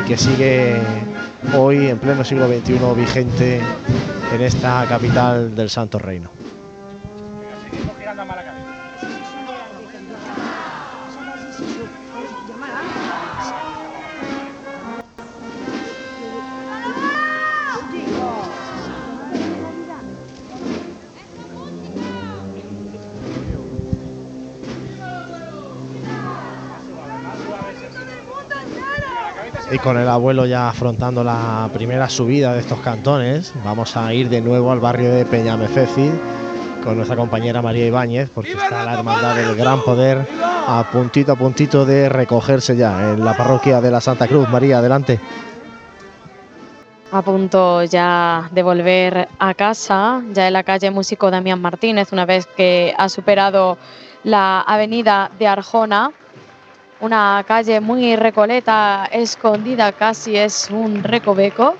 y 0.04 0.08
que 0.08 0.16
sigue 0.16 0.76
hoy 1.56 1.88
en 1.88 1.98
pleno 1.98 2.24
siglo 2.24 2.46
XXI 2.46 2.78
vigente 2.96 3.60
en 4.32 4.40
esta 4.42 4.84
capital 4.88 5.54
del 5.54 5.70
Santo 5.70 5.98
Reino. 5.98 6.35
Con 29.86 29.98
el 29.98 30.08
abuelo 30.08 30.46
ya 30.46 30.68
afrontando 30.68 31.22
la 31.22 31.70
primera 31.72 32.08
subida 32.08 32.52
de 32.52 32.58
estos 32.58 32.80
cantones, 32.80 33.54
vamos 33.64 33.96
a 33.96 34.12
ir 34.12 34.28
de 34.28 34.40
nuevo 34.40 34.72
al 34.72 34.80
barrio 34.80 35.12
de 35.14 35.24
Peñamefeci 35.24 36.10
con 36.82 36.96
nuestra 36.96 37.14
compañera 37.14 37.62
María 37.62 37.86
Ibáñez, 37.86 38.28
porque 38.34 38.50
está 38.50 38.84
la 38.84 38.94
hermandad 38.94 39.36
del 39.36 39.54
Gran 39.54 39.80
Poder 39.82 40.26
a 40.42 40.84
puntito 40.90 41.30
a 41.30 41.36
puntito 41.36 41.86
de 41.86 42.08
recogerse 42.08 42.74
ya 42.76 43.12
en 43.12 43.24
la 43.24 43.36
parroquia 43.36 43.80
de 43.80 43.92
la 43.92 44.00
Santa 44.00 44.26
Cruz. 44.26 44.48
María, 44.48 44.78
adelante. 44.78 45.20
A 47.12 47.22
punto 47.22 47.84
ya 47.84 48.48
de 48.50 48.64
volver 48.64 49.28
a 49.38 49.54
casa, 49.54 50.20
ya 50.32 50.48
en 50.48 50.52
la 50.52 50.64
calle 50.64 50.90
Músico 50.90 51.30
Damián 51.30 51.62
Martínez, 51.62 52.12
una 52.12 52.26
vez 52.26 52.48
que 52.56 52.92
ha 52.98 53.08
superado 53.08 53.78
la 54.24 54.62
avenida 54.62 55.30
de 55.38 55.46
Arjona, 55.46 56.10
una 57.00 57.44
calle 57.46 57.80
muy 57.80 58.16
recoleta, 58.16 59.08
escondida 59.10 59.92
casi, 59.92 60.36
es 60.36 60.70
un 60.70 61.02
recoveco, 61.02 61.74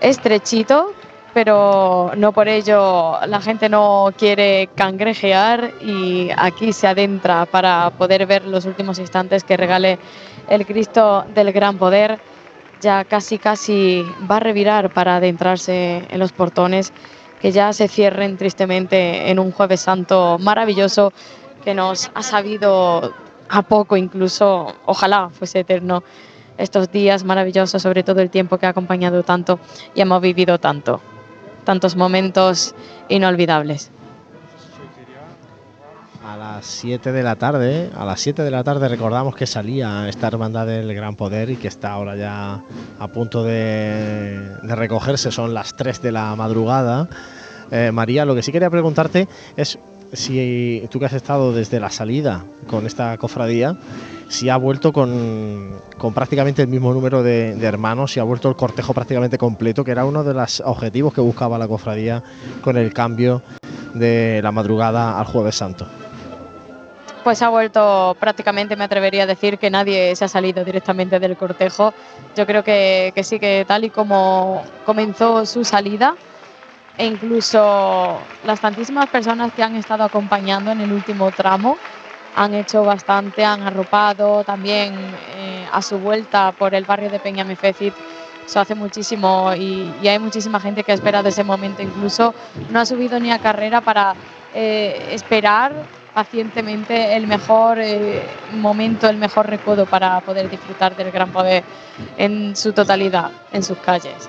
estrechito, 0.00 0.92
pero 1.32 2.12
no 2.16 2.32
por 2.32 2.48
ello 2.48 3.18
la 3.26 3.40
gente 3.40 3.68
no 3.68 4.12
quiere 4.16 4.68
cangrejear 4.74 5.72
y 5.80 6.30
aquí 6.36 6.72
se 6.72 6.86
adentra 6.86 7.46
para 7.46 7.90
poder 7.90 8.26
ver 8.26 8.44
los 8.44 8.66
últimos 8.66 8.98
instantes 8.98 9.44
que 9.44 9.56
regale 9.56 9.98
el 10.48 10.66
Cristo 10.66 11.24
del 11.34 11.52
Gran 11.52 11.78
Poder. 11.78 12.18
Ya 12.80 13.04
casi 13.04 13.38
casi 13.38 14.04
va 14.30 14.36
a 14.36 14.40
revirar 14.40 14.90
para 14.92 15.16
adentrarse 15.16 16.04
en 16.10 16.18
los 16.18 16.32
portones 16.32 16.92
que 17.40 17.52
ya 17.52 17.72
se 17.72 17.88
cierren 17.88 18.36
tristemente 18.36 19.30
en 19.30 19.38
un 19.38 19.52
jueves 19.52 19.80
santo 19.80 20.36
maravilloso 20.40 21.12
que 21.64 21.74
nos 21.74 22.10
ha 22.14 22.22
sabido 22.22 23.14
a 23.52 23.60
poco 23.60 23.98
incluso, 23.98 24.74
ojalá 24.86 25.28
fuese 25.28 25.60
eterno, 25.60 26.02
estos 26.56 26.90
días 26.90 27.22
maravillosos, 27.22 27.82
sobre 27.82 28.02
todo 28.02 28.22
el 28.22 28.30
tiempo 28.30 28.56
que 28.56 28.64
ha 28.64 28.70
acompañado 28.70 29.22
tanto 29.24 29.60
y 29.94 30.00
hemos 30.00 30.22
vivido 30.22 30.58
tanto, 30.58 31.02
tantos 31.64 31.94
momentos 31.94 32.74
inolvidables. 33.10 33.90
A 36.24 36.36
las 36.38 36.64
7 36.64 37.12
de 37.12 37.22
la 37.22 37.36
tarde, 37.36 37.90
a 37.94 38.06
las 38.06 38.20
7 38.20 38.42
de 38.42 38.50
la 38.50 38.64
tarde 38.64 38.88
recordamos 38.88 39.36
que 39.36 39.46
salía 39.46 40.08
esta 40.08 40.28
hermandad 40.28 40.66
del 40.66 40.94
Gran 40.94 41.16
Poder 41.16 41.50
y 41.50 41.56
que 41.56 41.68
está 41.68 41.92
ahora 41.92 42.16
ya 42.16 42.62
a 42.98 43.08
punto 43.08 43.44
de, 43.44 44.40
de 44.62 44.74
recogerse, 44.74 45.30
son 45.30 45.52
las 45.52 45.76
3 45.76 46.00
de 46.00 46.12
la 46.12 46.34
madrugada. 46.36 47.06
Eh, 47.70 47.90
María, 47.92 48.24
lo 48.24 48.34
que 48.34 48.42
sí 48.42 48.52
quería 48.52 48.70
preguntarte 48.70 49.28
es 49.56 49.78
si 50.12 50.86
tú 50.90 50.98
que 50.98 51.06
has 51.06 51.12
estado 51.12 51.52
desde 51.52 51.80
la 51.80 51.90
salida 51.90 52.44
con 52.66 52.86
esta 52.86 53.16
cofradía, 53.16 53.76
si 54.28 54.48
ha 54.48 54.56
vuelto 54.56 54.92
con, 54.92 55.80
prácticamente 56.14 56.62
el 56.62 56.68
mismo 56.68 56.92
número 56.92 57.22
de, 57.22 57.52
hermanos, 57.62 58.12
si 58.12 58.20
ha 58.20 58.22
vuelto 58.22 58.48
el 58.48 58.56
cortejo 58.56 58.94
prácticamente 58.94 59.38
completo, 59.38 59.84
que 59.84 59.90
era 59.90 60.04
uno 60.04 60.24
de 60.24 60.34
los 60.34 60.60
objetivos 60.60 61.14
que 61.14 61.20
buscaba 61.20 61.58
la 61.58 61.68
cofradía 61.68 62.22
con 62.60 62.76
el 62.76 62.92
cambio 62.92 63.42
de 63.94 64.40
la 64.42 64.52
madrugada 64.52 65.18
al 65.18 65.26
jueves 65.26 65.54
santo. 65.54 65.86
Pues 67.24 67.40
ha 67.40 67.50
vuelto 67.50 68.16
prácticamente, 68.18 68.74
me 68.74 68.84
atrevería 68.84 69.22
a 69.22 69.26
decir 69.26 69.58
que 69.58 69.70
nadie 69.70 70.16
se 70.16 70.24
ha 70.24 70.28
salido 70.28 70.64
directamente 70.64 71.20
del 71.20 71.36
cortejo. 71.36 71.94
Yo 72.36 72.46
creo 72.46 72.64
que 72.64 73.12
sí 73.22 73.38
que 73.38 73.64
tal 73.66 73.84
y 73.84 73.90
como 73.90 74.62
comenzó 74.84 75.46
su 75.46 75.62
salida, 75.62 76.16
e 76.98 77.06
incluso 77.06 78.18
las 78.44 78.60
tantísimas 78.60 79.06
personas 79.08 79.52
que 79.52 79.62
han 79.62 79.76
estado 79.76 80.04
acompañando 80.04 80.70
en 80.70 80.80
el 80.80 80.92
último 80.92 81.30
tramo 81.30 81.76
han 82.36 82.54
hecho 82.54 82.82
bastante, 82.84 83.44
han 83.44 83.62
arropado 83.62 84.44
también 84.44 84.94
eh, 85.36 85.66
a 85.70 85.82
su 85.82 85.98
vuelta 85.98 86.52
por 86.52 86.74
el 86.74 86.84
barrio 86.84 87.10
de 87.10 87.18
Peñamefecit. 87.18 87.94
Eso 88.46 88.60
hace 88.60 88.74
muchísimo 88.74 89.52
y, 89.54 89.92
hay 90.06 90.18
muchísima 90.18 90.58
gente 90.58 90.82
que 90.82 90.92
ha 90.92 90.94
esperado 90.94 91.28
ese 91.28 91.44
momento. 91.44 91.82
Incluso 91.82 92.34
no 92.70 92.80
ha 92.80 92.86
subido 92.86 93.20
ni 93.20 93.30
a 93.30 93.38
carrera 93.38 93.80
para 93.80 94.14
eh, 94.54 95.10
esperar 95.12 95.72
pacientemente 96.14 97.16
el 97.16 97.26
mejor 97.26 97.78
eh, 97.78 98.22
momento, 98.54 99.08
el 99.08 99.16
mejor 99.16 99.48
recodo 99.48 99.86
para 99.86 100.20
poder 100.20 100.50
disfrutar 100.50 100.96
del 100.96 101.10
gran 101.10 101.30
poder 101.30 101.64
en 102.16 102.56
su 102.56 102.72
totalidad, 102.72 103.30
en 103.52 103.62
sus 103.62 103.78
calles. 103.78 104.28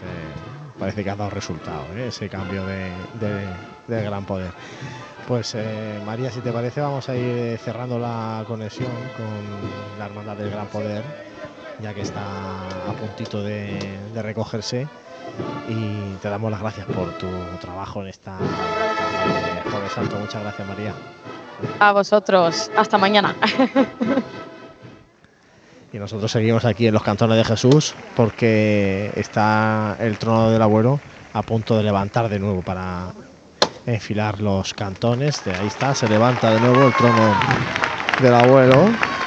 Eh, 0.00 0.78
parece 0.78 1.04
que 1.04 1.10
ha 1.10 1.16
dado 1.16 1.30
resultado 1.30 1.84
¿eh? 1.94 2.08
ese 2.08 2.28
cambio 2.28 2.64
de, 2.66 2.90
de- 3.20 4.02
gran 4.02 4.24
poder. 4.24 4.52
Pues 5.28 5.54
eh, 5.54 6.00
María, 6.04 6.30
si 6.30 6.40
te 6.40 6.50
parece, 6.50 6.80
vamos 6.80 7.08
a 7.08 7.16
ir 7.16 7.58
cerrando 7.58 7.98
la 7.98 8.44
conexión 8.46 8.90
con 9.16 9.98
la 9.98 10.06
Hermandad 10.06 10.36
del 10.36 10.50
Gran 10.50 10.66
Poder, 10.66 11.02
ya 11.80 11.92
que 11.94 12.00
está 12.00 12.22
a 12.88 12.92
puntito 12.98 13.42
de, 13.42 13.98
recogerse. 14.22 14.88
Y 15.68 16.14
te 16.20 16.28
damos 16.28 16.50
las 16.50 16.60
gracias 16.60 16.86
por 16.86 17.10
tu 17.18 17.28
trabajo 17.60 18.02
en 18.02 18.08
esta 18.08 18.38
tarde 18.38 19.88
Santo. 19.94 20.16
Muchas 20.18 20.42
gracias, 20.42 20.66
María. 20.68 20.94
A 21.78 21.92
vosotros, 21.92 22.70
hasta 22.76 22.98
mañana. 22.98 23.34
Y 25.92 25.98
nosotros 25.98 26.30
seguimos 26.32 26.64
aquí 26.64 26.86
en 26.86 26.94
los 26.94 27.02
cantones 27.02 27.36
de 27.36 27.44
Jesús 27.44 27.94
porque 28.16 29.12
está 29.14 29.96
el 30.00 30.16
trono 30.18 30.50
del 30.50 30.62
abuelo 30.62 31.00
a 31.34 31.42
punto 31.42 31.76
de 31.76 31.82
levantar 31.82 32.28
de 32.30 32.38
nuevo 32.38 32.62
para 32.62 33.12
enfilar 33.84 34.40
los 34.40 34.72
cantones. 34.72 35.44
De 35.44 35.52
ahí 35.54 35.66
está, 35.66 35.94
se 35.94 36.08
levanta 36.08 36.50
de 36.50 36.60
nuevo 36.60 36.86
el 36.86 36.94
trono 36.94 37.34
del 38.22 38.34
abuelo 38.34 38.76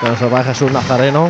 de 0.01 0.07
nuestro 0.07 0.29
Padre 0.29 0.45
Jesús 0.53 0.71
Nazareno 0.71 1.29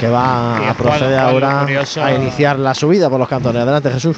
que 0.00 0.08
va 0.08 0.58
Sí, 0.58 0.64
a 0.68 0.74
proceder 0.74 1.18
ahora 1.18 1.60
curioso- 1.60 2.02
a 2.02 2.12
iniciar 2.12 2.58
la 2.58 2.74
subida 2.74 3.10
por 3.10 3.18
los 3.20 3.28
cantones. 3.28 3.62
Adelante 3.62 3.90
Jesús. 3.90 4.16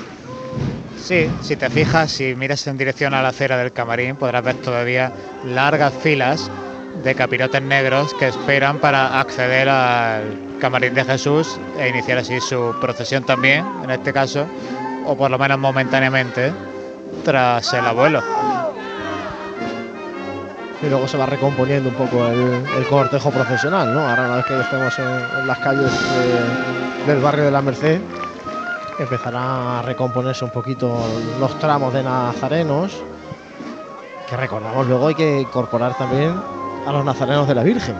Sí, 0.96 1.28
si 1.42 1.56
te 1.56 1.68
fijas, 1.70 2.10
si 2.10 2.34
miras 2.34 2.66
en 2.66 2.76
dirección 2.78 3.14
a 3.14 3.22
la 3.22 3.28
acera 3.28 3.56
del 3.56 3.72
camarín, 3.72 4.16
podrás 4.16 4.42
ver 4.42 4.56
todavía 4.56 5.12
largas 5.44 5.92
filas 5.92 6.50
de 7.06 7.14
capirotes 7.14 7.62
negros 7.62 8.12
que 8.14 8.26
esperan 8.26 8.78
para 8.78 9.20
acceder 9.20 9.68
al 9.68 10.24
camarín 10.60 10.92
de 10.92 11.04
Jesús 11.04 11.56
e 11.78 11.88
iniciar 11.88 12.18
así 12.18 12.40
su 12.40 12.74
procesión 12.80 13.22
también, 13.22 13.64
en 13.84 13.92
este 13.92 14.12
caso, 14.12 14.44
o 15.06 15.16
por 15.16 15.30
lo 15.30 15.38
menos 15.38 15.56
momentáneamente, 15.56 16.52
tras 17.24 17.72
el 17.74 17.86
abuelo. 17.86 18.20
Y 20.82 20.88
luego 20.88 21.06
se 21.06 21.16
va 21.16 21.26
recomponiendo 21.26 21.90
un 21.90 21.94
poco 21.94 22.26
el, 22.26 22.86
cortejo 22.90 23.30
profesional, 23.30 23.94
¿no? 23.94 24.00
Ahora 24.00 24.24
una 24.26 24.36
vez 24.38 24.46
que 24.46 24.60
estemos 24.60 24.98
en, 24.98 25.46
las 25.46 25.58
calles 25.60 25.92
de- 27.06 27.12
del 27.12 27.22
barrio 27.22 27.44
de 27.44 27.50
la 27.52 27.62
Merced, 27.62 28.00
empezará 28.98 29.78
a 29.78 29.82
recomponerse 29.82 30.44
un 30.44 30.50
poquito 30.50 30.98
los 31.38 31.56
tramos 31.60 31.94
de 31.94 32.02
nazarenos, 32.02 33.00
que 34.28 34.36
recordamos 34.36 34.88
luego 34.88 35.06
hay 35.06 35.14
que 35.14 35.40
incorporar 35.42 35.96
también 35.96 36.34
a 36.86 36.92
los 36.92 37.04
nazarenos 37.04 37.48
de 37.48 37.54
la 37.54 37.62
Virgen. 37.62 37.96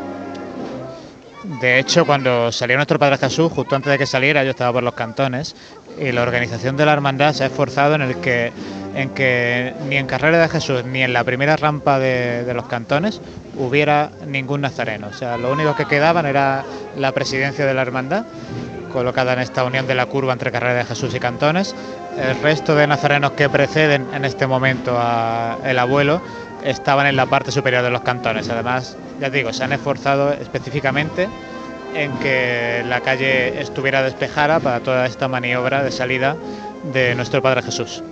De 1.60 1.78
hecho, 1.78 2.06
cuando 2.06 2.50
salió 2.50 2.76
nuestro 2.76 2.98
Padre 2.98 3.18
Jesús, 3.18 3.52
justo 3.52 3.76
antes 3.76 3.90
de 3.90 3.98
que 3.98 4.06
saliera, 4.06 4.42
yo 4.44 4.50
estaba 4.50 4.72
por 4.72 4.82
los 4.82 4.94
cantones 4.94 5.54
y 5.98 6.12
la 6.12 6.22
organización 6.22 6.76
de 6.76 6.86
la 6.86 6.92
hermandad 6.92 7.32
se 7.34 7.44
ha 7.44 7.46
esforzado 7.46 7.94
en 7.94 8.02
el 8.02 8.16
que 8.16 8.52
en 8.94 9.10
que 9.10 9.74
ni 9.88 9.96
en 9.96 10.06
Carrera 10.06 10.38
de 10.38 10.48
Jesús 10.48 10.84
ni 10.84 11.02
en 11.02 11.12
la 11.12 11.22
primera 11.22 11.56
rampa 11.56 11.98
de, 11.98 12.50
los 12.54 12.66
cantones 12.66 13.20
hubiera 13.56 14.10
ningún 14.26 14.62
nazareno. 14.62 15.08
O 15.08 15.12
sea, 15.12 15.36
lo 15.36 15.52
único 15.52 15.76
que 15.76 15.84
quedaban 15.84 16.24
era 16.24 16.64
la 16.96 17.12
presidencia 17.12 17.66
de 17.66 17.74
la 17.74 17.82
hermandad, 17.82 18.24
colocada 18.92 19.34
en 19.34 19.40
esta 19.40 19.64
unión 19.64 19.86
de 19.86 19.94
la 19.94 20.06
curva 20.06 20.32
entre 20.32 20.50
Carrera 20.50 20.74
de 20.74 20.84
Jesús 20.84 21.14
y 21.14 21.20
cantones. 21.20 21.74
El 22.18 22.40
resto 22.40 22.74
de 22.74 22.86
nazarenos 22.86 23.32
que 23.32 23.50
preceden 23.50 24.06
en 24.14 24.24
este 24.24 24.46
momento 24.46 24.98
al 24.98 25.78
abuelo 25.78 26.22
estaban 26.62 27.06
en 27.06 27.16
la 27.16 27.26
parte 27.26 27.52
superior 27.52 27.82
de 27.82 27.90
los 27.90 28.02
cantones. 28.02 28.48
Además, 28.48 28.96
ya 29.20 29.30
digo, 29.30 29.52
se 29.52 29.64
han 29.64 29.72
esforzado 29.72 30.32
específicamente 30.32 31.28
en 31.94 32.12
que 32.18 32.82
la 32.86 33.00
calle 33.00 33.60
estuviera 33.60 34.02
despejada 34.02 34.60
para 34.60 34.80
toda 34.80 35.06
esta 35.06 35.28
maniobra 35.28 35.82
de 35.82 35.90
salida 35.90 36.36
de 36.92 37.14
nuestro 37.14 37.40
Padre 37.42 37.62
Jesús. 37.62 38.02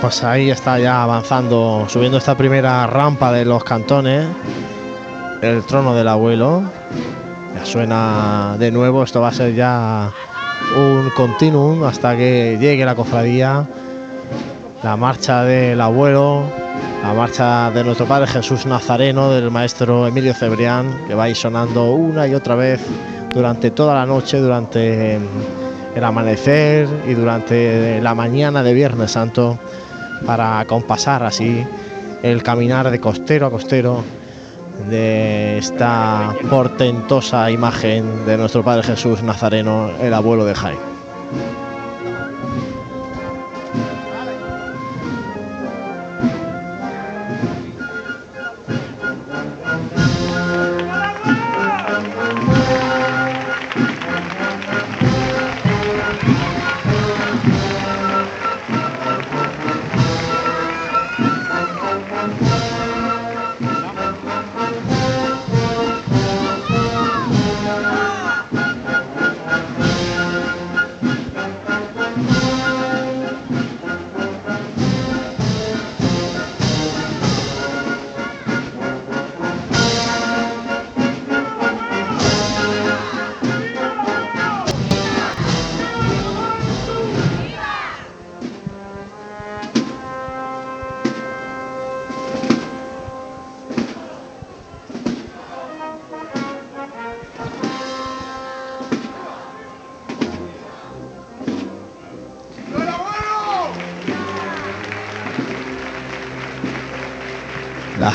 Pues 0.00 0.22
ahí 0.22 0.50
está 0.50 0.78
ya 0.78 1.02
avanzando, 1.02 1.86
subiendo 1.88 2.18
esta 2.18 2.36
primera 2.36 2.86
rampa 2.86 3.32
de 3.32 3.44
los 3.44 3.64
cantones, 3.64 4.26
el 5.42 5.64
trono 5.64 5.94
del 5.94 6.08
abuelo. 6.08 6.62
Ya 7.54 7.66
suena 7.66 8.54
de 8.58 8.70
nuevo, 8.70 9.02
esto 9.02 9.20
va 9.20 9.28
a 9.28 9.32
ser 9.32 9.54
ya 9.54 10.12
un 10.76 11.10
continuum 11.16 11.84
hasta 11.84 12.16
que 12.16 12.56
llegue 12.60 12.84
la 12.84 12.94
cofradía, 12.94 13.66
la 14.82 14.96
marcha 14.96 15.44
del 15.44 15.80
abuelo, 15.80 16.42
la 17.02 17.14
marcha 17.14 17.70
de 17.70 17.84
nuestro 17.84 18.06
Padre 18.06 18.26
Jesús 18.26 18.66
Nazareno, 18.66 19.30
del 19.30 19.50
maestro 19.50 20.06
Emilio 20.06 20.34
Cebrián, 20.34 21.06
que 21.06 21.14
va 21.14 21.24
a 21.24 21.28
ir 21.28 21.36
sonando 21.36 21.92
una 21.92 22.26
y 22.26 22.34
otra 22.34 22.54
vez 22.54 22.80
durante 23.32 23.70
toda 23.70 23.94
la 23.94 24.06
noche, 24.06 24.38
durante 24.38 25.18
el 25.94 26.04
amanecer 26.04 26.88
y 27.08 27.14
durante 27.14 28.00
la 28.00 28.14
mañana 28.14 28.62
de 28.62 28.74
Viernes 28.74 29.12
Santo, 29.12 29.58
para 30.26 30.64
compasar 30.66 31.22
así 31.22 31.64
el 32.22 32.42
caminar 32.42 32.90
de 32.90 33.00
costero 33.00 33.46
a 33.46 33.50
costero 33.50 34.02
de 34.86 35.58
esta 35.58 36.34
portentosa 36.48 37.50
imagen 37.50 38.26
de 38.26 38.36
nuestro 38.36 38.62
Padre 38.62 38.82
Jesús 38.84 39.22
Nazareno, 39.22 39.90
el 40.00 40.14
abuelo 40.14 40.44
de 40.44 40.54
Jaén. 40.54 40.97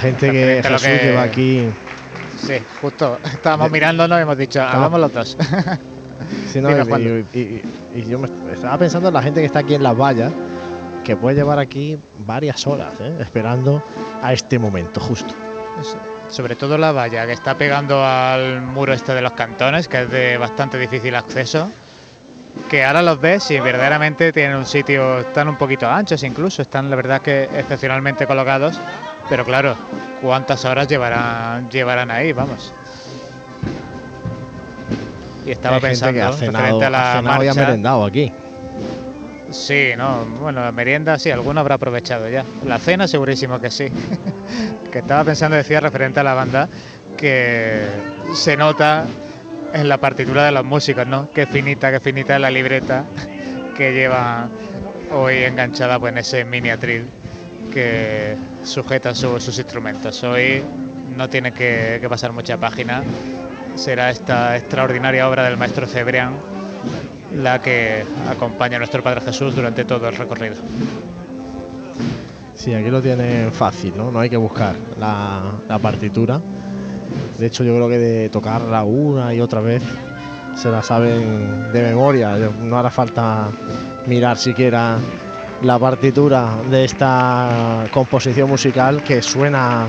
Gente 0.03 0.31
que 0.31 0.61
lo 0.69 0.69
Jesús 0.79 0.87
que- 0.87 1.05
lleva 1.05 1.21
aquí. 1.23 1.69
Sí, 2.37 2.53
justo. 2.81 3.19
Estábamos 3.23 3.71
mirándonos 3.71 4.19
y 4.19 4.21
hemos 4.21 4.37
dicho, 4.37 4.61
hablamos 4.61 4.99
los 4.99 5.13
dos. 5.13 5.37
Sí, 6.51 6.61
no, 6.61 6.69
y- 6.71 7.61
y 7.95 8.05
yo 8.07 8.19
me 8.19 8.27
estaba 8.53 8.77
pensando 8.77 9.07
en 9.09 9.13
la 9.13 9.21
gente 9.23 9.39
que 9.41 9.45
está 9.47 9.59
aquí 9.59 9.73
en 9.75 9.83
las 9.83 9.97
vallas, 9.97 10.31
que 11.03 11.15
puede 11.17 11.35
llevar 11.35 11.57
aquí 11.59 11.97
varias 12.19 12.65
horas 12.67 12.93
¿eh? 13.01 13.17
esperando 13.19 13.83
a 14.21 14.31
este 14.31 14.57
momento, 14.59 15.01
justo. 15.01 15.33
Sobre 16.29 16.55
todo 16.55 16.77
la 16.77 16.91
valla 16.91 17.25
que 17.25 17.33
está 17.33 17.55
pegando 17.55 18.05
al 18.05 18.61
muro 18.61 18.93
este 18.93 19.13
de 19.13 19.21
los 19.21 19.33
cantones, 19.33 19.87
que 19.87 20.03
es 20.03 20.09
de 20.11 20.37
bastante 20.37 20.77
difícil 20.79 21.15
acceso. 21.15 21.69
Que 22.69 22.85
ahora 22.85 23.01
los 23.01 23.19
ves 23.19 23.49
y 23.51 23.59
verdaderamente 23.59 24.31
tienen 24.31 24.55
un 24.57 24.65
sitio, 24.65 25.19
están 25.19 25.49
un 25.49 25.57
poquito 25.57 25.89
anchos 25.89 26.21
incluso, 26.23 26.61
están 26.61 26.89
la 26.89 26.95
verdad 26.95 27.21
que 27.21 27.45
excepcionalmente 27.45 28.27
colocados. 28.27 28.79
Pero 29.33 29.45
claro, 29.45 29.75
¿cuántas 30.21 30.63
horas 30.63 30.87
llevarán, 30.87 31.67
llevarán 31.71 32.11
ahí? 32.11 32.33
Vamos. 32.33 32.71
Y 35.43 35.49
estaba 35.49 35.77
Hay 35.77 35.81
pensando, 35.81 36.13
que 36.13 36.21
ha 36.21 36.33
cenado, 36.33 36.57
referente 36.57 36.85
a 36.85 36.89
la 36.91 37.13
ha 37.13 37.15
cenado 37.15 37.43
y 37.43 37.47
ha 37.47 37.49
marcha, 37.49 37.61
merendado 37.61 38.05
aquí. 38.05 38.31
Sí, 39.49 39.93
no, 39.97 40.23
bueno, 40.39 40.61
la 40.61 40.71
merienda 40.71 41.17
sí, 41.17 41.31
alguno 41.31 41.61
habrá 41.61 41.75
aprovechado 41.75 42.29
ya. 42.29 42.45
La 42.63 42.77
cena 42.77 43.07
segurísimo 43.07 43.59
que 43.59 43.71
sí. 43.71 43.87
que 44.91 44.99
estaba 44.99 45.23
pensando, 45.23 45.57
decía, 45.57 45.79
referente 45.79 46.19
a 46.19 46.23
la 46.23 46.35
banda, 46.35 46.69
que 47.17 47.87
se 48.35 48.55
nota 48.55 49.07
en 49.73 49.89
la 49.89 49.97
partitura 49.97 50.45
de 50.45 50.51
los 50.51 50.63
músicos, 50.63 51.07
¿no? 51.07 51.31
Qué 51.33 51.47
finita, 51.47 51.89
qué 51.89 51.99
finita 51.99 52.35
es 52.35 52.39
la 52.39 52.51
libreta 52.51 53.05
que 53.75 53.93
lleva 53.93 54.47
hoy 55.11 55.37
enganchada 55.37 55.97
pues, 55.97 56.11
en 56.11 56.19
ese 56.19 56.45
mini 56.45 56.69
atril 56.69 57.07
que 57.73 58.35
sujeta 58.63 59.13
su- 59.15 59.39
sus 59.39 59.57
instrumentos. 59.57 60.23
Hoy 60.23 60.61
no 61.17 61.29
tiene 61.29 61.51
que, 61.51 61.97
que 61.99 62.07
pasar 62.09 62.31
mucha 62.31 62.57
página, 62.57 63.03
será 63.75 64.09
esta 64.11 64.55
extraordinaria 64.57 65.27
obra 65.27 65.43
del 65.43 65.57
maestro 65.57 65.87
Cebrián 65.87 66.33
la 67.35 67.61
que 67.61 68.03
acompaña 68.29 68.75
a 68.75 68.79
nuestro 68.79 69.01
Padre 69.01 69.21
Jesús 69.21 69.55
durante 69.55 69.85
todo 69.85 70.07
el 70.07 70.15
recorrido. 70.15 70.55
Sí, 72.55 72.73
aquí 72.73 72.89
lo 72.89 73.01
tienen 73.01 73.51
fácil, 73.51 73.93
¿no? 73.97 74.11
No 74.11 74.19
hay 74.19 74.29
que 74.29 74.37
buscar 74.37 74.75
la, 74.99 75.51
la 75.67 75.79
partitura. 75.79 76.39
De 77.37 77.45
hecho, 77.47 77.63
yo 77.63 77.75
creo 77.75 77.89
que 77.89 77.97
de 77.97 78.29
tocarla 78.29 78.83
una 78.83 79.33
y 79.33 79.41
otra 79.41 79.59
vez 79.59 79.83
se 80.55 80.69
la 80.69 80.81
saben 80.83 81.73
de 81.73 81.81
memoria. 81.81 82.37
No 82.61 82.77
hará 82.77 82.89
falta 82.91 83.47
mirar 84.05 84.37
siquiera 84.37 84.97
la 85.63 85.79
partitura 85.79 86.57
de 86.69 86.83
esta 86.83 87.85
composición 87.93 88.49
musical 88.49 89.01
que 89.01 89.21
suena 89.21 89.87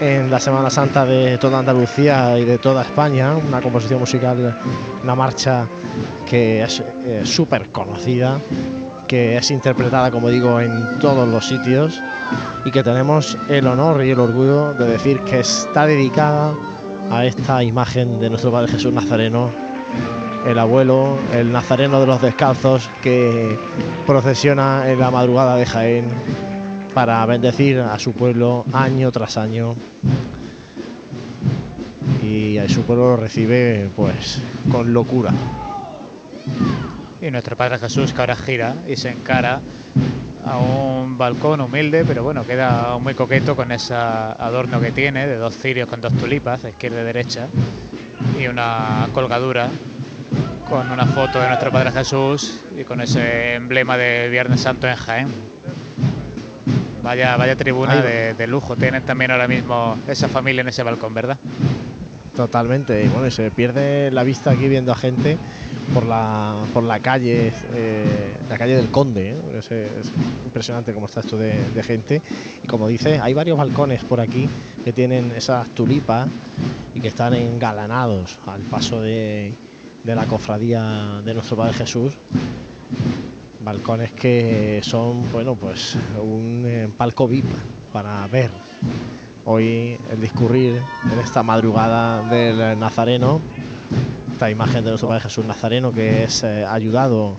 en 0.00 0.30
la 0.30 0.38
Semana 0.38 0.68
Santa 0.68 1.06
de 1.06 1.38
toda 1.38 1.60
Andalucía 1.60 2.38
y 2.38 2.44
de 2.44 2.58
toda 2.58 2.82
España. 2.82 3.34
Una 3.36 3.62
composición 3.62 4.00
musical, 4.00 4.58
una 5.02 5.14
marcha 5.14 5.66
que 6.28 6.62
es 6.62 6.82
eh, 7.04 7.22
súper 7.24 7.70
conocida, 7.70 8.38
que 9.06 9.38
es 9.38 9.50
interpretada, 9.50 10.10
como 10.10 10.28
digo, 10.28 10.60
en 10.60 10.98
todos 11.00 11.26
los 11.26 11.46
sitios 11.46 11.98
y 12.66 12.70
que 12.70 12.82
tenemos 12.82 13.36
el 13.48 13.66
honor 13.66 14.04
y 14.04 14.10
el 14.10 14.20
orgullo 14.20 14.74
de 14.74 14.88
decir 14.88 15.20
que 15.20 15.40
está 15.40 15.86
dedicada 15.86 16.52
a 17.10 17.24
esta 17.24 17.62
imagen 17.64 18.20
de 18.20 18.28
nuestro 18.28 18.52
Padre 18.52 18.72
Jesús 18.72 18.92
Nazareno, 18.92 19.50
el 20.46 20.58
abuelo, 20.58 21.18
el 21.32 21.52
nazareno 21.52 22.00
de 22.00 22.06
los 22.06 22.22
descalzos 22.22 22.88
que 23.02 23.58
procesiona 24.06 24.90
en 24.90 25.00
la 25.00 25.10
madrugada 25.10 25.56
de 25.56 25.66
Jaén 25.66 26.10
para 26.94 27.24
bendecir 27.26 27.80
a 27.80 27.98
su 27.98 28.12
pueblo 28.12 28.64
año 28.72 29.12
tras 29.12 29.36
año 29.36 29.74
y 32.22 32.58
a 32.58 32.68
su 32.68 32.82
pueblo 32.82 33.10
lo 33.10 33.16
recibe 33.16 33.88
pues 33.94 34.40
con 34.70 34.92
locura. 34.92 35.32
Y 37.20 37.30
nuestro 37.30 37.56
Padre 37.56 37.78
Jesús 37.78 38.12
que 38.12 38.20
ahora 38.20 38.36
gira 38.36 38.74
y 38.86 38.96
se 38.96 39.10
encara 39.10 39.60
a 40.44 40.58
un 40.58 41.18
balcón 41.18 41.60
humilde, 41.60 42.04
pero 42.06 42.22
bueno, 42.22 42.44
queda 42.44 42.96
muy 42.98 43.14
coqueto 43.14 43.56
con 43.56 43.72
ese 43.72 43.94
adorno 43.94 44.80
que 44.80 44.92
tiene 44.92 45.26
de 45.26 45.36
dos 45.36 45.56
cirios 45.56 45.88
con 45.88 46.00
dos 46.00 46.12
tulipas, 46.14 46.64
izquierda 46.64 47.02
y 47.02 47.04
derecha, 47.04 47.48
y 48.40 48.46
una 48.46 49.08
colgadura 49.12 49.68
con 50.68 50.90
una 50.90 51.06
foto 51.06 51.40
de 51.40 51.48
nuestro 51.48 51.70
Padre 51.72 51.92
Jesús 51.92 52.60
y 52.78 52.84
con 52.84 53.00
ese 53.00 53.54
emblema 53.54 53.96
de 53.96 54.28
Viernes 54.28 54.60
Santo 54.60 54.86
en 54.86 54.96
Jaén. 54.96 55.28
Vaya, 57.02 57.36
vaya 57.36 57.56
tribuna 57.56 57.96
de, 58.02 58.34
de 58.34 58.46
lujo. 58.46 58.76
Tienen 58.76 59.02
también 59.04 59.30
ahora 59.30 59.48
mismo 59.48 59.96
esa 60.06 60.28
familia 60.28 60.60
en 60.60 60.68
ese 60.68 60.82
balcón, 60.82 61.14
¿verdad? 61.14 61.38
Totalmente, 62.36 63.02
y 63.02 63.08
bueno, 63.08 63.30
se 63.30 63.50
pierde 63.50 64.10
la 64.10 64.22
vista 64.22 64.50
aquí 64.50 64.68
viendo 64.68 64.92
a 64.92 64.94
gente 64.94 65.38
por 65.92 66.04
la, 66.04 66.56
por 66.72 66.84
la 66.84 67.00
calle, 67.00 67.52
eh, 67.72 68.36
la 68.48 68.58
calle 68.58 68.76
del 68.76 68.90
Conde. 68.90 69.30
¿eh? 69.30 69.58
Es, 69.58 69.70
es 69.72 70.12
impresionante 70.44 70.92
cómo 70.92 71.06
está 71.06 71.20
esto 71.20 71.38
de, 71.38 71.58
de 71.74 71.82
gente. 71.82 72.22
Y 72.62 72.66
como 72.66 72.86
dice, 72.88 73.18
hay 73.20 73.32
varios 73.32 73.56
balcones 73.58 74.04
por 74.04 74.20
aquí 74.20 74.48
que 74.84 74.92
tienen 74.92 75.32
esas 75.34 75.68
tulipas 75.70 76.28
y 76.94 77.00
que 77.00 77.08
están 77.08 77.34
engalanados 77.34 78.38
al 78.46 78.60
paso 78.62 79.00
de, 79.00 79.52
de 80.04 80.14
la 80.14 80.24
cofradía 80.26 81.20
de 81.24 81.34
nuestro 81.34 81.56
Padre 81.56 81.74
Jesús. 81.74 82.14
Balcones 83.60 84.12
que 84.12 84.80
son, 84.82 85.30
bueno, 85.32 85.54
pues 85.56 85.96
un 86.22 86.64
eh, 86.66 86.88
palco 86.96 87.26
VIP 87.26 87.44
para 87.92 88.26
ver 88.28 88.50
hoy 89.44 89.98
el 90.12 90.20
discurrir 90.20 90.80
en 91.12 91.18
esta 91.18 91.42
madrugada 91.42 92.22
del 92.28 92.78
Nazareno, 92.78 93.40
esta 94.32 94.50
imagen 94.50 94.84
de 94.84 94.90
nuestro 94.90 95.08
Padre 95.08 95.22
Jesús 95.22 95.44
Nazareno 95.44 95.92
que 95.92 96.24
es 96.24 96.44
eh, 96.44 96.64
ayudado 96.64 97.36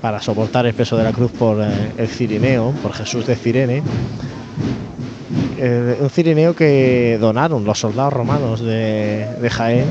para 0.00 0.22
soportar 0.22 0.66
el 0.66 0.74
peso 0.74 0.96
de 0.96 1.04
la 1.04 1.12
cruz 1.12 1.32
por 1.32 1.60
eh, 1.60 1.92
el 1.98 2.08
Cirineo, 2.08 2.72
por 2.82 2.92
Jesús 2.92 3.26
de 3.26 3.36
Cirene. 3.36 3.82
Un 6.00 6.08
Cirineo 6.08 6.56
que 6.56 7.18
donaron 7.20 7.66
los 7.66 7.78
soldados 7.78 8.14
romanos 8.14 8.60
de, 8.60 9.28
de 9.42 9.50
Jaén 9.50 9.84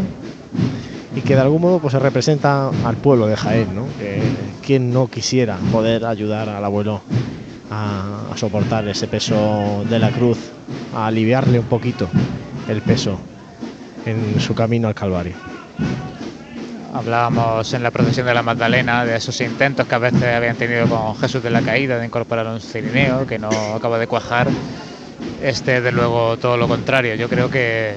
y 1.20 1.22
que 1.22 1.36
de 1.36 1.41
algún 1.41 1.62
modo 1.62 1.80
pues 1.80 1.94
representa 1.96 2.70
al 2.86 2.96
pueblo 2.96 3.28
de 3.28 3.36
Jaén, 3.36 3.76
¿no? 3.76 3.86
Que, 4.00 4.22
quien 4.66 4.94
no 4.94 5.08
quisiera 5.08 5.58
poder 5.72 6.06
ayudar 6.06 6.48
al 6.48 6.64
abuelo 6.64 7.02
a, 7.70 8.32
a 8.32 8.38
soportar 8.38 8.88
ese 8.88 9.08
peso 9.08 9.84
de 9.90 10.00
la 10.00 10.12
cruz, 10.12 10.38
a 10.96 11.08
aliviarle 11.08 11.60
un 11.60 11.66
poquito 11.66 12.08
el 12.70 12.82
peso 12.82 13.20
en 14.06 14.40
su 14.40 14.56
camino 14.56 14.88
al 14.88 14.96
Calvario. 14.96 15.34
Hablábamos 16.94 17.74
en 17.74 17.84
la 17.84 17.91
procesión 17.91 18.26
de 18.26 18.34
la 18.34 18.44
Magdalena 18.44 19.04
de 19.04 19.18
esos 19.18 19.41
intentos 19.41 19.88
que 19.88 19.96
a 19.96 20.00
veces 20.00 20.24
habían 20.24 20.56
tenido 20.56 20.88
con 20.88 21.18
Jesús 21.18 21.44
de 21.44 21.50
la 21.50 21.62
Caída 21.62 22.00
de 22.00 22.06
incorporar 22.06 22.48
un 22.48 22.62
cirineo 22.62 23.28
que 23.28 23.40
no 23.40 23.50
acaba 23.76 24.00
de 24.00 24.08
cuajar. 24.08 24.48
Este 25.44 25.78
es 25.78 25.84
de 25.84 25.91
luego 25.91 26.38
todo 26.38 26.56
lo 26.56 26.68
contrario. 26.68 27.16
Yo 27.16 27.28
creo 27.28 27.50
que 27.50 27.96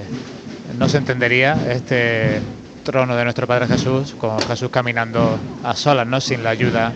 no 0.76 0.88
se 0.88 0.98
entendería 0.98 1.56
este 1.70 2.40
trono 2.82 3.16
de 3.16 3.24
nuestro 3.24 3.46
Padre 3.46 3.66
Jesús 3.66 4.14
con 4.18 4.38
Jesús 4.40 4.70
caminando 4.70 5.38
a 5.64 5.74
solas, 5.74 6.06
¿no? 6.06 6.20
sin 6.20 6.42
la 6.42 6.50
ayuda 6.50 6.92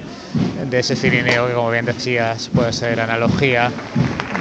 de 0.69 0.79
ese 0.79 0.97
cirineo 0.97 1.47
que 1.47 1.55
como 1.55 1.71
bien 1.71 1.85
decías 1.85 2.51
puede 2.55 2.73
ser 2.73 3.01
analogía 3.01 3.71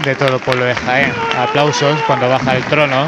de 0.04 0.16
todo 0.16 0.36
el 0.36 0.42
pueblo 0.42 0.66
de 0.66 0.76
Jaén. 0.76 1.12
Aplausos 1.38 2.00
cuando 2.08 2.30
baja 2.30 2.56
el 2.56 2.64
trono 2.64 3.08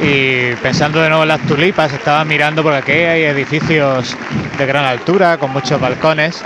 y 0.00 0.54
pensando 0.56 1.00
de 1.00 1.08
nuevo 1.08 1.22
en 1.22 1.28
las 1.28 1.40
tulipas, 1.42 1.92
estaba 1.92 2.24
mirando 2.24 2.62
porque 2.62 2.78
aquí 2.78 2.92
hay 2.92 3.22
edificios 3.24 4.16
de 4.58 4.66
gran 4.66 4.84
altura 4.84 5.38
con 5.38 5.52
muchos 5.52 5.80
balcones 5.80 6.42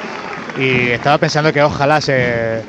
y 0.58 0.90
estaba 0.90 1.18
pensando 1.18 1.52
que 1.52 1.62
ojalá 1.62 2.00
se, 2.00 2.64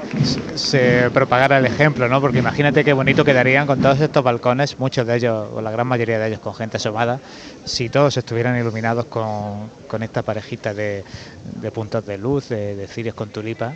se 0.54 1.10
propagara 1.12 1.58
el 1.58 1.66
ejemplo, 1.66 2.08
¿no? 2.08 2.22
Porque 2.22 2.38
imagínate 2.38 2.84
qué 2.84 2.94
bonito 2.94 3.26
quedarían 3.26 3.66
con 3.66 3.82
todos 3.82 4.00
estos 4.00 4.24
balcones, 4.24 4.78
muchos 4.78 5.08
de 5.08 5.16
ellos, 5.16 5.50
o 5.52 5.60
la 5.60 5.72
gran 5.72 5.88
mayoría 5.88 6.20
de 6.20 6.28
ellos 6.28 6.40
con 6.40 6.54
gente 6.54 6.78
asomada, 6.78 7.20
si 7.66 7.90
todos 7.90 8.16
estuvieran 8.16 8.60
iluminados 8.60 9.06
con, 9.06 9.70
con 9.88 10.04
esta 10.04 10.22
parejita 10.22 10.76
de, 10.76 11.04
de 11.44 11.72
puntos 11.72 12.06
de 12.06 12.20
luz, 12.20 12.50
de, 12.50 12.88
cirios 12.88 13.16
con 13.16 13.30
tulipas. 13.30 13.76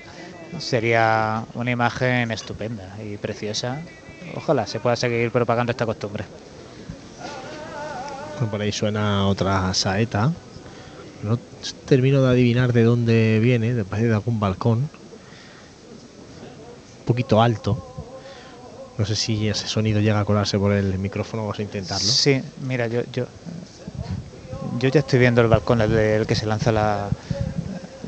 Sería 0.59 1.43
una 1.55 1.71
imagen 1.71 2.29
estupenda 2.29 2.95
y 3.03 3.17
preciosa. 3.17 3.81
Ojalá 4.35 4.67
se 4.67 4.79
pueda 4.79 4.95
seguir 4.95 5.31
propagando 5.31 5.71
esta 5.71 5.87
costumbre. 5.87 6.25
Por 8.51 8.61
ahí 8.61 8.71
suena 8.71 9.25
otra 9.25 9.73
saeta. 9.73 10.31
No 11.23 11.39
termino 11.85 12.21
de 12.21 12.29
adivinar 12.29 12.73
de 12.73 12.83
dónde 12.83 13.39
viene, 13.41 13.83
parece 13.85 14.09
de 14.09 14.13
algún 14.15 14.39
balcón. 14.39 14.79
Un 14.79 14.89
poquito 17.05 17.41
alto. 17.41 17.77
No 18.97 19.05
sé 19.05 19.15
si 19.15 19.47
ese 19.47 19.67
sonido 19.67 19.99
llega 20.01 20.19
a 20.19 20.25
colarse 20.25 20.57
por 20.57 20.71
el 20.71 20.97
micrófono, 20.99 21.43
vamos 21.43 21.59
a 21.59 21.63
intentarlo. 21.63 22.07
Sí, 22.07 22.41
mira, 22.61 22.87
yo, 22.87 23.01
yo, 23.11 23.25
yo 24.79 24.89
ya 24.89 24.99
estoy 24.99 25.19
viendo 25.19 25.41
el 25.41 25.47
balcón 25.47 25.81
el 25.81 25.91
del 25.91 26.27
que 26.27 26.35
se 26.35 26.45
lanza 26.45 26.71
la, 26.71 27.09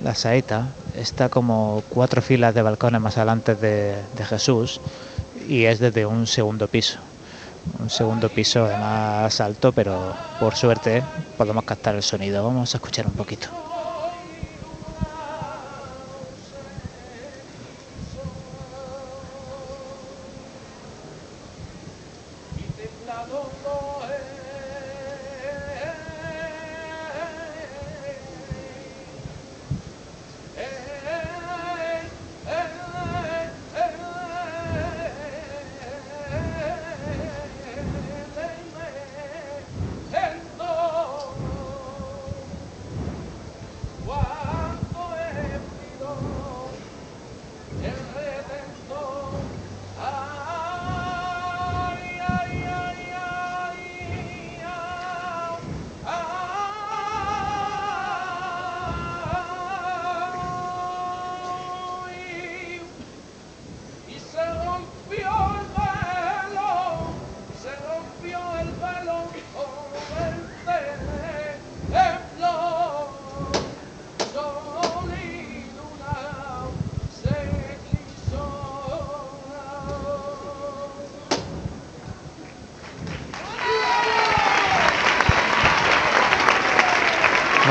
la 0.03 0.15
saeta. 0.15 0.76
Está 0.94 1.30
como 1.30 1.84
cuatro 1.90 2.22
filas 2.22 2.53
de 2.53 2.61
balcones 2.61 3.02
más 3.02 3.18
adelante 3.18 3.56
de, 3.56 3.95
de 4.15 4.26
Jesús. 4.26 4.80
y 5.48 5.65
es 5.65 5.80
desde 5.80 6.06
un 6.06 6.27
segundo 6.27 6.68
piso. 6.68 6.99
Un 7.73 7.89
segundo 7.89 8.29
piso 8.31 8.65
además 8.65 9.39
alto, 9.41 9.73
pero 9.73 10.19
por 10.37 10.55
suerte 10.55 11.11
podemos 11.35 11.63
captar 11.65 11.95
el 11.95 12.03
sonido. 12.03 12.43
Vamos 12.43 12.73
a 12.73 12.77
escuchar 12.77 13.07
un 13.07 13.15
poquito. 13.15 13.49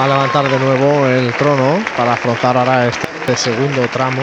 A 0.04 0.08
levantar 0.08 0.46
de 0.50 0.58
nuevo 0.58 1.06
el 1.06 1.32
trono 1.32 1.78
para 1.96 2.12
afrontar 2.12 2.58
ahora 2.58 2.88
este 2.88 3.36
segundo 3.38 3.88
tramo 3.88 4.20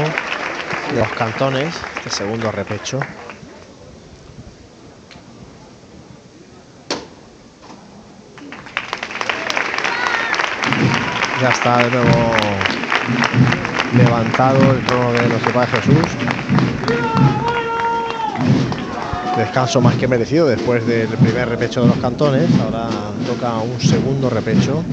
de 0.93 0.99
los 0.99 1.09
cantones, 1.13 1.73
este 1.97 2.11
segundo 2.11 2.51
repecho. 2.51 2.99
Ya 11.41 11.49
está 11.49 11.77
de 11.79 11.89
nuevo 11.89 12.31
levantado 13.97 14.59
el 14.73 14.85
trono 14.85 15.13
de 15.13 15.29
nuestro 15.29 15.51
Padre 15.51 15.81
Jesús. 15.81 16.05
Descanso 19.35 19.81
más 19.81 19.95
que 19.95 20.07
merecido 20.07 20.45
después 20.45 20.85
del 20.85 21.07
primer 21.07 21.49
repecho 21.49 21.81
de 21.81 21.87
los 21.87 21.97
cantones. 21.97 22.47
Ahora 22.63 22.87
toca 23.25 23.57
un 23.57 23.81
segundo 23.81 24.29
repecho. 24.29 24.83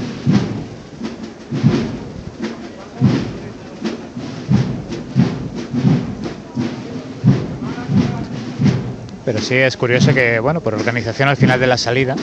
Sí 9.49 9.55
es 9.55 9.77
curioso 9.77 10.13
que, 10.13 10.39
bueno, 10.39 10.61
por 10.61 10.75
organización 10.75 11.27
al 11.27 11.35
final 11.35 11.59
de 11.59 11.65
la 11.65 11.77
salida, 11.79 12.15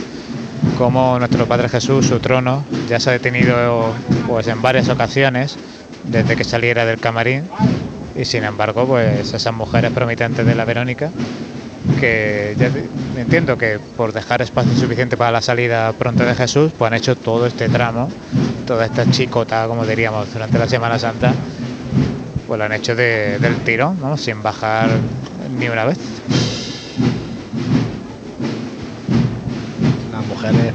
como 0.78 1.18
nuestro 1.18 1.46
Padre 1.46 1.68
Jesús, 1.68 2.06
su 2.06 2.20
trono, 2.20 2.64
ya 2.88 3.00
se 3.00 3.10
ha 3.10 3.12
detenido 3.14 3.92
pues 4.28 4.46
en 4.46 4.62
varias 4.62 4.88
ocasiones 4.88 5.56
desde 6.04 6.36
que 6.36 6.44
saliera 6.44 6.84
del 6.84 7.00
camarín 7.00 7.42
y 8.14 8.24
sin 8.24 8.44
embargo, 8.44 8.86
pues 8.86 9.34
esas 9.34 9.52
mujeres 9.52 9.90
promitentes 9.90 10.46
de 10.46 10.54
la 10.54 10.64
Verónica 10.64 11.10
que 11.98 12.54
entiendo 13.16 13.58
que 13.58 13.80
por 13.96 14.12
dejar 14.12 14.40
espacio 14.42 14.72
suficiente 14.76 15.16
para 15.16 15.32
la 15.32 15.42
salida 15.42 15.92
pronto 15.94 16.24
de 16.24 16.34
Jesús, 16.36 16.70
pues 16.78 16.92
han 16.92 16.96
hecho 16.96 17.16
todo 17.16 17.46
este 17.46 17.68
tramo, 17.68 18.08
toda 18.68 18.84
esta 18.86 19.10
chicota, 19.10 19.66
como 19.66 19.84
diríamos, 19.84 20.32
durante 20.32 20.58
la 20.58 20.68
Semana 20.68 20.96
Santa, 20.98 21.32
pues 22.46 22.56
lo 22.56 22.64
han 22.64 22.72
hecho 22.72 22.94
de- 22.94 23.40
del 23.40 23.56
tirón, 23.56 23.98
¿no? 24.00 24.16
sin 24.16 24.44
bajar 24.44 24.88
ni 25.58 25.68
una 25.68 25.86
vez. 25.86 25.98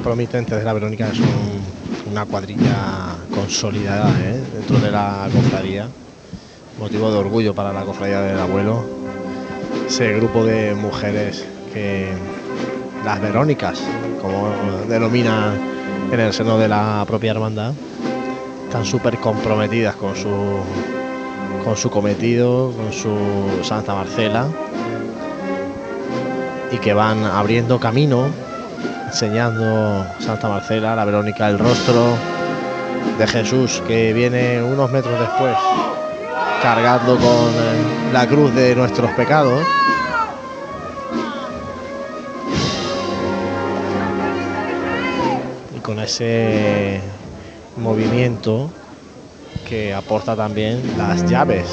Promitentes 0.04 0.58
de 0.58 0.66
la 0.66 0.74
Verónica 0.74 1.14
son 1.14 2.12
una 2.12 2.26
cuadrilla 2.26 3.16
consolidada 3.34 4.10
¿eh? 4.20 4.42
dentro 4.54 4.80
de 4.80 4.92
la 4.92 5.30
cofradía. 5.34 5.88
Motivo 6.78 7.10
de 7.10 7.18
orgullo 7.18 7.56
para 7.56 7.72
la 7.72 7.84
cofradía 7.84 8.20
del 8.20 8.40
abuelo. 8.40 8.84
Ese 9.88 10.12
grupo 10.14 10.44
de 10.44 10.76
mujeres 10.76 11.46
que 11.74 12.10
las 13.06 13.22
Verónicas, 13.22 13.82
como 14.22 14.50
denomina 14.90 15.54
en 16.12 16.20
el 16.20 16.34
seno 16.34 16.58
de 16.58 16.68
la 16.68 17.06
propia 17.08 17.32
hermandad, 17.32 17.74
están 18.66 18.84
súper 18.84 19.20
comprometidas 19.20 19.96
con 19.96 20.18
su, 20.18 20.58
con 21.64 21.78
su 21.78 21.90
cometido, 21.90 22.74
con 22.76 22.92
su 22.92 23.64
Santa 23.64 23.96
Marcela 23.96 24.48
y 26.74 26.78
que 26.78 26.94
van 26.94 27.24
abriendo 27.24 27.80
camino 27.80 28.51
enseñando 29.12 30.06
Santa 30.20 30.48
Marcela, 30.48 30.96
la 30.96 31.04
Verónica, 31.04 31.50
el 31.50 31.60
rostro 31.60 32.16
de 33.18 33.28
Jesús 33.28 33.84
que 33.86 34.14
viene 34.14 34.64
unos 34.64 34.90
metros 34.90 35.20
después 35.20 35.54
cargando 36.64 37.18
con 37.18 37.26
eh, 37.28 38.14
la 38.14 38.26
cruz 38.26 38.56
de 38.56 38.74
nuestros 38.74 39.12
pecados. 39.12 39.62
Y 45.76 45.80
con 45.82 46.00
ese 46.00 47.02
movimiento 47.76 48.72
que 49.68 49.94
aporta 49.94 50.38
también 50.38 50.82
las 50.98 51.26
llaves 51.30 51.68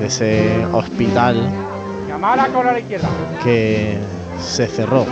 de 0.00 0.06
ese 0.06 0.66
hospital 0.72 1.48
que 3.44 3.96
se 4.40 4.66
cerró 4.66 5.06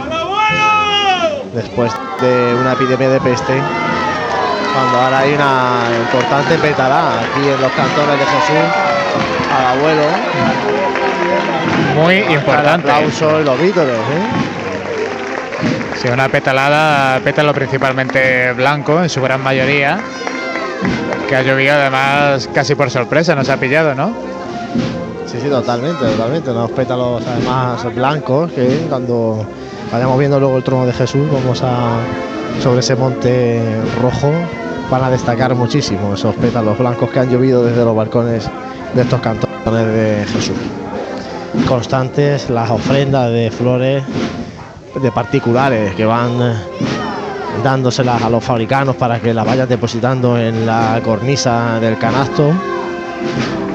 después 1.57 1.91
de 2.21 2.55
una 2.61 2.75
epidemia 2.75 3.09
de 3.09 3.21
peste 3.21 3.55
cuando 4.75 4.99
ahora 4.99 5.19
hay 5.21 5.33
una 5.33 5.81
importante 5.99 6.55
petalada 6.59 7.21
aquí 7.21 7.49
en 7.49 7.61
los 7.61 7.73
cantones 7.73 8.19
de 8.19 8.27
Jesús 8.27 8.67
al 9.57 9.79
abuelo 9.79 10.03
Muy 11.97 12.17
importante. 12.35 12.91
aplauso 12.91 13.41
y 13.41 13.45
los 13.45 13.59
vítores 13.59 13.97
¿eh? 13.97 14.27
Sí, 16.03 16.09
una 16.09 16.29
petalada, 16.29 17.19
pétalo 17.21 17.55
principalmente 17.55 18.53
blanco 18.53 19.03
en 19.03 19.09
su 19.09 19.23
gran 19.23 19.43
mayoría, 19.43 19.99
que 21.27 21.35
ha 21.35 21.41
llovido 21.41 21.73
además 21.73 22.51
casi 22.53 22.75
por 22.75 22.91
sorpresa, 22.91 23.35
nos 23.35 23.49
ha 23.49 23.57
pillado, 23.57 23.95
¿no? 23.95 24.13
sí 25.25 25.39
sí 25.43 25.49
totalmente 25.49 26.05
totalmente 26.05 26.51
unos 26.51 26.71
pétalos 26.73 27.23
además 27.27 27.95
blancos 27.95 28.53
que 28.53 28.87
cuando 28.89 29.45
vayamos 29.93 30.19
viendo 30.19 30.41
luego 30.41 30.57
el 30.57 30.65
trono 30.65 30.87
de 30.87 30.93
Jesús 30.93 31.29
vamos 31.31 31.63
a 31.63 31.99
sobre 32.63 32.81
ese 32.81 32.97
monte 32.97 33.61
rojo 34.01 34.31
van 34.91 35.05
a 35.05 35.11
destacar 35.11 35.55
muchísimo 35.55 36.15
esos 36.15 36.35
pétalos 36.37 36.79
blancos 36.79 37.11
que 37.11 37.21
han 37.21 37.31
llovido 37.31 37.65
desde 37.65 37.85
los 37.85 37.95
balcones 37.95 38.49
de 38.95 39.03
estos 39.03 39.21
cantones 39.21 39.87
de 39.87 40.25
Jesús 40.33 40.57
constantes 41.69 42.51
las 42.51 42.71
ofrendas 42.71 43.31
de 43.31 43.51
flores 43.51 44.05
de 45.01 45.13
particulares 45.13 45.95
que 45.95 46.07
van 46.07 46.41
eh, 46.41 46.55
dándoselas 47.63 48.23
a 48.23 48.31
los 48.31 48.43
fabricanos 48.43 48.97
para 48.97 49.21
que 49.21 49.35
las 49.35 49.45
vayan 49.45 49.69
depositando 49.69 50.39
en 50.39 50.67
la 50.67 51.01
cornisa 51.05 51.79
del 51.81 51.99
canasto 51.99 52.53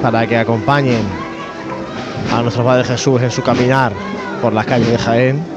para 0.01 0.25
que 0.25 0.37
acompañen 0.37 1.01
a 2.33 2.41
nuestro 2.41 2.63
Padre 2.63 2.83
Jesús 2.83 3.21
en 3.21 3.31
su 3.31 3.43
caminar 3.43 3.93
por 4.41 4.53
las 4.53 4.65
calles 4.65 4.89
de 4.89 4.97
Jaén. 4.97 5.50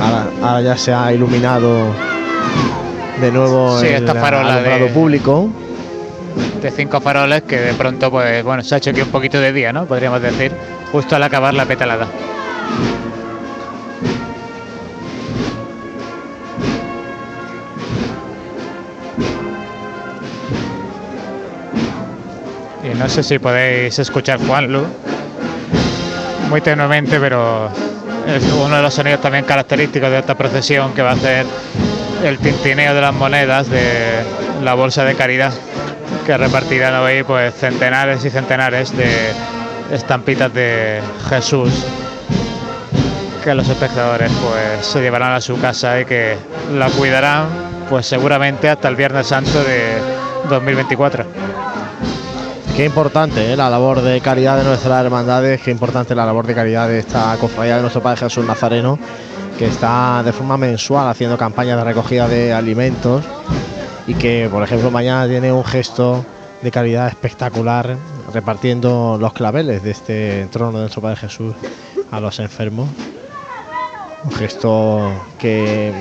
Ahora, 0.00 0.26
ahora 0.42 0.60
ya 0.62 0.76
se 0.76 0.92
ha 0.92 1.12
iluminado 1.12 1.86
de 3.20 3.32
nuevo 3.32 3.80
Sí, 3.80 3.86
el 3.86 3.94
esta 3.94 4.14
farola 4.14 4.54
alumbrado 4.54 4.84
de- 4.84 4.90
público. 4.90 5.50
De 6.60 6.70
cinco 6.70 7.00
faroles 7.00 7.42
que 7.42 7.58
de 7.58 7.74
pronto, 7.74 8.10
pues 8.10 8.42
bueno, 8.44 8.62
se 8.62 8.74
ha 8.74 8.78
hecho 8.78 8.90
aquí 8.90 9.00
un 9.00 9.08
poquito 9.08 9.40
de 9.40 9.52
día, 9.52 9.72
¿no? 9.72 9.86
Podríamos 9.86 10.20
decir, 10.20 10.52
justo 10.92 11.16
al 11.16 11.22
acabar 11.22 11.54
la 11.54 11.64
petalada. 11.64 12.06
Y 22.84 22.96
no 22.96 23.08
sé 23.08 23.22
si 23.22 23.38
podéis 23.38 23.98
escuchar 23.98 24.38
Juanlu, 24.46 24.84
muy 26.48 26.60
tenuemente, 26.60 27.18
pero 27.18 27.68
es 28.26 28.44
uno 28.52 28.76
de 28.76 28.82
los 28.82 28.94
sonidos 28.94 29.20
también 29.20 29.44
característicos 29.44 30.10
de 30.10 30.18
esta 30.18 30.34
procesión 30.34 30.92
que 30.92 31.02
va 31.02 31.12
a 31.12 31.16
ser 31.16 31.46
el 32.24 32.38
tintineo 32.38 32.94
de 32.94 33.00
las 33.00 33.14
monedas 33.14 33.70
de 33.70 34.22
la 34.62 34.74
bolsa 34.74 35.04
de 35.04 35.14
caridad 35.14 35.52
que 36.24 36.36
repartirán 36.36 36.94
hoy 36.94 37.22
pues 37.22 37.54
centenares 37.54 38.24
y 38.24 38.30
centenares 38.30 38.96
de 38.96 39.32
estampitas 39.92 40.52
de 40.52 41.00
Jesús 41.28 41.70
que 43.44 43.54
los 43.54 43.68
espectadores 43.68 44.32
pues 44.42 44.84
se 44.86 45.00
llevarán 45.00 45.32
a 45.32 45.40
su 45.40 45.60
casa 45.60 46.00
y 46.00 46.04
que 46.04 46.36
la 46.76 46.90
cuidarán 46.90 47.46
pues 47.88 48.06
seguramente 48.06 48.68
hasta 48.68 48.88
el 48.88 48.96
Viernes 48.96 49.28
Santo 49.28 49.62
de 49.62 49.98
2024. 50.48 51.65
Qué 52.76 52.84
importante 52.84 53.54
¿eh? 53.54 53.56
la 53.56 53.70
labor 53.70 54.02
de 54.02 54.20
caridad 54.20 54.58
de 54.58 54.64
nuestras 54.64 55.02
hermandades, 55.02 55.62
qué 55.62 55.70
importante 55.70 56.14
la 56.14 56.26
labor 56.26 56.46
de 56.46 56.54
caridad 56.54 56.86
de 56.86 56.98
esta 56.98 57.34
cofradía 57.40 57.76
de 57.76 57.80
nuestro 57.80 58.02
Padre 58.02 58.20
Jesús 58.20 58.44
Nazareno, 58.44 58.98
que 59.58 59.64
está 59.64 60.22
de 60.22 60.30
forma 60.34 60.58
mensual 60.58 61.08
haciendo 61.08 61.38
campañas 61.38 61.78
de 61.78 61.84
recogida 61.84 62.28
de 62.28 62.52
alimentos 62.52 63.24
y 64.06 64.12
que, 64.12 64.50
por 64.52 64.62
ejemplo, 64.62 64.90
mañana 64.90 65.26
tiene 65.26 65.50
un 65.50 65.64
gesto 65.64 66.22
de 66.60 66.70
caridad 66.70 67.08
espectacular 67.08 67.96
repartiendo 68.34 69.16
los 69.18 69.32
claveles 69.32 69.82
de 69.82 69.90
este 69.92 70.46
trono 70.52 70.72
de 70.72 70.80
nuestro 70.80 71.00
Padre 71.00 71.16
Jesús 71.16 71.54
a 72.10 72.20
los 72.20 72.38
enfermos. 72.40 72.90
Un 74.22 74.32
gesto 74.32 75.12
que 75.38 75.94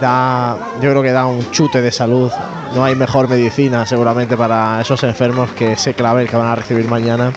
da, 0.00 0.56
yo 0.80 0.88
creo 0.88 1.02
que 1.02 1.12
da 1.12 1.26
un 1.26 1.50
chute 1.50 1.82
de 1.82 1.92
salud. 1.92 2.32
No 2.74 2.84
hay 2.84 2.94
mejor 2.94 3.28
medicina 3.28 3.84
seguramente 3.84 4.36
para 4.36 4.80
esos 4.80 5.02
enfermos 5.04 5.50
que 5.52 5.72
ese 5.72 5.94
clavel 5.94 6.28
que 6.28 6.36
van 6.36 6.48
a 6.48 6.54
recibir 6.56 6.86
mañana 6.88 7.32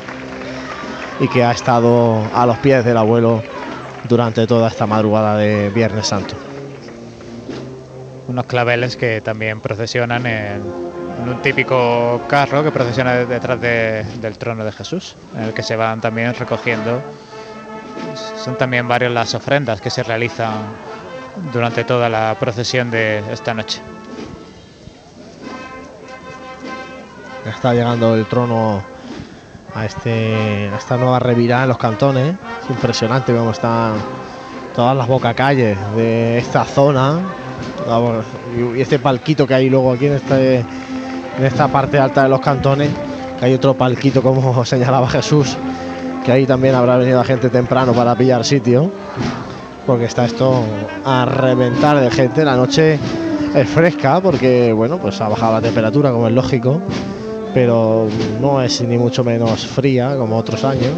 y 1.19 1.27
que 1.27 1.43
ha 1.43 1.51
estado 1.51 2.21
a 2.33 2.45
los 2.45 2.57
pies 2.59 2.85
del 2.85 2.97
abuelo 2.97 3.43
durante 4.07 4.47
toda 4.47 4.69
esta 4.69 4.85
madrugada 4.87 5.35
de 5.37 5.69
Viernes 5.69 6.07
Santo. 6.07 6.35
Unos 8.27 8.45
claveles 8.45 8.95
que 8.95 9.21
también 9.21 9.59
procesionan 9.59 10.25
en, 10.25 10.61
un 11.25 11.41
típico 11.41 12.21
carro 12.27 12.63
que 12.63 12.71
procesiona 12.71 13.13
detrás 13.25 13.59
de- 13.59 14.03
del 14.21 14.37
trono 14.37 14.63
de 14.63 14.71
Jesús, 14.71 15.15
en 15.37 15.43
el 15.45 15.53
que 15.53 15.63
se 15.63 15.75
van 15.75 15.99
también 16.01 16.33
recogiendo. 16.33 17.01
Son 18.43 18.57
también 18.57 18.87
varias 18.87 19.11
las 19.11 19.33
ofrendas 19.33 19.81
que 19.81 19.89
se 19.89 20.03
realizan 20.03 20.53
durante 21.53 21.83
toda 21.83 22.09
la 22.09 22.35
procesión 22.39 22.89
de 22.91 23.21
esta 23.31 23.53
noche. 23.53 23.81
Está 27.49 27.73
llegando 27.73 28.15
el 28.15 28.25
trono 28.25 28.81
a, 29.73 29.85
este, 29.85 30.69
a 30.73 30.77
esta 30.77 30.97
nueva 30.97 31.19
revirada 31.19 31.63
en 31.63 31.69
los 31.69 31.77
cantones. 31.77 32.35
Es 32.63 32.69
impresionante 32.69 33.35
cómo 33.35 33.51
están 33.51 33.93
todas 34.75 34.95
las 34.95 35.07
bocacalles 35.07 35.77
de 35.95 36.37
esta 36.37 36.63
zona. 36.65 37.19
Y 38.75 38.81
este 38.81 38.99
palquito 38.99 39.45
que 39.45 39.53
hay 39.53 39.69
luego 39.69 39.91
aquí 39.91 40.07
en, 40.07 40.13
este, 40.13 40.57
en 40.57 41.43
esta 41.43 41.67
parte 41.67 41.99
alta 41.99 42.23
de 42.23 42.29
los 42.29 42.39
cantones. 42.39 42.89
Que 43.39 43.45
hay 43.45 43.53
otro 43.53 43.73
palquito, 43.73 44.21
como 44.21 44.65
señalaba 44.65 45.09
Jesús, 45.09 45.57
que 46.25 46.31
ahí 46.31 46.45
también 46.45 46.73
habrá 46.73 46.97
venido 46.97 47.23
gente 47.23 47.49
temprano 47.49 47.93
para 47.93 48.15
pillar 48.15 48.43
sitio. 48.43 48.89
Porque 49.85 50.05
está 50.05 50.25
esto 50.25 50.63
a 51.05 51.25
reventar 51.25 51.99
de 51.99 52.09
gente. 52.09 52.43
La 52.43 52.55
noche 52.55 52.97
es 53.53 53.69
fresca 53.69 54.19
porque, 54.19 54.73
bueno, 54.73 54.97
pues 54.97 55.21
ha 55.21 55.27
bajado 55.27 55.53
la 55.53 55.61
temperatura, 55.61 56.11
como 56.11 56.27
es 56.27 56.33
lógico 56.33 56.81
pero 57.55 58.09
no 58.41 58.61
es 58.61 58.81
ni 58.81 58.97
mucho 58.97 59.23
menos 59.23 59.65
fría 59.65 60.17
como 60.17 60.37
otros 60.37 60.65
años. 60.65 60.91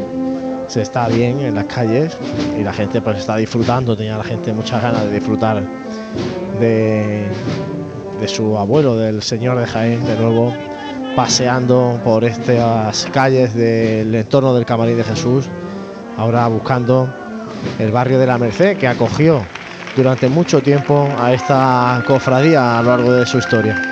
Se 0.67 0.81
está 0.81 1.07
bien 1.07 1.39
en 1.39 1.53
las 1.53 1.65
calles 1.65 2.17
y 2.59 2.63
la 2.63 2.73
gente 2.73 2.99
pues 2.99 3.19
está 3.19 3.37
disfrutando, 3.37 3.95
tenía 3.95 4.17
la 4.17 4.23
gente 4.23 4.51
muchas 4.51 4.81
ganas 4.81 5.03
de 5.05 5.11
disfrutar 5.13 5.61
de, 6.59 7.27
de 8.19 8.27
su 8.27 8.57
abuelo, 8.57 8.97
del 8.97 9.21
señor 9.21 9.59
de 9.59 9.67
Jaén, 9.67 10.03
de 10.03 10.15
nuevo 10.17 10.51
paseando 11.15 12.01
por 12.03 12.23
estas 12.23 13.05
calles 13.13 13.53
del 13.53 14.13
entorno 14.15 14.55
del 14.55 14.65
Camarín 14.65 14.97
de 14.97 15.03
Jesús, 15.03 15.45
ahora 16.17 16.47
buscando 16.47 17.07
el 17.77 17.91
barrio 17.91 18.17
de 18.17 18.25
la 18.25 18.39
Merced 18.39 18.77
que 18.77 18.87
acogió 18.87 19.43
durante 19.95 20.27
mucho 20.27 20.61
tiempo 20.61 21.07
a 21.19 21.33
esta 21.33 22.03
cofradía 22.07 22.79
a 22.79 22.81
lo 22.81 22.89
largo 22.89 23.13
de 23.13 23.27
su 23.27 23.37
historia. 23.37 23.86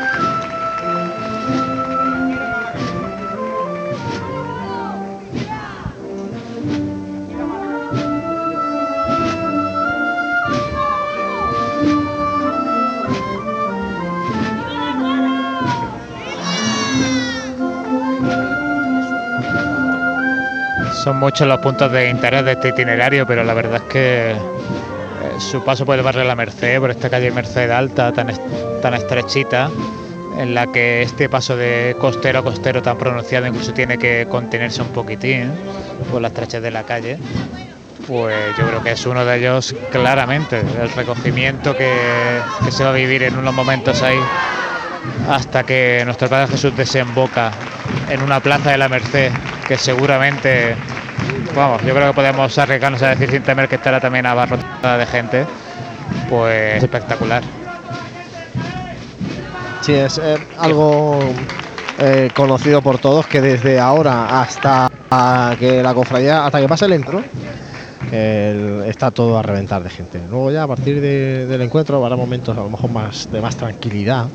Son 21.06 21.19
muchos 21.19 21.48
los 21.48 21.60
puntos 21.60 21.91
de 21.91 22.10
interés 22.10 22.44
de 22.45 22.53
este 22.53 22.69
itinerario, 22.69 23.27
pero 23.27 23.44
la 23.44 23.53
verdad 23.53 23.76
es 23.76 23.94
que 23.94 24.32
eh, 24.32 24.36
su 25.38 25.64
paso 25.64 25.86
por 25.86 25.95
el 25.95 26.02
barrio 26.02 26.22
de 26.22 26.27
la 26.27 26.36
Merced, 26.36 26.80
por 26.80 26.90
esta 26.90 27.11
calle 27.11 27.30
Merced 27.30 27.69
Alta 27.69 28.11
tan, 28.11 28.32
tan 28.82 28.95
estrechita, 28.95 29.69
en 30.40 30.56
la 30.56 30.65
que 30.65 31.03
este 31.03 31.30
paso 31.30 31.56
de 31.56 31.95
costero 31.99 32.40
a 32.40 32.44
costero 32.44 32.82
tan 32.82 32.98
pronunciado 32.98 33.45
incluso 33.45 33.72
tiene 33.72 33.99
que 33.99 34.26
contenerse 34.27 34.82
un 34.82 34.88
poquitín 34.88 35.52
por 36.11 36.23
la 36.23 36.30
estrechez 36.30 36.64
de 36.64 36.72
la 36.72 36.82
calle, 36.82 37.19
pues 38.07 38.36
yo 38.57 38.65
creo 38.65 38.82
que 38.82 38.94
es 38.94 39.06
uno 39.06 39.23
de 39.23 39.38
ellos 39.38 39.76
claramente, 39.91 40.61
el 40.82 40.90
recogimiento 40.90 41.77
que, 41.77 41.94
que 42.64 42.72
se 42.72 42.84
va 42.84 42.90
a 42.90 42.94
vivir 42.94 43.22
en 43.22 43.38
unos 43.38 43.53
momentos 43.53 44.02
ahí 44.02 44.18
hasta 45.30 45.61
que 45.61 46.02
nuestro 46.03 46.30
Padre 46.30 46.48
Jesús 46.48 46.76
desemboca 46.76 47.52
en 48.10 48.23
una 48.23 48.40
plaza 48.40 48.72
de 48.72 48.80
la 48.80 48.90
Merced 48.90 49.32
que 49.68 49.78
seguramente, 49.78 50.76
vamos, 51.56 51.82
yo 51.84 51.94
creo 51.94 52.08
que 52.10 52.14
podemos 52.14 52.58
arriesgarnos 52.58 53.02
a 53.02 53.10
decir 53.10 53.32
sin 53.32 53.44
temer 53.44 53.68
que 53.68 53.76
estará 53.76 54.00
también 54.00 54.26
abarrotada 54.26 54.98
de 54.98 55.06
gente, 55.06 55.46
pues 56.30 56.84
espectacular. 56.84 57.44
Sí, 59.82 59.94
es 59.94 60.18
eh, 60.18 60.38
algo 60.58 61.20
eh, 62.00 62.30
conocido 62.36 62.82
por 62.82 62.98
todos 62.98 63.28
que 63.28 63.42
desde 63.42 63.80
ahora 63.80 64.42
hasta 64.42 64.90
que 65.60 65.82
la 65.84 65.94
cofradía, 65.94 66.46
hasta 66.46 66.60
que 66.60 66.68
pase 66.68 66.86
el 66.86 66.94
entro, 66.94 67.24
el- 68.12 68.84
está 68.88 69.12
todo 69.12 69.38
a 69.38 69.42
reventar 69.44 69.82
de 69.84 69.90
gente. 69.90 70.20
Luego 70.30 70.52
ya 70.52 70.64
a 70.64 70.68
partir 70.68 71.00
de- 71.02 71.46
del 71.46 71.62
encuentro 71.62 72.04
habrá 72.04 72.16
momentos 72.16 72.58
a 72.58 72.62
lo 72.62 72.70
mejor 72.70 72.90
más 72.92 73.32
de 73.32 73.42
más 73.42 73.56
tranquilidad, 73.56 74.26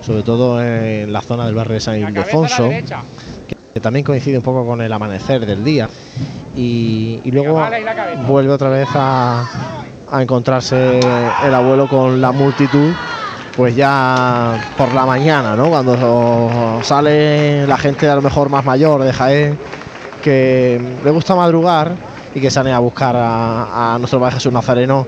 sobre 0.00 0.22
todo 0.22 0.62
en 0.64 1.12
la 1.12 1.20
zona 1.20 1.44
del 1.46 1.54
barrio 1.54 1.74
de 1.74 1.80
San 1.80 1.96
Ildefonso, 2.08 2.68
que, 3.72 3.80
también 3.80 4.04
coincide 4.04 4.36
un 4.36 4.42
poco 4.42 4.66
con 4.66 4.80
el 4.80 4.92
amanecer 4.92 5.46
del 5.46 5.64
día. 5.64 5.88
Y, 6.56 7.20
y 7.24 7.30
luego 7.30 7.60
vuelve 8.26 8.52
otra 8.52 8.68
vez 8.68 8.88
a, 8.94 9.48
a 10.10 10.22
encontrarse 10.22 11.00
el 11.44 11.54
abuelo 11.54 11.88
con 11.88 12.20
la 12.20 12.32
multitud 12.32 12.92
pues 13.56 13.76
ya 13.76 14.72
por 14.78 14.94
la 14.94 15.04
mañana, 15.04 15.54
¿no? 15.54 15.68
Cuando 15.68 16.80
sale 16.82 17.66
la 17.66 17.76
gente 17.76 18.08
a 18.08 18.14
lo 18.14 18.22
mejor 18.22 18.48
más 18.48 18.64
mayor 18.64 19.02
de 19.02 19.12
Jaén, 19.12 19.58
que 20.22 20.80
le 21.04 21.10
gusta 21.10 21.34
madrugar 21.34 21.92
y 22.34 22.40
que 22.40 22.50
sale 22.50 22.72
a 22.72 22.78
buscar 22.78 23.14
a, 23.16 23.94
a 23.94 23.98
nuestro 23.98 24.20
Padre 24.20 24.36
Jesús 24.36 24.52
Nazareno 24.52 25.06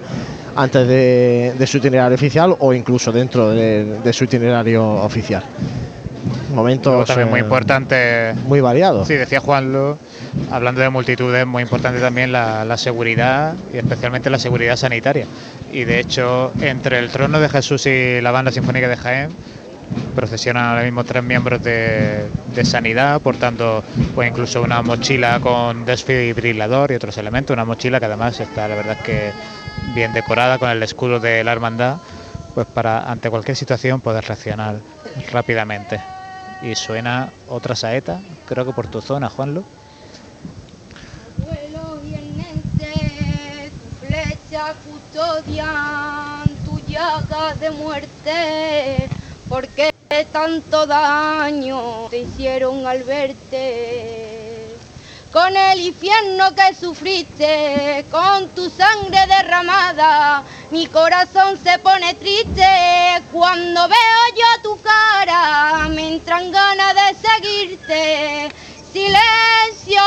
antes 0.54 0.86
de, 0.86 1.54
de 1.58 1.66
su 1.66 1.78
itinerario 1.78 2.14
oficial 2.14 2.54
o 2.58 2.72
incluso 2.74 3.10
dentro 3.12 3.50
de, 3.50 4.00
de 4.02 4.12
su 4.12 4.24
itinerario 4.24 4.84
oficial. 4.86 5.42
Momentos 6.52 7.06
también 7.06 7.30
muy 7.30 7.40
eh, 7.40 7.42
importante. 7.42 8.34
muy 8.46 8.60
variados. 8.60 9.08
Sí, 9.08 9.14
decía 9.14 9.40
Juanlo, 9.40 9.98
hablando 10.50 10.80
de 10.80 10.90
multitudes, 10.90 11.46
muy 11.46 11.62
importante 11.62 12.00
también 12.00 12.32
la, 12.32 12.64
la 12.64 12.76
seguridad 12.76 13.54
y 13.72 13.78
especialmente 13.78 14.30
la 14.30 14.38
seguridad 14.38 14.76
sanitaria. 14.76 15.26
Y 15.72 15.84
de 15.84 16.00
hecho, 16.00 16.52
entre 16.60 16.98
el 16.98 17.10
trono 17.10 17.40
de 17.40 17.48
Jesús 17.48 17.86
y 17.86 18.20
la 18.20 18.30
banda 18.30 18.52
sinfónica 18.52 18.88
de 18.88 18.96
Jaén 18.96 19.30
procesionan 20.14 20.66
ahora 20.66 20.82
mismo 20.84 21.04
tres 21.04 21.22
miembros 21.22 21.62
de, 21.62 22.26
de 22.54 22.64
sanidad, 22.64 23.20
portando 23.20 23.82
pues 24.14 24.30
incluso 24.30 24.62
una 24.62 24.82
mochila 24.82 25.40
con 25.40 25.84
desfibrilador 25.84 26.92
y 26.92 26.94
otros 26.94 27.16
elementos, 27.18 27.54
una 27.54 27.64
mochila 27.64 27.98
que 27.98 28.06
además 28.06 28.38
está 28.40 28.68
la 28.68 28.74
verdad 28.74 28.96
es 28.98 29.04
que 29.04 29.30
bien 29.94 30.12
decorada 30.12 30.58
con 30.58 30.70
el 30.70 30.82
escudo 30.82 31.20
de 31.20 31.44
la 31.44 31.52
hermandad, 31.52 31.96
pues 32.54 32.66
para 32.66 33.10
ante 33.10 33.30
cualquier 33.30 33.56
situación 33.56 34.00
poder 34.00 34.24
reaccionar 34.24 34.76
rápidamente. 35.30 36.00
Y 36.62 36.76
suena 36.76 37.32
otra 37.48 37.74
saeta, 37.74 38.20
creo 38.46 38.64
que 38.64 38.72
por 38.72 38.86
tu 38.86 39.00
zona, 39.00 39.28
Juanlo. 39.28 39.64
Tu 43.80 44.06
flecha 44.06 44.74
custodian 44.84 46.56
tu 46.64 46.78
llaga 46.88 47.54
de 47.54 47.70
muerte. 47.70 49.08
¿Por 49.48 49.66
qué 49.68 49.90
tanto 50.32 50.86
daño 50.86 52.08
te 52.08 52.18
hicieron 52.18 52.86
al 52.86 53.02
verte? 53.02 54.61
Con 55.32 55.56
el 55.56 55.80
infierno 55.80 56.54
que 56.54 56.74
sufriste, 56.74 58.04
con 58.10 58.50
tu 58.50 58.68
sangre 58.68 59.18
derramada, 59.26 60.42
mi 60.70 60.86
corazón 60.86 61.58
se 61.62 61.78
pone 61.78 62.12
triste 62.14 63.22
cuando 63.32 63.88
veo 63.88 64.20
yo 64.36 64.62
tu 64.62 64.78
cara, 64.82 65.88
me 65.88 66.08
entran 66.14 66.52
ganas 66.52 66.94
de 66.94 67.28
seguirte. 67.28 68.52
Silencio, 68.92 70.02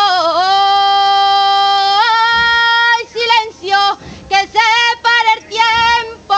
silencio, 3.11 3.77
que 4.30 4.41
se 4.47 4.60
pare 5.02 5.34
el 5.38 5.47
tiempo, 5.47 6.35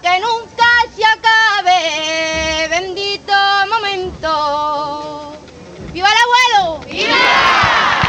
que 0.00 0.18
nunca 0.20 0.66
se 0.96 1.04
acabe, 1.04 2.68
bendito 2.70 3.34
momento. 3.68 5.36
¡Viva 5.92 6.08
el 6.08 6.62
abuelo! 6.64 6.80
¡Viva! 6.86 8.00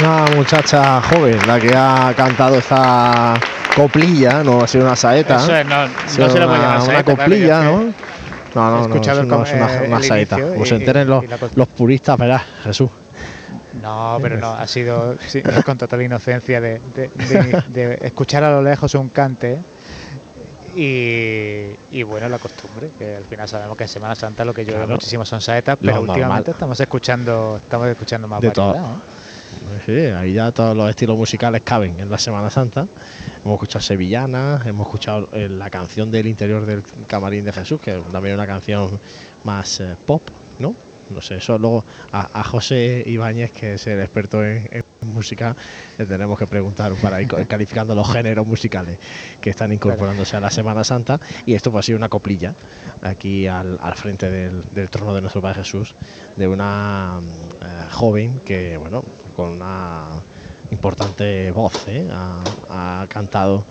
Una 0.00 0.24
muchacha 0.36 1.00
joven 1.02 1.36
la 1.46 1.58
que 1.60 1.72
ha 1.76 2.14
cantado 2.16 2.56
esta 2.56 3.34
coplilla, 3.76 4.42
no 4.42 4.62
ha 4.62 4.66
sido 4.66 4.86
una 4.86 4.96
saeta. 4.96 5.36
Eso 5.36 5.54
es, 5.54 5.66
no- 5.66 5.86
no 5.86 5.92
se 6.08 6.18
puede 6.18 6.44
una, 6.46 6.56
una 6.56 6.80
saeta, 6.80 7.02
claro, 7.04 7.16
coplilla, 7.18 7.64
yo 7.64 7.72
¿no? 7.72 7.94
No, 8.54 8.70
no, 8.70 8.70
no, 8.70 8.80
escuchado 8.82 9.24
no 9.24 9.44
es 9.44 9.52
una, 9.52 9.82
una 9.86 10.02
saeta. 10.02 10.40
Como 10.40 10.64
se 10.66 10.76
enteren 10.76 11.06
los, 11.08 11.24
los 11.54 11.68
puristas, 11.68 12.16
verás, 12.18 12.42
Jesús. 12.64 12.90
No, 13.82 14.18
pero 14.22 14.38
no, 14.38 14.52
ha 14.52 14.66
sido 14.66 15.16
sí, 15.26 15.42
con 15.64 15.76
total 15.78 16.02
inocencia 16.02 16.60
de, 16.60 16.80
de- 16.94 17.10
de- 17.28 17.62
de 17.68 17.98
escuchar 18.06 18.42
a 18.42 18.50
lo 18.50 18.62
lejos 18.62 18.94
un 18.94 19.08
cante 19.10 19.58
y, 20.74 21.76
y 21.90 22.02
bueno, 22.02 22.28
la 22.28 22.38
costumbre, 22.38 22.90
que 22.98 23.16
al 23.16 23.24
final 23.24 23.48
sabemos 23.48 23.76
que 23.76 23.84
en 23.84 23.88
Semana 23.88 24.14
Santa 24.14 24.44
lo 24.44 24.52
que 24.54 24.64
llueve 24.64 24.78
Claro. 24.80 24.92
muchísimo 24.94 25.24
son 25.24 25.40
saetas, 25.40 25.76
Lo 25.80 25.86
pero 25.86 25.96
normal. 25.98 26.10
últimamente 26.16 26.50
estamos 26.52 26.78
escuchando 26.80 27.60
estamos 27.62 27.86
escuchando 27.88 28.26
más 28.28 28.40
De 28.40 28.50
todo. 28.50 28.68
variedad, 28.68 28.90
¿eh? 28.90 29.19
Sí, 29.86 29.92
ahí 29.92 30.34
ya 30.34 30.52
todos 30.52 30.76
los 30.76 30.88
estilos 30.88 31.16
musicales 31.16 31.62
caben 31.64 31.98
en 32.00 32.10
la 32.10 32.18
Semana 32.18 32.50
Santa. 32.50 32.86
Hemos 33.44 33.54
escuchado 33.54 33.82
sevillanas, 33.82 34.66
hemos 34.66 34.86
escuchado 34.86 35.28
eh, 35.32 35.48
la 35.48 35.70
canción 35.70 36.10
del 36.10 36.26
interior 36.26 36.66
del 36.66 36.82
camarín 37.06 37.44
de 37.44 37.52
Jesús, 37.52 37.80
que 37.80 37.92
también 38.12 38.34
es 38.34 38.38
una 38.38 38.46
canción 38.46 39.00
más 39.44 39.80
eh, 39.80 39.96
pop, 40.06 40.22
¿no? 40.58 40.74
No 41.10 41.20
sé, 41.20 41.36
eso 41.36 41.58
luego 41.58 41.84
a, 42.12 42.44
José 42.44 43.02
Ibáñez, 43.04 43.50
que 43.50 43.74
es 43.74 43.86
el 43.88 44.00
experto 44.00 44.44
en, 44.44 44.68
música, 45.02 45.56
le 45.98 46.06
tenemos 46.06 46.38
que 46.38 46.46
preguntar 46.46 46.92
para 46.94 47.20
ir 47.20 47.28
calificando 47.48 47.94
los 47.94 48.12
géneros 48.12 48.46
musicales 48.46 48.98
que 49.40 49.50
están 49.50 49.72
incorporándose 49.72 50.36
a 50.36 50.40
la 50.40 50.50
Semana 50.50 50.84
Santa. 50.84 51.18
Y 51.46 51.54
esto 51.54 51.72
pues 51.72 51.84
ha 51.84 51.86
sido 51.86 51.98
una 51.98 52.08
coplilla 52.08 52.54
aquí 53.02 53.46
al, 53.48 53.78
frente 53.96 54.30
del, 54.30 54.90
trono 54.90 55.14
de 55.14 55.20
nuestro 55.20 55.42
Padre 55.42 55.64
Jesús, 55.64 55.94
de 56.36 56.46
una 56.46 57.20
eh, 57.60 57.88
joven 57.90 58.40
que, 58.44 58.76
bueno, 58.76 59.02
con 59.40 59.52
una 59.52 60.20
importante 60.70 61.50
voz, 61.50 61.72
¿eh? 61.88 62.06
ha, 62.12 62.42
ha 62.68 63.06
cantado 63.06 63.64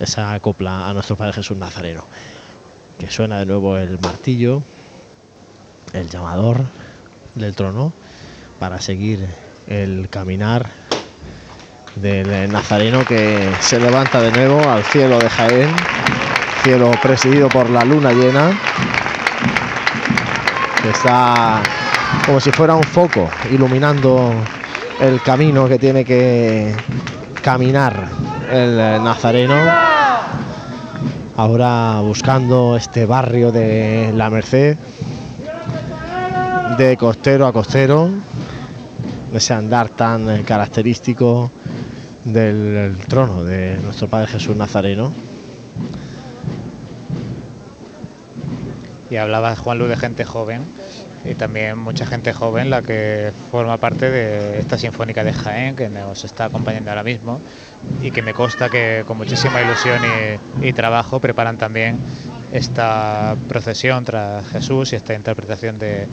esa 0.00 0.38
copla 0.40 0.88
a 0.88 0.92
nuestro 0.92 1.14
Padre 1.14 1.34
Jesús 1.34 1.56
Nazareno. 1.56 2.04
Que 2.98 3.08
suena 3.08 3.38
de 3.38 3.46
nuevo 3.46 3.76
el 3.76 4.00
martillo, 4.00 4.64
el 5.92 6.10
llamador 6.10 6.64
del 7.36 7.54
trono, 7.54 7.92
para 8.58 8.80
seguir 8.80 9.24
el 9.68 10.08
caminar 10.10 10.68
del 11.94 12.50
Nazareno 12.50 13.04
que 13.04 13.52
se 13.60 13.78
levanta 13.78 14.20
de 14.20 14.32
nuevo 14.32 14.68
al 14.68 14.82
cielo 14.82 15.20
de 15.20 15.30
Jaén, 15.30 15.70
cielo 16.64 16.90
presidido 17.00 17.48
por 17.48 17.70
la 17.70 17.84
luna 17.84 18.10
llena, 18.10 18.50
que 20.82 20.90
está 20.90 21.62
como 22.26 22.40
si 22.40 22.50
fuera 22.50 22.74
un 22.74 22.82
foco 22.82 23.30
iluminando 23.52 24.34
el 25.00 25.20
camino 25.22 25.68
que 25.68 25.78
tiene 25.78 26.04
que 26.04 26.74
caminar 27.42 28.08
el 28.50 28.78
eh, 28.78 28.98
Nazareno. 29.02 29.54
Ahora 31.36 32.00
buscando 32.00 32.76
este 32.76 33.06
barrio 33.06 33.50
de 33.50 34.12
La 34.14 34.30
Merced, 34.30 34.76
de 36.78 36.96
costero 36.96 37.46
a 37.46 37.52
costero, 37.52 38.08
ese 39.32 39.54
andar 39.54 39.88
tan 39.88 40.28
eh, 40.28 40.42
característico 40.44 41.50
del 42.24 42.96
trono 43.08 43.44
de 43.44 43.78
nuestro 43.82 44.08
Padre 44.08 44.28
Jesús 44.28 44.56
Nazareno. 44.56 45.12
Y 49.10 49.16
hablaba 49.16 49.54
Juan 49.56 49.78
Luz 49.78 49.88
de 49.88 49.96
gente 49.96 50.24
joven 50.24 50.62
y 51.24 51.34
también 51.34 51.78
mucha 51.78 52.06
gente 52.06 52.32
joven 52.32 52.70
la 52.70 52.82
que 52.82 53.32
forma 53.50 53.78
parte 53.78 54.10
de 54.10 54.58
esta 54.60 54.76
Sinfónica 54.76 55.24
de 55.24 55.32
Jaén 55.32 55.74
que 55.74 55.88
nos 55.88 56.24
está 56.24 56.46
acompañando 56.46 56.90
ahora 56.90 57.02
mismo 57.02 57.40
y 58.02 58.10
que 58.10 58.22
me 58.22 58.34
consta 58.34 58.68
que 58.68 59.04
con 59.06 59.16
muchísima 59.16 59.62
ilusión 59.62 60.00
y, 60.62 60.72
trabajo 60.74 61.20
preparan 61.20 61.56
también 61.56 61.96
esta 62.52 63.36
procesión 63.48 64.04
tras 64.04 64.46
Jesús 64.48 64.92
y 64.92 64.96
esta 64.96 65.14
interpretación 65.14 65.78
de, 65.78 66.06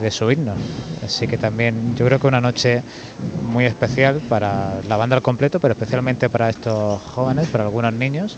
de 0.00 0.10
su 0.10 0.30
himno. 0.30 0.54
Así 1.04 1.26
que 1.26 1.36
también 1.36 1.94
yo 1.96 2.06
creo 2.06 2.18
que 2.18 2.26
una 2.26 2.40
noche 2.40 2.82
muy 3.50 3.64
especial 3.64 4.20
para 4.28 4.80
la 4.88 4.96
banda 4.96 5.16
al 5.16 5.22
completo, 5.22 5.60
pero 5.60 5.72
especialmente 5.72 6.28
para 6.30 6.48
estos 6.48 7.02
jóvenes, 7.02 7.48
para 7.48 7.64
algunos 7.64 7.92
niños, 7.92 8.36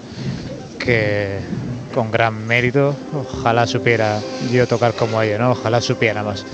que 0.78 1.40
con 1.94 2.10
gran 2.10 2.46
mérito, 2.46 2.94
ojalá 3.14 3.66
supiera 3.66 4.20
yo 4.50 4.66
tocar 4.66 4.94
como 4.94 5.20
ellos, 5.22 5.40
¿no? 5.40 5.50
Ojalá 5.52 5.80
supiéramos. 5.80 6.44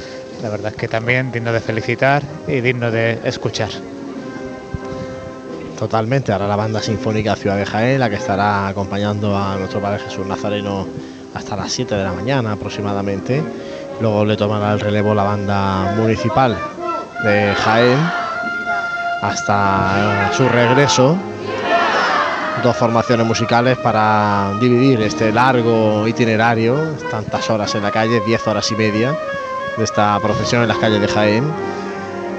La 0.43 0.51
verdad 0.51 0.73
es 0.73 0.77
que 0.77 0.89
también 0.89 1.33
digno 1.33 1.53
de 1.53 1.61
felicitar 1.61 2.23
y 2.47 2.61
digno 2.61 2.91
de 2.91 3.19
escuchar. 3.25 3.71
Totalmente, 5.79 6.33
ahora 6.33 6.47
la 6.47 6.57
banda 6.57 6.81
sinfónica 6.81 7.35
Ciudad 7.37 7.57
de 7.57 7.67
Jaén, 7.67 8.01
la 8.01 8.09
que 8.09 8.17
estará 8.17 8.69
acompañando 8.69 9.37
a 9.37 9.57
nuestro 9.57 9.81
Padre 9.81 10.01
Jesús 10.01 10.27
Nazareno 10.27 10.87
hasta 11.35 11.57
las 11.57 11.73
7 11.73 11.95
de 11.95 12.05
la 12.05 12.13
mañana 12.13 12.53
aproximadamente. 12.53 13.43
Luego 14.01 14.25
le 14.25 14.37
tomará 14.37 14.73
el 14.73 14.81
relevo 14.81 15.15
la 15.15 15.25
banda 15.25 15.95
municipal 15.97 16.57
de 17.25 17.55
Jaén 17.55 17.99
hasta 19.23 20.31
su 20.37 20.49
regreso. 20.49 21.17
Dos 22.65 22.79
formaciones 22.79 23.27
musicales 23.27 23.77
para 23.77 24.53
dividir 24.59 25.03
este 25.03 25.31
largo 25.31 26.09
itinerario, 26.09 26.97
tantas 27.11 27.51
horas 27.51 27.75
en 27.75 27.83
la 27.83 27.91
calle, 27.91 28.23
10 28.27 28.49
horas 28.49 28.73
y 28.73 28.75
media 28.75 29.15
de 29.77 29.85
esta 29.85 30.19
procesión 30.19 30.63
en 30.63 30.69
las 30.69 30.79
calles 30.79 30.99
de 30.99 31.07
Jaén. 31.07 31.45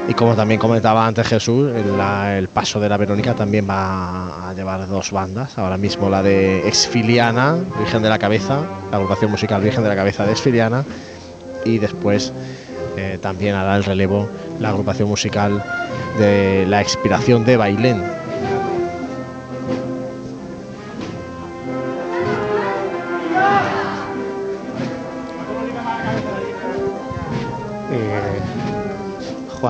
Y 0.07 0.15
como 0.15 0.35
también 0.35 0.59
comentaba 0.59 1.05
antes 1.05 1.27
Jesús, 1.27 1.71
el, 1.71 2.47
paso 2.47 2.79
de 2.79 2.89
la 2.89 2.97
Verónica 2.97 3.35
también 3.35 3.69
va 3.69 4.49
a 4.49 4.53
llevar 4.55 4.87
dos 4.87 5.11
bandas. 5.11 5.59
Ahora 5.59 5.77
mismo 5.77 6.09
la 6.09 6.23
de 6.23 6.67
Exfiliana, 6.67 7.57
Virgen 7.77 8.01
de 8.01 8.09
la 8.09 8.17
Cabeza, 8.17 8.61
la 8.89 8.97
agrupación 8.97 9.29
musical 9.29 9.61
Virgen 9.61 9.83
de 9.83 9.89
la 9.89 9.95
Cabeza 9.95 10.25
de 10.25 10.31
Exfiliana. 10.31 10.83
Y 11.65 11.77
después 11.77 12.33
eh, 12.97 13.19
también 13.21 13.53
hará 13.53 13.75
el 13.75 13.83
relevo 13.83 14.27
la 14.59 14.69
agrupación 14.69 15.07
musical 15.07 15.63
de 16.17 16.65
la 16.67 16.81
Expiración 16.81 17.45
de 17.45 17.57
Bailén. 17.57 18.24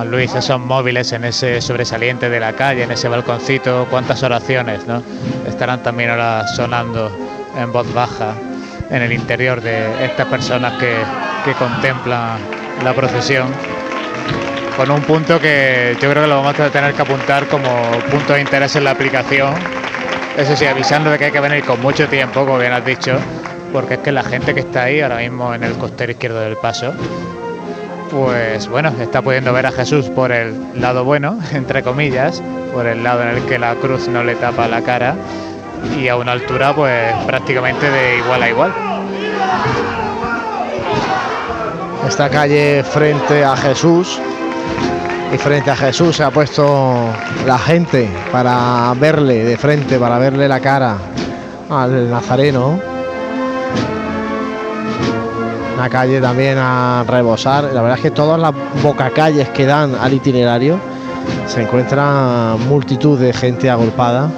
Luis, 0.06 0.34
esos 0.34 0.60
móviles 0.60 1.12
en 1.12 1.24
ese 1.24 1.60
sobresaliente 1.60 2.28
de 2.30 2.40
la 2.40 2.52
calle, 2.52 2.84
en 2.84 2.90
ese 2.90 3.08
balconcito, 3.08 3.86
cuántas 3.90 4.22
oraciones, 4.22 4.86
¿no? 4.86 5.02
Estarán 5.46 5.82
también 5.82 6.10
ahora 6.10 6.46
sonando 6.48 7.10
en 7.56 7.72
voz 7.72 7.92
baja 7.92 8.34
en 8.90 9.02
el 9.02 9.12
interior 9.12 9.60
de 9.60 10.04
estas 10.04 10.26
personas 10.26 10.74
que, 10.74 10.94
que 11.44 11.52
contemplan 11.54 12.38
la 12.84 12.94
procesión. 12.94 13.48
Con 14.76 14.90
un 14.90 15.00
punto 15.02 15.40
que 15.40 15.96
yo 16.00 16.10
creo 16.10 16.24
que 16.24 16.28
lo 16.28 16.42
vamos 16.42 16.58
a 16.60 16.70
tener 16.70 16.92
que 16.92 17.02
apuntar 17.02 17.46
como 17.46 17.68
punto 18.10 18.34
de 18.34 18.40
interés 18.40 18.76
en 18.76 18.84
la 18.84 18.90
aplicación. 18.90 19.54
Eso 20.36 20.54
sí, 20.54 20.66
avisando 20.66 21.10
de 21.10 21.18
que 21.18 21.26
hay 21.26 21.32
que 21.32 21.40
venir 21.40 21.64
con 21.64 21.80
mucho 21.80 22.08
tiempo, 22.08 22.44
como 22.44 22.58
bien 22.58 22.72
has 22.72 22.84
dicho, 22.84 23.18
porque 23.72 23.94
es 23.94 24.00
que 24.00 24.12
la 24.12 24.22
gente 24.22 24.52
que 24.52 24.60
está 24.60 24.84
ahí 24.84 25.00
ahora 25.00 25.16
mismo 25.16 25.54
en 25.54 25.64
el 25.64 25.72
costero 25.78 26.12
izquierdo 26.12 26.40
del 26.40 26.56
paso, 26.56 26.92
pues 28.10 28.68
bueno, 28.68 28.92
está 29.00 29.22
pudiendo 29.22 29.52
ver 29.52 29.66
a 29.66 29.72
Jesús 29.72 30.08
por 30.10 30.32
el 30.32 30.80
lado 30.80 31.04
bueno, 31.04 31.38
entre 31.52 31.82
comillas, 31.82 32.42
por 32.72 32.86
el 32.86 33.02
lado 33.02 33.22
en 33.22 33.28
el 33.28 33.42
que 33.44 33.58
la 33.58 33.74
cruz 33.76 34.08
no 34.08 34.24
le 34.24 34.34
tapa 34.34 34.68
la 34.68 34.82
cara 34.82 35.16
y 35.98 36.08
a 36.08 36.16
una 36.16 36.32
altura 36.32 36.74
pues 36.74 37.12
prácticamente 37.26 37.90
de 37.90 38.18
igual 38.18 38.42
a 38.42 38.48
igual. 38.48 38.72
Esta 42.06 42.30
calle 42.30 42.84
frente 42.84 43.44
a 43.44 43.56
Jesús 43.56 44.20
y 45.32 45.38
frente 45.38 45.70
a 45.70 45.76
Jesús 45.76 46.16
se 46.16 46.22
ha 46.22 46.30
puesto 46.30 47.10
la 47.46 47.58
gente 47.58 48.08
para 48.30 48.94
verle 48.94 49.44
de 49.44 49.56
frente, 49.56 49.98
para 49.98 50.18
verle 50.18 50.46
la 50.46 50.60
cara 50.60 50.96
al 51.68 52.08
Nazareno. 52.08 52.95
Una 55.76 55.90
calle 55.90 56.22
también 56.22 56.56
a 56.56 57.04
rebosar. 57.06 57.64
La 57.64 57.82
verdad 57.82 57.98
es 57.98 58.02
que 58.02 58.10
todas 58.10 58.40
las 58.40 58.54
bocacalles 58.82 59.50
que 59.50 59.66
dan 59.66 59.94
al 59.94 60.14
itinerario 60.14 60.80
se 61.46 61.60
encuentra 61.62 62.56
multitud 62.66 63.18
de 63.18 63.34
gente 63.34 63.68
agolpada. 63.68 64.30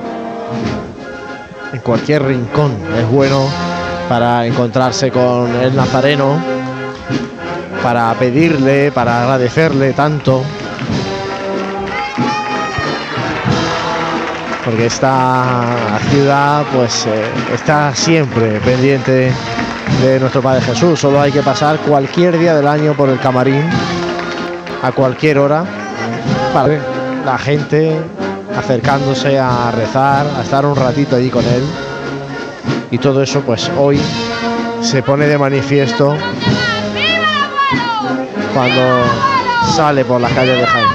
En 1.73 1.78
cualquier 1.78 2.24
rincón 2.24 2.73
es 2.98 3.09
bueno 3.09 3.47
para 4.09 4.47
encontrarse 4.47 5.12
con 5.12 5.55
el 5.62 5.77
Nazareno, 5.77 6.43
para 7.85 8.12
pedirle, 8.15 8.90
para 8.90 9.23
agradecerle 9.23 9.93
tanto. 9.93 10.43
Porque 14.65 14.86
esta 14.86 16.01
ciudad 16.10 16.65
pues 16.74 17.06
eh, 17.06 17.23
está 17.55 17.94
siempre 17.94 18.59
pendiente 18.59 19.32
de 20.02 20.20
nuestro 20.20 20.43
Padre 20.43 20.60
Jesús. 20.62 20.98
Solo 21.01 21.20
hay 21.20 21.32
que 21.32 21.43
pasar 21.43 21.78
cualquier 21.78 22.39
día 22.39 22.55
del 22.55 22.66
año 22.66 22.94
por 22.94 23.09
el 23.09 23.19
camarín, 23.19 23.65
a 24.82 24.93
cualquier 24.93 25.39
hora, 25.39 25.65
para 26.52 26.78
la 27.24 27.39
gente 27.39 27.97
acercándose 28.56 29.39
a 29.39 29.70
rezar, 29.70 30.27
a 30.36 30.43
estar 30.43 30.65
un 30.66 30.77
ratito 30.77 31.16
allí 31.16 31.31
con 31.31 31.44
él. 31.44 31.62
Y 32.90 32.98
todo 32.98 33.23
eso 33.23 33.40
pues 33.43 33.70
hoy 33.78 34.01
se 34.81 35.02
pone 35.02 35.27
de 35.27 35.39
manifiesto 35.39 36.16
cuando 38.55 38.82
sale 39.77 40.05
por 40.05 40.20
las 40.20 40.32
calles 40.32 40.59
de 40.59 40.66
Jaén. 40.66 40.88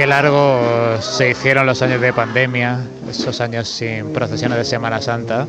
Qué 0.00 0.06
largo 0.06 0.96
se 1.02 1.28
hicieron 1.28 1.66
los 1.66 1.82
años 1.82 2.00
de 2.00 2.10
pandemia, 2.14 2.80
esos 3.10 3.38
años 3.42 3.68
sin 3.68 4.14
procesiones 4.14 4.56
de 4.56 4.64
Semana 4.64 5.02
Santa, 5.02 5.46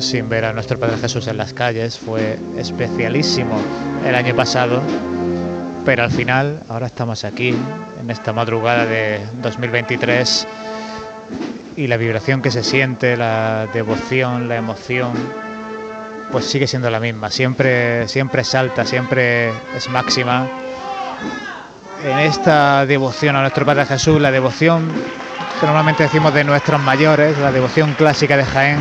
sin 0.00 0.28
ver 0.28 0.44
a 0.44 0.52
nuestro 0.52 0.76
Padre 0.76 0.96
Jesús 0.96 1.28
en 1.28 1.36
las 1.36 1.52
calles. 1.52 1.96
Fue 1.96 2.36
especialísimo 2.58 3.56
el 4.04 4.16
año 4.16 4.34
pasado, 4.34 4.82
pero 5.84 6.02
al 6.02 6.10
final, 6.10 6.64
ahora 6.68 6.86
estamos 6.86 7.24
aquí, 7.24 7.54
en 8.00 8.10
esta 8.10 8.32
madrugada 8.32 8.86
de 8.86 9.20
2023, 9.40 10.48
y 11.76 11.86
la 11.86 11.96
vibración 11.96 12.42
que 12.42 12.50
se 12.50 12.64
siente, 12.64 13.16
la 13.16 13.68
devoción, 13.72 14.48
la 14.48 14.56
emoción, 14.56 15.12
pues 16.32 16.46
sigue 16.46 16.66
siendo 16.66 16.90
la 16.90 16.98
misma. 16.98 17.30
Siempre, 17.30 18.08
siempre 18.08 18.42
salta, 18.42 18.84
siempre 18.84 19.50
es 19.76 19.88
máxima 19.90 20.48
en 22.04 22.18
esta 22.18 22.86
devoción 22.86 23.36
a 23.36 23.40
nuestro 23.40 23.64
Padre 23.64 23.86
Jesús, 23.86 24.20
la 24.20 24.30
devoción 24.30 24.90
que 25.60 25.66
normalmente 25.66 26.02
decimos 26.02 26.34
de 26.34 26.44
nuestros 26.44 26.80
mayores, 26.80 27.38
la 27.38 27.50
devoción 27.50 27.94
clásica 27.94 28.36
de 28.36 28.44
Jaén, 28.44 28.78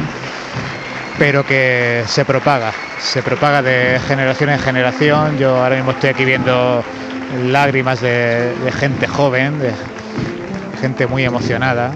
pero 1.18 1.46
que 1.46 2.04
se 2.08 2.26
propaga, 2.26 2.74
se 3.00 3.24
propaga 3.24 3.62
de 3.62 4.00
generación 4.08 4.50
en 4.50 4.60
generación. 4.60 5.38
Yo 5.38 5.64
ahora 5.64 5.76
mismo 5.76 5.92
estoy 5.92 6.10
aquí 6.10 6.26
viendo 6.26 6.84
lágrimas 7.46 8.02
de, 8.02 8.54
gente 8.78 9.08
joven, 9.08 9.60
de 9.60 9.72
gente 10.82 11.08
muy 11.08 11.24
emocionada, 11.24 11.94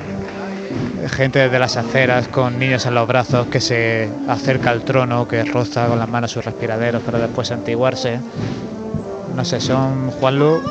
gente 1.10 1.40
desde 1.40 1.60
las 1.60 1.76
aceras 1.76 2.28
con 2.30 2.58
niños 2.58 2.86
en 2.86 2.96
los 2.96 3.08
brazos 3.08 3.48
que 3.48 3.60
se 3.60 4.10
acerca 4.28 4.70
al 4.70 4.84
trono, 4.84 5.28
que 5.28 5.44
roza 5.44 5.88
con 5.88 6.00
las 6.00 6.08
manos 6.08 6.32
sus 6.32 6.46
respiraderos 6.46 7.04
para 7.04 7.20
después 7.20 7.52
antiguarse 7.52 8.20
no 9.36 9.46
sé, 9.46 9.60
son, 9.60 10.12
Juanlu, 10.12 10.62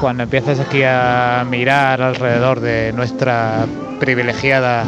cuando 0.00 0.22
empiezas 0.22 0.60
aquí 0.60 0.82
a 0.84 1.44
mirar 1.48 2.02
alrededor 2.02 2.60
de 2.60 2.92
nuestra 2.92 3.66
privilegiada 3.98 4.84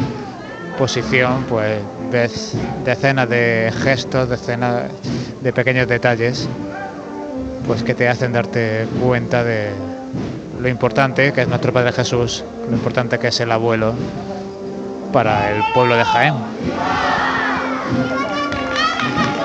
posición, 0.77 1.45
pues 1.49 1.79
ves 2.11 2.55
decenas 2.85 3.29
de 3.29 3.71
gestos, 3.83 4.29
decenas 4.29 4.83
de 5.41 5.53
pequeños 5.53 5.87
detalles, 5.87 6.47
pues 7.67 7.83
que 7.83 7.93
te 7.95 8.07
hacen 8.07 8.33
darte 8.33 8.87
cuenta 9.01 9.43
de 9.43 9.71
lo 10.59 10.67
importante 10.69 11.33
que 11.33 11.41
es 11.41 11.47
nuestro 11.47 11.73
Padre 11.73 11.91
Jesús, 11.91 12.43
lo 12.69 12.75
importante 12.75 13.19
que 13.19 13.27
es 13.27 13.39
el 13.39 13.51
abuelo 13.51 13.93
para 15.11 15.51
el 15.51 15.61
pueblo 15.73 15.95
de 15.95 16.05
Jaén. 16.05 16.35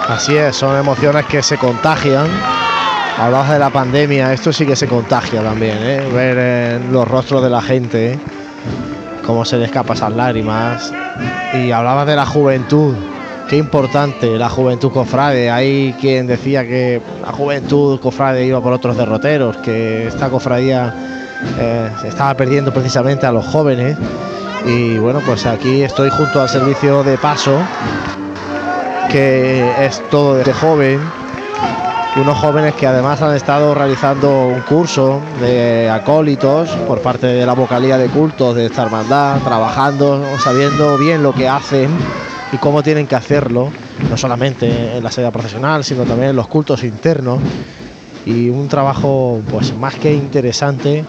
Así 0.08 0.36
es, 0.36 0.56
son 0.56 0.78
emociones 0.78 1.26
que 1.26 1.42
se 1.42 1.58
contagian 1.58 2.26
Hablabas 3.18 3.50
de 3.50 3.58
la 3.58 3.70
pandemia, 3.70 4.32
esto 4.32 4.52
sí 4.52 4.64
que 4.64 4.76
se 4.76 4.86
contagia 4.86 5.42
también, 5.42 5.76
¿eh? 5.80 6.08
ver 6.14 6.36
eh, 6.38 6.80
los 6.92 7.06
rostros 7.06 7.42
de 7.42 7.50
la 7.50 7.60
gente, 7.60 8.12
¿eh? 8.12 8.18
cómo 9.26 9.44
se 9.44 9.56
le 9.56 9.64
escapan 9.64 9.96
esas 9.96 10.12
lágrimas. 10.12 10.92
Y 11.52 11.72
hablabas 11.72 12.06
de 12.06 12.14
la 12.14 12.24
juventud, 12.24 12.94
qué 13.48 13.56
importante 13.56 14.38
la 14.38 14.48
juventud 14.48 14.92
cofrade. 14.92 15.50
Hay 15.50 15.96
quien 16.00 16.28
decía 16.28 16.62
que 16.62 17.02
la 17.20 17.32
juventud 17.32 17.98
cofrade 17.98 18.46
iba 18.46 18.60
por 18.60 18.72
otros 18.72 18.96
derroteros, 18.96 19.56
que 19.56 20.06
esta 20.06 20.28
cofradía 20.28 20.94
se 22.00 22.06
estaba 22.06 22.34
perdiendo 22.34 22.72
precisamente 22.72 23.26
a 23.26 23.32
los 23.32 23.44
jóvenes. 23.46 23.98
Y 24.64 24.96
bueno, 24.98 25.20
pues 25.26 25.44
aquí 25.44 25.82
estoy 25.82 26.10
junto 26.10 26.40
al 26.40 26.48
servicio 26.48 27.02
de 27.02 27.18
paso, 27.18 27.58
que 29.10 29.68
es 29.84 30.00
todo 30.08 30.36
de 30.36 30.52
joven 30.52 31.17
unos 32.20 32.38
jóvenes 32.38 32.74
que 32.74 32.86
además 32.86 33.22
han 33.22 33.34
estado 33.34 33.74
realizando 33.74 34.48
un 34.48 34.60
curso 34.62 35.20
de 35.40 35.88
acólitos 35.88 36.70
por 36.86 37.00
parte 37.00 37.28
de 37.28 37.46
la 37.46 37.52
vocalía 37.52 37.96
de 37.96 38.08
cultos 38.08 38.56
de 38.56 38.66
esta 38.66 38.82
hermandad, 38.82 39.40
trabajando, 39.42 40.24
sabiendo 40.38 40.98
bien 40.98 41.22
lo 41.22 41.32
que 41.32 41.48
hacen 41.48 41.88
y 42.52 42.56
cómo 42.56 42.82
tienen 42.82 43.06
que 43.06 43.14
hacerlo, 43.14 43.70
no 44.10 44.16
solamente 44.16 44.96
en 44.96 45.04
la 45.04 45.12
sede 45.12 45.30
profesional, 45.30 45.84
sino 45.84 46.04
también 46.04 46.30
en 46.30 46.36
los 46.36 46.48
cultos 46.48 46.82
internos. 46.82 47.40
Y 48.26 48.50
un 48.50 48.68
trabajo 48.68 49.40
pues 49.50 49.74
más 49.76 49.94
que 49.94 50.12
interesante 50.12 51.04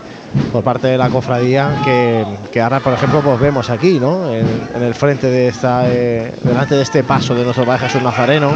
por 0.51 0.63
parte 0.63 0.87
de 0.87 0.97
la 0.97 1.09
cofradía 1.09 1.81
que, 1.83 2.61
ahora 2.61 2.79
por 2.81 2.93
ejemplo 2.93 3.21
pues 3.21 3.39
vemos 3.39 3.69
aquí 3.71 3.99
¿no? 3.99 4.31
en, 4.31 4.45
el 4.81 4.93
frente 4.93 5.27
de 5.27 5.47
esta 5.47 5.83
eh, 5.87 6.31
delante 6.43 6.75
de 6.75 6.83
este 6.83 7.03
paso 7.03 7.33
de 7.33 7.43
nuestro 7.43 7.65
Padre 7.65 7.87
Jesús 7.87 8.03
Nazareno 8.03 8.51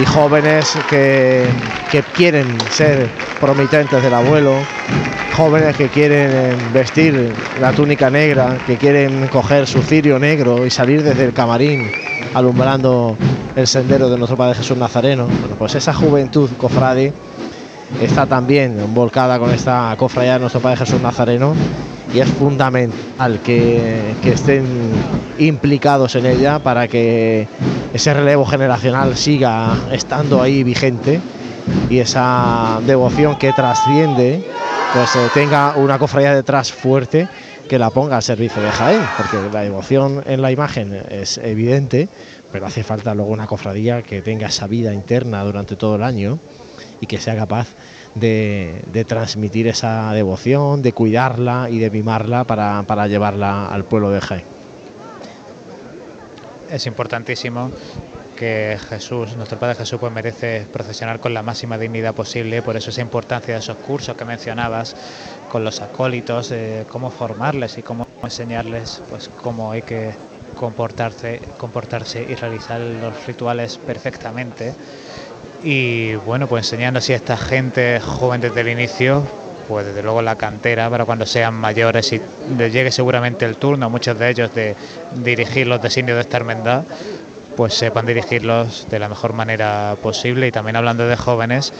y 0.00 0.04
jóvenes 0.06 0.76
que, 0.88 1.44
que 1.90 2.02
quieren 2.02 2.46
ser 2.70 3.08
promitentes 3.40 4.02
del 4.02 4.14
abuelo, 4.14 4.54
jóvenes 5.36 5.76
que 5.76 5.88
quieren 5.88 6.56
vestir 6.72 7.32
la 7.60 7.72
túnica 7.72 8.08
negra, 8.08 8.58
que 8.66 8.76
quieren 8.76 9.26
coger 9.28 9.66
su 9.66 9.82
cirio 9.82 10.18
negro 10.18 10.64
y 10.64 10.70
salir 10.70 11.02
desde 11.02 11.24
el 11.24 11.32
camarín 11.32 11.90
alumbrando 12.34 13.16
el 13.56 13.66
sendero 13.66 14.08
de 14.08 14.18
nuestro 14.18 14.36
Padre 14.36 14.56
Jesús 14.56 14.76
Nazareno. 14.76 15.26
Pues 15.58 15.74
esa 15.74 15.92
juventud 15.92 16.50
cofrade 16.56 17.12
está 18.00 18.26
también 18.26 18.94
volcada 18.94 19.38
con 19.38 19.50
esta 19.50 19.94
cofradía 19.96 20.34
de 20.34 20.40
nuestro 20.40 20.60
Padre 20.60 20.78
Jesús 20.78 21.00
Nazareno 21.00 21.54
y 22.14 22.20
es 22.20 22.28
fundamental 22.28 23.40
que, 23.44 24.14
que 24.22 24.32
estén 24.32 24.64
implicados 25.38 26.14
en 26.14 26.26
ella 26.26 26.58
para 26.58 26.88
que 26.88 27.48
ese 27.98 28.14
relevo 28.14 28.46
generacional 28.46 29.16
siga 29.16 29.76
estando 29.90 30.40
ahí 30.40 30.62
vigente 30.62 31.20
y 31.90 31.98
esa 31.98 32.78
devoción 32.86 33.36
que 33.38 33.52
trasciende, 33.52 34.40
pues 34.94 35.16
eh, 35.16 35.28
tenga 35.34 35.74
una 35.74 35.98
cofradía 35.98 36.32
detrás 36.32 36.70
fuerte 36.70 37.28
que 37.68 37.76
la 37.76 37.90
ponga 37.90 38.14
al 38.14 38.22
servicio 38.22 38.62
de 38.62 38.70
Jaén, 38.70 39.00
porque 39.16 39.52
la 39.52 39.62
devoción 39.62 40.22
en 40.26 40.42
la 40.42 40.52
imagen 40.52 40.94
es 41.10 41.38
evidente, 41.38 42.08
pero 42.52 42.66
hace 42.66 42.84
falta 42.84 43.16
luego 43.16 43.32
una 43.32 43.48
cofradía 43.48 44.02
que 44.02 44.22
tenga 44.22 44.46
esa 44.46 44.68
vida 44.68 44.94
interna 44.94 45.42
durante 45.42 45.74
todo 45.74 45.96
el 45.96 46.04
año 46.04 46.38
y 47.00 47.06
que 47.06 47.18
sea 47.18 47.34
capaz 47.34 47.66
de, 48.14 48.80
de 48.92 49.04
transmitir 49.04 49.66
esa 49.66 50.12
devoción, 50.12 50.82
de 50.82 50.92
cuidarla 50.92 51.66
y 51.68 51.80
de 51.80 51.90
mimarla 51.90 52.44
para, 52.44 52.84
para 52.86 53.08
llevarla 53.08 53.66
al 53.66 53.82
pueblo 53.82 54.10
de 54.10 54.20
Jaén 54.20 54.57
es 56.70 56.86
importantísimo 56.86 57.70
que 58.36 58.78
Jesús, 58.88 59.36
nuestro 59.36 59.58
Padre 59.58 59.74
Jesús, 59.74 59.98
pues 59.98 60.12
merece 60.12 60.64
procesionar 60.72 61.18
con 61.18 61.34
la 61.34 61.42
máxima 61.42 61.76
dignidad 61.76 62.14
posible, 62.14 62.62
por 62.62 62.76
eso 62.76 62.90
esa 62.90 63.00
importancia 63.00 63.54
de 63.54 63.60
esos 63.60 63.76
cursos 63.78 64.16
que 64.16 64.24
mencionabas 64.24 64.94
con 65.50 65.64
los 65.64 65.80
acólitos, 65.80 66.52
cómo 66.88 67.10
formarles 67.10 67.78
y 67.78 67.82
cómo 67.82 68.06
enseñarles 68.22 69.00
pues 69.10 69.28
cómo 69.42 69.72
hay 69.72 69.82
que 69.82 70.12
comportarse, 70.54 71.40
comportarse 71.56 72.24
y 72.28 72.34
realizar 72.34 72.80
los 72.80 73.26
rituales 73.26 73.78
perfectamente. 73.78 74.72
Y 75.64 76.14
bueno, 76.14 76.46
pues 76.46 76.66
enseñando 76.66 76.98
así 76.98 77.12
a 77.12 77.16
esta 77.16 77.36
gente 77.36 78.00
joven 78.00 78.40
desde 78.40 78.60
el 78.60 78.68
inicio, 78.68 79.22
pues 79.68 79.86
desde 79.86 80.02
luego 80.02 80.22
la 80.22 80.36
cantera 80.36 80.88
para 80.88 81.04
cuando 81.04 81.26
sean 81.26 81.54
mayores 81.54 82.12
y 82.12 82.20
les 82.56 82.72
llegue 82.72 82.90
seguramente 82.90 83.44
el 83.44 83.56
turno 83.56 83.86
a 83.86 83.88
muchos 83.88 84.18
de 84.18 84.30
ellos 84.30 84.54
de 84.54 84.74
dirigir 85.16 85.66
los 85.66 85.80
designios 85.82 86.16
de 86.16 86.22
esta 86.22 86.38
hermandad, 86.38 86.84
pues 87.56 87.74
sepan 87.74 88.06
dirigirlos 88.06 88.86
de 88.90 88.98
la 88.98 89.08
mejor 89.08 89.32
manera 89.34 89.96
posible 90.02 90.46
y 90.46 90.52
también 90.52 90.76
hablando 90.76 91.06
de 91.06 91.16
jóvenes 91.16 91.72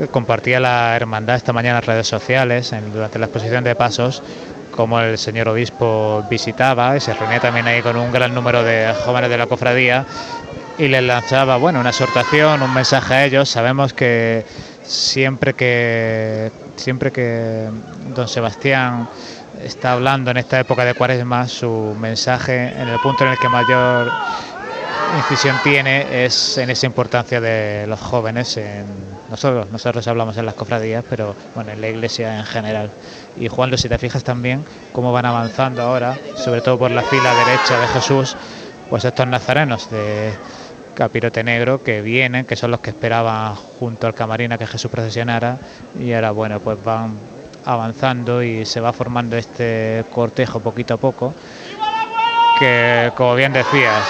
eh, 0.00 0.06
compartía 0.10 0.60
la 0.60 0.96
hermandad 0.96 1.36
esta 1.36 1.52
mañana 1.52 1.78
en 1.78 1.84
redes 1.84 2.06
sociales 2.06 2.72
en- 2.72 2.92
durante 2.92 3.18
la 3.18 3.26
exposición 3.26 3.62
de 3.64 3.74
pasos 3.74 4.22
como 4.70 4.98
el 5.00 5.18
señor 5.18 5.48
obispo 5.48 6.24
visitaba 6.30 6.96
y 6.96 7.00
se 7.00 7.12
reunía 7.14 7.40
también 7.40 7.66
ahí 7.66 7.82
con 7.82 7.96
un 7.96 8.10
gran 8.10 8.34
número 8.34 8.62
de 8.62 8.92
jóvenes 9.04 9.28
de 9.30 9.38
la 9.38 9.46
cofradía 9.46 10.04
y 10.78 10.88
les 10.88 11.02
lanzaba 11.04 11.56
bueno 11.56 11.78
una 11.78 11.90
exhortación, 11.90 12.60
un 12.60 12.74
mensaje 12.74 13.14
a 13.14 13.24
ellos. 13.24 13.48
Sabemos 13.48 13.92
que 13.92 14.44
siempre 14.84 15.54
que 15.54 16.50
siempre 16.76 17.10
que 17.12 17.68
don 18.14 18.28
Sebastián 18.28 19.08
está 19.62 19.92
hablando 19.92 20.30
en 20.30 20.36
esta 20.36 20.60
época 20.60 20.84
de 20.84 20.94
Cuaresma, 20.94 21.48
su 21.48 21.96
mensaje 21.98 22.68
en 22.68 22.88
el 22.88 22.98
punto 23.00 23.24
en 23.24 23.32
el 23.32 23.38
que 23.38 23.48
mayor 23.48 24.10
incisión 25.16 25.56
tiene 25.62 26.24
es 26.24 26.58
en 26.58 26.70
esa 26.70 26.86
importancia 26.86 27.40
de 27.40 27.86
los 27.86 28.00
jóvenes. 28.00 28.56
En 28.56 28.84
nosotros, 29.30 29.70
nosotros 29.70 30.06
hablamos 30.08 30.36
en 30.36 30.46
las 30.46 30.54
cofradías, 30.54 31.04
pero 31.08 31.34
bueno, 31.54 31.72
en 31.72 31.80
la 31.80 31.88
iglesia 31.88 32.38
en 32.38 32.44
general. 32.44 32.90
Y 33.36 33.48
Juan, 33.48 33.76
si 33.78 33.88
te 33.88 33.98
fijas 33.98 34.24
también 34.24 34.64
cómo 34.92 35.12
van 35.12 35.26
avanzando 35.26 35.82
ahora, 35.82 36.18
sobre 36.36 36.60
todo 36.60 36.78
por 36.78 36.90
la 36.90 37.02
fila 37.02 37.32
derecha 37.34 37.78
de 37.80 37.86
Jesús, 37.88 38.36
pues 38.90 39.04
estos 39.04 39.26
nazarenos 39.26 39.90
de 39.90 40.32
capirote 40.94 41.44
negro 41.44 41.82
que 41.82 42.00
vienen, 42.00 42.46
que 42.46 42.56
son 42.56 42.70
los 42.70 42.80
que 42.80 42.90
esperaban 42.90 43.54
junto 43.54 44.06
al 44.06 44.14
camarín 44.14 44.52
a 44.52 44.58
que 44.58 44.66
Jesús 44.66 44.90
procesionara, 44.90 45.58
y 45.98 46.12
ahora 46.12 46.30
bueno, 46.30 46.60
pues 46.60 46.82
van 46.82 47.14
avanzando 47.64 48.42
y 48.42 48.64
se 48.64 48.80
va 48.80 48.92
formando 48.92 49.36
este 49.36 50.04
cortejo 50.12 50.60
poquito 50.60 50.94
a 50.94 50.96
poco, 50.96 51.34
que 52.58 53.12
como 53.16 53.34
bien 53.34 53.52
decías, 53.52 54.02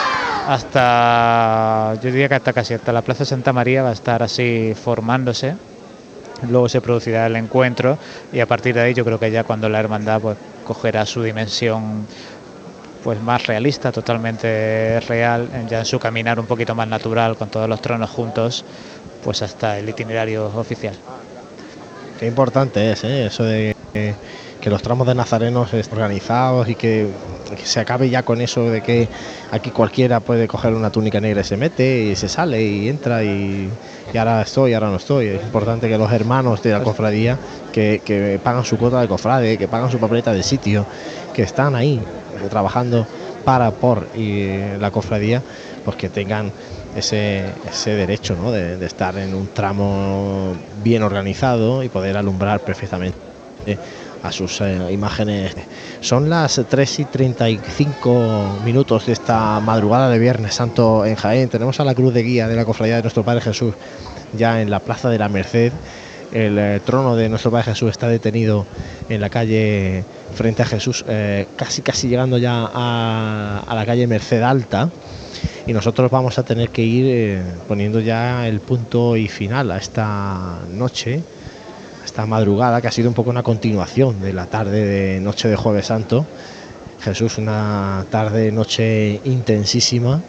hasta, 0.46 1.94
yo 2.02 2.10
diría 2.10 2.28
que 2.28 2.34
hasta 2.34 2.52
casi 2.52 2.74
hasta 2.74 2.92
la 2.92 3.02
Plaza 3.02 3.24
Santa 3.24 3.52
María 3.52 3.82
va 3.82 3.90
a 3.90 3.92
estar 3.92 4.22
así 4.22 4.74
formándose. 4.74 5.56
Luego 6.50 6.68
se 6.68 6.80
producirá 6.80 7.26
el 7.26 7.36
encuentro 7.36 7.96
y 8.32 8.40
a 8.40 8.46
partir 8.46 8.74
de 8.74 8.82
ahí 8.82 8.94
yo 8.94 9.04
creo 9.04 9.18
que 9.18 9.30
ya 9.30 9.44
cuando 9.44 9.68
la 9.68 9.80
hermandad 9.80 10.20
pues 10.20 10.36
cogerá 10.64 11.06
su 11.06 11.22
dimensión 11.22 12.06
pues 13.04 13.20
más 13.20 13.46
realista, 13.46 13.92
totalmente 13.92 14.98
real, 15.00 15.46
ya 15.68 15.80
en 15.80 15.84
su 15.84 15.98
caminar 15.98 16.40
un 16.40 16.46
poquito 16.46 16.74
más 16.74 16.88
natural 16.88 17.36
con 17.36 17.50
todos 17.50 17.68
los 17.68 17.82
tronos 17.82 18.08
juntos, 18.08 18.64
pues 19.22 19.42
hasta 19.42 19.78
el 19.78 19.86
itinerario 19.86 20.46
oficial. 20.56 20.94
Qué 22.18 22.26
importante 22.26 22.92
es 22.92 23.04
¿eh? 23.04 23.26
eso 23.26 23.44
de 23.44 23.76
que, 23.92 24.14
que 24.58 24.70
los 24.70 24.80
tramos 24.80 25.06
de 25.06 25.14
nazarenos 25.14 25.74
estén 25.74 25.98
organizados 25.98 26.66
y 26.70 26.76
que, 26.76 27.10
que 27.54 27.66
se 27.66 27.78
acabe 27.78 28.08
ya 28.08 28.22
con 28.22 28.40
eso 28.40 28.70
de 28.70 28.80
que 28.80 29.06
aquí 29.50 29.70
cualquiera 29.70 30.20
puede 30.20 30.48
coger 30.48 30.72
una 30.72 30.90
túnica 30.90 31.20
negra 31.20 31.42
y 31.42 31.44
se 31.44 31.58
mete 31.58 32.04
y 32.04 32.16
se 32.16 32.30
sale 32.30 32.62
y 32.62 32.88
entra 32.88 33.22
y, 33.22 33.68
y 34.14 34.16
ahora 34.16 34.40
estoy, 34.40 34.72
ahora 34.72 34.88
no 34.88 34.96
estoy. 34.96 35.26
Es 35.26 35.42
importante 35.42 35.90
que 35.90 35.98
los 35.98 36.10
hermanos 36.10 36.62
de 36.62 36.72
la 36.72 36.82
cofradía 36.82 37.36
que, 37.70 38.00
que 38.02 38.40
pagan 38.42 38.64
su 38.64 38.78
cuota 38.78 39.02
de 39.02 39.08
cofrade, 39.08 39.58
que 39.58 39.68
pagan 39.68 39.90
su 39.90 39.98
papeleta 39.98 40.32
de 40.32 40.42
sitio, 40.42 40.86
que 41.34 41.42
están 41.42 41.74
ahí 41.74 42.00
trabajando 42.50 43.06
para, 43.44 43.70
por 43.70 44.08
y 44.14 44.48
la 44.78 44.90
cofradía, 44.90 45.42
pues 45.84 45.96
que 45.96 46.08
tengan 46.08 46.52
ese, 46.96 47.44
ese 47.68 47.90
derecho 47.90 48.36
¿no? 48.36 48.52
de, 48.52 48.84
estar 48.84 49.16
en 49.18 49.34
un 49.34 49.48
tramo 49.48 50.54
bien 50.82 51.02
organizado 51.02 51.82
y 51.82 51.88
poder 51.88 52.16
alumbrar 52.16 52.60
perfectamente 52.60 53.18
a 54.22 54.32
sus 54.32 54.60
eh, 54.62 54.90
imágenes. 54.90 55.54
Son 56.00 56.30
las 56.30 56.60
3 56.68 56.98
y 57.00 57.04
35 57.04 58.60
minutos 58.64 59.06
de 59.06 59.12
esta 59.12 59.60
madrugada 59.60 60.08
de 60.08 60.18
Viernes 60.18 60.54
Santo 60.54 61.04
en 61.04 61.14
Jaén. 61.14 61.48
Tenemos 61.50 61.78
a 61.80 61.84
la 61.84 61.94
cruz 61.94 62.14
de 62.14 62.22
guía 62.22 62.48
de 62.48 62.56
la 62.56 62.64
cofradía 62.64 62.96
de 62.96 63.02
nuestro 63.02 63.22
Padre 63.22 63.42
Jesús 63.42 63.74
ya 64.36 64.62
en 64.62 64.70
la 64.70 64.80
Plaza 64.80 65.10
de 65.10 65.18
la 65.18 65.28
Merced. 65.28 65.72
El 66.34 66.58
eh, 66.58 66.80
trono 66.84 67.14
de 67.14 67.28
nuestro 67.28 67.52
Padre 67.52 67.66
Jesús 67.66 67.92
está 67.92 68.08
detenido 68.08 68.66
en 69.08 69.20
la 69.20 69.30
calle 69.30 70.02
frente 70.34 70.62
a 70.62 70.66
Jesús, 70.66 71.04
eh, 71.06 71.46
casi 71.54 71.80
casi 71.80 72.08
llegando 72.08 72.38
ya 72.38 72.68
a, 72.74 73.72
la 73.72 73.86
calle 73.86 74.08
Merced 74.08 74.42
Alta 74.42 74.90
y 75.64 75.72
nosotros 75.72 76.10
vamos 76.10 76.36
a 76.40 76.42
tener 76.42 76.70
que 76.70 76.82
ir 76.82 77.06
eh, 77.06 77.42
poniendo 77.68 78.00
ya 78.00 78.48
el 78.48 78.58
punto 78.58 79.16
y 79.16 79.28
final 79.28 79.70
a 79.70 79.78
esta 79.78 80.58
noche, 80.72 81.22
esta 82.04 82.26
madrugada 82.26 82.80
que 82.80 82.88
ha 82.88 82.92
sido 82.92 83.08
un 83.08 83.14
poco 83.14 83.30
una 83.30 83.44
continuación 83.44 84.20
de 84.20 84.32
la 84.32 84.46
tarde 84.46 84.84
de 84.84 85.20
noche 85.20 85.48
de 85.48 85.54
Jueves 85.54 85.86
Santo. 85.86 86.26
Jesús, 87.00 87.38
una 87.38 88.06
tarde 88.10 88.50
noche 88.50 89.20
intensísima. 89.24 90.20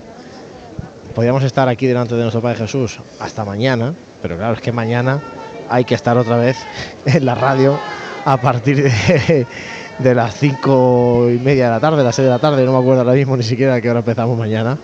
Podríamos 1.15 1.44
estar 1.44 1.68
aquí 1.68 1.88
delante 1.88 2.14
de 2.14 2.22
nuestro 2.22 2.41
Padre 2.41 2.60
Jesús 2.60 2.99
hasta 3.19 3.44
mañana, 3.44 3.95
pero 4.22 4.38
claro, 4.38 4.53
es 4.53 4.61
que 4.61 4.72
mañana 4.72 5.22
hay 5.70 5.86
que 5.86 5.96
estar 5.96 6.18
otra 6.18 6.38
vez 6.38 6.58
en 7.06 7.26
la 7.26 7.36
radio 7.36 7.78
a 8.26 8.38
partir 8.38 8.92
de, 10.00 10.16
las 10.16 10.36
cinco 10.36 11.28
y 11.30 11.38
media 11.38 11.66
de 11.66 11.72
la 11.72 11.80
tarde, 11.80 12.04
las 12.04 12.16
seis 12.16 12.26
de 12.26 12.32
la 12.32 12.40
tarde, 12.40 12.66
no 12.66 12.74
me 12.74 12.80
acuerdo 12.80 13.02
ahora 13.02 13.14
mismo 13.14 13.38
ni 13.38 13.44
siquiera 13.44 13.76
a 13.76 13.82
qué 13.82 13.90
hora 13.90 14.00
empezamos 14.00 14.38
mañana 14.38 14.78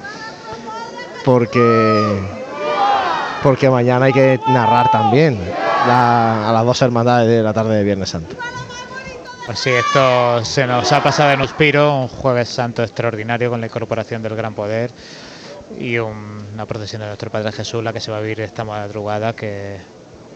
porque 1.25 2.19
porque 3.43 3.69
mañana 3.69 4.05
hay 4.05 4.13
que 4.13 4.39
narrar 4.47 4.91
también 4.91 5.39
a 5.87 6.51
las 6.53 6.63
dos 6.65 6.81
hermandades 6.83 7.27
de 7.27 7.41
la 7.41 7.53
tarde 7.53 7.75
de 7.77 7.83
Viernes 7.83 8.09
Santo. 8.09 8.35
Pues 9.47 9.57
sí, 9.59 9.71
esto 9.71 10.45
se 10.45 10.67
nos 10.67 10.91
ha 10.91 11.01
pasado 11.01 11.31
en 11.31 11.41
Uspiro, 11.41 12.01
un 12.01 12.07
jueves 12.07 12.49
santo 12.49 12.83
extraordinario 12.83 13.49
con 13.49 13.59
la 13.59 13.65
incorporación 13.65 14.21
del 14.21 14.35
Gran 14.35 14.53
Poder 14.53 14.91
y 15.79 15.97
un- 15.97 16.45
una 16.53 16.65
procesión 16.67 17.01
de 17.01 17.07
nuestro 17.07 17.31
Padre 17.31 17.51
Jesús, 17.51 17.83
la 17.83 17.91
que 17.93 17.99
se 17.99 18.11
va 18.11 18.17
a 18.17 18.21
vivir 18.21 18.41
esta 18.41 18.63
madrugada, 18.63 19.33
que, 19.33 19.77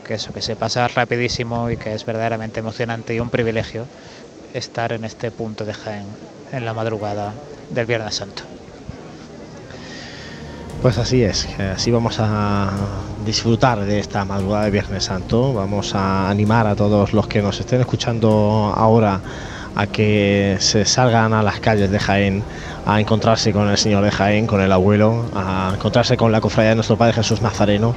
que 0.05 0.13
eso, 0.13 0.31
que 0.31 0.41
se 0.41 0.55
pasa 0.55 0.87
rapidísimo 0.87 1.69
y 1.69 1.77
que 1.77 1.93
es 1.93 2.05
verdaderamente 2.05 2.61
emocionante 2.61 3.13
y 3.13 3.19
un 3.19 3.29
privilegio 3.29 3.85
estar 4.53 4.93
en 4.93 5.03
este 5.03 5.31
punto 5.31 5.65
de 5.65 5.73
Jaén 5.73 6.05
en 6.53 6.63
la 6.63 6.73
madrugada 6.73 7.33
del 7.71 7.85
Viernes 7.85 8.15
Santo. 8.15 8.43
Pues 10.81 10.97
así 10.97 11.23
es, 11.23 11.47
así 11.59 11.89
vamos 11.89 12.17
a 12.19 12.69
disfrutar 13.25 13.83
de 13.85 13.99
esta 13.99 14.23
madrugada 14.23 14.65
de 14.65 14.71
Viernes 14.71 15.05
Santo. 15.05 15.53
Vamos 15.53 15.95
a 15.95 16.29
animar 16.29 16.67
a 16.67 16.75
todos 16.75 17.11
los 17.11 17.27
que 17.27 17.41
nos 17.41 17.59
estén 17.59 17.81
escuchando 17.81 18.71
ahora 18.75 19.19
a 19.75 19.87
que 19.87 20.57
se 20.59 20.85
salgan 20.85 21.33
a 21.33 21.43
las 21.43 21.59
calles 21.59 21.91
de 21.91 21.99
Jaén 21.99 22.43
a 22.85 23.01
encontrarse 23.01 23.51
con 23.51 23.67
el 23.67 23.77
Señor 23.77 24.03
de 24.03 24.11
Jaén, 24.11 24.47
con 24.47 24.61
el 24.61 24.71
abuelo, 24.71 25.25
a 25.35 25.71
encontrarse 25.73 26.15
con 26.15 26.31
la 26.31 26.39
cofradía 26.39 26.69
de 26.69 26.75
nuestro 26.75 26.97
Padre 26.97 27.13
Jesús 27.13 27.41
Nazareno, 27.41 27.95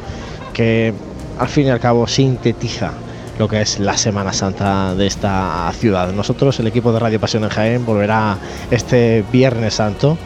que 0.52 0.92
al 1.38 1.48
fin 1.48 1.66
y 1.66 1.70
al 1.70 1.80
cabo 1.80 2.06
sintetiza 2.06 2.92
lo 3.38 3.48
que 3.48 3.60
es 3.60 3.78
la 3.78 3.96
Semana 3.96 4.32
Santa 4.32 4.94
de 4.94 5.06
esta 5.06 5.70
ciudad. 5.78 6.12
Nosotros, 6.12 6.58
el 6.58 6.66
equipo 6.66 6.92
de 6.92 6.98
Radio 6.98 7.20
Pasión 7.20 7.44
en 7.44 7.50
Jaén, 7.50 7.86
volverá 7.86 8.36
este 8.70 9.24
Viernes 9.30 9.74
Santo 9.74 10.18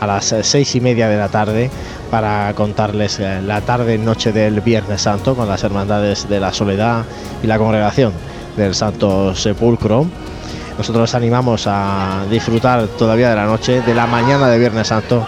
a 0.00 0.06
las 0.06 0.34
seis 0.42 0.74
y 0.74 0.80
media 0.80 1.08
de 1.08 1.16
la 1.16 1.28
tarde 1.28 1.70
para 2.10 2.52
contarles 2.54 3.18
eh, 3.20 3.40
la 3.42 3.60
tarde 3.60 3.98
noche 3.98 4.32
del 4.32 4.60
Viernes 4.60 5.02
Santo 5.02 5.34
con 5.34 5.48
las 5.48 5.62
hermandades 5.64 6.28
de 6.28 6.40
la 6.40 6.52
Soledad 6.52 7.04
y 7.42 7.46
la 7.46 7.58
congregación 7.58 8.12
del 8.56 8.74
Santo 8.74 9.34
Sepulcro. 9.34 10.06
Nosotros 10.76 11.14
animamos 11.14 11.66
a 11.66 12.24
disfrutar 12.30 12.86
todavía 12.98 13.30
de 13.30 13.36
la 13.36 13.46
noche, 13.46 13.82
de 13.82 13.94
la 13.94 14.06
mañana 14.06 14.48
de 14.48 14.58
Viernes 14.58 14.88
Santo, 14.88 15.26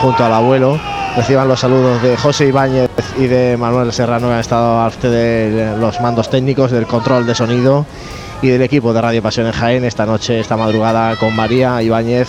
junto 0.00 0.24
al 0.24 0.32
abuelo. 0.32 0.93
Reciban 1.16 1.46
los 1.46 1.60
saludos 1.60 2.02
de 2.02 2.16
José 2.16 2.48
Ibáñez 2.48 2.90
y 3.16 3.26
de 3.26 3.56
Manuel 3.56 3.92
Serrano, 3.92 4.26
que 4.26 4.34
han 4.34 4.40
estado 4.40 4.80
al 4.82 4.90
frente 4.90 5.10
de 5.10 5.76
los 5.76 6.00
mandos 6.00 6.28
técnicos, 6.28 6.72
del 6.72 6.86
control 6.86 7.24
de 7.24 7.36
sonido 7.36 7.86
y 8.42 8.48
del 8.48 8.62
equipo 8.62 8.92
de 8.92 9.00
Radio 9.00 9.22
Pasión 9.22 9.46
en 9.46 9.52
Jaén 9.52 9.84
esta 9.84 10.06
noche, 10.06 10.40
esta 10.40 10.56
madrugada 10.56 11.14
con 11.16 11.34
María 11.36 11.80
Ibáñez, 11.82 12.28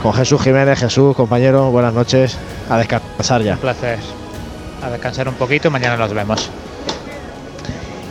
con 0.00 0.12
Jesús 0.12 0.40
Jiménez. 0.40 0.78
Jesús, 0.78 1.16
compañero, 1.16 1.72
buenas 1.72 1.92
noches. 1.92 2.38
A 2.70 2.78
descansar 2.78 3.42
ya. 3.42 3.54
Un 3.54 3.58
placer. 3.58 3.98
A 4.80 4.90
descansar 4.90 5.28
un 5.28 5.34
poquito, 5.34 5.68
mañana 5.72 5.96
nos 5.96 6.14
vemos. 6.14 6.50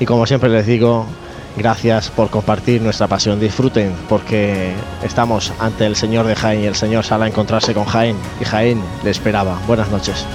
Y 0.01 0.05
como 0.05 0.25
siempre 0.25 0.49
les 0.49 0.65
digo, 0.65 1.05
gracias 1.57 2.09
por 2.09 2.29
compartir 2.29 2.81
nuestra 2.81 3.07
pasión. 3.07 3.39
Disfruten 3.39 3.93
porque 4.09 4.73
estamos 5.03 5.53
ante 5.59 5.85
el 5.85 5.95
Señor 5.95 6.25
de 6.25 6.35
Jaén 6.35 6.61
y 6.61 6.65
el 6.65 6.75
Señor 6.75 7.03
sale 7.03 7.25
a 7.25 7.27
encontrarse 7.27 7.73
con 7.73 7.85
Jaén 7.85 8.17
y 8.39 8.45
Jaén 8.45 8.81
le 9.03 9.09
esperaba. 9.09 9.59
Buenas 9.67 9.89
noches. 9.89 10.25